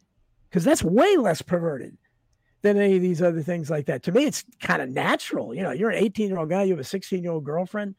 because 0.49 0.63
that's 0.63 0.83
way 0.83 1.17
less 1.17 1.41
perverted 1.41 1.97
than 2.61 2.77
any 2.77 2.95
of 2.95 3.01
these 3.01 3.21
other 3.21 3.43
things 3.43 3.69
like 3.69 3.85
that. 3.87 4.03
To 4.03 4.11
me, 4.11 4.25
it's 4.25 4.45
kind 4.61 4.81
of 4.81 4.89
natural. 4.89 5.53
You 5.53 5.63
know, 5.63 5.71
you're 5.71 5.89
an 5.89 6.03
18 6.03 6.29
year 6.29 6.39
old 6.39 6.49
guy, 6.49 6.63
you 6.63 6.73
have 6.73 6.79
a 6.79 6.83
16 6.85 7.21
year 7.21 7.31
old 7.33 7.43
girlfriend 7.43 7.95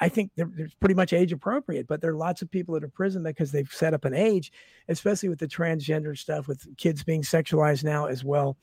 I 0.00 0.08
think 0.08 0.30
they're, 0.36 0.50
they're, 0.54 0.68
pretty 0.78 0.94
much 0.94 1.12
age 1.12 1.32
appropriate, 1.32 1.88
but 1.88 2.00
there 2.00 2.12
are 2.12 2.16
lots 2.16 2.40
of 2.40 2.50
people 2.50 2.74
that 2.74 2.84
are 2.84 2.88
prison 2.88 3.24
because 3.24 3.50
they've 3.50 3.70
set 3.72 3.94
up 3.94 4.04
an 4.04 4.14
age, 4.14 4.52
especially 4.88 5.28
with 5.28 5.40
the 5.40 5.48
transgender 5.48 6.16
stuff, 6.16 6.46
with 6.46 6.64
kids 6.76 7.02
being 7.02 7.22
sexualized 7.22 7.82
now 7.82 8.06
as 8.06 8.22
well. 8.22 8.56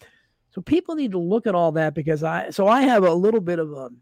So 0.52 0.62
people 0.62 0.96
need 0.96 1.12
to 1.12 1.20
look 1.20 1.46
at 1.46 1.56
all 1.56 1.74
that 1.74 1.94
because 1.94 2.24
I, 2.24 2.52
so 2.52 2.68
I 2.68 2.82
have 2.82 3.04
a 3.04 3.14
little 3.14 3.42
bit 3.42 3.60
of 3.60 3.72
a 3.74 3.78
um, 3.78 3.98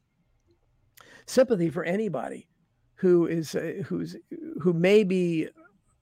sympathy 1.25 1.69
for 1.69 1.83
anybody 1.83 2.47
who 2.95 3.25
is, 3.25 3.55
uh, 3.55 3.81
who's, 3.85 4.15
who 4.61 4.73
may 4.73 5.03
be 5.03 5.47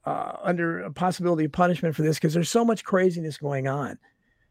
uh, 0.06 0.34
under 0.44 0.82
a 0.82 0.92
possibility 0.92 1.46
of 1.46 1.52
punishment 1.52 1.96
for 1.96 2.04
this 2.04 2.18
because 2.18 2.34
there's 2.34 2.52
so 2.52 2.66
much 2.66 2.84
craziness 2.84 3.38
going 3.38 3.68
on. 3.68 3.98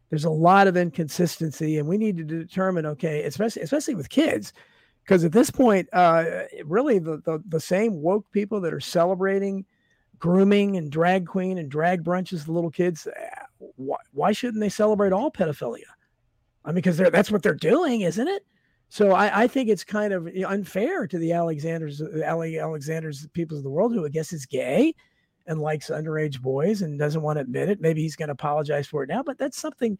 There's 0.09 0.25
a 0.25 0.29
lot 0.29 0.67
of 0.67 0.77
inconsistency, 0.77 1.77
and 1.77 1.87
we 1.87 1.97
need 1.97 2.17
to 2.17 2.23
determine, 2.23 2.85
okay, 2.85 3.23
especially 3.23 3.63
especially 3.63 3.95
with 3.95 4.09
kids 4.09 4.53
because 5.05 5.23
at 5.23 5.31
this 5.31 5.51
point, 5.51 5.87
uh, 5.93 6.43
really 6.65 6.97
the, 6.97 7.17
the, 7.17 7.41
the 7.47 7.59
same 7.59 8.01
woke 8.01 8.29
people 8.31 8.59
that 8.61 8.73
are 8.73 8.79
celebrating 8.79 9.63
grooming 10.17 10.77
and 10.77 10.91
drag 10.91 11.27
queen 11.27 11.59
and 11.59 11.69
drag 11.69 12.03
brunches, 12.03 12.45
the 12.45 12.51
little 12.51 12.71
kids, 12.71 13.05
uh, 13.05 13.69
why, 13.75 13.97
why 14.13 14.31
shouldn't 14.31 14.61
they 14.61 14.69
celebrate 14.69 15.13
all 15.13 15.29
pedophilia? 15.29 15.83
I 16.63 16.69
mean, 16.69 16.75
because 16.75 16.97
that's 16.97 17.29
what 17.29 17.43
they're 17.43 17.53
doing, 17.53 18.01
isn't 18.01 18.27
it? 18.27 18.43
So 18.89 19.11
I, 19.11 19.43
I 19.43 19.47
think 19.47 19.69
it's 19.69 19.83
kind 19.83 20.11
of 20.11 20.27
unfair 20.47 21.05
to 21.05 21.17
the 21.19 21.33
Alexanders, 21.33 22.01
Ali 22.25 22.57
Alexanders, 22.57 23.27
people 23.33 23.57
of 23.57 23.63
the 23.63 23.69
world 23.69 23.93
who 23.93 24.05
I 24.05 24.09
guess 24.09 24.33
is 24.33 24.47
gay 24.47 24.95
and 25.45 25.61
likes 25.61 25.91
underage 25.91 26.41
boys 26.41 26.81
and 26.81 26.97
doesn't 26.97 27.21
want 27.21 27.37
to 27.37 27.41
admit 27.41 27.69
it. 27.69 27.79
Maybe 27.79 28.01
he's 28.01 28.15
going 28.15 28.29
to 28.29 28.33
apologize 28.33 28.87
for 28.87 29.03
it 29.03 29.09
now, 29.09 29.21
but 29.21 29.37
that's 29.37 29.59
something 29.59 29.99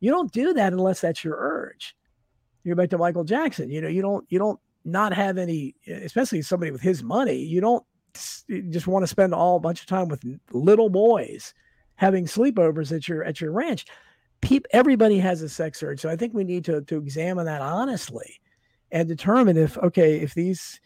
you 0.00 0.10
don't 0.10 0.32
do 0.32 0.54
that 0.54 0.72
unless 0.72 1.02
that's 1.02 1.22
your 1.22 1.36
urge. 1.36 1.94
You're 2.64 2.76
back 2.76 2.90
to 2.90 2.98
Michael 2.98 3.24
Jackson. 3.24 3.70
You 3.70 3.80
know, 3.80 3.88
you 3.88 4.02
don't 4.02 4.26
you 4.28 4.38
don't 4.38 4.60
not 4.84 5.12
have 5.12 5.38
any, 5.38 5.74
especially 5.86 6.42
somebody 6.42 6.70
with 6.70 6.80
his 6.80 7.02
money. 7.02 7.36
You 7.36 7.60
don't 7.60 7.84
just 8.70 8.86
want 8.86 9.02
to 9.02 9.06
spend 9.06 9.34
all 9.34 9.56
a 9.56 9.60
bunch 9.60 9.80
of 9.80 9.86
time 9.86 10.08
with 10.08 10.24
little 10.52 10.88
boys 10.88 11.54
having 11.96 12.24
sleepovers 12.24 12.94
at 12.94 13.08
your 13.08 13.24
at 13.24 13.40
your 13.40 13.52
ranch. 13.52 13.86
People, 14.40 14.68
everybody 14.72 15.18
has 15.18 15.42
a 15.42 15.48
sex 15.48 15.82
urge, 15.82 16.00
so 16.00 16.08
I 16.08 16.16
think 16.16 16.34
we 16.34 16.44
need 16.44 16.64
to 16.66 16.82
to 16.82 16.96
examine 16.96 17.46
that 17.46 17.60
honestly 17.60 18.40
and 18.90 19.08
determine 19.08 19.56
if 19.56 19.76
okay 19.78 20.20
if 20.20 20.34
these 20.34 20.80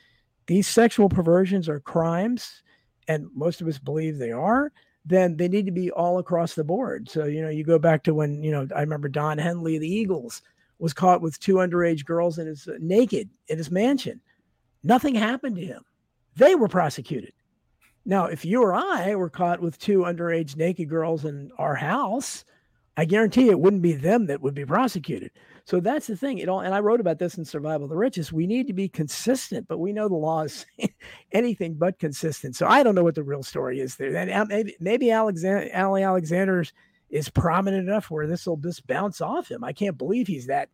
these 0.47 0.67
sexual 0.67 1.09
perversions 1.09 1.69
are 1.69 1.81
crimes, 1.81 2.63
and 3.09 3.27
most 3.35 3.61
of 3.61 3.69
us 3.69 3.79
believe 3.79 4.19
they 4.19 4.33
are, 4.33 4.73
then 5.05 5.37
they 5.37 5.49
need 5.49 5.67
to 5.67 5.73
be 5.73 5.91
all 5.91 6.19
across 6.19 6.55
the 6.55 6.65
board. 6.65 7.09
So 7.09 7.25
you 7.25 7.43
know, 7.43 7.49
you 7.49 7.65
go 7.65 7.79
back 7.79 8.03
to 8.05 8.15
when 8.15 8.43
you 8.43 8.51
know 8.51 8.67
I 8.75 8.81
remember 8.81 9.09
Don 9.09 9.39
Henley, 9.39 9.79
the 9.79 9.93
Eagles, 9.93 10.43
was 10.83 10.93
caught 10.93 11.23
with 11.23 11.39
two 11.39 11.55
underage 11.55 12.05
girls 12.05 12.39
in 12.39 12.49
his 12.49 12.67
uh, 12.67 12.73
naked 12.81 13.31
in 13.47 13.57
his 13.57 13.71
mansion. 13.71 14.21
Nothing 14.83 15.15
happened 15.15 15.55
to 15.55 15.65
him. 15.65 15.85
They 16.35 16.57
were 16.57 16.67
prosecuted. 16.67 17.33
Now, 18.05 18.25
if 18.25 18.45
you 18.45 18.61
or 18.61 18.75
I 18.75 19.15
were 19.15 19.31
caught 19.31 19.61
with 19.61 19.79
two 19.79 20.01
underage 20.01 20.57
naked 20.57 20.89
girls 20.89 21.25
in 21.25 21.53
our 21.57 21.77
house, 21.77 22.45
I 22.97 23.05
guarantee 23.05 23.49
it 23.49 23.61
wouldn't 23.61 23.83
be 23.83 23.93
them 23.93 24.27
that 24.27 24.43
would 24.43 24.55
be 24.55 24.67
prosecuted. 24.67 25.31
So 25.67 25.79
that's 25.79 26.09
the 26.09 26.17
thing. 26.17 26.39
It 26.39 26.49
all, 26.49 26.63
and 26.63 26.75
I 26.75 26.81
wrote 26.81 26.99
about 26.99 27.21
this 27.21 27.39
in 27.39 27.45
Survival 27.45 27.85
of 27.85 27.91
the 27.91 27.97
Richest. 27.97 28.33
We 28.33 28.49
need 28.49 28.67
to 28.67 28.73
be 28.73 28.89
consistent, 28.89 29.69
but 29.69 29.79
we 29.79 29.93
know 29.93 30.09
the 30.09 30.17
law 30.17 30.43
is 30.43 30.67
anything 31.33 31.75
but 31.75 32.01
consistent. 32.01 32.57
So 32.57 32.67
I 32.67 32.83
don't 32.83 32.97
know 32.97 33.05
what 33.05 33.15
the 33.15 33.23
real 33.23 33.45
story 33.45 33.79
is 33.79 33.95
there. 33.95 34.17
And 34.17 34.33
uh, 34.33 34.47
maybe 34.49 34.75
maybe 34.81 35.13
Alexander 35.13 35.71
Ali 35.77 36.03
Alexander's 36.03 36.73
is 37.13 37.29
prominent 37.29 37.87
enough 37.87 38.11
where 38.11 38.27
this 38.27 38.47
will 38.47 38.57
just 38.57 38.87
bounce 38.87 39.21
off 39.21 39.49
him. 39.49 39.63
I 39.63 39.73
can't 39.73 39.99
believe 39.99 40.27
he's 40.27 40.47
that 40.47 40.71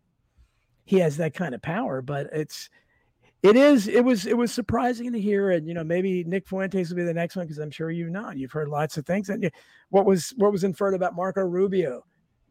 he 0.84 1.00
has 1.00 1.18
that 1.18 1.34
kind 1.34 1.54
of 1.54 1.60
power, 1.60 2.00
but 2.00 2.28
it's 2.32 2.70
it 3.42 3.56
is 3.56 3.88
it 3.88 4.04
was 4.04 4.24
it 4.24 4.36
was 4.36 4.52
surprising 4.52 5.12
to 5.12 5.20
hear. 5.20 5.50
And 5.50 5.68
you 5.68 5.74
know 5.74 5.84
maybe 5.84 6.24
nick 6.24 6.46
fuentes 6.46 6.88
will 6.88 6.96
be 6.96 7.04
the 7.04 7.12
next 7.12 7.36
one 7.36 7.44
because 7.44 7.58
i'm 7.58 7.70
sure 7.70 7.90
you've 7.90 8.10
not. 8.10 8.38
You've 8.38 8.52
heard 8.52 8.68
lots 8.68 8.96
of 8.96 9.04
things. 9.04 9.28
And 9.28 9.50
what 9.90 10.06
was 10.06 10.32
what 10.36 10.52
was 10.52 10.64
inferred 10.64 10.94
about 10.94 11.14
marco 11.14 11.42
rubio 11.42 12.04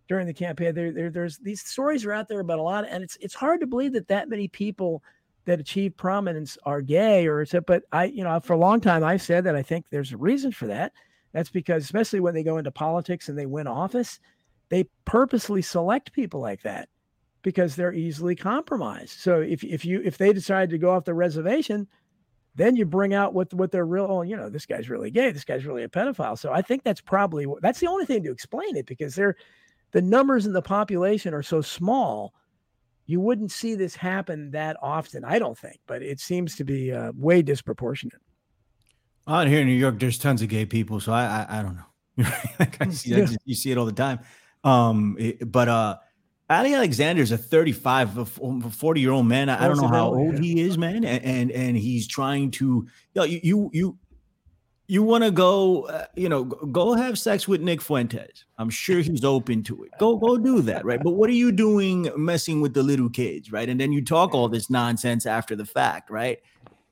during 0.08 0.28
the 0.28 0.34
campaign 0.34 0.76
there, 0.76 0.92
there 0.92 1.10
there's 1.10 1.38
these 1.40 1.62
stories 1.62 2.06
are 2.06 2.14
out 2.14 2.28
there 2.28 2.40
about 2.40 2.60
a 2.60 2.62
lot 2.62 2.86
and 2.88 3.04
it's 3.04 3.18
it's 3.22 3.34
hard 3.34 3.60
to 3.60 3.68
believe 3.68 3.94
that 3.94 4.08
that 4.08 4.30
many 4.30 4.48
people 4.48 5.04
that 5.46 5.60
achieve 5.60 5.96
prominence 5.98 6.58
are 6.64 6.82
gay 6.82 7.28
or 7.28 7.46
but 7.66 7.84
i 7.92 8.06
you 8.06 8.24
know 8.24 8.40
for 8.40 8.54
a 8.54 8.58
long 8.58 8.80
time 8.80 9.04
i've 9.04 9.22
said 9.22 9.44
that 9.44 9.56
i 9.56 9.62
think 9.62 9.86
there's 9.90 10.14
a 10.14 10.18
reason 10.18 10.52
for 10.52 10.68
that 10.68 10.94
that's 11.38 11.50
because 11.50 11.84
especially 11.84 12.20
when 12.20 12.34
they 12.34 12.44
go 12.44 12.58
into 12.58 12.72
politics 12.72 13.30
and 13.30 13.38
they 13.38 13.46
win 13.46 13.68
office 13.68 14.20
they 14.70 14.90
purposely 15.06 15.62
select 15.62 16.14
people 16.14 16.40
like 16.40 16.62
that 16.64 16.90
because 17.42 17.76
they're 17.76 17.94
easily 17.94 18.36
compromised. 18.36 19.20
So 19.20 19.42
if 19.42 19.64
if 19.64 19.86
you 19.86 20.02
if 20.04 20.18
they 20.18 20.34
decide 20.34 20.70
to 20.72 20.78
go 20.78 20.92
off 20.92 21.06
the 21.06 21.14
reservation, 21.14 21.88
then 22.56 22.76
you 22.76 22.86
bring 22.86 23.14
out 23.14 23.34
what 23.34 23.54
what 23.54 23.72
they're 23.72 23.86
real. 23.86 24.08
Oh, 24.10 24.22
you 24.22 24.36
know, 24.36 24.50
this 24.50 24.66
guy's 24.66 24.90
really 24.90 25.12
gay. 25.12 25.32
This 25.32 25.46
guy's 25.46 25.66
really 25.66 25.84
a 25.84 25.90
pedophile. 25.90 26.38
So 26.38 26.52
I 26.52 26.62
think 26.62 26.84
that's 26.84 27.02
probably 27.02 27.48
that's 27.62 27.80
the 27.80 27.88
only 27.88 28.06
thing 28.06 28.24
to 28.24 28.32
explain 28.32 28.76
it 28.76 28.86
because 28.86 29.16
they're 29.16 29.36
the 29.92 30.02
numbers 30.02 30.46
in 30.46 30.54
the 30.54 30.62
population 30.62 31.34
are 31.34 31.44
so 31.44 31.62
small. 31.62 32.34
You 33.06 33.22
wouldn't 33.22 33.52
see 33.52 33.76
this 33.76 33.96
happen 33.96 34.52
that 34.52 34.76
often, 34.82 35.24
I 35.24 35.40
don't 35.40 35.58
think, 35.58 35.78
but 35.88 36.02
it 36.02 36.20
seems 36.20 36.58
to 36.58 36.66
be 36.66 36.92
uh, 36.92 37.14
way 37.16 37.42
disproportionate. 37.42 38.20
Out 39.28 39.48
here 39.48 39.60
in 39.60 39.68
New 39.68 39.74
York, 39.74 40.00
there's 40.00 40.18
tons 40.18 40.42
of 40.42 40.50
gay 40.50 40.66
people, 40.66 41.00
so 41.00 41.12
I 41.12 41.26
I, 41.26 41.60
I 41.60 41.62
don't 41.62 41.76
know. 41.76 42.26
like 42.60 42.82
I 42.82 42.90
see, 42.90 43.12
yeah. 43.12 43.28
you 43.46 43.56
see 43.56 43.72
it 43.72 43.78
all 43.78 43.86
the 43.86 43.92
time. 43.92 44.20
Um, 44.64 45.16
it, 45.20 45.52
but 45.52 45.68
uh, 45.68 45.98
Ali 46.50 46.74
Alexander 46.74 47.22
is 47.22 47.32
a 47.32 47.38
35, 47.38 48.18
a 48.18 48.26
40 48.26 49.02
year 49.02 49.12
old 49.12 49.28
man. 49.28 49.50
I, 49.50 49.66
I 49.66 49.68
don't 49.68 49.78
know 49.78 49.88
how 49.88 50.14
old 50.14 50.40
he 50.40 50.62
is, 50.62 50.78
man. 50.78 51.04
And, 51.04 51.24
and, 51.24 51.52
and 51.52 51.78
he's 51.78 52.08
trying 52.08 52.52
to, 52.52 52.66
you 52.66 52.90
know, 53.16 53.24
you, 53.24 53.70
you, 53.74 53.98
you 54.88 55.04
want 55.04 55.26
to 55.26 55.32
go, 55.32 55.84
uh, 55.88 56.06
you 56.16 56.30
know, 56.30 56.46
go 56.46 56.94
have 56.94 57.20
sex 57.20 57.50
with 57.50 57.60
Nick 57.60 57.82
Fuentes. 57.82 58.46
I'm 58.58 58.70
sure 58.70 59.00
he's 59.00 59.26
open 59.26 59.62
to 59.64 59.84
it. 59.84 59.92
Go, 60.00 60.16
go 60.16 60.38
do 60.38 60.62
that, 60.62 60.86
right? 60.86 61.04
But 61.04 61.12
what 61.12 61.30
are 61.30 61.34
you 61.34 61.52
doing 61.52 62.10
messing 62.16 62.62
with 62.62 62.74
the 62.74 62.84
little 62.84 63.10
kids, 63.10 63.52
right? 63.52 63.68
And 63.68 63.80
then 63.80 63.92
you 63.92 64.04
talk 64.04 64.34
all 64.34 64.48
this 64.48 64.70
nonsense 64.70 65.26
after 65.26 65.56
the 65.56 65.66
fact, 65.66 66.10
right? 66.10 66.40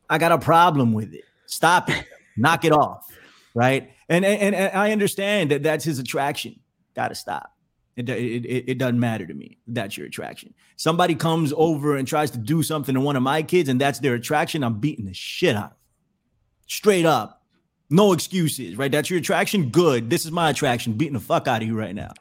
I 0.10 0.18
got 0.18 0.34
a 0.34 0.38
problem 0.38 0.92
with 0.92 1.14
it. 1.14 1.24
Stop 1.46 1.90
it. 1.90 2.06
Knock 2.38 2.66
it 2.66 2.72
off, 2.72 3.08
right? 3.54 3.92
And, 4.10 4.26
and 4.26 4.56
and 4.56 4.78
I 4.78 4.92
understand 4.92 5.52
that 5.52 5.64
that's 5.64 5.84
his 5.84 6.00
attraction. 6.00 6.60
Got 6.96 7.10
to 7.10 7.16
stop. 7.16 7.56
It, 7.96 8.10
it, 8.10 8.70
it, 8.70 8.78
doesn't 8.78 9.00
matter 9.00 9.26
to 9.26 9.34
me. 9.34 9.58
That's 9.68 9.96
your 9.96 10.08
attraction. 10.08 10.54
Somebody 10.76 11.16
comes 11.16 11.54
over 11.56 11.96
and 11.96 12.06
tries 12.06 12.30
to 12.32 12.38
do 12.38 12.62
something 12.62 12.94
to 12.94 13.00
one 13.00 13.16
of 13.16 13.24
my 13.24 13.42
kids, 13.42 13.70
and 13.70 13.80
that's 13.80 14.00
their 14.00 14.16
attraction. 14.16 14.66
I'm 14.66 14.80
beating 14.82 15.06
the 15.06 15.14
shit 15.14 15.56
out 15.56 15.64
of 15.64 15.70
them. 15.70 15.78
Straight 16.68 17.06
up. 17.06 17.44
No 17.90 18.12
excuses, 18.12 18.78
right? 18.78 18.92
That's 18.92 19.10
your 19.10 19.20
attraction. 19.20 19.70
Good. 19.70 20.10
This 20.10 20.26
is 20.26 20.32
my 20.32 20.50
attraction. 20.50 20.94
Beating 20.94 21.14
the 21.14 21.20
fuck 21.22 21.48
out 21.48 21.62
of 21.62 21.68
you 21.68 21.78
right 21.78 21.96
now. 21.96 22.12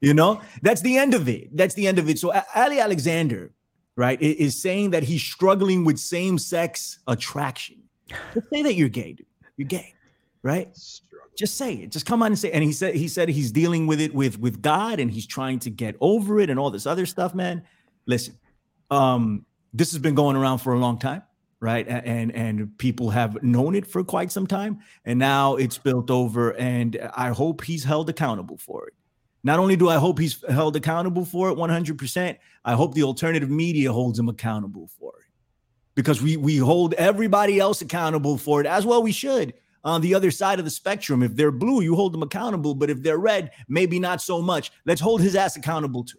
you 0.00 0.14
know, 0.14 0.40
that's 0.62 0.82
the 0.82 0.98
end 0.98 1.14
of 1.14 1.28
it. 1.28 1.56
That's 1.56 1.74
the 1.74 1.88
end 1.88 1.98
of 1.98 2.08
it. 2.08 2.20
So 2.20 2.32
Ali 2.54 2.78
Alexander, 2.78 3.52
right, 3.96 4.20
is 4.22 4.60
saying 4.60 4.90
that 4.90 5.02
he's 5.02 5.22
struggling 5.22 5.84
with 5.84 5.98
same 5.98 6.38
sex 6.38 7.00
attraction. 7.08 7.82
Just 8.34 8.50
say 8.50 8.62
that 8.62 8.74
you're 8.74 8.88
gay, 8.88 9.14
dude. 9.14 9.26
You're 9.56 9.68
gay, 9.68 9.94
right? 10.42 10.68
Just 11.36 11.56
say 11.56 11.74
it. 11.74 11.90
Just 11.90 12.06
come 12.06 12.22
on 12.22 12.28
and 12.28 12.38
say. 12.38 12.48
It. 12.48 12.54
And 12.54 12.64
he 12.64 12.72
said 12.72 12.94
he 12.94 13.08
said 13.08 13.28
he's 13.28 13.50
dealing 13.50 13.86
with 13.86 14.00
it 14.00 14.14
with 14.14 14.38
with 14.38 14.62
God 14.62 15.00
and 15.00 15.10
he's 15.10 15.26
trying 15.26 15.58
to 15.60 15.70
get 15.70 15.96
over 16.00 16.40
it 16.40 16.50
and 16.50 16.58
all 16.58 16.70
this 16.70 16.86
other 16.86 17.06
stuff, 17.06 17.34
man. 17.34 17.62
Listen, 18.06 18.38
um, 18.90 19.44
this 19.72 19.92
has 19.92 20.00
been 20.00 20.14
going 20.14 20.36
around 20.36 20.58
for 20.58 20.74
a 20.74 20.78
long 20.78 20.98
time, 20.98 21.22
right? 21.60 21.86
And 21.88 22.32
and 22.32 22.76
people 22.78 23.10
have 23.10 23.42
known 23.42 23.74
it 23.74 23.86
for 23.86 24.04
quite 24.04 24.30
some 24.30 24.46
time, 24.46 24.80
and 25.04 25.18
now 25.18 25.56
it's 25.56 25.78
built 25.78 26.10
over. 26.10 26.54
And 26.54 27.10
I 27.16 27.30
hope 27.30 27.62
he's 27.64 27.82
held 27.82 28.08
accountable 28.08 28.58
for 28.58 28.86
it. 28.86 28.94
Not 29.44 29.58
only 29.58 29.76
do 29.76 29.90
I 29.90 29.96
hope 29.96 30.18
he's 30.18 30.42
held 30.48 30.74
accountable 30.74 31.26
for 31.26 31.50
it 31.50 31.56
100%, 31.56 32.36
I 32.64 32.72
hope 32.72 32.94
the 32.94 33.02
alternative 33.02 33.50
media 33.50 33.92
holds 33.92 34.18
him 34.18 34.30
accountable 34.30 34.88
for 34.98 35.12
it. 35.18 35.23
Because 35.94 36.20
we 36.20 36.36
we 36.36 36.56
hold 36.56 36.94
everybody 36.94 37.60
else 37.60 37.80
accountable 37.80 38.36
for 38.36 38.60
it 38.60 38.66
as 38.66 38.84
well 38.84 39.02
we 39.02 39.12
should 39.12 39.54
on 39.84 40.00
the 40.00 40.14
other 40.14 40.30
side 40.30 40.58
of 40.58 40.64
the 40.64 40.70
spectrum. 40.70 41.22
If 41.22 41.36
they're 41.36 41.50
blue, 41.50 41.82
you 41.82 41.94
hold 41.94 42.14
them 42.14 42.22
accountable, 42.22 42.74
but 42.74 42.90
if 42.90 43.02
they're 43.02 43.18
red, 43.18 43.50
maybe 43.68 43.98
not 43.98 44.20
so 44.20 44.40
much. 44.40 44.72
Let's 44.86 45.00
hold 45.00 45.20
his 45.20 45.36
ass 45.36 45.56
accountable 45.56 46.04
too. 46.04 46.18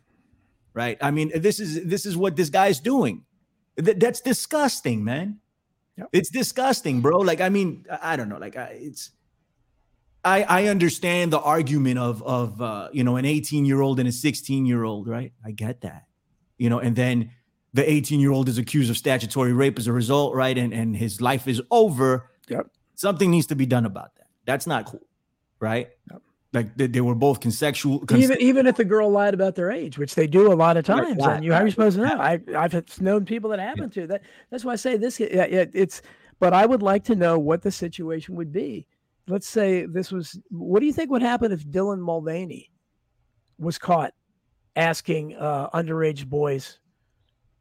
Right? 0.74 0.98
I 1.02 1.12
mean, 1.12 1.32
this 1.36 1.60
is 1.60 1.86
this 1.86 2.06
is 2.06 2.16
what 2.16 2.36
this 2.36 2.50
guy's 2.50 2.80
doing. 2.80 3.24
Th- 3.84 3.98
that's 3.98 4.22
disgusting, 4.22 5.04
man. 5.04 5.40
Yep. 5.98 6.10
It's 6.12 6.30
disgusting, 6.30 7.02
bro. 7.02 7.20
Like, 7.20 7.42
I 7.42 7.50
mean, 7.50 7.86
I 8.02 8.16
don't 8.16 8.30
know. 8.30 8.38
Like, 8.38 8.58
I, 8.58 8.78
it's. 8.82 9.12
I, 10.26 10.42
I 10.44 10.68
understand 10.68 11.32
the 11.32 11.40
argument 11.40 12.00
of 12.00 12.22
of 12.24 12.60
uh, 12.62 12.90
you 12.92 13.04
know 13.04 13.16
an 13.16 13.26
18 13.26 13.64
year 13.64 13.82
old 13.82 14.00
and 14.00 14.10
a 14.10 14.12
16 14.12 14.66
year 14.66 14.84
old, 14.84 15.08
right? 15.08 15.32
I 15.46 15.52
get 15.52 15.82
that, 15.82 16.06
you 16.58 16.70
know, 16.70 16.80
and 16.80 16.96
then 16.96 17.32
the 17.76 17.90
18 17.90 18.22
year 18.22 18.32
old 18.32 18.48
is 18.48 18.58
accused 18.58 18.90
of 18.90 18.98
statutory 18.98 19.52
rape 19.52 19.78
as 19.78 19.88
a 19.88 19.92
result, 19.92 20.34
right? 20.34 20.58
And 20.58 20.74
and 20.74 20.96
his 20.96 21.20
life 21.22 21.48
is 21.48 21.62
over. 21.70 22.32
Yep. 22.48 22.68
Something 22.96 23.30
needs 23.30 23.48
to 23.48 23.56
be 23.56 23.66
done 23.66 23.86
about 23.86 24.16
that. 24.16 24.28
That's 24.46 24.66
not 24.66 24.86
cool, 24.86 25.06
right? 25.60 25.90
Yep. 26.10 26.22
Like 26.54 26.78
they, 26.78 26.88
they, 26.88 27.02
were 27.02 27.16
both 27.16 27.42
consensual. 27.42 28.00
Cons- 28.06 28.24
even 28.24 28.40
even 28.40 28.66
if 28.66 28.78
the 28.78 28.86
girl 28.86 29.10
lied 29.10 29.34
about 29.34 29.56
their 29.56 29.72
age, 29.72 29.98
which 29.98 30.16
they 30.16 30.26
do 30.26 30.54
a 30.54 30.56
lot 30.56 30.78
of 30.78 30.86
times, 30.86 31.22
and 31.22 31.44
you 31.44 31.52
how 31.52 31.60
are 31.60 31.66
you 31.66 31.72
supposed 31.72 31.98
to 31.98 32.04
know? 32.04 32.16
I 32.16 32.40
I've 32.56 33.02
known 33.02 33.26
people 33.26 33.50
that 33.50 33.60
happen 33.60 33.92
yeah. 33.94 34.02
to 34.02 34.08
that. 34.08 34.22
That's 34.50 34.64
why 34.64 34.72
I 34.72 34.78
say 34.78 34.96
this. 34.96 35.20
Yeah, 35.20 35.46
it's. 35.50 36.02
But 36.40 36.54
I 36.54 36.66
would 36.66 36.82
like 36.82 37.04
to 37.06 37.16
know 37.16 37.38
what 37.38 37.62
the 37.62 37.72
situation 37.72 38.36
would 38.36 38.54
be. 38.54 38.88
Let's 39.28 39.48
say 39.48 39.86
this 39.86 40.14
was. 40.14 40.40
What 40.50 40.80
do 40.80 40.86
you 40.86 40.94
think 40.94 41.12
would 41.12 41.22
happen 41.22 41.52
if 41.52 41.66
Dylan 41.66 42.00
Mulvaney 42.00 42.72
was 43.60 43.78
caught 43.78 44.14
asking 44.78 45.36
uh, 45.36 45.70
underage 45.72 46.26
boys 46.26 46.80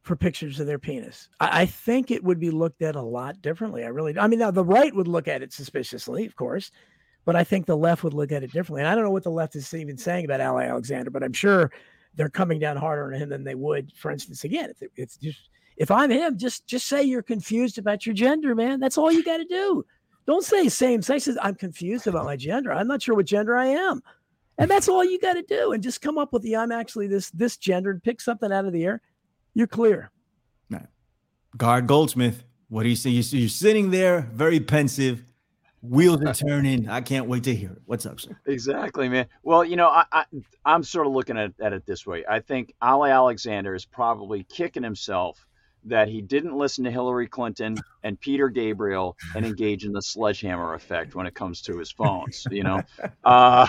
for 0.05 0.15
pictures 0.15 0.59
of 0.59 0.67
their 0.67 0.77
penis. 0.77 1.29
I, 1.39 1.61
I, 1.61 1.65
think 1.65 2.11
it 2.11 2.23
would 2.23 2.39
be 2.39 2.51
looked 2.51 2.83
at 2.83 2.95
a 2.95 3.01
lot 3.01 3.41
differently. 3.41 3.83
I 3.83 3.87
really, 3.87 4.17
I 4.17 4.27
mean, 4.27 4.37
now 4.37 4.51
the 4.51 4.63
right 4.63 4.93
would 4.93 5.07
look 5.07 5.27
at 5.27 5.41
it 5.41 5.51
suspiciously, 5.51 6.27
of 6.27 6.35
course, 6.35 6.71
but 7.25 7.35
I 7.35 7.43
think 7.43 7.65
the 7.65 7.75
left 7.75 8.03
would 8.03 8.13
look 8.13 8.31
at 8.31 8.43
it 8.43 8.51
differently. 8.51 8.81
And 8.81 8.87
I 8.87 8.93
don't 8.93 9.03
know 9.03 9.09
what 9.09 9.23
the 9.23 9.31
left 9.31 9.55
is 9.55 9.73
even 9.73 9.97
saying 9.97 10.25
about 10.25 10.41
Ali 10.41 10.65
Alexander, 10.65 11.09
but 11.09 11.23
I'm 11.23 11.33
sure 11.33 11.71
they're 12.13 12.29
coming 12.29 12.59
down 12.59 12.77
harder 12.77 13.05
on 13.05 13.19
him 13.19 13.29
than 13.29 13.43
they 13.43 13.55
would, 13.55 13.91
for 13.95 14.11
instance, 14.11 14.43
again, 14.43 14.71
if 14.79 14.89
it's 14.95 15.17
just, 15.17 15.49
if 15.75 15.89
I'm 15.89 16.11
him, 16.11 16.37
just 16.37 16.67
just 16.67 16.87
say 16.87 17.03
you're 17.03 17.23
confused 17.23 17.79
about 17.79 18.05
your 18.05 18.13
gender, 18.13 18.53
man. 18.53 18.79
That's 18.79 18.99
all 18.99 19.11
you 19.11 19.23
got 19.23 19.37
to 19.37 19.45
do. 19.45 19.83
Don't 20.27 20.45
say 20.45 20.69
same 20.69 21.01
sex. 21.01 21.27
I'm 21.41 21.55
confused 21.55 22.05
about 22.05 22.25
my 22.25 22.37
gender. 22.37 22.71
I'm 22.71 22.87
not 22.87 23.01
sure 23.01 23.15
what 23.15 23.25
gender 23.25 23.57
I 23.57 23.65
am. 23.65 24.01
And 24.57 24.71
that's 24.71 24.87
all 24.87 25.03
you 25.03 25.19
got 25.19 25.33
to 25.33 25.41
do. 25.41 25.73
And 25.73 25.83
just 25.83 26.01
come 26.01 26.17
up 26.17 26.31
with 26.31 26.43
the 26.43 26.55
I'm 26.55 26.71
actually 26.71 27.07
this 27.07 27.31
this 27.31 27.57
gender 27.57 27.89
and 27.89 28.01
pick 28.01 28.21
something 28.21 28.51
out 28.51 28.65
of 28.65 28.71
the 28.71 28.85
air 28.85 29.01
you're 29.55 29.67
clear. 29.67 30.11
Right. 30.69 30.85
Gard 31.57 31.87
Goldsmith. 31.87 32.43
What 32.69 32.83
do 32.83 32.89
you 32.89 32.95
say? 32.95 33.09
You're 33.09 33.49
sitting 33.49 33.89
there, 33.89 34.29
very 34.33 34.59
pensive. 34.59 35.23
Wheels 35.81 36.23
are 36.23 36.33
turning. 36.33 36.89
I 36.89 37.01
can't 37.01 37.27
wait 37.27 37.43
to 37.43 37.55
hear 37.55 37.71
it. 37.71 37.81
What's 37.85 38.05
up, 38.05 38.19
sir? 38.19 38.37
Exactly, 38.47 39.07
man. 39.07 39.27
Well, 39.43 39.63
you 39.63 39.75
know, 39.75 39.87
I, 39.87 40.05
I 40.11 40.25
I'm 40.65 40.83
sort 40.83 41.07
of 41.07 41.13
looking 41.13 41.37
at, 41.37 41.53
at 41.61 41.73
it 41.73 41.85
this 41.85 42.05
way. 42.05 42.25
I 42.27 42.39
think 42.39 42.73
Ali 42.81 43.11
Alexander 43.11 43.75
is 43.75 43.85
probably 43.85 44.43
kicking 44.43 44.83
himself 44.83 45.45
that 45.85 46.07
he 46.07 46.21
didn't 46.21 46.57
listen 46.57 46.83
to 46.85 46.91
Hillary 46.91 47.27
Clinton 47.27 47.77
and 48.03 48.19
Peter 48.19 48.49
Gabriel 48.49 49.15
and 49.35 49.45
engage 49.45 49.85
in 49.85 49.91
the 49.91 50.01
sledgehammer 50.01 50.73
effect 50.73 51.13
when 51.13 51.27
it 51.27 51.35
comes 51.35 51.61
to 51.63 51.77
his 51.77 51.91
phones. 51.91 52.47
You 52.49 52.63
know, 52.63 52.81
uh, 53.23 53.67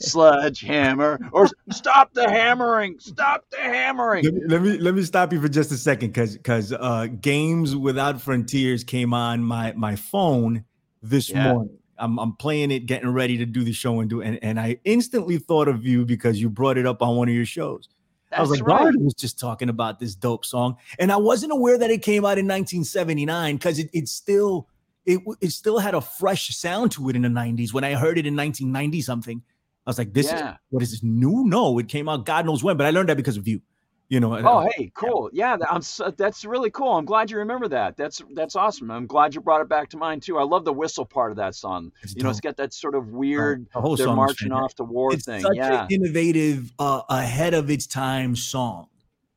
sledgehammer 0.00 1.18
or 1.32 1.48
stop 1.70 2.12
the 2.14 2.28
hammering, 2.28 2.98
stop 2.98 3.44
the 3.50 3.58
hammering. 3.58 4.24
Let 4.24 4.34
me 4.34 4.40
let 4.46 4.62
me, 4.62 4.78
let 4.78 4.94
me 4.94 5.02
stop 5.02 5.32
you 5.32 5.40
for 5.40 5.48
just 5.48 5.72
a 5.72 5.76
second 5.76 6.08
because 6.10 6.36
because 6.36 6.72
uh, 6.72 7.08
games 7.20 7.76
without 7.76 8.20
frontiers 8.20 8.84
came 8.84 9.14
on 9.14 9.42
my 9.42 9.72
my 9.72 9.96
phone 9.96 10.64
this 11.02 11.30
yeah. 11.30 11.52
morning. 11.52 11.78
I'm, 12.00 12.16
I'm 12.20 12.36
playing 12.36 12.70
it, 12.70 12.86
getting 12.86 13.08
ready 13.08 13.36
to 13.38 13.44
do 13.44 13.64
the 13.64 13.72
show 13.72 13.98
and 13.98 14.08
do 14.08 14.22
and, 14.22 14.38
and 14.40 14.60
I 14.60 14.78
instantly 14.84 15.38
thought 15.38 15.66
of 15.66 15.84
you 15.84 16.04
because 16.04 16.40
you 16.40 16.48
brought 16.48 16.78
it 16.78 16.86
up 16.86 17.02
on 17.02 17.16
one 17.16 17.28
of 17.28 17.34
your 17.34 17.44
shows. 17.44 17.88
That's 18.30 18.38
I 18.38 18.42
was 18.42 18.50
like, 18.50 18.66
right. 18.66 18.94
was 18.98 19.14
just 19.14 19.38
talking 19.38 19.68
about 19.68 19.98
this 19.98 20.14
dope 20.14 20.44
song, 20.44 20.76
and 20.98 21.10
I 21.10 21.16
wasn't 21.16 21.52
aware 21.52 21.78
that 21.78 21.90
it 21.90 22.02
came 22.02 22.24
out 22.24 22.38
in 22.38 22.46
1979 22.46 23.56
because 23.56 23.78
it, 23.78 23.88
it 23.92 24.08
still 24.08 24.68
it 25.06 25.20
it 25.40 25.50
still 25.50 25.78
had 25.78 25.94
a 25.94 26.00
fresh 26.00 26.54
sound 26.54 26.92
to 26.92 27.08
it 27.08 27.16
in 27.16 27.22
the 27.22 27.28
90s. 27.28 27.72
When 27.72 27.84
I 27.84 27.94
heard 27.94 28.18
it 28.18 28.26
in 28.26 28.36
1990 28.36 29.00
something, 29.00 29.42
I 29.88 29.90
was 29.90 29.98
like, 29.98 30.12
this 30.12 30.26
yeah. 30.26 30.52
is 30.52 30.56
what 30.68 30.82
is 30.82 30.90
this 30.90 31.02
new? 31.02 31.44
No, 31.46 31.78
it 31.78 31.88
came 31.88 32.08
out 32.08 32.26
God 32.26 32.44
knows 32.44 32.62
when, 32.62 32.76
but 32.76 32.86
I 32.86 32.90
learned 32.90 33.08
that 33.08 33.16
because 33.16 33.38
of 33.38 33.48
you 33.48 33.62
you 34.08 34.20
know. 34.20 34.36
Oh, 34.38 34.68
hey, 34.76 34.90
cool. 34.94 35.30
Yeah, 35.32 35.56
yeah 35.60 35.66
I'm, 35.68 35.82
that's 36.16 36.44
really 36.44 36.70
cool. 36.70 36.92
I'm 36.92 37.04
glad 37.04 37.30
you 37.30 37.38
remember 37.38 37.68
that. 37.68 37.96
That's 37.96 38.22
that's 38.34 38.56
awesome. 38.56 38.90
I'm 38.90 39.06
glad 39.06 39.34
you 39.34 39.40
brought 39.40 39.60
it 39.60 39.68
back 39.68 39.90
to 39.90 39.96
mind 39.96 40.22
too. 40.22 40.38
I 40.38 40.44
love 40.44 40.64
the 40.64 40.72
whistle 40.72 41.04
part 41.04 41.30
of 41.30 41.36
that 41.36 41.54
song. 41.54 41.92
It's 42.02 42.12
you 42.12 42.20
dope. 42.20 42.24
know, 42.24 42.30
it's 42.30 42.40
got 42.40 42.56
that 42.56 42.72
sort 42.72 42.94
of 42.94 43.08
weird. 43.08 43.66
The 43.72 43.80
whole 43.80 43.96
they're 43.96 44.06
marching 44.08 44.52
off 44.52 44.74
to 44.76 44.84
war 44.84 45.12
it's 45.12 45.26
thing. 45.26 45.42
Such 45.42 45.56
yeah, 45.56 45.84
an 45.84 45.88
innovative, 45.90 46.72
uh, 46.78 47.02
ahead 47.08 47.54
of 47.54 47.70
its 47.70 47.86
time 47.86 48.34
song. 48.34 48.88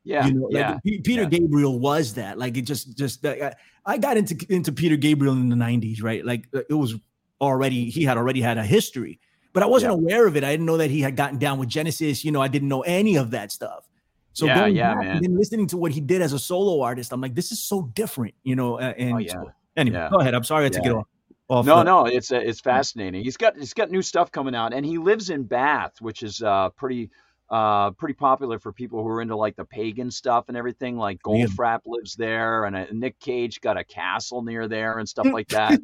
Yeah, 0.04 0.26
you 0.26 0.34
know, 0.34 0.48
yeah. 0.50 0.72
Like 0.84 1.04
Peter 1.04 1.22
yeah. 1.22 1.28
Gabriel 1.28 1.78
was 1.78 2.14
that. 2.14 2.38
Like 2.38 2.56
it 2.56 2.62
just, 2.62 2.96
just 2.96 3.24
uh, 3.24 3.52
I 3.86 3.98
got 3.98 4.16
into 4.16 4.34
into 4.48 4.72
Peter 4.72 4.96
Gabriel 4.96 5.34
in 5.34 5.48
the 5.48 5.56
'90s, 5.56 6.02
right? 6.02 6.24
Like 6.24 6.48
uh, 6.54 6.60
it 6.68 6.74
was 6.74 6.94
already 7.40 7.90
he 7.90 8.04
had 8.04 8.16
already 8.16 8.40
had 8.40 8.58
a 8.58 8.64
history, 8.64 9.20
but 9.52 9.62
I 9.62 9.66
wasn't 9.66 9.92
yeah. 9.92 9.98
aware 9.98 10.26
of 10.26 10.36
it. 10.36 10.44
I 10.44 10.50
didn't 10.50 10.66
know 10.66 10.78
that 10.78 10.90
he 10.90 11.00
had 11.00 11.16
gotten 11.16 11.38
down 11.38 11.58
with 11.58 11.68
Genesis. 11.68 12.24
You 12.24 12.32
know, 12.32 12.40
I 12.40 12.48
didn't 12.48 12.68
know 12.68 12.82
any 12.82 13.16
of 13.16 13.30
that 13.32 13.52
stuff. 13.52 13.88
So 14.34 14.46
yeah, 14.46 14.60
going 14.60 14.76
yeah, 14.76 14.94
back 14.94 15.04
man. 15.04 15.16
and 15.16 15.24
then 15.24 15.36
listening 15.36 15.66
to 15.68 15.76
what 15.76 15.92
he 15.92 16.00
did 16.00 16.22
as 16.22 16.32
a 16.32 16.38
solo 16.38 16.82
artist, 16.82 17.12
I'm 17.12 17.20
like, 17.20 17.34
this 17.34 17.52
is 17.52 17.62
so 17.62 17.82
different, 17.94 18.34
you 18.44 18.56
know. 18.56 18.78
And 18.78 19.14
oh, 19.14 19.18
yeah. 19.18 19.32
so, 19.32 19.52
anyway, 19.76 19.98
yeah. 19.98 20.08
go 20.10 20.20
ahead. 20.20 20.34
I'm 20.34 20.44
sorry 20.44 20.66
I 20.66 20.68
took 20.70 20.84
yeah. 20.84 20.90
it 20.90 20.94
off. 20.94 21.06
off 21.48 21.66
no, 21.66 21.76
the, 21.76 21.82
no, 21.84 22.06
it's 22.06 22.32
uh, 22.32 22.36
it's 22.36 22.60
fascinating. 22.60 23.22
He's 23.22 23.36
got 23.36 23.56
he's 23.56 23.74
got 23.74 23.90
new 23.90 24.00
stuff 24.00 24.32
coming 24.32 24.54
out, 24.54 24.72
and 24.72 24.86
he 24.86 24.96
lives 24.96 25.28
in 25.28 25.44
Bath, 25.44 26.00
which 26.00 26.22
is 26.22 26.42
uh, 26.42 26.70
pretty 26.70 27.10
uh, 27.50 27.90
pretty 27.90 28.14
popular 28.14 28.58
for 28.58 28.72
people 28.72 29.02
who 29.02 29.08
are 29.08 29.20
into 29.20 29.36
like 29.36 29.54
the 29.56 29.66
pagan 29.66 30.10
stuff 30.10 30.46
and 30.48 30.56
everything. 30.56 30.96
Like 30.96 31.20
Goldfrapp 31.22 31.80
lives 31.84 32.14
there, 32.14 32.64
and 32.64 32.74
uh, 32.74 32.86
Nick 32.90 33.20
Cage 33.20 33.60
got 33.60 33.76
a 33.76 33.84
castle 33.84 34.42
near 34.42 34.66
there 34.66 34.98
and 34.98 35.06
stuff 35.06 35.26
like 35.32 35.48
that. 35.48 35.78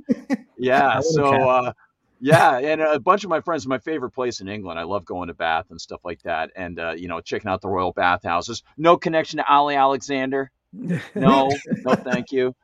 yeah, 0.57 1.01
so 1.03 1.27
uh, 1.27 1.73
yeah, 2.21 2.59
and 2.59 2.81
a 2.81 2.99
bunch 3.01 3.25
of 3.25 3.31
my 3.31 3.41
friends, 3.41 3.66
my 3.66 3.79
favorite 3.79 4.11
place 4.11 4.41
in 4.41 4.49
England. 4.49 4.79
I 4.79 4.85
love 4.85 5.05
going 5.05 5.29
to 5.29 5.35
Bath 5.35 5.66
and 5.71 5.81
stuff 5.81 6.01
like 6.05 6.23
that, 6.23 6.51
and 6.57 6.79
uh, 6.79 6.95
you 6.97 7.09
know, 7.09 7.21
checking 7.21 7.51
out 7.51 7.61
the 7.61 7.69
royal 7.69 7.93
bathhouses. 7.93 8.62
No 8.77 8.97
connection 8.97 9.39
to 9.39 9.49
Ali 9.49 9.75
Alexander. 9.77 10.51
No, 11.14 11.51
no, 11.85 11.95
thank 11.95 12.31
you. 12.31 12.55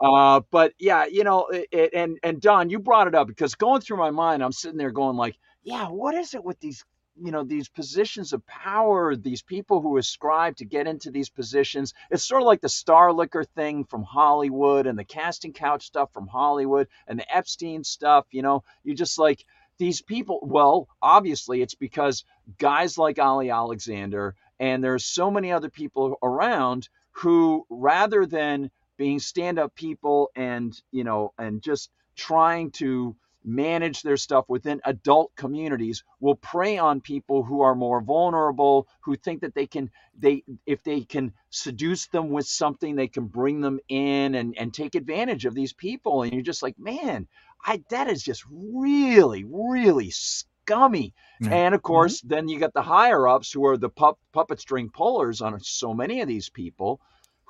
Uh, 0.00 0.40
but 0.50 0.72
yeah, 0.78 1.04
you 1.04 1.22
know, 1.22 1.46
it, 1.48 1.68
it, 1.70 1.90
and 1.94 2.18
and 2.22 2.40
Don, 2.40 2.70
you 2.70 2.78
brought 2.78 3.06
it 3.06 3.14
up 3.14 3.28
because 3.28 3.54
going 3.54 3.80
through 3.80 3.98
my 3.98 4.10
mind, 4.10 4.42
I'm 4.42 4.52
sitting 4.52 4.78
there 4.78 4.90
going 4.90 5.16
like, 5.16 5.36
yeah, 5.62 5.88
what 5.88 6.14
is 6.14 6.34
it 6.34 6.42
with 6.42 6.58
these 6.60 6.84
you 7.20 7.30
know 7.30 7.44
these 7.44 7.68
positions 7.68 8.32
of 8.32 8.46
power 8.46 9.14
these 9.14 9.42
people 9.42 9.80
who 9.80 9.96
ascribe 9.98 10.56
to 10.56 10.64
get 10.64 10.86
into 10.86 11.10
these 11.10 11.28
positions 11.28 11.92
it's 12.10 12.24
sort 12.24 12.42
of 12.42 12.46
like 12.46 12.60
the 12.60 12.68
star 12.68 13.12
liquor 13.12 13.44
thing 13.44 13.84
from 13.84 14.02
hollywood 14.02 14.86
and 14.86 14.98
the 14.98 15.04
casting 15.04 15.52
couch 15.52 15.84
stuff 15.84 16.10
from 16.12 16.26
hollywood 16.26 16.88
and 17.06 17.18
the 17.18 17.36
epstein 17.36 17.84
stuff 17.84 18.26
you 18.30 18.42
know? 18.42 18.64
You 18.84 18.94
just 18.94 19.18
like 19.18 19.44
these 19.78 20.00
people 20.02 20.40
well 20.42 20.88
obviously 21.00 21.60
it's 21.60 21.74
because 21.74 22.24
guys 22.58 22.98
like 22.98 23.18
ali 23.18 23.50
alexander 23.50 24.34
and 24.58 24.82
there's 24.82 25.04
so 25.04 25.30
many 25.30 25.52
other 25.52 25.70
people 25.70 26.16
around 26.22 26.88
who 27.12 27.66
rather 27.68 28.24
than 28.26 28.70
being 28.96 29.18
stand-up 29.18 29.74
people 29.74 30.30
and 30.36 30.80
you 30.92 31.04
know 31.04 31.32
and 31.38 31.62
just 31.62 31.90
trying 32.16 32.70
to 32.70 33.16
manage 33.44 34.02
their 34.02 34.16
stuff 34.16 34.48
within 34.48 34.80
adult 34.84 35.34
communities 35.36 36.04
will 36.20 36.34
prey 36.36 36.78
on 36.78 37.00
people 37.00 37.42
who 37.42 37.62
are 37.62 37.74
more 37.74 38.00
vulnerable 38.00 38.86
who 39.00 39.16
think 39.16 39.40
that 39.40 39.54
they 39.54 39.66
can 39.66 39.90
they 40.18 40.42
if 40.66 40.82
they 40.82 41.00
can 41.00 41.32
seduce 41.50 42.06
them 42.06 42.30
with 42.30 42.46
something 42.46 42.94
they 42.94 43.08
can 43.08 43.26
bring 43.26 43.60
them 43.60 43.78
in 43.88 44.34
and 44.34 44.54
and 44.58 44.72
take 44.72 44.94
advantage 44.94 45.44
of 45.44 45.54
these 45.54 45.72
people 45.72 46.22
and 46.22 46.32
you're 46.32 46.42
just 46.42 46.62
like 46.62 46.78
man 46.78 47.26
i 47.64 47.82
that 47.90 48.08
is 48.08 48.22
just 48.22 48.44
really 48.50 49.44
really 49.44 50.10
scummy 50.10 51.14
mm-hmm. 51.42 51.52
and 51.52 51.74
of 51.74 51.82
course 51.82 52.20
mm-hmm. 52.20 52.28
then 52.28 52.48
you 52.48 52.58
got 52.58 52.72
the 52.74 52.82
higher 52.82 53.26
ups 53.26 53.52
who 53.52 53.66
are 53.66 53.76
the 53.76 53.88
pup, 53.88 54.18
puppet 54.32 54.60
string 54.60 54.90
pullers 54.90 55.40
on 55.40 55.58
so 55.60 55.92
many 55.92 56.20
of 56.20 56.28
these 56.28 56.48
people 56.48 57.00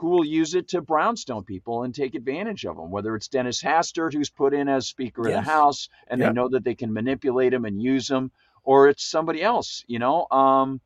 who 0.03 0.09
will 0.09 0.25
use 0.25 0.57
it 0.57 0.67
to 0.67 0.83
brownstone 0.83 1.45
people 1.45 1.85
and 1.85 1.95
take 1.95 2.17
advantage 2.17 2.67
of 2.67 2.77
them, 2.77 2.91
whether 2.91 3.15
it's 3.15 3.29
Dennis 3.29 3.63
Hastert, 3.63 4.13
who's 4.13 4.31
put 4.31 4.53
in 4.53 4.69
as 4.69 4.89
Speaker 4.89 5.29
yes. 5.29 5.39
of 5.39 5.45
the 5.45 5.51
House, 5.51 5.89
and 6.09 6.21
yep. 6.21 6.31
they 6.31 6.35
know 6.35 6.49
that 6.49 6.65
they 6.65 6.75
can 6.75 6.93
manipulate 6.93 7.55
him 7.55 7.65
and 7.65 7.81
use 7.81 8.11
him, 8.11 8.33
or 8.65 8.89
it's 8.89 9.05
somebody 9.05 9.41
else, 9.41 9.85
you 9.87 10.01
know. 10.01 10.27
Um, 10.29 10.81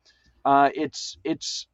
uh, 0.45 0.69
it's, 0.71 1.17
it's, 1.23 1.65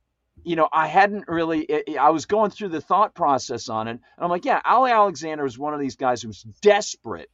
you 0.46 0.56
know, 0.56 0.70
I 0.72 0.88
hadn't 0.88 1.26
really, 1.28 1.64
it, 1.64 1.98
I 1.98 2.12
was 2.12 2.28
going 2.28 2.50
through 2.50 2.70
the 2.70 2.80
thought 2.80 3.14
process 3.14 3.68
on 3.68 3.90
it, 3.90 3.92
and 3.92 4.00
I'm 4.18 4.30
like, 4.30 4.46
yeah, 4.46 4.62
Ali 4.64 4.92
Alexander 4.92 5.46
is 5.46 5.60
one 5.60 5.74
of 5.74 5.82
these 5.82 5.98
guys 5.98 6.22
who's 6.22 6.44
desperate 6.62 7.30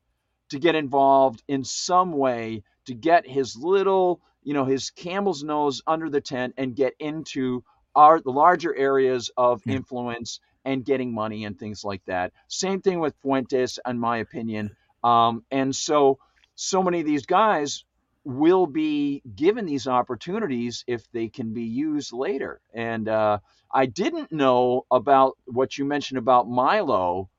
to 0.49 0.57
get 0.57 0.73
involved 0.73 1.43
in 1.47 1.63
some 1.63 2.13
way 2.13 2.63
to 2.85 2.95
get 2.95 3.27
his 3.27 3.55
little, 3.55 4.21
you 4.41 4.55
know, 4.55 4.65
his 4.65 4.89
camel's 4.89 5.43
nose 5.43 5.83
under 5.85 6.09
the 6.09 6.19
tent 6.19 6.55
and 6.57 6.75
get 6.75 6.95
into 6.97 7.63
are 7.95 8.19
the 8.21 8.31
larger 8.31 8.75
areas 8.75 9.31
of 9.37 9.61
yeah. 9.65 9.75
influence 9.75 10.39
and 10.65 10.85
getting 10.85 11.13
money 11.13 11.45
and 11.45 11.57
things 11.57 11.83
like 11.83 12.03
that. 12.05 12.31
Same 12.47 12.81
thing 12.81 12.99
with 12.99 13.15
Fuentes, 13.21 13.79
in 13.87 13.99
my 13.99 14.17
opinion. 14.17 14.75
Um, 15.03 15.43
and 15.51 15.75
so, 15.75 16.19
so 16.55 16.83
many 16.83 16.99
of 16.99 17.05
these 17.05 17.25
guys 17.25 17.85
will 18.25 18.67
be 18.67 19.21
given 19.35 19.65
these 19.65 19.87
opportunities 19.87 20.83
if 20.87 21.09
they 21.11 21.29
can 21.29 21.53
be 21.53 21.63
used 21.63 22.13
later. 22.13 22.59
And 22.73 23.07
uh, 23.07 23.39
I 23.71 23.85
didn't 23.85 24.31
know 24.31 24.85
about 24.91 25.37
what 25.45 25.77
you 25.77 25.85
mentioned 25.85 26.17
about 26.17 26.49
Milo 26.49 27.29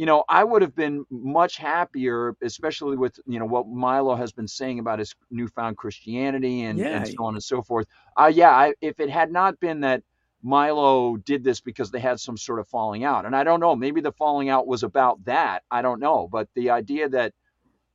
you 0.00 0.06
know, 0.06 0.24
I 0.30 0.44
would 0.44 0.62
have 0.62 0.74
been 0.74 1.04
much 1.10 1.58
happier, 1.58 2.34
especially 2.40 2.96
with 2.96 3.20
you 3.26 3.38
know 3.38 3.44
what 3.44 3.68
Milo 3.68 4.16
has 4.16 4.32
been 4.32 4.48
saying 4.48 4.78
about 4.78 4.98
his 4.98 5.14
newfound 5.30 5.76
Christianity 5.76 6.62
and, 6.62 6.78
yeah. 6.78 6.86
and 6.96 7.06
so 7.06 7.22
on 7.22 7.34
and 7.34 7.44
so 7.44 7.60
forth. 7.60 7.86
Uh, 8.16 8.32
yeah, 8.34 8.48
I, 8.48 8.72
if 8.80 8.98
it 8.98 9.10
had 9.10 9.30
not 9.30 9.60
been 9.60 9.80
that 9.80 10.02
Milo 10.42 11.18
did 11.18 11.44
this 11.44 11.60
because 11.60 11.90
they 11.90 12.00
had 12.00 12.18
some 12.18 12.38
sort 12.38 12.60
of 12.60 12.68
falling 12.68 13.04
out, 13.04 13.26
and 13.26 13.36
I 13.36 13.44
don't 13.44 13.60
know, 13.60 13.76
maybe 13.76 14.00
the 14.00 14.12
falling 14.12 14.48
out 14.48 14.66
was 14.66 14.84
about 14.84 15.22
that. 15.26 15.64
I 15.70 15.82
don't 15.82 16.00
know, 16.00 16.30
but 16.32 16.48
the 16.54 16.70
idea 16.70 17.10
that 17.10 17.34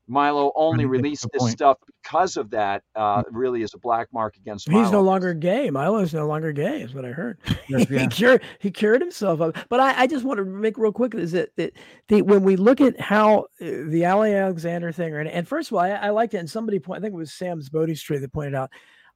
Milo 0.08 0.52
only 0.56 0.86
released 0.86 1.28
this 1.34 1.52
stuff 1.52 1.78
because 2.04 2.38
of 2.38 2.52
that. 2.52 2.84
Uh, 2.96 3.24
mm. 3.24 3.26
really 3.32 3.64
is 3.64 3.74
a 3.74 3.80
black 3.80 4.08
mark 4.14 4.36
against. 4.38 4.70
Milo. 4.70 4.84
He's 4.84 4.92
no 4.92 5.02
longer 5.02 5.34
gay. 5.34 5.70
Milo 5.70 6.00
is 6.00 6.14
no 6.14 6.28
longer 6.28 6.52
gay, 6.52 6.82
is 6.82 6.94
what 6.94 7.06
I 7.06 7.10
heard. 7.10 7.40
Yes, 7.68 7.88
yeah. 7.90 8.02
he 8.02 8.08
cured 8.08 8.44
he 8.60 8.70
cured 8.70 9.02
himself 9.02 9.42
of. 9.42 9.56
But 9.70 9.80
I, 9.80 10.04
I, 10.04 10.08
just 10.08 10.24
want 10.24 10.38
to 10.38 10.46
make 10.46 10.78
real 10.78 10.92
quick 10.92 11.16
is 11.16 11.32
that, 11.32 11.50
that 11.56 11.74
the, 12.10 12.22
when 12.22 12.44
we 12.44 12.58
look 12.58 12.80
at 12.80 13.00
how 13.00 13.46
uh, 13.60 13.66
the 13.88 14.06
Ali 14.06 14.36
Alexander 14.36 14.92
thing, 14.92 15.16
and, 15.16 15.28
and 15.28 15.48
first 15.48 15.72
of 15.72 15.78
all, 15.78 15.80
I, 15.80 15.90
I 15.90 16.10
liked 16.12 16.36
it. 16.36 16.38
And 16.38 16.50
somebody 16.50 16.78
point, 16.78 17.00
I 17.00 17.02
think 17.02 17.16
it 17.16 17.18
was 17.18 17.34
Sam's 17.34 17.70
Bodie 17.70 17.96
Street 17.96 18.20
that 18.20 18.32
pointed 18.32 18.54
out. 18.54 18.70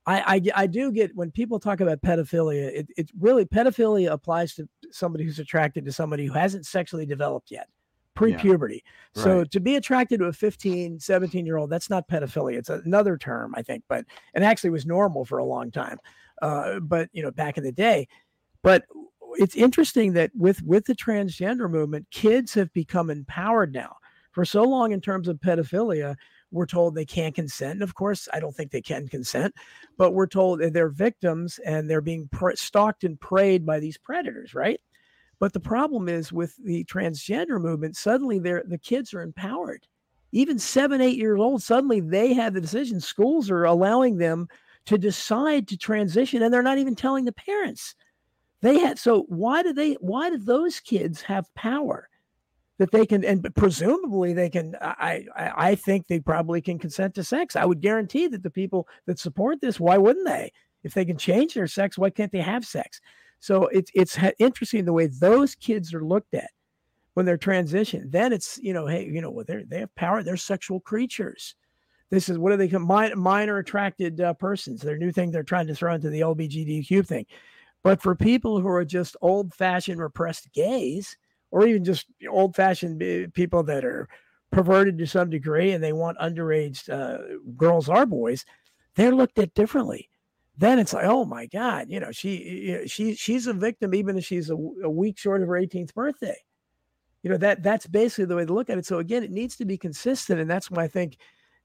I, 0.08 0.20
I, 0.56 0.64
I 0.64 0.68
do 0.68 0.92
get 0.92 1.16
when 1.16 1.30
people 1.30 1.60
talk 1.60 1.80
about 1.80 2.02
pedophilia, 2.02 2.70
it, 2.74 2.88
it 2.98 3.12
really 3.20 3.46
pedophilia 3.46 4.12
applies 4.12 4.56
to 4.56 4.68
somebody 4.90 5.26
who's 5.26 5.38
attracted 5.38 5.86
to 5.86 5.92
somebody 5.92 6.26
who 6.26 6.34
hasn't 6.34 6.66
sexually 6.66 7.06
developed 7.06 7.52
yet 7.52 7.68
pre-puberty. 8.20 8.84
Yeah. 9.16 9.24
So 9.24 9.38
right. 9.40 9.52
to 9.52 9.60
be 9.60 9.76
attracted 9.76 10.20
to 10.20 10.26
a 10.26 10.34
15, 10.34 11.00
17 11.00 11.46
year 11.46 11.58
old, 11.58 11.70
that's 11.70 11.90
not 11.90 12.08
pedophilia. 12.08 12.58
It's 12.58 12.70
another 12.70 13.18
term, 13.18 13.54
I 13.56 13.62
think, 13.62 13.84
but 13.88 14.06
it 14.34 14.44
actually 14.44 14.72
was 14.72 14.86
normal 14.86 15.26
for 15.26 15.38
a 15.38 15.46
long 15.46 15.72
time. 15.72 15.98
Uh, 16.42 16.80
but 16.80 17.10
you 17.14 17.24
know, 17.24 17.32
back 17.32 17.58
in 17.58 17.64
the 17.64 17.72
day, 17.72 18.08
but 18.62 18.84
it's 19.36 19.56
interesting 19.56 20.14
that 20.14 20.32
with 20.36 20.62
with 20.64 20.86
the 20.86 20.96
transgender 20.96 21.70
movement, 21.70 22.08
kids 22.12 22.54
have 22.54 22.72
become 22.74 23.10
empowered 23.10 23.74
now. 23.74 23.96
For 24.32 24.46
so 24.46 24.64
long, 24.64 24.92
in 24.92 25.02
terms 25.02 25.28
of 25.28 25.38
pedophilia, 25.38 26.16
we're 26.52 26.66
told 26.66 26.96
they 26.96 27.06
can't 27.06 27.36
consent. 27.36 27.74
And 27.74 27.84
of 27.84 27.96
course, 27.96 28.28
I 28.34 28.40
don't 28.40 28.56
think 28.56 28.72
they 28.72 28.82
can 28.82 29.08
consent, 29.08 29.54
but 29.98 30.12
we're 30.12 30.28
told 30.28 30.62
they're 30.62 30.90
victims 30.90 31.60
and 31.66 31.90
they're 31.90 32.02
being 32.02 32.30
pre- 32.32 32.56
stalked 32.56 33.04
and 33.04 33.20
preyed 33.20 33.66
by 33.66 33.80
these 33.80 33.98
predators, 33.98 34.54
right? 34.54 34.80
But 35.40 35.54
the 35.54 35.60
problem 35.60 36.10
is 36.10 36.34
with 36.34 36.56
the 36.58 36.84
transgender 36.86 37.62
movement, 37.62 37.96
suddenly 37.96 38.40
they're 38.40 38.64
the 38.66 38.78
kids 38.78 39.14
are 39.14 39.22
empowered. 39.22 39.88
Even 40.32 40.60
seven, 40.60 41.02
eight 41.02 41.18
years 41.18 41.40
old, 41.40 41.64
suddenly 41.64 42.02
they 42.02 42.34
have 42.34 42.54
the 42.54 42.62
decision. 42.62 43.00
Schools 43.00 43.50
are 43.50 43.64
allowing 43.64 44.18
them 44.18 44.48
to 44.86 44.98
decide 44.98 45.68
to 45.68 45.78
transition, 45.78 46.44
and 46.44 46.54
they're 46.54 46.62
not 46.62 46.78
even 46.78 46.96
telling 46.96 47.26
the 47.26 47.32
parents. 47.32 47.96
They 48.62 48.80
had 48.80 49.00
so 49.00 49.24
why 49.30 49.64
do 49.64 49.72
they 49.72 49.94
why 49.94 50.30
do 50.30 50.38
those 50.38 50.80
kids 50.82 51.22
have 51.22 51.54
power 51.56 52.10
that 52.78 52.92
they 52.92 53.06
can 53.06 53.24
and 53.24 53.48
presumably 53.56 54.34
they 54.34 54.50
can 54.50 54.76
I, 54.82 55.26
I 55.36 55.52
I 55.70 55.76
think 55.76 56.08
they 56.08 56.20
probably 56.20 56.62
can 56.62 56.78
consent 56.78 57.16
to 57.16 57.24
sex. 57.24 57.56
I 57.56 57.66
would 57.66 57.82
guarantee 57.82 58.28
that 58.28 58.44
the 58.44 58.50
people 58.50 58.88
that 59.06 59.20
support 59.20 59.62
this, 59.62 59.80
why 59.80 59.98
wouldn't 59.98 60.28
they? 60.28 60.52
If 60.84 60.94
they 60.94 61.06
can 61.06 61.18
change 61.18 61.54
their 61.54 61.68
sex, 61.68 61.98
why 61.98 62.10
can't 62.10 62.32
they 62.32 62.42
have 62.42 62.66
sex? 62.66 63.00
So 63.40 63.68
it's 63.68 63.92
it's 63.94 64.18
interesting 64.38 64.86
the 64.86 64.94
way 64.94 65.08
those 65.08 65.56
kids 65.56 65.94
are 65.94 66.04
looked 66.04 66.34
at 66.34 66.50
when 67.14 67.26
they're 67.26 67.38
transitioned. 67.38 68.12
Then 68.12 68.34
it's 68.34 68.60
you 68.62 68.74
know, 68.74 68.86
hey, 68.88 69.06
you 69.06 69.22
know, 69.22 69.32
well, 69.32 69.46
they 69.48 69.64
they 69.68 69.80
have 69.80 69.96
power. 69.96 70.24
They're 70.24 70.38
sexual 70.38 70.80
creatures. 70.80 71.56
This 72.10 72.28
is 72.28 72.38
what 72.38 72.52
do 72.52 72.58
they 72.58 72.68
call 72.68 72.80
minor, 72.80 73.58
attracted 73.58 74.20
uh, 74.20 74.34
persons? 74.34 74.82
Their 74.82 74.98
new 74.98 75.12
thing 75.12 75.32
they're 75.32 75.44
trying 75.44 75.68
to 75.68 75.76
throw 75.76 75.94
into 75.94 76.10
the 76.10 76.22
LBGTQ 76.22 77.06
thing. 77.06 77.26
But 77.84 78.02
for 78.02 78.16
people 78.16 78.60
who 78.60 78.68
are 78.68 78.84
just 78.84 79.16
old 79.22 79.54
fashioned 79.54 80.02
repressed 80.02 80.52
gays, 80.54 81.16
or 81.52 81.66
even 81.66 81.84
just 81.84 82.08
old 82.30 82.56
fashioned 82.56 83.34
people 83.34 83.64
that 83.64 83.86
are 83.86 84.08
perverted 84.52 84.98
to 84.98 85.08
some 85.08 85.30
degree 85.30 85.72
and 85.72 85.84
they 85.84 85.94
want 85.94 86.18
underage 86.18 86.90
uh, 86.90 87.20
girls 87.56 87.88
or 87.88 88.06
boys, 88.06 88.44
they're 88.96 89.16
looked 89.16 89.40
at 89.40 89.54
differently. 89.54 90.10
Then 90.60 90.78
it's 90.78 90.94
like, 90.94 91.06
oh 91.06 91.24
my 91.24 91.46
God, 91.46 91.88
you 91.90 92.00
know, 92.02 92.12
she, 92.12 92.84
she, 92.86 93.16
she's 93.16 93.48
a 93.48 93.54
victim 93.54 93.96
even 93.96 94.18
if 94.18 94.26
she's 94.26 94.50
a, 94.50 94.56
a 94.84 94.90
week 94.90 95.18
short 95.18 95.42
of 95.42 95.48
her 95.48 95.56
18th 95.56 95.94
birthday. 95.94 96.36
You 97.24 97.30
know 97.30 97.38
that 97.38 97.64
that's 97.64 97.86
basically 97.86 98.26
the 98.26 98.36
way 98.36 98.46
to 98.46 98.54
look 98.54 98.70
at 98.70 98.78
it. 98.78 98.86
So 98.86 99.00
again, 99.00 99.24
it 99.24 99.32
needs 99.32 99.58
to 99.58 99.66
be 99.66 99.78
consistent, 99.78 100.40
and 100.40 100.50
that's 100.50 100.72
why 100.72 100.84
I 100.84 100.88
think 100.88 101.18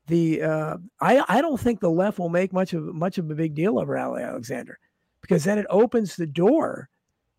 the 0.06 0.42
uh, 0.42 0.76
I 1.00 1.24
I 1.28 1.40
don't 1.40 1.60
think 1.60 1.80
the 1.80 1.90
left 1.90 2.18
will 2.18 2.28
make 2.28 2.52
much 2.52 2.72
of 2.72 2.82
much 2.82 3.18
of 3.18 3.30
a 3.30 3.34
big 3.34 3.54
deal 3.54 3.78
over 3.78 3.96
Ali 3.96 4.22
Alexander 4.22 4.78
because 5.20 5.44
then 5.44 5.58
it 5.58 5.66
opens 5.70 6.16
the 6.16 6.26
door 6.26 6.88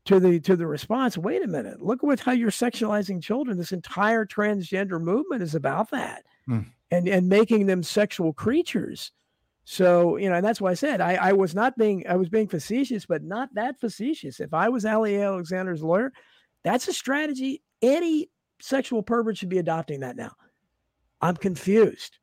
to 0.05 0.19
the 0.19 0.39
to 0.41 0.55
the 0.55 0.65
response. 0.65 1.17
Wait 1.17 1.43
a 1.43 1.47
minute, 1.47 1.81
look 1.81 2.03
at 2.05 2.19
how 2.21 2.31
you're 2.31 2.51
sexualizing 2.51 3.21
children. 3.21 3.57
This 3.57 3.73
entire 3.73 4.25
transgender 4.25 5.01
movement 5.01 5.43
is 5.43 5.55
about 5.55 5.91
that, 5.91 6.23
hmm. 6.45 6.61
and 6.91 7.09
and 7.09 7.27
making 7.27 7.65
them 7.65 7.83
sexual 7.83 8.31
creatures. 8.31 9.11
So 9.65 10.17
you 10.17 10.29
know, 10.29 10.35
and 10.35 10.45
that's 10.45 10.61
why 10.61 10.71
I 10.71 10.75
said 10.75 11.01
I, 11.01 11.15
I 11.15 11.33
was 11.33 11.55
not 11.55 11.77
being 11.77 12.05
I 12.07 12.15
was 12.15 12.29
being 12.29 12.47
facetious, 12.47 13.05
but 13.05 13.23
not 13.23 13.53
that 13.55 13.79
facetious. 13.79 14.39
If 14.39 14.53
I 14.53 14.69
was 14.69 14.85
Ali 14.85 15.21
Alexander's 15.21 15.83
lawyer, 15.83 16.13
that's 16.63 16.87
a 16.87 16.93
strategy. 16.93 17.61
Any 17.81 18.29
sexual 18.61 19.03
pervert 19.03 19.37
should 19.37 19.49
be 19.49 19.57
adopting 19.57 20.01
that 20.01 20.15
now. 20.15 20.31
I'm 21.21 21.35
confused. 21.35 22.19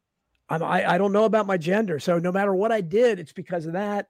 I'm, 0.49 0.63
I, 0.63 0.93
I 0.93 0.99
don't 0.99 1.13
know 1.13 1.25
about 1.25 1.47
my 1.47 1.57
gender. 1.57 1.99
So 1.99 2.19
no 2.19 2.33
matter 2.33 2.55
what 2.55 2.73
I 2.73 2.81
did, 2.81 3.19
it's 3.19 3.33
because 3.33 3.67
of 3.67 3.73
that 3.73 4.07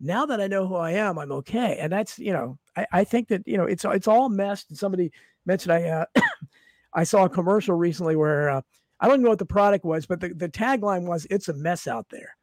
now 0.00 0.26
that 0.26 0.40
I 0.40 0.46
know 0.46 0.66
who 0.66 0.76
I 0.76 0.92
am, 0.92 1.18
I'm 1.18 1.32
okay. 1.32 1.78
And 1.80 1.90
that's, 1.90 2.18
you 2.18 2.32
know, 2.32 2.58
I, 2.76 2.86
I 2.92 3.04
think 3.04 3.28
that, 3.28 3.42
you 3.46 3.56
know, 3.56 3.64
it's, 3.64 3.84
it's 3.84 4.08
all 4.08 4.28
messed. 4.28 4.70
And 4.70 4.78
somebody 4.78 5.10
mentioned 5.46 5.72
I, 5.72 5.84
uh, 5.84 6.04
I 6.92 7.04
saw 7.04 7.24
a 7.24 7.30
commercial 7.30 7.74
recently 7.74 8.16
where 8.16 8.50
uh, 8.50 8.60
I 9.00 9.08
don't 9.08 9.22
know 9.22 9.30
what 9.30 9.38
the 9.38 9.46
product 9.46 9.84
was, 9.84 10.06
but 10.06 10.20
the, 10.20 10.28
the 10.34 10.48
tagline 10.48 11.06
was, 11.06 11.26
it's 11.30 11.48
a 11.48 11.54
mess 11.54 11.86
out 11.86 12.06
there. 12.10 12.35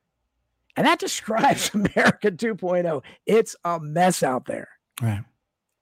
And 0.76 0.88
that 0.88 1.00
describes 1.00 1.72
America 1.74 2.32
2.0. 2.32 3.04
It's 3.26 3.56
a 3.64 3.80
mess 3.80 4.24
out 4.24 4.46
there. 4.46 4.70
Right. 5.02 5.24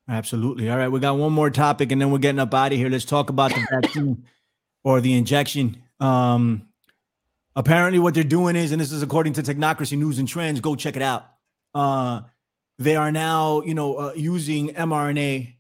Absolutely. 0.10 0.70
All 0.70 0.78
right. 0.78 0.90
We 0.90 1.00
got 1.00 1.18
one 1.18 1.32
more 1.32 1.50
topic 1.50 1.92
and 1.92 2.02
then 2.02 2.12
we're 2.12 2.20
getting 2.20 2.40
up 2.40 2.54
out 2.54 2.72
of 2.72 2.78
here. 2.78 2.90
Let's 2.90 3.06
talk 3.06 3.30
about 3.30 3.52
the 3.52 3.66
vaccine 3.82 4.26
or 4.84 5.00
the 5.00 5.14
injection. 5.14 5.82
Um, 6.00 6.68
apparently, 7.56 8.00
what 8.00 8.14
they're 8.14 8.24
doing 8.24 8.56
is, 8.56 8.72
and 8.72 8.82
this 8.82 8.92
is 8.92 9.04
according 9.04 9.34
to 9.34 9.44
Technocracy 9.44 9.98
News 9.98 10.20
and 10.20 10.28
Trends, 10.28 10.60
go 10.60 10.76
check 10.76 10.96
it 10.96 11.02
out 11.02 11.32
uh, 11.74 12.22
they 12.78 12.96
are 12.96 13.12
now, 13.12 13.62
you 13.62 13.74
know, 13.74 13.96
uh, 13.96 14.14
using 14.16 14.70
mRNA 14.70 15.54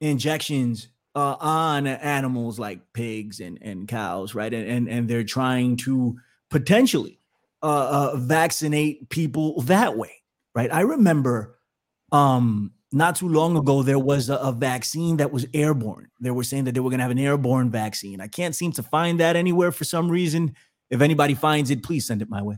injections 0.00 0.88
uh, 1.14 1.36
on 1.38 1.86
animals 1.86 2.58
like 2.58 2.92
pigs 2.92 3.40
and, 3.40 3.58
and 3.60 3.86
cows, 3.88 4.34
right? 4.34 4.52
And, 4.52 4.68
and 4.68 4.88
and 4.88 5.08
they're 5.08 5.24
trying 5.24 5.76
to 5.78 6.18
potentially 6.50 7.19
uh, 7.62 8.12
uh, 8.12 8.16
vaccinate 8.16 9.08
people 9.10 9.60
that 9.62 9.96
way, 9.96 10.22
right? 10.54 10.72
I 10.72 10.80
remember 10.80 11.58
um, 12.12 12.72
not 12.92 13.16
too 13.16 13.28
long 13.28 13.56
ago 13.56 13.82
there 13.82 13.98
was 13.98 14.30
a, 14.30 14.36
a, 14.36 14.52
vaccine 14.52 15.18
that 15.18 15.32
was 15.32 15.46
airborne. 15.54 16.08
They 16.20 16.30
were 16.30 16.42
saying 16.42 16.64
that 16.64 16.72
they 16.72 16.80
were 16.80 16.90
going 16.90 16.98
to 16.98 17.04
have 17.04 17.10
an 17.10 17.18
airborne 17.18 17.70
vaccine. 17.70 18.20
I 18.20 18.28
can't 18.28 18.54
seem 18.54 18.72
to 18.72 18.82
find 18.82 19.20
that 19.20 19.36
anywhere 19.36 19.72
for 19.72 19.84
some 19.84 20.10
reason. 20.10 20.54
If 20.90 21.00
anybody 21.00 21.34
finds 21.34 21.70
it, 21.70 21.82
please 21.82 22.06
send 22.06 22.22
it 22.22 22.28
my 22.28 22.42
way. 22.42 22.56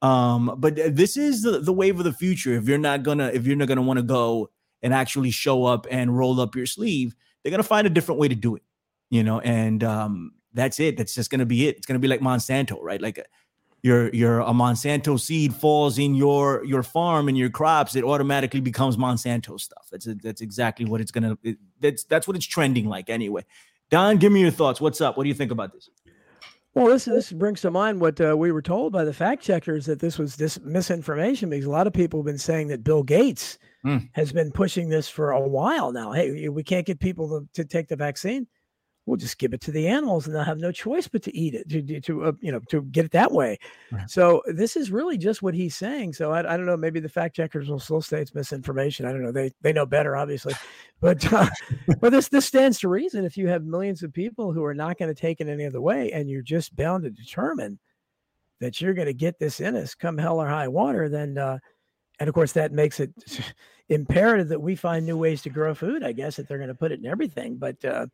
Um, 0.00 0.54
but 0.58 0.76
this 0.76 1.16
is 1.16 1.42
the, 1.42 1.60
the 1.60 1.72
wave 1.72 1.98
of 1.98 2.04
the 2.04 2.12
future. 2.12 2.54
If 2.54 2.68
you're 2.68 2.78
not 2.78 3.02
gonna, 3.02 3.28
if 3.28 3.46
you're 3.46 3.56
not 3.56 3.68
gonna 3.68 3.82
want 3.82 3.98
to 3.98 4.02
go 4.02 4.50
and 4.82 4.94
actually 4.94 5.30
show 5.30 5.64
up 5.64 5.86
and 5.90 6.16
roll 6.16 6.40
up 6.40 6.54
your 6.54 6.66
sleeve, 6.66 7.14
they're 7.42 7.50
gonna 7.50 7.62
find 7.62 7.86
a 7.86 7.90
different 7.90 8.20
way 8.20 8.28
to 8.28 8.34
do 8.34 8.56
it, 8.56 8.62
you 9.10 9.22
know. 9.22 9.40
And 9.40 9.82
um, 9.82 10.32
that's 10.52 10.80
it. 10.80 10.96
That's 10.96 11.14
just 11.14 11.30
gonna 11.30 11.46
be 11.46 11.68
it. 11.68 11.76
It's 11.76 11.86
gonna 11.86 11.98
be 11.98 12.08
like 12.08 12.20
Monsanto, 12.20 12.78
right? 12.80 13.00
Like 13.00 13.26
your 13.86 14.12
your 14.12 14.40
a 14.40 14.52
Monsanto 14.52 15.18
seed 15.18 15.54
falls 15.54 15.96
in 15.96 16.16
your 16.16 16.64
your 16.64 16.82
farm 16.82 17.28
and 17.28 17.38
your 17.38 17.48
crops, 17.48 17.94
it 17.94 18.02
automatically 18.02 18.60
becomes 18.60 18.96
Monsanto 18.96 19.58
stuff. 19.60 19.86
That's 19.90 20.06
a, 20.08 20.14
that's 20.14 20.40
exactly 20.40 20.84
what 20.84 21.00
it's 21.00 21.12
gonna. 21.12 21.38
It, 21.44 21.58
that's 21.80 22.02
that's 22.04 22.26
what 22.26 22.36
it's 22.36 22.44
trending 22.44 22.86
like 22.86 23.08
anyway. 23.08 23.44
Don, 23.88 24.16
give 24.16 24.32
me 24.32 24.40
your 24.40 24.50
thoughts. 24.50 24.80
What's 24.80 25.00
up? 25.00 25.16
What 25.16 25.22
do 25.22 25.28
you 25.28 25.34
think 25.34 25.52
about 25.52 25.72
this? 25.72 25.88
Well, 26.74 26.86
this 26.88 27.04
this 27.04 27.32
brings 27.32 27.60
to 27.60 27.70
mind 27.70 28.00
what 28.00 28.20
uh, 28.20 28.36
we 28.36 28.50
were 28.50 28.60
told 28.60 28.92
by 28.92 29.04
the 29.04 29.14
fact 29.14 29.42
checkers 29.42 29.86
that 29.86 30.00
this 30.00 30.18
was 30.18 30.34
this 30.34 30.60
misinformation 30.60 31.48
because 31.48 31.64
a 31.64 31.70
lot 31.70 31.86
of 31.86 31.92
people 31.92 32.20
have 32.20 32.26
been 32.26 32.38
saying 32.38 32.66
that 32.68 32.82
Bill 32.82 33.04
Gates 33.04 33.56
mm. 33.84 34.08
has 34.12 34.32
been 34.32 34.50
pushing 34.50 34.88
this 34.88 35.08
for 35.08 35.30
a 35.30 35.40
while 35.40 35.92
now. 35.92 36.10
Hey, 36.10 36.48
we 36.48 36.64
can't 36.64 36.84
get 36.84 36.98
people 36.98 37.28
to, 37.28 37.62
to 37.62 37.64
take 37.64 37.86
the 37.86 37.96
vaccine 37.96 38.48
we'll 39.06 39.16
just 39.16 39.38
give 39.38 39.54
it 39.54 39.60
to 39.60 39.70
the 39.70 39.86
animals 39.86 40.26
and 40.26 40.34
they'll 40.34 40.42
have 40.42 40.58
no 40.58 40.72
choice 40.72 41.06
but 41.08 41.22
to 41.22 41.34
eat 41.34 41.54
it 41.54 41.68
to, 41.68 42.00
to 42.00 42.24
uh, 42.24 42.32
you 42.40 42.50
know 42.52 42.58
to 42.68 42.82
get 42.82 43.04
it 43.04 43.12
that 43.12 43.32
way 43.32 43.58
right. 43.92 44.10
so 44.10 44.42
this 44.46 44.76
is 44.76 44.90
really 44.90 45.16
just 45.16 45.42
what 45.42 45.54
he's 45.54 45.76
saying 45.76 46.12
so 46.12 46.32
I, 46.32 46.40
I, 46.40 46.56
don't 46.56 46.66
know 46.66 46.76
maybe 46.76 47.00
the 47.00 47.08
fact 47.08 47.36
checkers 47.36 47.68
will 47.68 47.80
still 47.80 48.02
say 48.02 48.20
it's 48.20 48.34
misinformation 48.34 49.06
i 49.06 49.12
don't 49.12 49.22
know 49.22 49.32
they 49.32 49.52
they 49.62 49.72
know 49.72 49.86
better 49.86 50.16
obviously 50.16 50.54
but 51.00 51.32
uh, 51.32 51.48
but 52.00 52.10
this 52.10 52.28
this 52.28 52.46
stands 52.46 52.80
to 52.80 52.88
reason 52.88 53.24
if 53.24 53.36
you 53.36 53.48
have 53.48 53.64
millions 53.64 54.02
of 54.02 54.12
people 54.12 54.52
who 54.52 54.64
are 54.64 54.74
not 54.74 54.98
going 54.98 55.12
to 55.12 55.20
take 55.20 55.40
it 55.40 55.48
any 55.48 55.64
other 55.64 55.80
way 55.80 56.10
and 56.12 56.28
you're 56.28 56.42
just 56.42 56.74
bound 56.76 57.04
to 57.04 57.10
determine 57.10 57.78
that 58.60 58.80
you're 58.80 58.94
going 58.94 59.06
to 59.06 59.14
get 59.14 59.38
this 59.38 59.60
in 59.60 59.76
us 59.76 59.94
come 59.94 60.18
hell 60.18 60.40
or 60.40 60.48
high 60.48 60.68
water 60.68 61.08
then 61.08 61.38
uh, 61.38 61.58
and 62.18 62.28
of 62.28 62.34
course 62.34 62.52
that 62.52 62.72
makes 62.72 62.98
it 62.98 63.12
imperative 63.88 64.48
that 64.48 64.60
we 64.60 64.74
find 64.74 65.06
new 65.06 65.16
ways 65.16 65.42
to 65.42 65.50
grow 65.50 65.72
food 65.72 66.02
i 66.02 66.10
guess 66.10 66.34
that 66.34 66.48
they're 66.48 66.58
going 66.58 66.66
to 66.66 66.74
put 66.74 66.90
it 66.90 66.98
in 66.98 67.06
everything 67.06 67.56
but 67.56 67.82
uh, 67.84 68.06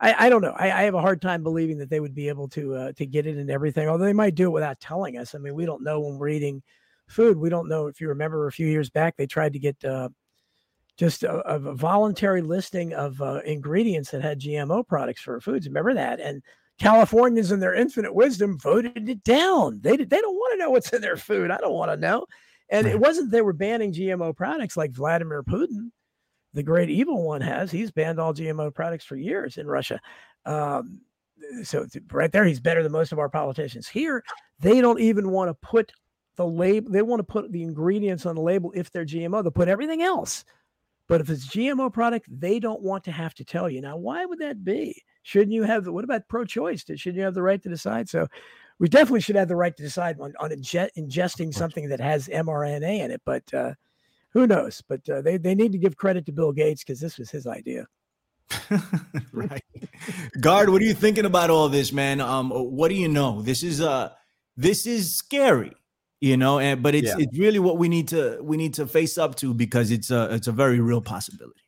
I, 0.00 0.26
I 0.26 0.28
don't 0.28 0.42
know. 0.42 0.54
I, 0.56 0.70
I, 0.70 0.82
have 0.82 0.94
a 0.94 1.00
hard 1.00 1.22
time 1.22 1.42
believing 1.42 1.78
that 1.78 1.90
they 1.90 2.00
would 2.00 2.14
be 2.14 2.28
able 2.28 2.48
to 2.48 2.74
uh, 2.74 2.92
to 2.92 3.06
get 3.06 3.26
it 3.26 3.38
in 3.38 3.50
everything. 3.50 3.88
Although 3.88 4.04
they 4.04 4.12
might 4.12 4.34
do 4.34 4.46
it 4.46 4.52
without 4.52 4.80
telling 4.80 5.18
us. 5.18 5.34
I 5.34 5.38
mean, 5.38 5.54
we 5.54 5.66
don't 5.66 5.82
know 5.82 6.00
when 6.00 6.18
we're 6.18 6.28
eating 6.28 6.62
food. 7.08 7.36
We 7.36 7.50
don't 7.50 7.68
know 7.68 7.86
if 7.86 8.00
you 8.00 8.08
remember 8.08 8.46
a 8.46 8.52
few 8.52 8.66
years 8.66 8.90
back 8.90 9.16
they 9.16 9.26
tried 9.26 9.52
to 9.52 9.58
get 9.58 9.84
uh, 9.84 10.08
just 10.96 11.22
a, 11.22 11.38
a, 11.40 11.58
voluntary 11.58 12.42
listing 12.42 12.92
of 12.94 13.20
uh, 13.20 13.40
ingredients 13.44 14.10
that 14.10 14.22
had 14.22 14.40
GMO 14.40 14.86
products 14.86 15.20
for 15.20 15.40
foods. 15.40 15.66
Remember 15.66 15.94
that? 15.94 16.20
And 16.20 16.42
Californians, 16.78 17.52
in 17.52 17.60
their 17.60 17.74
infinite 17.74 18.14
wisdom, 18.14 18.58
voted 18.58 19.08
it 19.08 19.22
down. 19.22 19.80
They 19.80 19.96
they 19.96 20.20
don't 20.20 20.34
want 20.34 20.54
to 20.54 20.64
know 20.64 20.70
what's 20.70 20.92
in 20.92 21.00
their 21.00 21.16
food. 21.16 21.50
I 21.50 21.58
don't 21.58 21.74
want 21.74 21.90
to 21.90 21.96
know. 21.96 22.26
And 22.70 22.86
it 22.86 22.98
wasn't 22.98 23.30
they 23.30 23.42
were 23.42 23.52
banning 23.52 23.92
GMO 23.92 24.34
products 24.34 24.76
like 24.76 24.90
Vladimir 24.90 25.42
Putin 25.42 25.90
the 26.54 26.62
great 26.62 26.88
evil 26.88 27.22
one 27.22 27.40
has. 27.40 27.70
He's 27.70 27.90
banned 27.90 28.18
all 28.18 28.32
GMO 28.32 28.74
products 28.74 29.04
for 29.04 29.16
years 29.16 29.58
in 29.58 29.66
Russia. 29.66 30.00
Um, 30.46 31.00
so 31.62 31.86
right 32.10 32.32
there, 32.32 32.44
he's 32.44 32.60
better 32.60 32.82
than 32.82 32.92
most 32.92 33.12
of 33.12 33.18
our 33.18 33.28
politicians. 33.28 33.88
Here, 33.88 34.22
they 34.60 34.80
don't 34.80 35.00
even 35.00 35.30
want 35.30 35.50
to 35.50 35.54
put 35.54 35.92
the 36.36 36.46
label. 36.46 36.90
They 36.90 37.02
want 37.02 37.20
to 37.20 37.24
put 37.24 37.50
the 37.52 37.62
ingredients 37.62 38.24
on 38.24 38.36
the 38.36 38.40
label 38.40 38.72
if 38.74 38.90
they're 38.90 39.04
GMO. 39.04 39.44
They 39.44 39.50
put 39.50 39.68
everything 39.68 40.02
else. 40.02 40.44
But 41.06 41.20
if 41.20 41.28
it's 41.28 41.46
GMO 41.48 41.92
product, 41.92 42.26
they 42.30 42.58
don't 42.58 42.80
want 42.80 43.04
to 43.04 43.12
have 43.12 43.34
to 43.34 43.44
tell 43.44 43.68
you. 43.68 43.82
Now, 43.82 43.98
why 43.98 44.24
would 44.24 44.38
that 44.38 44.64
be? 44.64 45.02
Shouldn't 45.22 45.52
you 45.52 45.64
have? 45.64 45.86
What 45.86 46.04
about 46.04 46.28
pro-choice? 46.28 46.84
Shouldn't 46.86 47.16
you 47.16 47.24
have 47.24 47.34
the 47.34 47.42
right 47.42 47.62
to 47.62 47.68
decide? 47.68 48.08
So, 48.08 48.26
we 48.78 48.88
definitely 48.88 49.20
should 49.20 49.36
have 49.36 49.48
the 49.48 49.56
right 49.56 49.76
to 49.76 49.82
decide 49.82 50.18
on, 50.20 50.32
on 50.40 50.50
ingesting 50.50 51.54
something 51.54 51.88
that 51.88 52.00
has 52.00 52.28
mRNA 52.28 53.00
in 53.00 53.10
it. 53.10 53.22
But 53.24 53.42
uh, 53.54 53.74
who 54.34 54.46
knows? 54.46 54.82
But 54.86 55.08
uh, 55.08 55.22
they 55.22 55.38
they 55.38 55.54
need 55.54 55.72
to 55.72 55.78
give 55.78 55.96
credit 55.96 56.26
to 56.26 56.32
Bill 56.32 56.52
Gates 56.52 56.84
because 56.84 57.00
this 57.00 57.18
was 57.18 57.30
his 57.30 57.46
idea. 57.46 57.86
right, 59.32 59.64
Gard. 60.40 60.68
What 60.68 60.82
are 60.82 60.84
you 60.84 60.94
thinking 60.94 61.24
about 61.24 61.50
all 61.50 61.68
this, 61.68 61.92
man? 61.92 62.20
Um, 62.20 62.50
what 62.50 62.88
do 62.88 62.94
you 62.94 63.08
know? 63.08 63.40
This 63.40 63.62
is 63.62 63.80
uh, 63.80 64.10
this 64.56 64.86
is 64.86 65.14
scary, 65.14 65.72
you 66.20 66.36
know, 66.36 66.58
and 66.58 66.82
but 66.82 66.94
it's 66.94 67.08
yeah. 67.08 67.16
it's 67.18 67.38
really 67.38 67.58
what 67.58 67.78
we 67.78 67.88
need 67.88 68.08
to 68.08 68.38
we 68.42 68.56
need 68.56 68.74
to 68.74 68.86
face 68.86 69.16
up 69.16 69.36
to 69.36 69.54
because 69.54 69.90
it's 69.90 70.10
a 70.10 70.34
it's 70.34 70.48
a 70.48 70.52
very 70.52 70.80
real 70.80 71.00
possibility. 71.00 71.60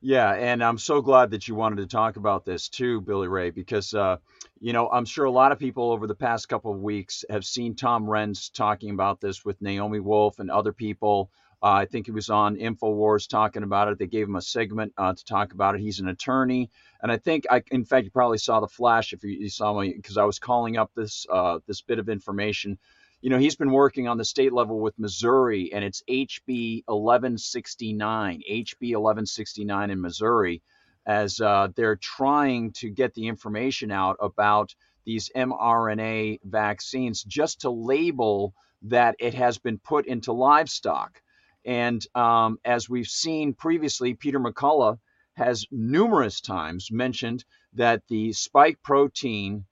Yeah, 0.00 0.34
and 0.34 0.62
I'm 0.62 0.78
so 0.78 1.00
glad 1.02 1.30
that 1.32 1.48
you 1.48 1.54
wanted 1.54 1.76
to 1.76 1.86
talk 1.86 2.16
about 2.16 2.44
this 2.44 2.68
too, 2.68 3.00
Billy 3.00 3.28
Ray, 3.28 3.50
because 3.50 3.92
uh, 3.92 4.18
you 4.60 4.72
know 4.72 4.88
I'm 4.88 5.04
sure 5.04 5.24
a 5.24 5.30
lot 5.30 5.52
of 5.52 5.58
people 5.58 5.90
over 5.90 6.06
the 6.06 6.14
past 6.14 6.48
couple 6.48 6.72
of 6.72 6.80
weeks 6.80 7.24
have 7.28 7.44
seen 7.44 7.74
Tom 7.74 8.06
Renz 8.06 8.52
talking 8.52 8.90
about 8.90 9.20
this 9.20 9.44
with 9.44 9.60
Naomi 9.60 10.00
Wolf 10.00 10.38
and 10.38 10.50
other 10.50 10.72
people. 10.72 11.30
Uh, 11.62 11.72
I 11.72 11.86
think 11.86 12.06
he 12.06 12.12
was 12.12 12.30
on 12.30 12.56
Infowars 12.56 13.28
talking 13.28 13.62
about 13.62 13.88
it. 13.88 13.98
They 13.98 14.06
gave 14.06 14.28
him 14.28 14.36
a 14.36 14.42
segment 14.42 14.92
uh, 14.98 15.14
to 15.14 15.24
talk 15.24 15.52
about 15.52 15.74
it. 15.74 15.80
He's 15.80 16.00
an 16.00 16.08
attorney, 16.08 16.70
and 17.02 17.10
I 17.10 17.16
think 17.16 17.44
I, 17.50 17.62
in 17.70 17.84
fact, 17.84 18.04
you 18.04 18.10
probably 18.10 18.38
saw 18.38 18.60
the 18.60 18.68
flash 18.68 19.12
if 19.12 19.24
you, 19.24 19.30
you 19.30 19.48
saw 19.48 19.78
me 19.78 19.94
because 19.94 20.18
I 20.18 20.24
was 20.24 20.38
calling 20.38 20.76
up 20.76 20.90
this 20.94 21.26
uh, 21.30 21.58
this 21.66 21.80
bit 21.80 21.98
of 21.98 22.08
information 22.08 22.78
you 23.22 23.30
know, 23.30 23.38
he's 23.38 23.56
been 23.56 23.72
working 23.72 24.08
on 24.08 24.18
the 24.18 24.24
state 24.24 24.52
level 24.52 24.78
with 24.78 24.98
Missouri, 24.98 25.72
and 25.72 25.82
it's 25.82 26.02
HB 26.08 26.84
1169, 26.86 28.42
HB 28.48 28.80
1169 28.80 29.90
in 29.90 30.00
Missouri, 30.00 30.62
as 31.06 31.40
uh, 31.40 31.68
they're 31.74 31.96
trying 31.96 32.72
to 32.72 32.90
get 32.90 33.14
the 33.14 33.26
information 33.26 33.90
out 33.90 34.16
about 34.20 34.74
these 35.04 35.30
mRNA 35.34 36.40
vaccines 36.44 37.22
just 37.22 37.62
to 37.62 37.70
label 37.70 38.54
that 38.82 39.16
it 39.18 39.34
has 39.34 39.58
been 39.58 39.78
put 39.78 40.06
into 40.06 40.32
livestock. 40.32 41.22
And 41.66 42.06
um, 42.14 42.58
as 42.64 42.88
we've 42.88 43.08
seen 43.08 43.52
previously, 43.52 44.14
Peter 44.14 44.40
McCullough 44.40 44.98
has 45.34 45.66
numerous 45.70 46.40
times 46.40 46.90
mentioned 46.90 47.44
that 47.74 48.02
the 48.08 48.32
spike 48.32 48.78
protein 48.82 49.66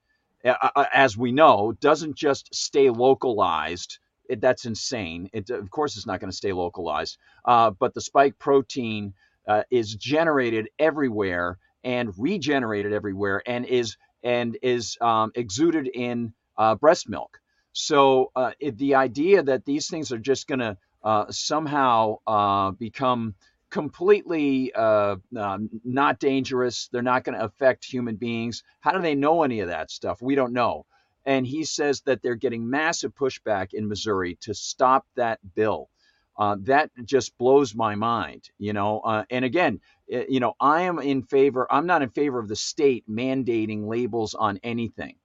as 0.45 1.16
we 1.16 1.33
know, 1.33 1.73
doesn't 1.81 2.16
just 2.16 2.55
stay 2.55 2.91
localized. 2.91 3.99
It, 4.29 4.41
that's 4.41 4.66
insane. 4.66 5.31
It, 5.33 5.51
of 5.51 5.71
course, 5.71 5.97
it's 5.97 6.07
not 6.07 6.21
going 6.21 6.31
to 6.31 6.37
stay 6.37 6.53
localized. 6.53 7.19
Uh, 7.45 7.71
but 7.71 7.95
the 7.95 8.01
spike 8.01 8.39
protein 8.39 9.15
uh, 9.49 9.62
is 9.71 9.95
generated 9.95 10.69
everywhere 10.79 11.59
and 11.83 12.12
regenerated 12.16 12.93
everywhere, 12.93 13.43
and 13.47 13.66
is 13.66 13.97
and 14.23 14.57
is 14.62 14.97
um, 15.03 15.33
exuded 15.35 15.87
in 15.87 16.33
uh, 16.57 16.75
breast 16.75 17.09
milk. 17.09 17.41
So 17.73 18.31
uh, 18.35 18.53
it, 18.59 18.79
the 18.79 18.95
idea 18.95 19.43
that 19.43 19.66
these 19.66 19.89
things 19.89 20.12
are 20.12 20.19
just 20.19 20.47
going 20.47 20.61
to 20.61 20.79
uh, 21.05 21.26
somehow 21.31 22.16
uh, 22.26 22.72
become 22.72 23.35
completely 23.70 24.72
uh, 24.74 25.16
uh, 25.36 25.59
not 25.85 26.18
dangerous. 26.18 26.89
They're 26.93 27.02
not 27.02 27.24
going 27.24 27.39
to 27.39 27.44
affect 27.44 27.85
human 27.85 28.16
beings. 28.16 28.62
How 28.81 28.93
do 28.93 29.02
they 29.02 29.14
know 29.14 29.43
any 29.43 29.60
of 29.60 29.68
that 29.68 29.90
stuff? 29.90 30.22
We 30.22 30.35
don't 30.35 30.52
know. 30.52 30.86
And 31.26 31.47
he 31.47 31.64
says 31.64 32.02
that 32.02 32.22
they're 32.22 32.35
getting 32.36 32.68
massive 32.68 33.14
pushback 33.14 33.74
in 33.74 33.89
Missouri 33.89 34.36
to 34.43 34.55
stop 34.55 35.06
that 35.16 35.40
bill. 35.55 35.89
Uh, 36.36 36.56
that 36.60 36.90
just 37.05 37.36
blows 37.39 37.74
my 37.74 37.94
mind, 37.94 38.51
you 38.59 38.72
know. 38.72 39.01
Uh, 39.01 39.24
and 39.31 39.44
again, 39.44 39.81
eh, 40.10 40.24
you 40.28 40.40
know, 40.40 40.55
I 40.60 40.82
am 40.82 40.98
in 40.98 41.22
favor. 41.22 41.66
I'm 41.70 41.86
not 41.86 42.02
in 42.02 42.10
favor 42.10 42.39
of 42.39 42.48
the 42.48 42.56
state 42.56 43.05
mandating 43.09 43.86
labels 43.86 44.35
on 44.35 44.59
anything. 44.62 45.16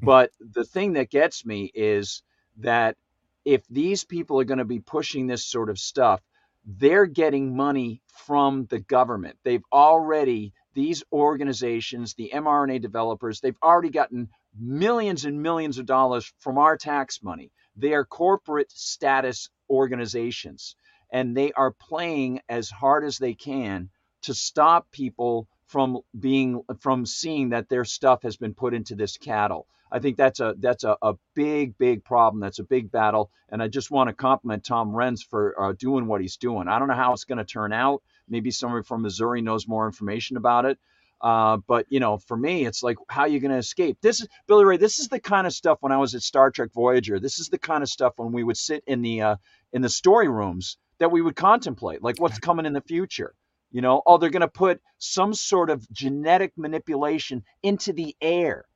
Hmm. 0.00 0.06
But 0.06 0.30
the 0.40 0.64
thing 0.64 0.92
that 0.94 1.10
gets 1.10 1.44
me 1.44 1.70
is 1.74 2.22
that 2.58 2.96
if 3.44 3.66
these 3.68 4.04
people 4.04 4.40
are 4.40 4.44
going 4.44 4.58
to 4.58 4.64
be 4.64 4.80
pushing 4.80 5.26
this 5.26 5.44
sort 5.44 5.70
of 5.70 5.78
stuff, 5.78 6.20
they're 6.64 7.06
getting 7.06 7.56
money 7.56 8.02
from 8.26 8.66
the 8.66 8.78
government. 8.78 9.36
They've 9.42 9.64
already, 9.72 10.52
these 10.74 11.02
organizations, 11.12 12.14
the 12.14 12.30
mRNA 12.34 12.82
developers, 12.82 13.40
they've 13.40 13.58
already 13.62 13.90
gotten 13.90 14.28
millions 14.56 15.24
and 15.24 15.42
millions 15.42 15.78
of 15.78 15.86
dollars 15.86 16.32
from 16.38 16.58
our 16.58 16.76
tax 16.76 17.22
money. 17.22 17.50
They 17.76 17.94
are 17.94 18.04
corporate 18.04 18.70
status 18.70 19.48
organizations, 19.68 20.76
and 21.10 21.36
they 21.36 21.52
are 21.52 21.72
playing 21.72 22.40
as 22.48 22.70
hard 22.70 23.04
as 23.04 23.18
they 23.18 23.34
can 23.34 23.90
to 24.22 24.34
stop 24.34 24.90
people 24.92 25.48
from 25.72 26.00
being 26.18 26.62
from 26.80 27.06
seeing 27.06 27.48
that 27.48 27.68
their 27.70 27.84
stuff 27.84 28.22
has 28.22 28.36
been 28.36 28.54
put 28.54 28.74
into 28.74 28.94
this 28.94 29.16
cattle. 29.16 29.66
I 29.90 29.98
think 29.98 30.18
that's 30.18 30.38
a 30.40 30.54
that's 30.58 30.84
a, 30.84 30.96
a 31.02 31.14
big 31.34 31.78
big 31.78 32.04
problem. 32.04 32.40
That's 32.40 32.58
a 32.58 32.64
big 32.64 32.92
battle, 32.92 33.30
and 33.48 33.62
I 33.62 33.68
just 33.68 33.90
want 33.90 34.08
to 34.08 34.14
compliment 34.14 34.64
Tom 34.64 34.92
Renz 34.92 35.20
for 35.28 35.60
uh, 35.60 35.72
doing 35.72 36.06
what 36.06 36.20
he's 36.20 36.36
doing. 36.36 36.68
I 36.68 36.78
don't 36.78 36.88
know 36.88 36.94
how 36.94 37.14
it's 37.14 37.24
going 37.24 37.38
to 37.38 37.44
turn 37.44 37.72
out. 37.72 38.02
Maybe 38.28 38.50
somebody 38.50 38.84
from 38.84 39.02
Missouri 39.02 39.40
knows 39.40 39.66
more 39.66 39.86
information 39.86 40.36
about 40.36 40.66
it. 40.66 40.78
Uh, 41.22 41.58
but 41.66 41.86
you 41.88 42.00
know, 42.00 42.18
for 42.18 42.36
me, 42.36 42.66
it's 42.66 42.82
like 42.82 42.98
how 43.08 43.22
are 43.22 43.28
you 43.28 43.40
going 43.40 43.52
to 43.52 43.58
escape? 43.58 43.96
This 44.02 44.20
is 44.20 44.28
Billy 44.46 44.64
Ray. 44.64 44.76
This 44.76 44.98
is 44.98 45.08
the 45.08 45.20
kind 45.20 45.46
of 45.46 45.54
stuff 45.54 45.78
when 45.80 45.92
I 45.92 45.98
was 45.98 46.14
at 46.14 46.22
Star 46.22 46.50
Trek 46.50 46.70
Voyager. 46.74 47.18
This 47.18 47.38
is 47.38 47.48
the 47.48 47.58
kind 47.58 47.82
of 47.82 47.88
stuff 47.88 48.14
when 48.16 48.32
we 48.32 48.44
would 48.44 48.58
sit 48.58 48.84
in 48.86 49.00
the 49.00 49.22
uh, 49.22 49.36
in 49.72 49.80
the 49.80 49.88
story 49.88 50.28
rooms 50.28 50.76
that 50.98 51.10
we 51.10 51.22
would 51.22 51.36
contemplate, 51.36 52.02
like 52.02 52.20
what's 52.20 52.38
coming 52.38 52.66
in 52.66 52.74
the 52.74 52.80
future. 52.82 53.34
You 53.72 53.80
know, 53.80 54.02
oh, 54.06 54.18
they're 54.18 54.30
going 54.30 54.42
to 54.42 54.48
put 54.48 54.80
some 54.98 55.34
sort 55.34 55.70
of 55.70 55.90
genetic 55.90 56.52
manipulation 56.56 57.42
into 57.62 57.92
the 57.92 58.14
air 58.20 58.66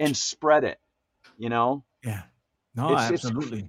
and 0.00 0.16
spread 0.16 0.64
it. 0.64 0.78
You 1.36 1.48
know? 1.48 1.84
Yeah. 2.04 2.22
No, 2.74 2.92
it's, 2.94 3.24
absolutely. 3.24 3.68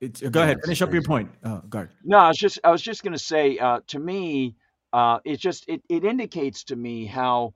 It's, 0.00 0.20
it's 0.22 0.30
go 0.30 0.42
ahead. 0.42 0.58
Finish 0.64 0.82
up 0.82 0.92
your 0.92 1.02
point, 1.02 1.30
uh, 1.44 1.60
Gard. 1.68 1.90
No, 2.02 2.18
I 2.18 2.28
was 2.28 2.36
just 2.36 2.58
I 2.64 2.70
was 2.70 2.82
just 2.82 3.02
going 3.04 3.12
to 3.12 3.18
say. 3.18 3.58
Uh, 3.58 3.80
to 3.88 3.98
me, 3.98 4.56
uh, 4.92 5.20
it 5.24 5.38
just 5.38 5.68
it, 5.68 5.82
it 5.88 6.04
indicates 6.04 6.64
to 6.64 6.76
me 6.76 7.06
how 7.06 7.54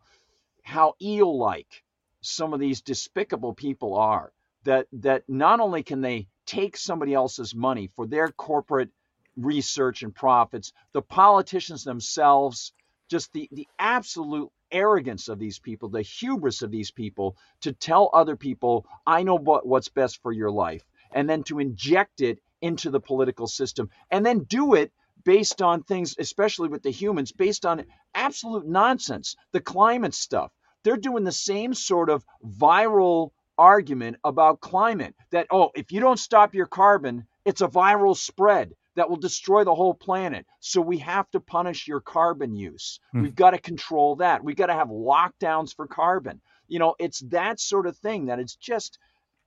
how 0.63 0.95
eel 1.03 1.37
like 1.37 1.83
some 2.21 2.55
of 2.55 2.61
these 2.61 2.83
despicable 2.83 3.55
people 3.55 3.97
are. 3.97 4.33
That 4.65 4.87
that 4.93 5.25
not 5.27 5.61
only 5.61 5.83
can 5.83 6.01
they 6.01 6.29
take 6.47 6.77
somebody 6.77 7.13
else's 7.15 7.55
money 7.55 7.91
for 7.97 8.07
their 8.07 8.29
corporate 8.29 8.91
research 9.36 10.02
and 10.02 10.15
profits, 10.15 10.73
the 10.93 11.02
politicians 11.02 11.85
themselves, 11.85 12.73
just 13.09 13.32
the 13.32 13.48
the 13.52 13.69
absolute 13.78 14.51
arrogance 14.70 15.28
of 15.28 15.39
these 15.39 15.59
people, 15.59 15.89
the 15.89 16.02
hubris 16.02 16.62
of 16.62 16.70
these 16.70 16.90
people 16.90 17.36
to 17.61 17.73
tell 17.73 18.11
other 18.12 18.36
people, 18.36 18.86
I 19.06 19.23
know 19.23 19.36
what, 19.36 19.66
what's 19.66 19.89
best 19.89 20.20
for 20.23 20.32
your 20.32 20.51
life, 20.51 20.82
and 21.12 21.28
then 21.28 21.44
to 21.44 21.61
inject 21.61 22.20
it 22.20 22.40
into 22.61 22.90
the 22.90 23.01
political 23.01 23.47
system, 23.47 23.90
and 24.11 24.27
then 24.27 24.40
do 24.40 24.74
it 24.74 24.93
based 25.24 25.62
on 25.62 25.82
things, 25.82 26.16
especially 26.19 26.69
with 26.69 26.82
the 26.82 26.90
humans, 26.90 27.32
based 27.32 27.65
on 27.65 27.85
absolute 28.15 28.66
nonsense, 28.66 29.36
the 29.52 29.61
climate 29.61 30.15
stuff. 30.15 30.51
They're 30.82 30.97
doing 30.97 31.24
the 31.24 31.32
same 31.32 31.73
sort 31.73 32.11
of 32.11 32.24
viral 32.44 33.31
argument 33.56 34.16
about 34.24 34.61
climate 34.61 35.15
that, 35.31 35.47
oh, 35.51 35.70
if 35.74 35.93
you 35.93 36.01
don't 36.01 36.19
stop 36.19 36.55
your 36.55 36.66
carbon, 36.66 37.27
it's 37.44 37.62
a 37.62 37.69
viral 37.69 38.16
spread 38.16 38.74
that 38.95 39.09
will 39.09 39.16
destroy 39.16 39.65
the 39.65 39.75
whole 39.75 39.95
planet. 39.95 40.47
So 40.61 40.81
we 40.81 40.99
have 40.99 41.31
to 41.31 41.41
punish 41.41 41.89
your 41.89 42.01
carbon 42.01 42.55
use. 42.57 43.01
Hmm. 43.12 43.23
We've 43.23 43.35
got 43.35 43.51
to 43.51 43.59
control 43.59 44.16
that. 44.16 44.45
We've 44.45 44.57
got 44.57 44.66
to 44.66 44.75
have 44.75 44.89
lockdowns 44.89 45.75
for 45.75 45.87
carbon. 45.87 46.41
You 46.69 46.79
know, 46.79 46.95
it's 46.99 47.21
that 47.31 47.61
sort 47.61 47.87
of 47.87 47.97
thing 47.97 48.27
that 48.27 48.39
it's 48.39 48.57
just 48.57 48.99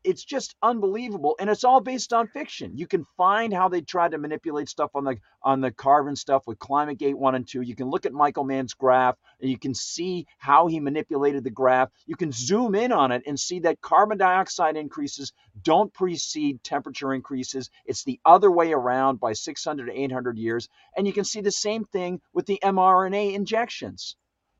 it's 0.07 0.23
just 0.23 0.55
unbelievable 0.63 1.35
and 1.37 1.49
it's 1.49 1.65
all 1.65 1.81
based 1.81 2.13
on 2.13 2.27
fiction. 2.29 2.77
You 2.77 2.87
can 2.87 3.05
find 3.17 3.53
how 3.53 3.67
they 3.67 3.81
tried 3.81 4.11
to 4.11 4.17
manipulate 4.17 4.69
stuff 4.69 4.91
on 4.95 5.03
the 5.03 5.17
on 5.43 5.59
the 5.59 5.69
carbon 5.69 6.15
stuff 6.15 6.43
with 6.47 6.57
climate 6.59 6.97
gate 6.97 7.17
1 7.17 7.35
and 7.35 7.47
2 7.47 7.61
you 7.61 7.75
can 7.75 7.89
look 7.89 8.05
at 8.05 8.13
michael 8.13 8.45
mann's 8.45 8.73
graph 8.73 9.15
and 9.41 9.49
you 9.49 9.59
can 9.59 9.73
see 9.73 10.25
how 10.37 10.67
he 10.67 10.79
manipulated 10.79 11.43
the 11.43 11.49
graph. 11.49 11.89
You 12.05 12.15
can 12.15 12.31
zoom 12.31 12.73
in 12.73 12.93
on 12.93 13.11
it 13.11 13.23
and 13.27 13.37
see 13.37 13.59
that 13.59 13.81
carbon 13.81 14.17
dioxide 14.17 14.77
increases 14.77 15.33
don't 15.61 15.93
precede 15.93 16.63
temperature 16.63 17.13
increases. 17.13 17.69
It's 17.85 18.05
the 18.05 18.19
other 18.25 18.49
way 18.49 18.71
around 18.71 19.19
by 19.19 19.33
600 19.33 19.87
to 19.87 19.99
800 19.99 20.37
years 20.37 20.69
and 20.95 21.05
you 21.05 21.11
can 21.11 21.25
see 21.25 21.41
the 21.41 21.51
same 21.51 21.83
thing 21.83 22.21
with 22.33 22.45
the 22.45 22.59
mrna 22.63 23.33
injections. 23.33 24.15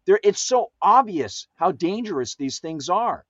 There 0.05 0.19
it's 0.23 0.41
so 0.41 0.71
obvious 0.81 1.47
how 1.55 1.71
dangerous 1.71 2.35
these 2.35 2.59
things 2.59 2.89
are. 2.89 3.25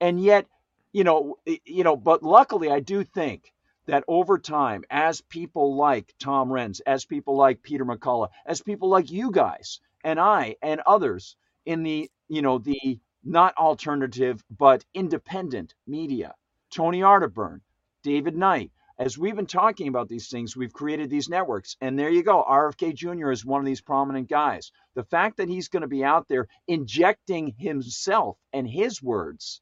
And 0.00 0.20
yet 0.20 0.46
you 0.92 1.04
know, 1.04 1.36
eh, 1.46 1.56
you 1.64 1.84
know, 1.84 1.96
but 1.96 2.22
luckily 2.22 2.70
I 2.70 2.80
do 2.80 3.04
think 3.04 3.52
that 3.86 4.04
over 4.06 4.38
time, 4.38 4.84
as 4.90 5.20
people 5.22 5.76
like 5.76 6.14
Tom 6.18 6.50
Renz, 6.50 6.80
as 6.86 7.04
people 7.04 7.36
like 7.36 7.62
Peter 7.62 7.84
McCullough, 7.84 8.28
as 8.44 8.60
people 8.60 8.88
like 8.88 9.10
you 9.10 9.30
guys 9.30 9.80
and 10.04 10.20
I 10.20 10.56
and 10.62 10.80
others 10.86 11.36
in 11.64 11.82
the, 11.82 12.10
you 12.28 12.42
know, 12.42 12.58
the 12.58 12.98
not 13.24 13.56
alternative 13.56 14.42
but 14.50 14.84
independent 14.94 15.74
media, 15.86 16.34
Tony 16.70 17.00
Arterburn, 17.00 17.60
David 18.02 18.36
Knight, 18.36 18.70
as 18.98 19.16
we've 19.16 19.36
been 19.36 19.46
talking 19.46 19.88
about 19.88 20.08
these 20.08 20.28
things, 20.28 20.56
we've 20.56 20.72
created 20.72 21.08
these 21.08 21.28
networks. 21.28 21.76
And 21.80 21.98
there 21.98 22.10
you 22.10 22.22
go. 22.22 22.42
RFK 22.42 22.94
Jr. 22.94 23.30
is 23.30 23.44
one 23.44 23.60
of 23.60 23.66
these 23.66 23.80
prominent 23.80 24.28
guys. 24.28 24.72
The 24.94 25.04
fact 25.04 25.36
that 25.36 25.48
he's 25.48 25.68
going 25.68 25.82
to 25.82 25.88
be 25.88 26.04
out 26.04 26.26
there 26.28 26.48
injecting 26.66 27.54
himself 27.56 28.38
and 28.52 28.68
his 28.68 29.00
words 29.02 29.60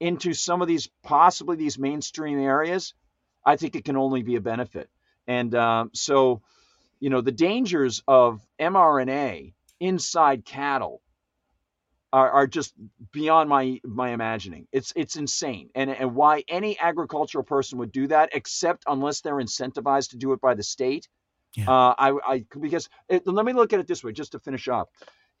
into 0.00 0.32
some 0.32 0.62
of 0.62 0.68
these 0.68 0.88
possibly 1.02 1.56
these 1.56 1.78
mainstream 1.78 2.40
areas, 2.40 2.94
I 3.44 3.56
think 3.56 3.76
it 3.76 3.84
can 3.84 3.96
only 3.96 4.22
be 4.22 4.36
a 4.36 4.40
benefit. 4.40 4.88
And 5.26 5.54
um, 5.54 5.90
so, 5.94 6.42
you 6.98 7.10
know, 7.10 7.20
the 7.20 7.32
dangers 7.32 8.02
of 8.08 8.40
mRNA 8.58 9.52
inside 9.78 10.44
cattle 10.44 11.02
are, 12.12 12.30
are 12.30 12.46
just 12.46 12.74
beyond 13.12 13.48
my 13.48 13.80
my 13.84 14.10
imagining. 14.10 14.66
It's 14.72 14.92
it's 14.96 15.16
insane, 15.16 15.70
and 15.74 15.90
and 15.90 16.14
why 16.16 16.42
any 16.48 16.78
agricultural 16.78 17.44
person 17.44 17.78
would 17.78 17.92
do 17.92 18.08
that, 18.08 18.30
except 18.32 18.84
unless 18.86 19.20
they're 19.20 19.36
incentivized 19.36 20.10
to 20.10 20.16
do 20.16 20.32
it 20.32 20.40
by 20.40 20.54
the 20.54 20.62
state, 20.64 21.08
Yeah. 21.56 21.70
Uh, 21.70 21.94
I, 21.98 22.12
I 22.26 22.44
because 22.60 22.88
it, 23.08 23.26
let 23.26 23.44
me 23.44 23.52
look 23.52 23.72
at 23.72 23.80
it 23.80 23.86
this 23.86 24.04
way, 24.04 24.12
just 24.12 24.32
to 24.32 24.38
finish 24.38 24.68
up. 24.68 24.90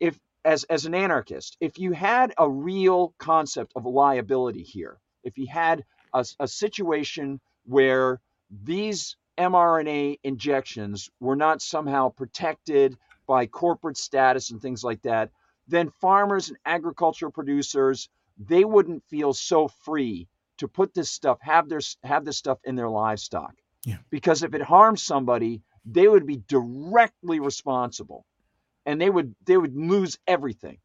If 0.00 0.18
as 0.44 0.64
as 0.64 0.86
an 0.86 0.94
anarchist, 0.94 1.56
if 1.60 1.78
you 1.78 1.92
had 1.92 2.32
a 2.38 2.48
real 2.48 3.14
concept 3.18 3.72
of 3.76 3.84
liability 3.84 4.62
here, 4.62 4.98
if 5.22 5.38
you 5.38 5.46
had 5.46 5.84
a, 6.14 6.24
a 6.40 6.48
situation 6.48 7.40
where 7.64 8.20
these 8.50 9.16
mRNA 9.38 10.18
injections 10.24 11.10
were 11.20 11.36
not 11.36 11.62
somehow 11.62 12.08
protected 12.08 12.96
by 13.26 13.46
corporate 13.46 13.96
status 13.96 14.50
and 14.50 14.60
things 14.60 14.82
like 14.82 15.02
that, 15.02 15.30
then 15.68 15.90
farmers 16.00 16.48
and 16.48 16.58
agricultural 16.66 17.30
producers 17.30 18.08
they 18.38 18.64
wouldn't 18.64 19.04
feel 19.04 19.34
so 19.34 19.68
free 19.68 20.26
to 20.56 20.66
put 20.66 20.94
this 20.94 21.10
stuff 21.10 21.38
have 21.42 21.68
their 21.68 21.80
have 22.02 22.24
this 22.24 22.38
stuff 22.38 22.58
in 22.64 22.74
their 22.74 22.88
livestock. 22.88 23.54
Yeah. 23.84 23.98
Because 24.10 24.42
if 24.42 24.54
it 24.54 24.62
harms 24.62 25.02
somebody, 25.02 25.62
they 25.84 26.08
would 26.08 26.26
be 26.26 26.42
directly 26.48 27.40
responsible 27.40 28.26
and 28.90 29.00
they 29.00 29.08
would 29.08 29.36
they 29.46 29.56
would 29.56 29.76
lose 29.76 30.18
everything. 30.26 30.78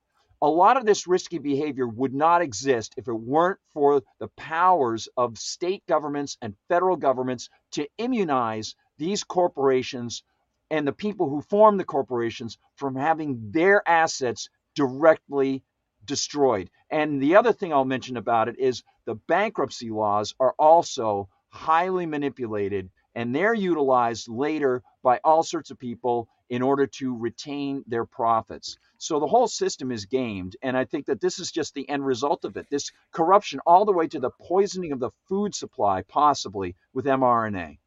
A 0.43 0.47
lot 0.47 0.77
of 0.77 0.85
this 0.85 1.07
risky 1.07 1.39
behavior 1.39 1.87
would 1.87 2.13
not 2.13 2.43
exist 2.43 2.93
if 2.97 3.07
it 3.07 3.13
weren't 3.13 3.57
for 3.73 4.03
the 4.19 4.27
powers 4.37 5.09
of 5.17 5.39
state 5.39 5.83
governments 5.87 6.37
and 6.39 6.55
federal 6.69 6.97
governments 6.97 7.49
to 7.71 7.87
immunize 7.97 8.75
these 8.99 9.23
corporations 9.23 10.21
and 10.69 10.87
the 10.87 10.93
people 10.93 11.29
who 11.29 11.41
form 11.41 11.77
the 11.77 11.83
corporations 11.83 12.59
from 12.75 12.95
having 12.95 13.49
their 13.51 13.81
assets 13.89 14.49
directly 14.75 15.63
destroyed. 16.05 16.69
And 16.91 17.19
the 17.19 17.37
other 17.37 17.53
thing 17.53 17.73
I'll 17.73 17.85
mention 17.85 18.17
about 18.17 18.49
it 18.49 18.59
is 18.59 18.83
the 19.05 19.15
bankruptcy 19.15 19.89
laws 19.89 20.35
are 20.39 20.53
also 20.59 21.27
highly 21.49 22.05
manipulated 22.05 22.91
and 23.15 23.33
they're 23.33 23.53
utilized 23.55 24.27
later 24.27 24.83
by 25.01 25.19
all 25.23 25.41
sorts 25.41 25.71
of 25.71 25.79
people 25.79 26.27
in 26.49 26.61
order 26.61 26.85
to 26.85 27.17
retain 27.17 27.83
their 27.87 28.05
profits. 28.05 28.77
So 28.97 29.19
the 29.19 29.27
whole 29.27 29.47
system 29.47 29.91
is 29.91 30.05
gamed. 30.05 30.55
And 30.61 30.77
I 30.77 30.85
think 30.85 31.05
that 31.07 31.21
this 31.21 31.39
is 31.39 31.51
just 31.51 31.73
the 31.73 31.87
end 31.89 32.05
result 32.05 32.45
of 32.45 32.57
it 32.57 32.67
this 32.69 32.91
corruption, 33.11 33.59
all 33.65 33.85
the 33.85 33.91
way 33.91 34.07
to 34.07 34.19
the 34.19 34.31
poisoning 34.41 34.91
of 34.91 34.99
the 34.99 35.11
food 35.27 35.55
supply, 35.55 36.03
possibly 36.03 36.75
with 36.93 37.05
mRNA. 37.05 37.79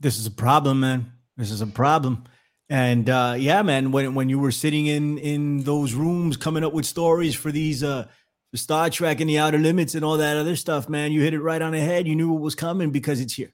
This 0.00 0.18
is 0.18 0.26
a 0.26 0.30
problem, 0.30 0.80
man. 0.80 1.12
This 1.36 1.50
is 1.50 1.60
a 1.60 1.66
problem. 1.66 2.24
And 2.68 3.10
uh, 3.10 3.34
yeah, 3.38 3.62
man, 3.62 3.92
when 3.92 4.14
when 4.14 4.28
you 4.28 4.38
were 4.38 4.50
sitting 4.50 4.86
in 4.86 5.18
in 5.18 5.64
those 5.64 5.92
rooms 5.94 6.36
coming 6.36 6.64
up 6.64 6.72
with 6.72 6.86
stories 6.86 7.34
for 7.34 7.52
these 7.52 7.84
uh 7.84 8.06
Star 8.54 8.90
Trek 8.90 9.20
and 9.20 9.28
the 9.28 9.38
Outer 9.38 9.58
Limits 9.58 9.94
and 9.94 10.04
all 10.04 10.18
that 10.18 10.36
other 10.36 10.56
stuff, 10.56 10.88
man, 10.88 11.12
you 11.12 11.22
hit 11.22 11.34
it 11.34 11.40
right 11.40 11.62
on 11.62 11.72
the 11.72 11.80
head. 11.80 12.06
You 12.06 12.14
knew 12.14 12.34
it 12.34 12.40
was 12.40 12.54
coming 12.54 12.90
because 12.90 13.20
it's 13.20 13.34
here, 13.34 13.52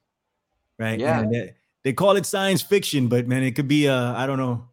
right? 0.77 0.99
Yeah. 0.99 1.21
And 1.21 1.53
they, 1.83 1.93
call 1.93 2.15
it 2.17 2.25
science 2.25 2.61
fiction, 2.61 3.07
but 3.07 3.27
man, 3.27 3.43
it 3.43 3.51
could 3.55 3.67
be 3.67 3.87
uh, 3.87 4.13
I 4.13 4.27
don't 4.27 4.37
know, 4.37 4.67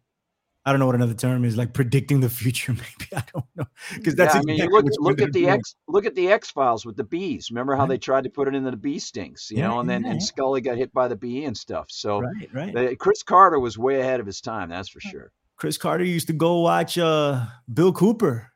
I 0.65 0.71
don't 0.71 0.79
know 0.79 0.85
what 0.85 0.95
another 0.95 1.13
term 1.13 1.45
is, 1.45 1.55
like 1.55 1.73
predicting 1.73 2.19
the 2.19 2.29
future. 2.29 2.71
Maybe 2.73 3.15
I 3.15 3.23
don't 3.33 3.45
know 3.55 3.65
because 3.95 4.15
that's 4.15 4.35
yeah, 4.35 4.41
I 4.41 4.43
mean, 4.43 4.69
look 4.69 4.85
look 4.99 5.21
at 5.21 5.31
the 5.33 5.43
do. 5.43 5.49
X 5.49 5.75
look 5.87 6.05
at 6.05 6.15
the 6.15 6.29
X 6.29 6.51
Files 6.51 6.85
with 6.85 6.97
the 6.97 7.03
bees. 7.03 7.49
Remember 7.51 7.75
how 7.75 7.83
Right. 7.83 7.89
they 7.89 7.97
tried 7.97 8.25
to 8.25 8.29
put 8.29 8.47
it 8.47 8.55
into 8.55 8.71
the 8.71 8.77
bee 8.77 8.99
stings, 8.99 9.47
you 9.49 9.57
Yeah, 9.59 9.67
know, 9.69 9.79
and 9.79 9.89
then 9.89 10.03
yeah, 10.03 10.11
and. 10.11 10.23
Scully 10.23 10.61
got 10.61 10.77
hit 10.77 10.93
by 10.93 11.07
the 11.07 11.15
bee 11.15 11.45
and 11.45 11.55
stuff. 11.57 11.87
So 11.89 12.19
right, 12.21 12.73
right. 12.73 12.99
Chris 12.99 13.23
Carter 13.23 13.59
was 13.59 13.77
way 13.77 14.01
ahead 14.01 14.19
of 14.19 14.25
his 14.25 14.41
time, 14.41 14.69
that's 14.69 14.89
for 14.89 14.99
sure. 14.99 15.31
Chris 15.55 15.77
Carter 15.77 16.03
used 16.03 16.27
to 16.27 16.33
go 16.33 16.59
watch 16.59 16.97
uh, 16.97 17.45
Bill 17.73 17.91
Cooper 17.91 18.51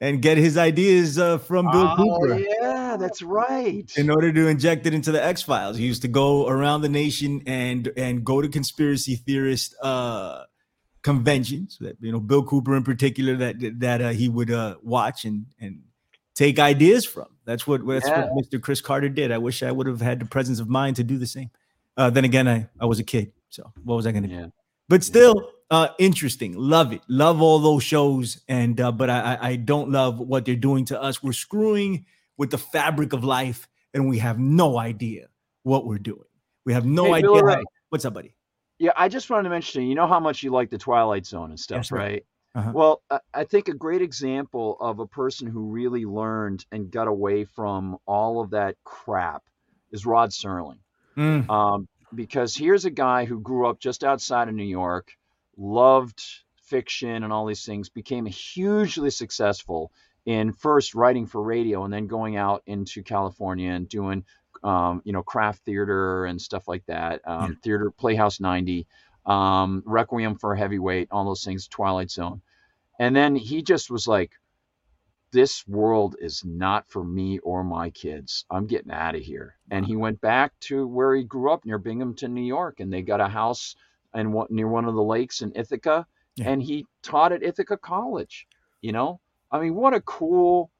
and 0.00 0.20
get 0.20 0.36
his 0.36 0.58
ideas 0.58 1.18
uh, 1.18 1.38
from 1.38 1.70
Bill 1.70 1.88
oh 1.90 1.96
Cooper. 1.96 2.38
yeah, 2.38 2.96
that's 2.98 3.22
right. 3.22 3.90
in 3.96 4.10
order 4.10 4.32
to 4.32 4.46
inject 4.48 4.86
it 4.86 4.94
into 4.94 5.10
the 5.12 5.24
X 5.24 5.42
Files. 5.42 5.76
He 5.76 5.86
used 5.86 6.02
to 6.02 6.08
go 6.08 6.48
around 6.48 6.82
the 6.82 6.88
nation 6.88 7.42
and 7.46 7.90
and 7.96 8.24
go 8.24 8.42
to 8.42 8.48
conspiracy 8.48 9.16
theorist 9.16 9.74
uh, 9.82 10.44
conventions. 11.02 11.78
That 11.80 11.96
you 12.00 12.12
know, 12.12 12.20
Bill 12.20 12.42
Cooper 12.44 12.76
in 12.76 12.84
particular, 12.84 13.36
that 13.36 13.56
that 13.80 14.02
uh, 14.02 14.10
he 14.10 14.28
would 14.28 14.50
uh, 14.50 14.76
watch 14.82 15.24
and 15.24 15.46
and 15.60 15.82
take 16.34 16.58
ideas 16.58 17.04
from. 17.04 17.26
That's 17.44 17.66
what 17.66 17.86
that's 17.86 18.06
Yeah. 18.06 18.26
what 18.30 18.44
Mr. 18.50 18.60
Chris 18.60 18.80
Carter 18.80 19.08
did. 19.08 19.32
I 19.32 19.38
wish 19.38 19.62
I 19.62 19.72
would 19.72 19.86
have 19.86 20.00
had 20.00 20.20
the 20.20 20.26
presence 20.26 20.60
of 20.60 20.68
mind 20.68 20.96
to 20.96 21.04
do 21.04 21.16
the 21.16 21.26
same. 21.26 21.50
Uh, 21.96 22.10
then 22.10 22.24
again, 22.24 22.46
I 22.46 22.68
I 22.78 22.84
was 22.86 22.98
a 22.98 23.04
kid, 23.04 23.32
so 23.48 23.72
what 23.84 23.94
was 23.96 24.06
I 24.06 24.12
going 24.12 24.24
to 24.24 24.28
do? 24.28 24.52
But 24.88 25.02
still, 25.02 25.50
uh, 25.70 25.88
interesting. 25.98 26.54
Love 26.56 26.92
it. 26.92 27.02
Love 27.08 27.40
all 27.42 27.58
those 27.58 27.82
shows. 27.82 28.40
And 28.48 28.80
uh, 28.80 28.92
but 28.92 29.10
I 29.10 29.38
I 29.40 29.56
don't 29.56 29.90
love 29.90 30.18
what 30.18 30.44
they're 30.44 30.56
doing 30.56 30.84
to 30.86 31.00
us. 31.00 31.22
We're 31.22 31.32
screwing 31.32 32.06
with 32.36 32.50
the 32.50 32.58
fabric 32.58 33.12
of 33.12 33.24
life, 33.24 33.66
and 33.94 34.08
we 34.08 34.18
have 34.18 34.38
no 34.38 34.78
idea 34.78 35.28
what 35.62 35.86
we're 35.86 35.98
doing. 35.98 36.28
We 36.64 36.72
have 36.72 36.84
no 36.86 37.04
Hey, 37.06 37.12
idea. 37.14 37.30
Bill 37.32 37.48
how- 37.48 37.62
what's 37.90 38.04
up, 38.04 38.14
buddy? 38.14 38.34
Yeah, 38.78 38.90
I 38.96 39.08
just 39.08 39.30
wanted 39.30 39.44
to 39.44 39.50
mention, 39.50 39.84
you 39.84 39.94
know 39.94 40.06
how 40.06 40.20
much 40.20 40.42
you 40.42 40.50
like 40.50 40.68
the 40.68 40.76
Twilight 40.78 41.24
Zone 41.24 41.48
and 41.50 41.58
stuff, 41.58 41.78
That's 41.78 41.92
right. 41.92 42.00
right? 42.02 42.26
Uh-huh. 42.56 42.72
Well, 42.74 43.02
I- 43.10 43.20
I 43.32 43.44
think 43.44 43.68
a 43.68 43.74
great 43.74 44.02
example 44.02 44.76
of 44.80 44.98
a 44.98 45.06
person 45.06 45.46
who 45.46 45.62
really 45.70 46.04
learned 46.04 46.66
and 46.72 46.90
got 46.90 47.08
away 47.08 47.44
from 47.44 47.96
all 48.06 48.40
of 48.42 48.50
that 48.50 48.76
crap 48.84 49.42
is 49.92 50.04
Rod 50.04 50.28
Serling. 50.30 50.78
Mm, 51.16 51.48
Um, 51.48 51.88
because 52.14 52.54
here's 52.54 52.84
a 52.84 52.90
guy 52.90 53.24
who 53.24 53.40
grew 53.40 53.66
up 53.66 53.78
just 53.80 54.04
outside 54.04 54.48
of 54.48 54.54
New 54.54 54.64
York, 54.64 55.12
loved 55.56 56.22
fiction 56.54 57.22
and 57.22 57.32
all 57.32 57.46
these 57.46 57.64
things, 57.64 57.88
became 57.88 58.26
hugely 58.26 59.10
successful 59.10 59.92
in 60.24 60.52
first 60.52 60.94
writing 60.94 61.26
for 61.26 61.42
radio 61.42 61.84
and 61.84 61.92
then 61.92 62.06
going 62.06 62.36
out 62.36 62.62
into 62.66 63.02
California 63.02 63.70
and 63.70 63.88
doing, 63.88 64.24
um, 64.64 65.00
you 65.04 65.12
know, 65.12 65.22
Kraft 65.22 65.64
theater 65.64 66.24
and 66.24 66.40
stuff 66.40 66.66
like 66.66 66.84
that. 66.86 67.20
Um, 67.24 67.52
Yeah. 67.52 67.56
Theater, 67.62 67.90
Playhouse 67.90 68.40
90, 68.40 68.86
um, 69.24 69.82
Requiem 69.86 70.36
for 70.36 70.52
a 70.52 70.58
Heavyweight, 70.58 71.08
all 71.10 71.24
those 71.24 71.44
things, 71.44 71.68
Twilight 71.68 72.10
Zone. 72.10 72.42
And 72.98 73.14
then 73.14 73.36
he 73.36 73.62
just 73.62 73.90
was 73.90 74.08
like, 74.08 74.32
this 75.32 75.66
world 75.68 76.16
is 76.20 76.44
not 76.44 76.88
for 76.88 77.04
me 77.04 77.38
or 77.40 77.62
my 77.62 77.90
kids. 77.90 78.46
I'm 78.50 78.66
getting 78.66 78.92
out 78.92 79.14
of 79.14 79.20
here. 79.20 79.56
And 79.70 79.84
he 79.84 79.94
went 79.96 80.20
back 80.20 80.58
to 80.60 80.86
where 80.86 81.14
he 81.14 81.24
grew 81.24 81.52
up 81.52 81.64
near 81.64 81.78
Binghamton, 81.78 82.32
New 82.32 82.44
York, 82.44 82.80
and 82.80 82.92
they 82.92 83.02
got 83.02 83.20
a 83.20 83.28
house 83.28 83.76
and 84.16 84.32
one, 84.32 84.48
near 84.50 84.68
one 84.68 84.84
of 84.86 84.94
the 84.94 85.02
lakes 85.02 85.42
in 85.42 85.52
Ithaca, 85.54 86.06
Yeah. 86.36 86.50
and 86.50 86.62
he 86.62 86.86
taught 87.02 87.32
at 87.32 87.42
Ithaca 87.42 87.76
College. 87.76 88.46
You 88.80 88.92
know, 88.92 89.20
I 89.50 89.60
mean, 89.60 89.74
what 89.74 89.94
a 89.94 90.00
cool, 90.00 90.70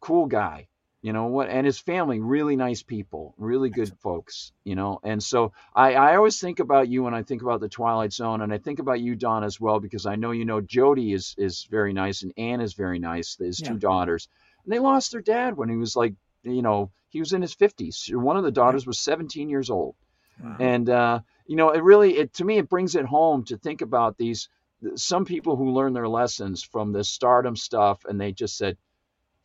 cool 0.00 0.26
guy. 0.26 0.68
You 1.02 1.12
know 1.12 1.26
what? 1.26 1.50
And 1.50 1.66
his 1.66 1.78
family, 1.78 2.18
really 2.18 2.56
nice 2.56 2.82
people, 2.82 3.34
really 3.36 3.68
good 3.68 3.92
folks. 4.00 4.52
You 4.64 4.74
know, 4.74 5.00
and 5.02 5.22
so 5.22 5.52
I, 5.74 5.94
I 5.94 6.16
always 6.16 6.40
think 6.40 6.60
about 6.60 6.88
you 6.88 7.02
when 7.02 7.12
I 7.12 7.22
think 7.22 7.42
about 7.42 7.60
the 7.60 7.68
Twilight 7.68 8.12
Zone, 8.12 8.40
and 8.40 8.52
I 8.52 8.56
think 8.58 8.78
about 8.78 9.00
you, 9.00 9.14
Don, 9.14 9.44
as 9.44 9.60
well, 9.60 9.80
because 9.80 10.06
I 10.06 10.16
know 10.16 10.30
you 10.30 10.46
know 10.46 10.62
Jody 10.62 11.12
is 11.12 11.34
is 11.36 11.64
very 11.70 11.92
nice, 11.92 12.22
and 12.22 12.32
Anne 12.38 12.62
is 12.62 12.72
very 12.72 12.98
nice. 12.98 13.36
His 13.36 13.60
Yeah. 13.60 13.68
two 13.68 13.78
daughters, 13.78 14.28
and 14.64 14.72
they 14.72 14.78
lost 14.78 15.12
their 15.12 15.20
dad 15.20 15.58
when 15.58 15.68
he 15.68 15.76
was 15.76 15.94
like, 15.94 16.14
you 16.42 16.62
know, 16.62 16.90
he 17.10 17.20
was 17.20 17.34
in 17.34 17.42
his 17.42 17.52
fifties. 17.54 18.10
One 18.10 18.38
of 18.38 18.44
the 18.44 18.50
daughters 18.50 18.86
was 18.86 18.98
17 18.98 19.50
years 19.50 19.68
old, 19.68 19.94
Wow. 20.42 20.56
and 20.58 20.88
uh, 20.88 21.20
you 21.46 21.56
know, 21.56 21.70
it 21.70 21.82
really, 21.82 22.18
it 22.18 22.34
to 22.34 22.44
me, 22.44 22.58
it 22.58 22.68
brings 22.68 22.94
it 22.94 23.04
home 23.04 23.44
to 23.44 23.56
think 23.56 23.80
about 23.80 24.16
these 24.16 24.48
some 24.96 25.24
people 25.24 25.56
who 25.56 25.70
learn 25.72 25.92
their 25.92 26.08
lessons 26.08 26.62
from 26.62 26.92
this 26.92 27.08
stardom 27.08 27.56
stuff, 27.56 28.04
and 28.04 28.20
they 28.20 28.32
just 28.32 28.56
said, 28.56 28.76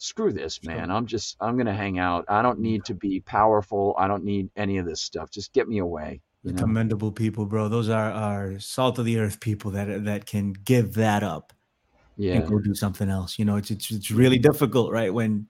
screw 0.01 0.31
this 0.31 0.63
man 0.63 0.89
i'm 0.89 1.05
just 1.05 1.35
i'm 1.41 1.57
gonna 1.57 1.76
hang 1.76 1.99
out 1.99 2.23
i 2.30 2.41
don't 2.41 2.57
need 2.57 2.85
to 2.85 2.93
be 2.93 3.19
powerful 3.19 3.93
i 3.97 4.07
don't 4.07 4.23
need 4.23 4.49
any 4.55 4.77
of 4.77 4.85
this 4.85 5.01
stuff 5.01 5.30
just 5.30 5.51
get 5.51 5.67
me 5.67 5.80
away 5.80 6.21
you 6.43 6.53
know? 6.53 6.61
Commendable 6.61 7.11
people, 7.11 7.45
bro. 7.45 7.67
Those 7.67 7.89
are 7.89 8.11
are 8.11 8.59
salt 8.59 8.97
of 8.97 9.05
the 9.05 9.19
earth 9.19 9.39
people 9.39 9.71
that 9.71 10.05
that 10.05 10.26
can 10.26 10.53
give 10.53 10.93
that 10.93 11.23
up 11.23 11.53
yeah 12.17 12.35
and 12.35 12.47
go 12.47 12.59
do 12.59 12.73
something 12.73 13.09
else. 13.09 13.38
You 13.38 13.45
know, 13.45 13.57
it's 13.57 13.71
it's 13.71 13.91
it's 13.91 14.11
really 14.11 14.38
difficult, 14.39 14.91
right? 14.91 15.13
When 15.13 15.47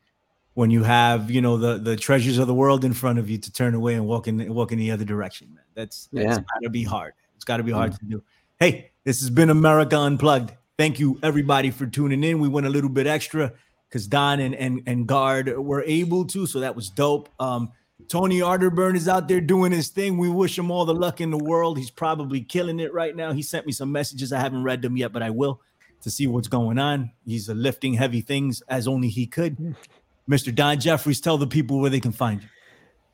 when 0.60 0.72
you 0.72 0.84
have 0.84 1.32
you 1.32 1.40
know 1.42 1.56
the 1.56 1.78
the 1.78 1.96
treasures 1.96 2.38
of 2.38 2.46
the 2.46 2.54
world 2.54 2.84
in 2.84 2.94
front 2.94 3.18
of 3.18 3.30
you 3.30 3.38
to 3.38 3.50
turn 3.50 3.74
away 3.74 3.94
and 3.94 4.06
walk 4.06 4.28
in 4.28 4.54
walk 4.54 4.74
in 4.74 4.78
the 4.78 4.92
other 4.92 5.06
direction, 5.06 5.48
man. 5.56 5.64
That's 5.74 6.10
that's 6.12 6.38
Yeah. 6.38 6.44
gotta 6.54 6.70
be 6.70 6.84
hard. 6.84 7.14
It's 7.38 7.46
gotta 7.46 7.64
be 7.64 7.72
hard 7.72 7.94
to 7.94 8.06
do. 8.06 8.22
Hey, 8.60 8.92
this 9.06 9.22
has 9.22 9.30
been 9.30 9.50
America 9.50 9.98
Unplugged. 9.98 10.52
Thank 10.78 11.00
you 11.00 11.18
everybody 11.24 11.72
for 11.72 11.86
tuning 11.86 12.26
in. 12.26 12.42
We 12.42 12.50
went 12.50 12.68
a 12.68 12.70
little 12.70 12.90
bit 12.90 13.08
extra 13.08 13.54
because 13.88 14.06
Don 14.06 14.42
and, 14.42 14.54
and 14.54 14.82
and 14.86 15.08
Gard 15.08 15.58
were 15.58 15.84
able 15.88 16.26
to, 16.26 16.46
so 16.46 16.60
that 16.60 16.76
was 16.76 16.90
dope. 16.90 17.30
Um, 17.40 17.72
Tony 18.10 18.40
Arterburn 18.42 18.98
is 18.98 19.08
out 19.08 19.30
there 19.30 19.40
doing 19.40 19.72
his 19.72 19.88
thing. 19.88 20.18
We 20.18 20.30
wish 20.30 20.58
him 20.60 20.72
all 20.72 20.84
the 20.84 20.94
luck 20.94 21.22
in 21.22 21.32
the 21.32 21.38
world. 21.38 21.78
He's 21.78 21.92
probably 21.92 22.42
killing 22.42 22.82
it 22.82 22.94
right 22.94 23.16
now. 23.16 23.32
He 23.32 23.44
sent 23.44 23.66
me 23.66 23.72
some 23.72 23.94
messages. 23.94 24.34
I 24.34 24.42
haven't 24.42 24.64
read 24.64 24.82
them 24.82 24.98
yet, 24.98 25.14
but 25.14 25.24
I 25.24 25.30
will 25.30 25.62
to 26.02 26.12
see 26.12 26.28
what's 26.28 26.48
going 26.50 26.80
on. 26.80 27.12
He's 27.26 27.48
lifting 27.48 27.94
heavy 27.94 28.20
things 28.20 28.62
as 28.68 28.90
only 28.90 29.08
he 29.08 29.26
could. 29.26 29.76
Mr. 30.30 30.54
Don 30.54 30.80
Jeffries, 30.80 31.20
tell 31.20 31.38
the 31.38 31.48
people 31.48 31.80
where 31.80 31.90
they 31.90 32.00
can 32.00 32.12
find 32.12 32.44
you. 32.44 32.50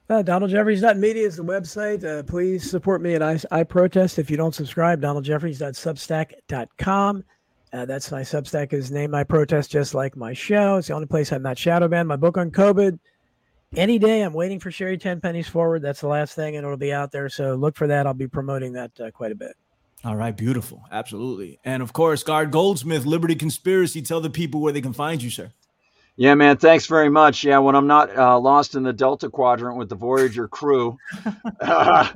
Uh, 0.08 0.22
DonaldJeffries.media 0.22 1.26
is 1.26 1.38
the 1.38 1.44
website. 1.44 2.04
Uh, 2.04 2.22
please 2.22 2.70
support 2.70 3.02
me 3.02 3.16
at 3.16 3.24
I, 3.24 3.40
I 3.50 3.64
Protest. 3.64 4.20
If 4.20 4.30
you 4.30 4.38
don't 4.38 4.54
subscribe, 4.54 5.02
DonaldJeffries.substack.com. 5.02 7.24
Uh, 7.74 7.86
that's 7.86 8.12
my 8.12 8.22
Substack 8.22 8.74
is 8.74 8.92
named 8.92 9.16
I 9.16 9.24
Protest, 9.24 9.72
just 9.72 9.96
like 9.96 10.16
my 10.16 10.34
show. 10.34 10.78
It's 10.78 10.90
the 10.90 10.94
only 10.94 11.08
place 11.08 11.34
I'm 11.34 11.42
not 11.42 11.58
shadow 11.58 11.88
banned. 11.88 12.08
My 12.08 12.18
book 12.18 12.38
on 12.38 12.52
COVID 12.52 13.00
any 13.76 14.00
day. 14.00 14.22
I'm 14.22 14.34
waiting 14.34 14.60
for 14.60 14.72
Sherry 14.72 14.98
Ten 14.98 15.20
Pennies 15.20 15.48
Forward. 15.48 15.82
That's 15.82 16.02
the 16.02 16.08
last 16.08 16.36
thing, 16.36 16.56
and 16.56 16.64
it'll 16.64 16.78
be 16.78 16.94
out 16.94 17.12
there. 17.12 17.30
So 17.30 17.56
look 17.56 17.76
for 17.76 17.88
that. 17.88 18.08
I'll 18.08 18.14
be 18.14 18.28
promoting 18.28 18.74
that 18.74 18.92
uh, 19.00 19.12
quite 19.12 19.32
a 19.32 19.36
bit. 19.36 19.56
All 20.04 20.16
right, 20.16 20.38
beautiful, 20.38 20.84
absolutely, 20.92 21.60
and 21.66 21.82
of 21.82 21.92
course, 21.92 22.22
Gard 22.22 22.52
Goldsmith, 22.52 23.06
Liberty 23.06 23.34
Conspiracy. 23.34 24.04
Tell 24.04 24.22
the 24.22 24.30
people 24.30 24.62
where 24.62 24.72
they 24.72 24.82
can 24.82 24.94
find 24.94 25.22
you, 25.22 25.32
sir. 25.32 25.52
Yeah, 26.18 26.36
man. 26.36 26.58
Thanks 26.58 26.86
very 26.88 27.10
much. 27.10 27.44
Yeah, 27.44 27.60
when 27.60 27.76
I'm 27.76 27.88
not 27.88 28.16
uh, 28.16 28.40
lost 28.40 28.76
in 28.76 28.84
the 28.84 28.94
Delta 28.94 29.30
Quadrant 29.30 29.78
with 29.78 29.90
the 29.90 29.96
Voyager 29.96 30.48
crew, 30.48 30.98
uh, 31.62 32.08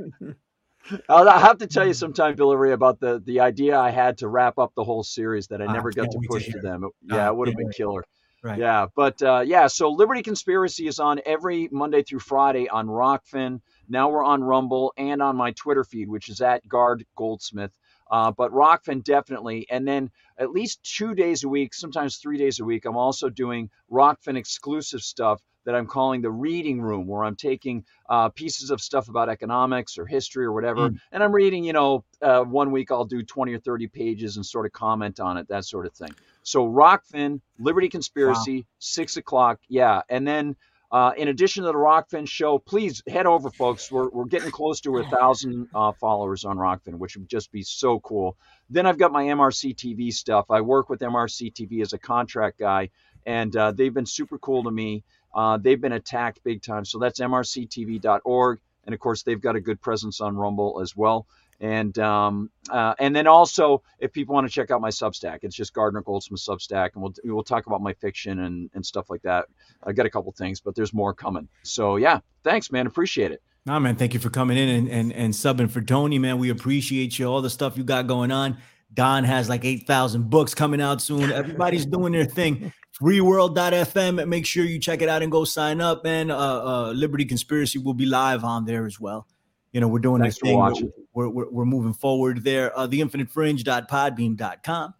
I'll 1.09 1.29
have 1.39 1.57
to 1.59 1.67
tell 1.67 1.85
you 1.85 1.93
sometime, 1.93 2.35
Billy 2.35 2.71
about 2.71 2.99
the 2.99 3.21
the 3.23 3.41
idea 3.41 3.77
I 3.77 3.89
had 3.91 4.19
to 4.19 4.27
wrap 4.27 4.57
up 4.57 4.73
the 4.75 4.83
whole 4.83 5.03
series 5.03 5.47
that 5.47 5.61
I 5.61 5.65
Ah, 5.65 5.73
never 5.73 5.91
got 5.91 6.11
to 6.11 6.17
wait 6.17 6.21
to 6.23 6.27
push 6.33 6.45
to, 6.47 6.59
them. 6.59 6.83
It- 6.85 6.91
Ah, 7.11 7.15
yeah, 7.17 7.27
it 7.29 7.35
would 7.35 7.47
have 7.49 7.55
can't 7.57 7.67
been 7.67 7.73
killer. 7.73 8.05
Right. 8.41 8.57
Yeah, 8.59 8.85
but 8.95 9.21
uh, 9.21 9.43
yeah, 9.45 9.67
so 9.67 9.89
Liberty 9.91 10.23
Conspiracy 10.23 10.87
is 10.87 10.99
on 10.99 11.19
every 11.25 11.67
Monday 11.73 12.03
through 12.03 12.19
Friday 12.19 12.69
on 12.69 12.87
Rokfin. 12.87 13.59
Now 13.89 14.09
we're 14.09 14.23
on 14.23 14.41
Rumble 14.41 14.93
and 14.97 15.21
on 15.21 15.35
my 15.35 15.51
Twitter 15.51 15.83
feed, 15.83 16.07
which 16.07 16.29
is 16.29 16.39
at 16.39 16.65
Gard 16.65 17.05
Goldsmith. 17.17 17.71
Uh, 18.09 18.31
but 18.31 18.51
Rokfin 18.51 19.03
definitely, 19.03 19.67
and 19.69 19.87
then 19.87 20.09
at 20.37 20.51
least 20.51 20.81
two 20.83 21.13
days 21.13 21.43
a 21.43 21.49
week, 21.49 21.73
sometimes 21.73 22.17
three 22.17 22.37
days 22.37 22.59
a 22.59 22.65
week, 22.65 22.85
I'm 22.85 22.97
also 22.97 23.29
doing 23.29 23.69
Rokfin 23.91 24.35
exclusive 24.37 25.01
stuff 25.01 25.41
that 25.65 25.75
I'm 25.75 25.85
calling 25.85 26.21
the 26.21 26.31
reading 26.31 26.81
room, 26.81 27.05
where 27.05 27.23
I'm 27.23 27.35
taking 27.35 27.83
uh, 28.09 28.29
pieces 28.29 28.71
of 28.71 28.81
stuff 28.81 29.09
about 29.09 29.29
economics 29.29 29.97
or 29.97 30.05
history 30.07 30.45
or 30.45 30.53
whatever, 30.53 30.89
and 31.11 31.23
I'm 31.23 31.31
reading. 31.31 31.63
You 31.63 31.73
know, 31.73 32.05
uh, 32.21 32.41
one 32.41 32.71
week 32.71 32.91
I'll 32.91 33.05
do 33.05 33.21
20 33.21 33.53
or 33.53 33.59
30 33.59 33.87
pages 33.87 34.37
and 34.37 34.45
sort 34.45 34.65
of 34.65 34.71
comment 34.71 35.19
on 35.19 35.37
it, 35.37 35.47
that 35.49 35.65
sort 35.65 35.85
of 35.85 35.93
thing. 35.93 36.09
So 36.43 36.65
Rokfin, 36.67 37.41
Liberty 37.59 37.89
Conspiracy, 37.89 38.65
six 38.79 39.17
o'clock. 39.17 39.59
Yeah. 39.67 40.01
And 40.09 40.27
then 40.27 40.55
uh, 40.91 41.11
in 41.17 41.27
addition 41.27 41.63
to 41.63 41.67
the 41.67 41.73
Rokfin 41.73 42.27
show, 42.27 42.57
please 42.57 43.03
head 43.07 43.27
over, 43.27 43.51
folks. 43.51 43.91
We're, 43.91 44.09
we're 44.09 44.25
getting 44.25 44.49
close 44.49 44.81
to 44.81 44.97
a 44.97 45.03
thousand 45.03 45.67
uh, 45.73 45.91
followers 45.91 46.45
on 46.45 46.57
Rokfin, 46.57 46.95
which 46.95 47.15
would 47.15 47.29
just 47.29 47.51
be 47.51 47.61
so 47.61 47.99
cool. 47.99 48.37
Then 48.69 48.85
I've 48.87 48.97
got 48.97 49.11
my 49.11 49.25
MRC 49.25 49.75
TV 49.75 50.11
stuff. 50.11 50.45
I 50.49 50.61
work 50.61 50.89
with 50.89 51.01
MRC 51.01 51.53
TV 51.53 51.81
as 51.81 51.93
a 51.93 51.99
contract 51.99 52.59
guy, 52.59 52.89
and 53.25 53.55
uh, 53.55 53.71
they've 53.71 53.93
been 53.93 54.07
super 54.07 54.39
cool 54.39 54.63
to 54.63 54.71
me. 54.71 55.03
Uh, 55.33 55.57
they've 55.57 55.79
been 55.79 55.91
attacked 55.91 56.43
big 56.43 56.63
time. 56.63 56.85
So 56.85 56.97
that's 56.97 57.19
mrctv.org. 57.19 58.59
And 58.85 58.93
of 58.93 58.99
course, 58.99 59.21
they've 59.21 59.39
got 59.39 59.55
a 59.55 59.61
good 59.61 59.79
presence 59.79 60.21
on 60.21 60.35
Rumble 60.35 60.79
as 60.81 60.95
well. 60.95 61.27
And 61.61 61.97
um, 61.99 62.49
uh, 62.69 62.93
and 62.99 63.13
then 63.13 63.27
also, 63.27 63.83
if 63.99 64.13
people 64.13 64.33
want 64.33 64.47
to 64.47 64.53
check 64.53 64.71
out 64.71 64.79
my 64.79 64.89
Substack, 64.89 65.39
it's 65.41 65.55
just 65.55 65.73
Gardner 65.73 66.01
Goldsmith 66.01 66.39
Substack, 66.39 66.91
and 66.93 67.03
we'll 67.03 67.13
we'll 67.25 67.43
talk 67.43 67.67
about 67.67 67.81
my 67.81 67.93
fiction 67.93 68.39
and 68.39 68.69
and 68.73 68.85
stuff 68.85 69.09
like 69.09 69.21
that. 69.23 69.45
I 69.83 69.91
got 69.91 70.05
a 70.05 70.09
couple 70.09 70.31
things, 70.31 70.61
but 70.61 70.75
there's 70.75 70.93
more 70.93 71.13
coming. 71.13 71.49
So 71.63 71.97
yeah, 71.97 72.19
thanks, 72.43 72.71
man. 72.71 72.87
Appreciate 72.87 73.31
it. 73.31 73.41
Nah, 73.65 73.77
man, 73.77 73.97
thank 73.97 74.13
you 74.13 74.19
for 74.19 74.29
coming 74.29 74.57
in 74.57 74.69
and, 74.69 74.89
and, 74.89 75.13
and 75.13 75.33
subbing 75.33 75.69
for 75.69 75.81
Tony, 75.81 76.17
man. 76.17 76.39
We 76.39 76.49
appreciate 76.49 77.19
you, 77.19 77.27
all 77.27 77.41
the 77.41 77.49
stuff 77.49 77.77
you 77.77 77.83
got 77.83 78.07
going 78.07 78.31
on. 78.31 78.57
Don 78.93 79.23
has 79.23 79.49
like 79.49 79.65
8,000 79.65 80.29
books 80.29 80.55
coming 80.55 80.81
out 80.81 81.01
soon. 81.01 81.31
Everybody's 81.31 81.85
doing 81.97 82.13
their 82.13 82.25
thing. 82.25 82.73
Freeworld.fm. 82.99 84.27
Make 84.27 84.45
sure 84.45 84.65
you 84.65 84.79
check 84.79 85.01
it 85.01 85.09
out 85.09 85.21
and 85.21 85.31
go 85.31 85.43
sign 85.43 85.81
up, 85.81 86.03
man. 86.03 86.31
Uh, 86.31 86.37
uh, 86.37 86.91
Liberty 86.93 87.25
Conspiracy 87.25 87.77
will 87.77 87.93
be 87.93 88.05
live 88.05 88.43
on 88.43 88.65
there 88.65 88.85
as 88.85 88.99
well. 88.99 89.27
You 89.71 89.81
know, 89.81 89.87
we're 89.87 89.99
doing 89.99 90.21
Thanks 90.21 90.35
this 90.35 90.41
thing. 90.41 90.57
watching. 90.57 90.91
We're, 91.13 91.29
we're, 91.29 91.49
we're 91.49 91.65
moving 91.65 91.93
forward 91.93 92.43
there. 92.43 92.77
Uh, 92.77 92.87
theinfinitefringe.podbean.com 92.87 94.93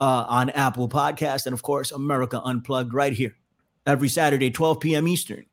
uh, 0.00 0.24
on 0.28 0.50
Apple 0.50 0.88
Podcast. 0.88 1.46
And 1.46 1.54
of 1.54 1.62
course, 1.62 1.92
America 1.92 2.40
Unplugged 2.44 2.92
right 2.94 3.12
here 3.12 3.36
every 3.86 4.08
Saturday, 4.08 4.50
12 4.50 4.80
p.m. 4.80 5.06
Eastern. 5.08 5.46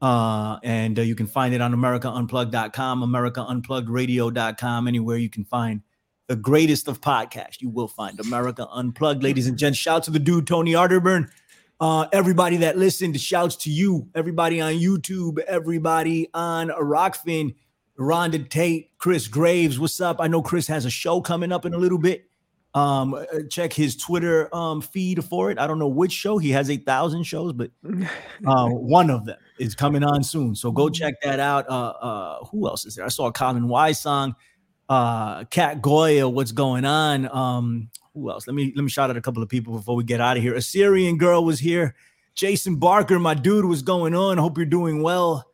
Uh, 0.00 0.58
and 0.64 0.98
uh, 0.98 1.02
you 1.02 1.14
can 1.14 1.28
find 1.28 1.54
it 1.54 1.60
on 1.60 1.72
AmericaUnplugged.com, 1.72 3.02
AmericaUnpluggedRadio.com, 3.02 4.88
anywhere 4.88 5.16
you 5.16 5.30
can 5.30 5.44
find 5.44 5.80
the 6.26 6.34
greatest 6.34 6.88
of 6.88 7.00
podcasts. 7.00 7.60
You 7.60 7.68
will 7.68 7.86
find 7.86 8.18
America 8.18 8.66
Unplugged, 8.72 9.22
ladies 9.22 9.46
and 9.46 9.56
gents. 9.56 9.78
Shout 9.78 10.02
to 10.04 10.10
the 10.10 10.18
dude, 10.18 10.48
Tony 10.48 10.72
Arterburn. 10.72 11.30
Uh, 11.80 12.06
everybody 12.12 12.58
that 12.58 12.78
listened, 12.78 13.20
shouts 13.20 13.56
to 13.56 13.70
you. 13.70 14.08
Everybody 14.14 14.60
on 14.60 14.74
YouTube, 14.74 15.40
everybody 15.40 16.28
on 16.32 16.68
Rokfin, 16.68 17.56
Rhonda 18.02 18.48
Tate, 18.48 18.90
Chris 18.98 19.28
Graves. 19.28 19.78
What's 19.78 20.00
up? 20.00 20.16
I 20.20 20.26
know 20.26 20.42
Chris 20.42 20.66
has 20.66 20.84
a 20.84 20.90
show 20.90 21.20
coming 21.20 21.52
up 21.52 21.64
in 21.64 21.72
a 21.72 21.78
little 21.78 21.98
bit. 21.98 22.26
Um, 22.74 23.14
uh, 23.14 23.24
check 23.50 23.72
his 23.72 23.96
Twitter 23.96 24.54
um 24.54 24.80
feed 24.80 25.22
for 25.24 25.50
it. 25.50 25.58
I 25.58 25.66
don't 25.66 25.78
know 25.78 25.88
which 25.88 26.12
show 26.12 26.38
he 26.38 26.50
has 26.50 26.70
a 26.70 26.78
thousand 26.78 27.24
shows, 27.24 27.52
but 27.52 27.70
uh, 28.46 28.68
one 28.68 29.10
of 29.10 29.26
them 29.26 29.38
is 29.58 29.74
coming 29.74 30.02
on 30.02 30.22
soon. 30.22 30.54
So 30.54 30.72
go 30.72 30.88
check 30.88 31.14
that 31.22 31.38
out. 31.38 31.68
Uh, 31.68 31.90
uh, 31.90 32.44
who 32.46 32.66
else 32.66 32.86
is 32.86 32.96
there? 32.96 33.04
I 33.04 33.08
saw 33.08 33.26
a 33.26 33.32
Colin 33.32 33.68
Wise 33.68 34.00
song. 34.00 34.34
Uh, 34.88 35.44
Cat 35.44 35.80
Goya, 35.80 36.28
what's 36.28 36.52
going 36.52 36.84
on? 36.84 37.28
Um, 37.34 37.90
who 38.14 38.30
else? 38.30 38.46
Let 38.46 38.54
me 38.54 38.72
let 38.74 38.82
me 38.82 38.90
shout 38.90 39.10
out 39.10 39.16
a 39.16 39.22
couple 39.22 39.42
of 39.42 39.48
people 39.48 39.74
before 39.74 39.94
we 39.94 40.04
get 40.04 40.20
out 40.20 40.36
of 40.36 40.42
here. 40.42 40.54
Assyrian 40.54 41.18
girl 41.18 41.44
was 41.44 41.60
here. 41.60 41.94
Jason 42.34 42.76
Barker, 42.76 43.18
my 43.18 43.34
dude, 43.34 43.66
was 43.66 43.82
going 43.82 44.14
on. 44.14 44.38
Hope 44.38 44.56
you're 44.56 44.66
doing 44.66 45.02
well. 45.02 45.51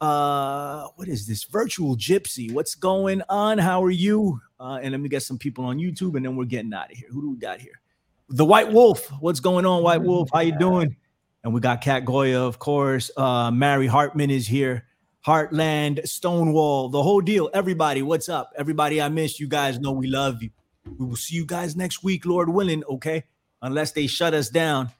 Uh, 0.00 0.86
what 0.96 1.08
is 1.08 1.26
this? 1.26 1.44
Virtual 1.44 1.96
Gypsy. 1.96 2.52
What's 2.52 2.74
going 2.74 3.22
on? 3.28 3.58
How 3.58 3.82
are 3.82 3.90
you? 3.90 4.40
Uh, 4.60 4.78
and 4.82 4.92
let 4.92 5.00
me 5.00 5.08
get 5.08 5.22
some 5.22 5.38
people 5.38 5.64
on 5.64 5.78
YouTube, 5.78 6.14
and 6.16 6.24
then 6.24 6.36
we're 6.36 6.44
getting 6.44 6.72
out 6.72 6.90
of 6.90 6.96
here. 6.96 7.08
Who 7.10 7.20
do 7.20 7.30
we 7.30 7.36
got 7.36 7.60
here? 7.60 7.80
The 8.28 8.44
White 8.44 8.72
Wolf. 8.72 9.10
What's 9.20 9.40
going 9.40 9.66
on, 9.66 9.82
White 9.82 10.02
Wolf? 10.02 10.28
How 10.32 10.40
you 10.40 10.56
doing? 10.58 10.96
And 11.44 11.54
we 11.54 11.60
got 11.60 11.80
Cat 11.80 12.04
Goya, 12.04 12.40
of 12.40 12.58
course. 12.58 13.10
Uh, 13.16 13.50
Mary 13.50 13.86
Hartman 13.86 14.30
is 14.30 14.46
here. 14.46 14.84
Heartland, 15.26 16.06
Stonewall, 16.06 16.88
the 16.88 17.02
whole 17.02 17.20
deal. 17.20 17.50
Everybody, 17.52 18.02
what's 18.02 18.28
up? 18.28 18.52
Everybody, 18.56 19.02
I 19.02 19.08
miss 19.08 19.38
you 19.40 19.48
guys. 19.48 19.78
Know 19.78 19.92
we 19.92 20.06
love 20.06 20.42
you. 20.42 20.50
We 20.96 21.06
will 21.06 21.16
see 21.16 21.36
you 21.36 21.44
guys 21.44 21.76
next 21.76 22.02
week, 22.02 22.24
Lord 22.24 22.48
willing. 22.48 22.84
Okay, 22.84 23.24
unless 23.60 23.92
they 23.92 24.06
shut 24.06 24.32
us 24.32 24.48
down, 24.48 24.90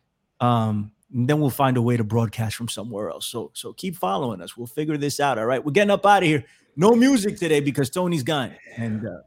um, 0.40 0.92
and 1.12 1.28
then 1.28 1.40
we'll 1.40 1.51
find 1.51 1.76
a 1.76 1.82
way 1.82 1.97
to 1.97 2.05
broadcast 2.05 2.56
from 2.56 2.68
somewhere 2.68 3.10
else. 3.10 3.26
So, 3.26 3.51
so 3.55 3.72
keep 3.72 3.97
following 3.97 4.40
us. 4.43 4.56
We'll 4.56 4.66
figure 4.66 4.97
this 4.97 5.20
out. 5.20 5.39
All 5.39 5.47
right, 5.47 5.64
we're 5.64 5.72
getting 5.72 5.90
up 5.90 6.05
out 6.06 6.22
of 6.22 6.28
here. 6.28 6.44
No 6.76 6.94
music 6.94 7.39
today 7.39 7.60
because 7.60 7.90
Tony's 7.90 8.22
gone, 8.22 8.55
and 8.76 9.06
uh, 9.06 9.20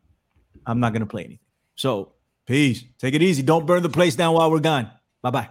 I'm 0.66 0.80
not 0.80 0.94
gonna 0.94 1.06
play 1.06 1.24
anything. 1.24 1.40
So, 1.76 2.14
peace. 2.46 2.84
Take 3.00 3.14
it 3.14 3.22
easy. 3.22 3.42
Don't 3.42 3.66
burn 3.66 3.84
the 3.84 3.90
place 3.90 4.16
down 4.16 4.36
while 4.36 4.50
we're 4.52 4.60
gone. 4.60 4.90
Bye 5.22 5.32
bye. 5.32 5.50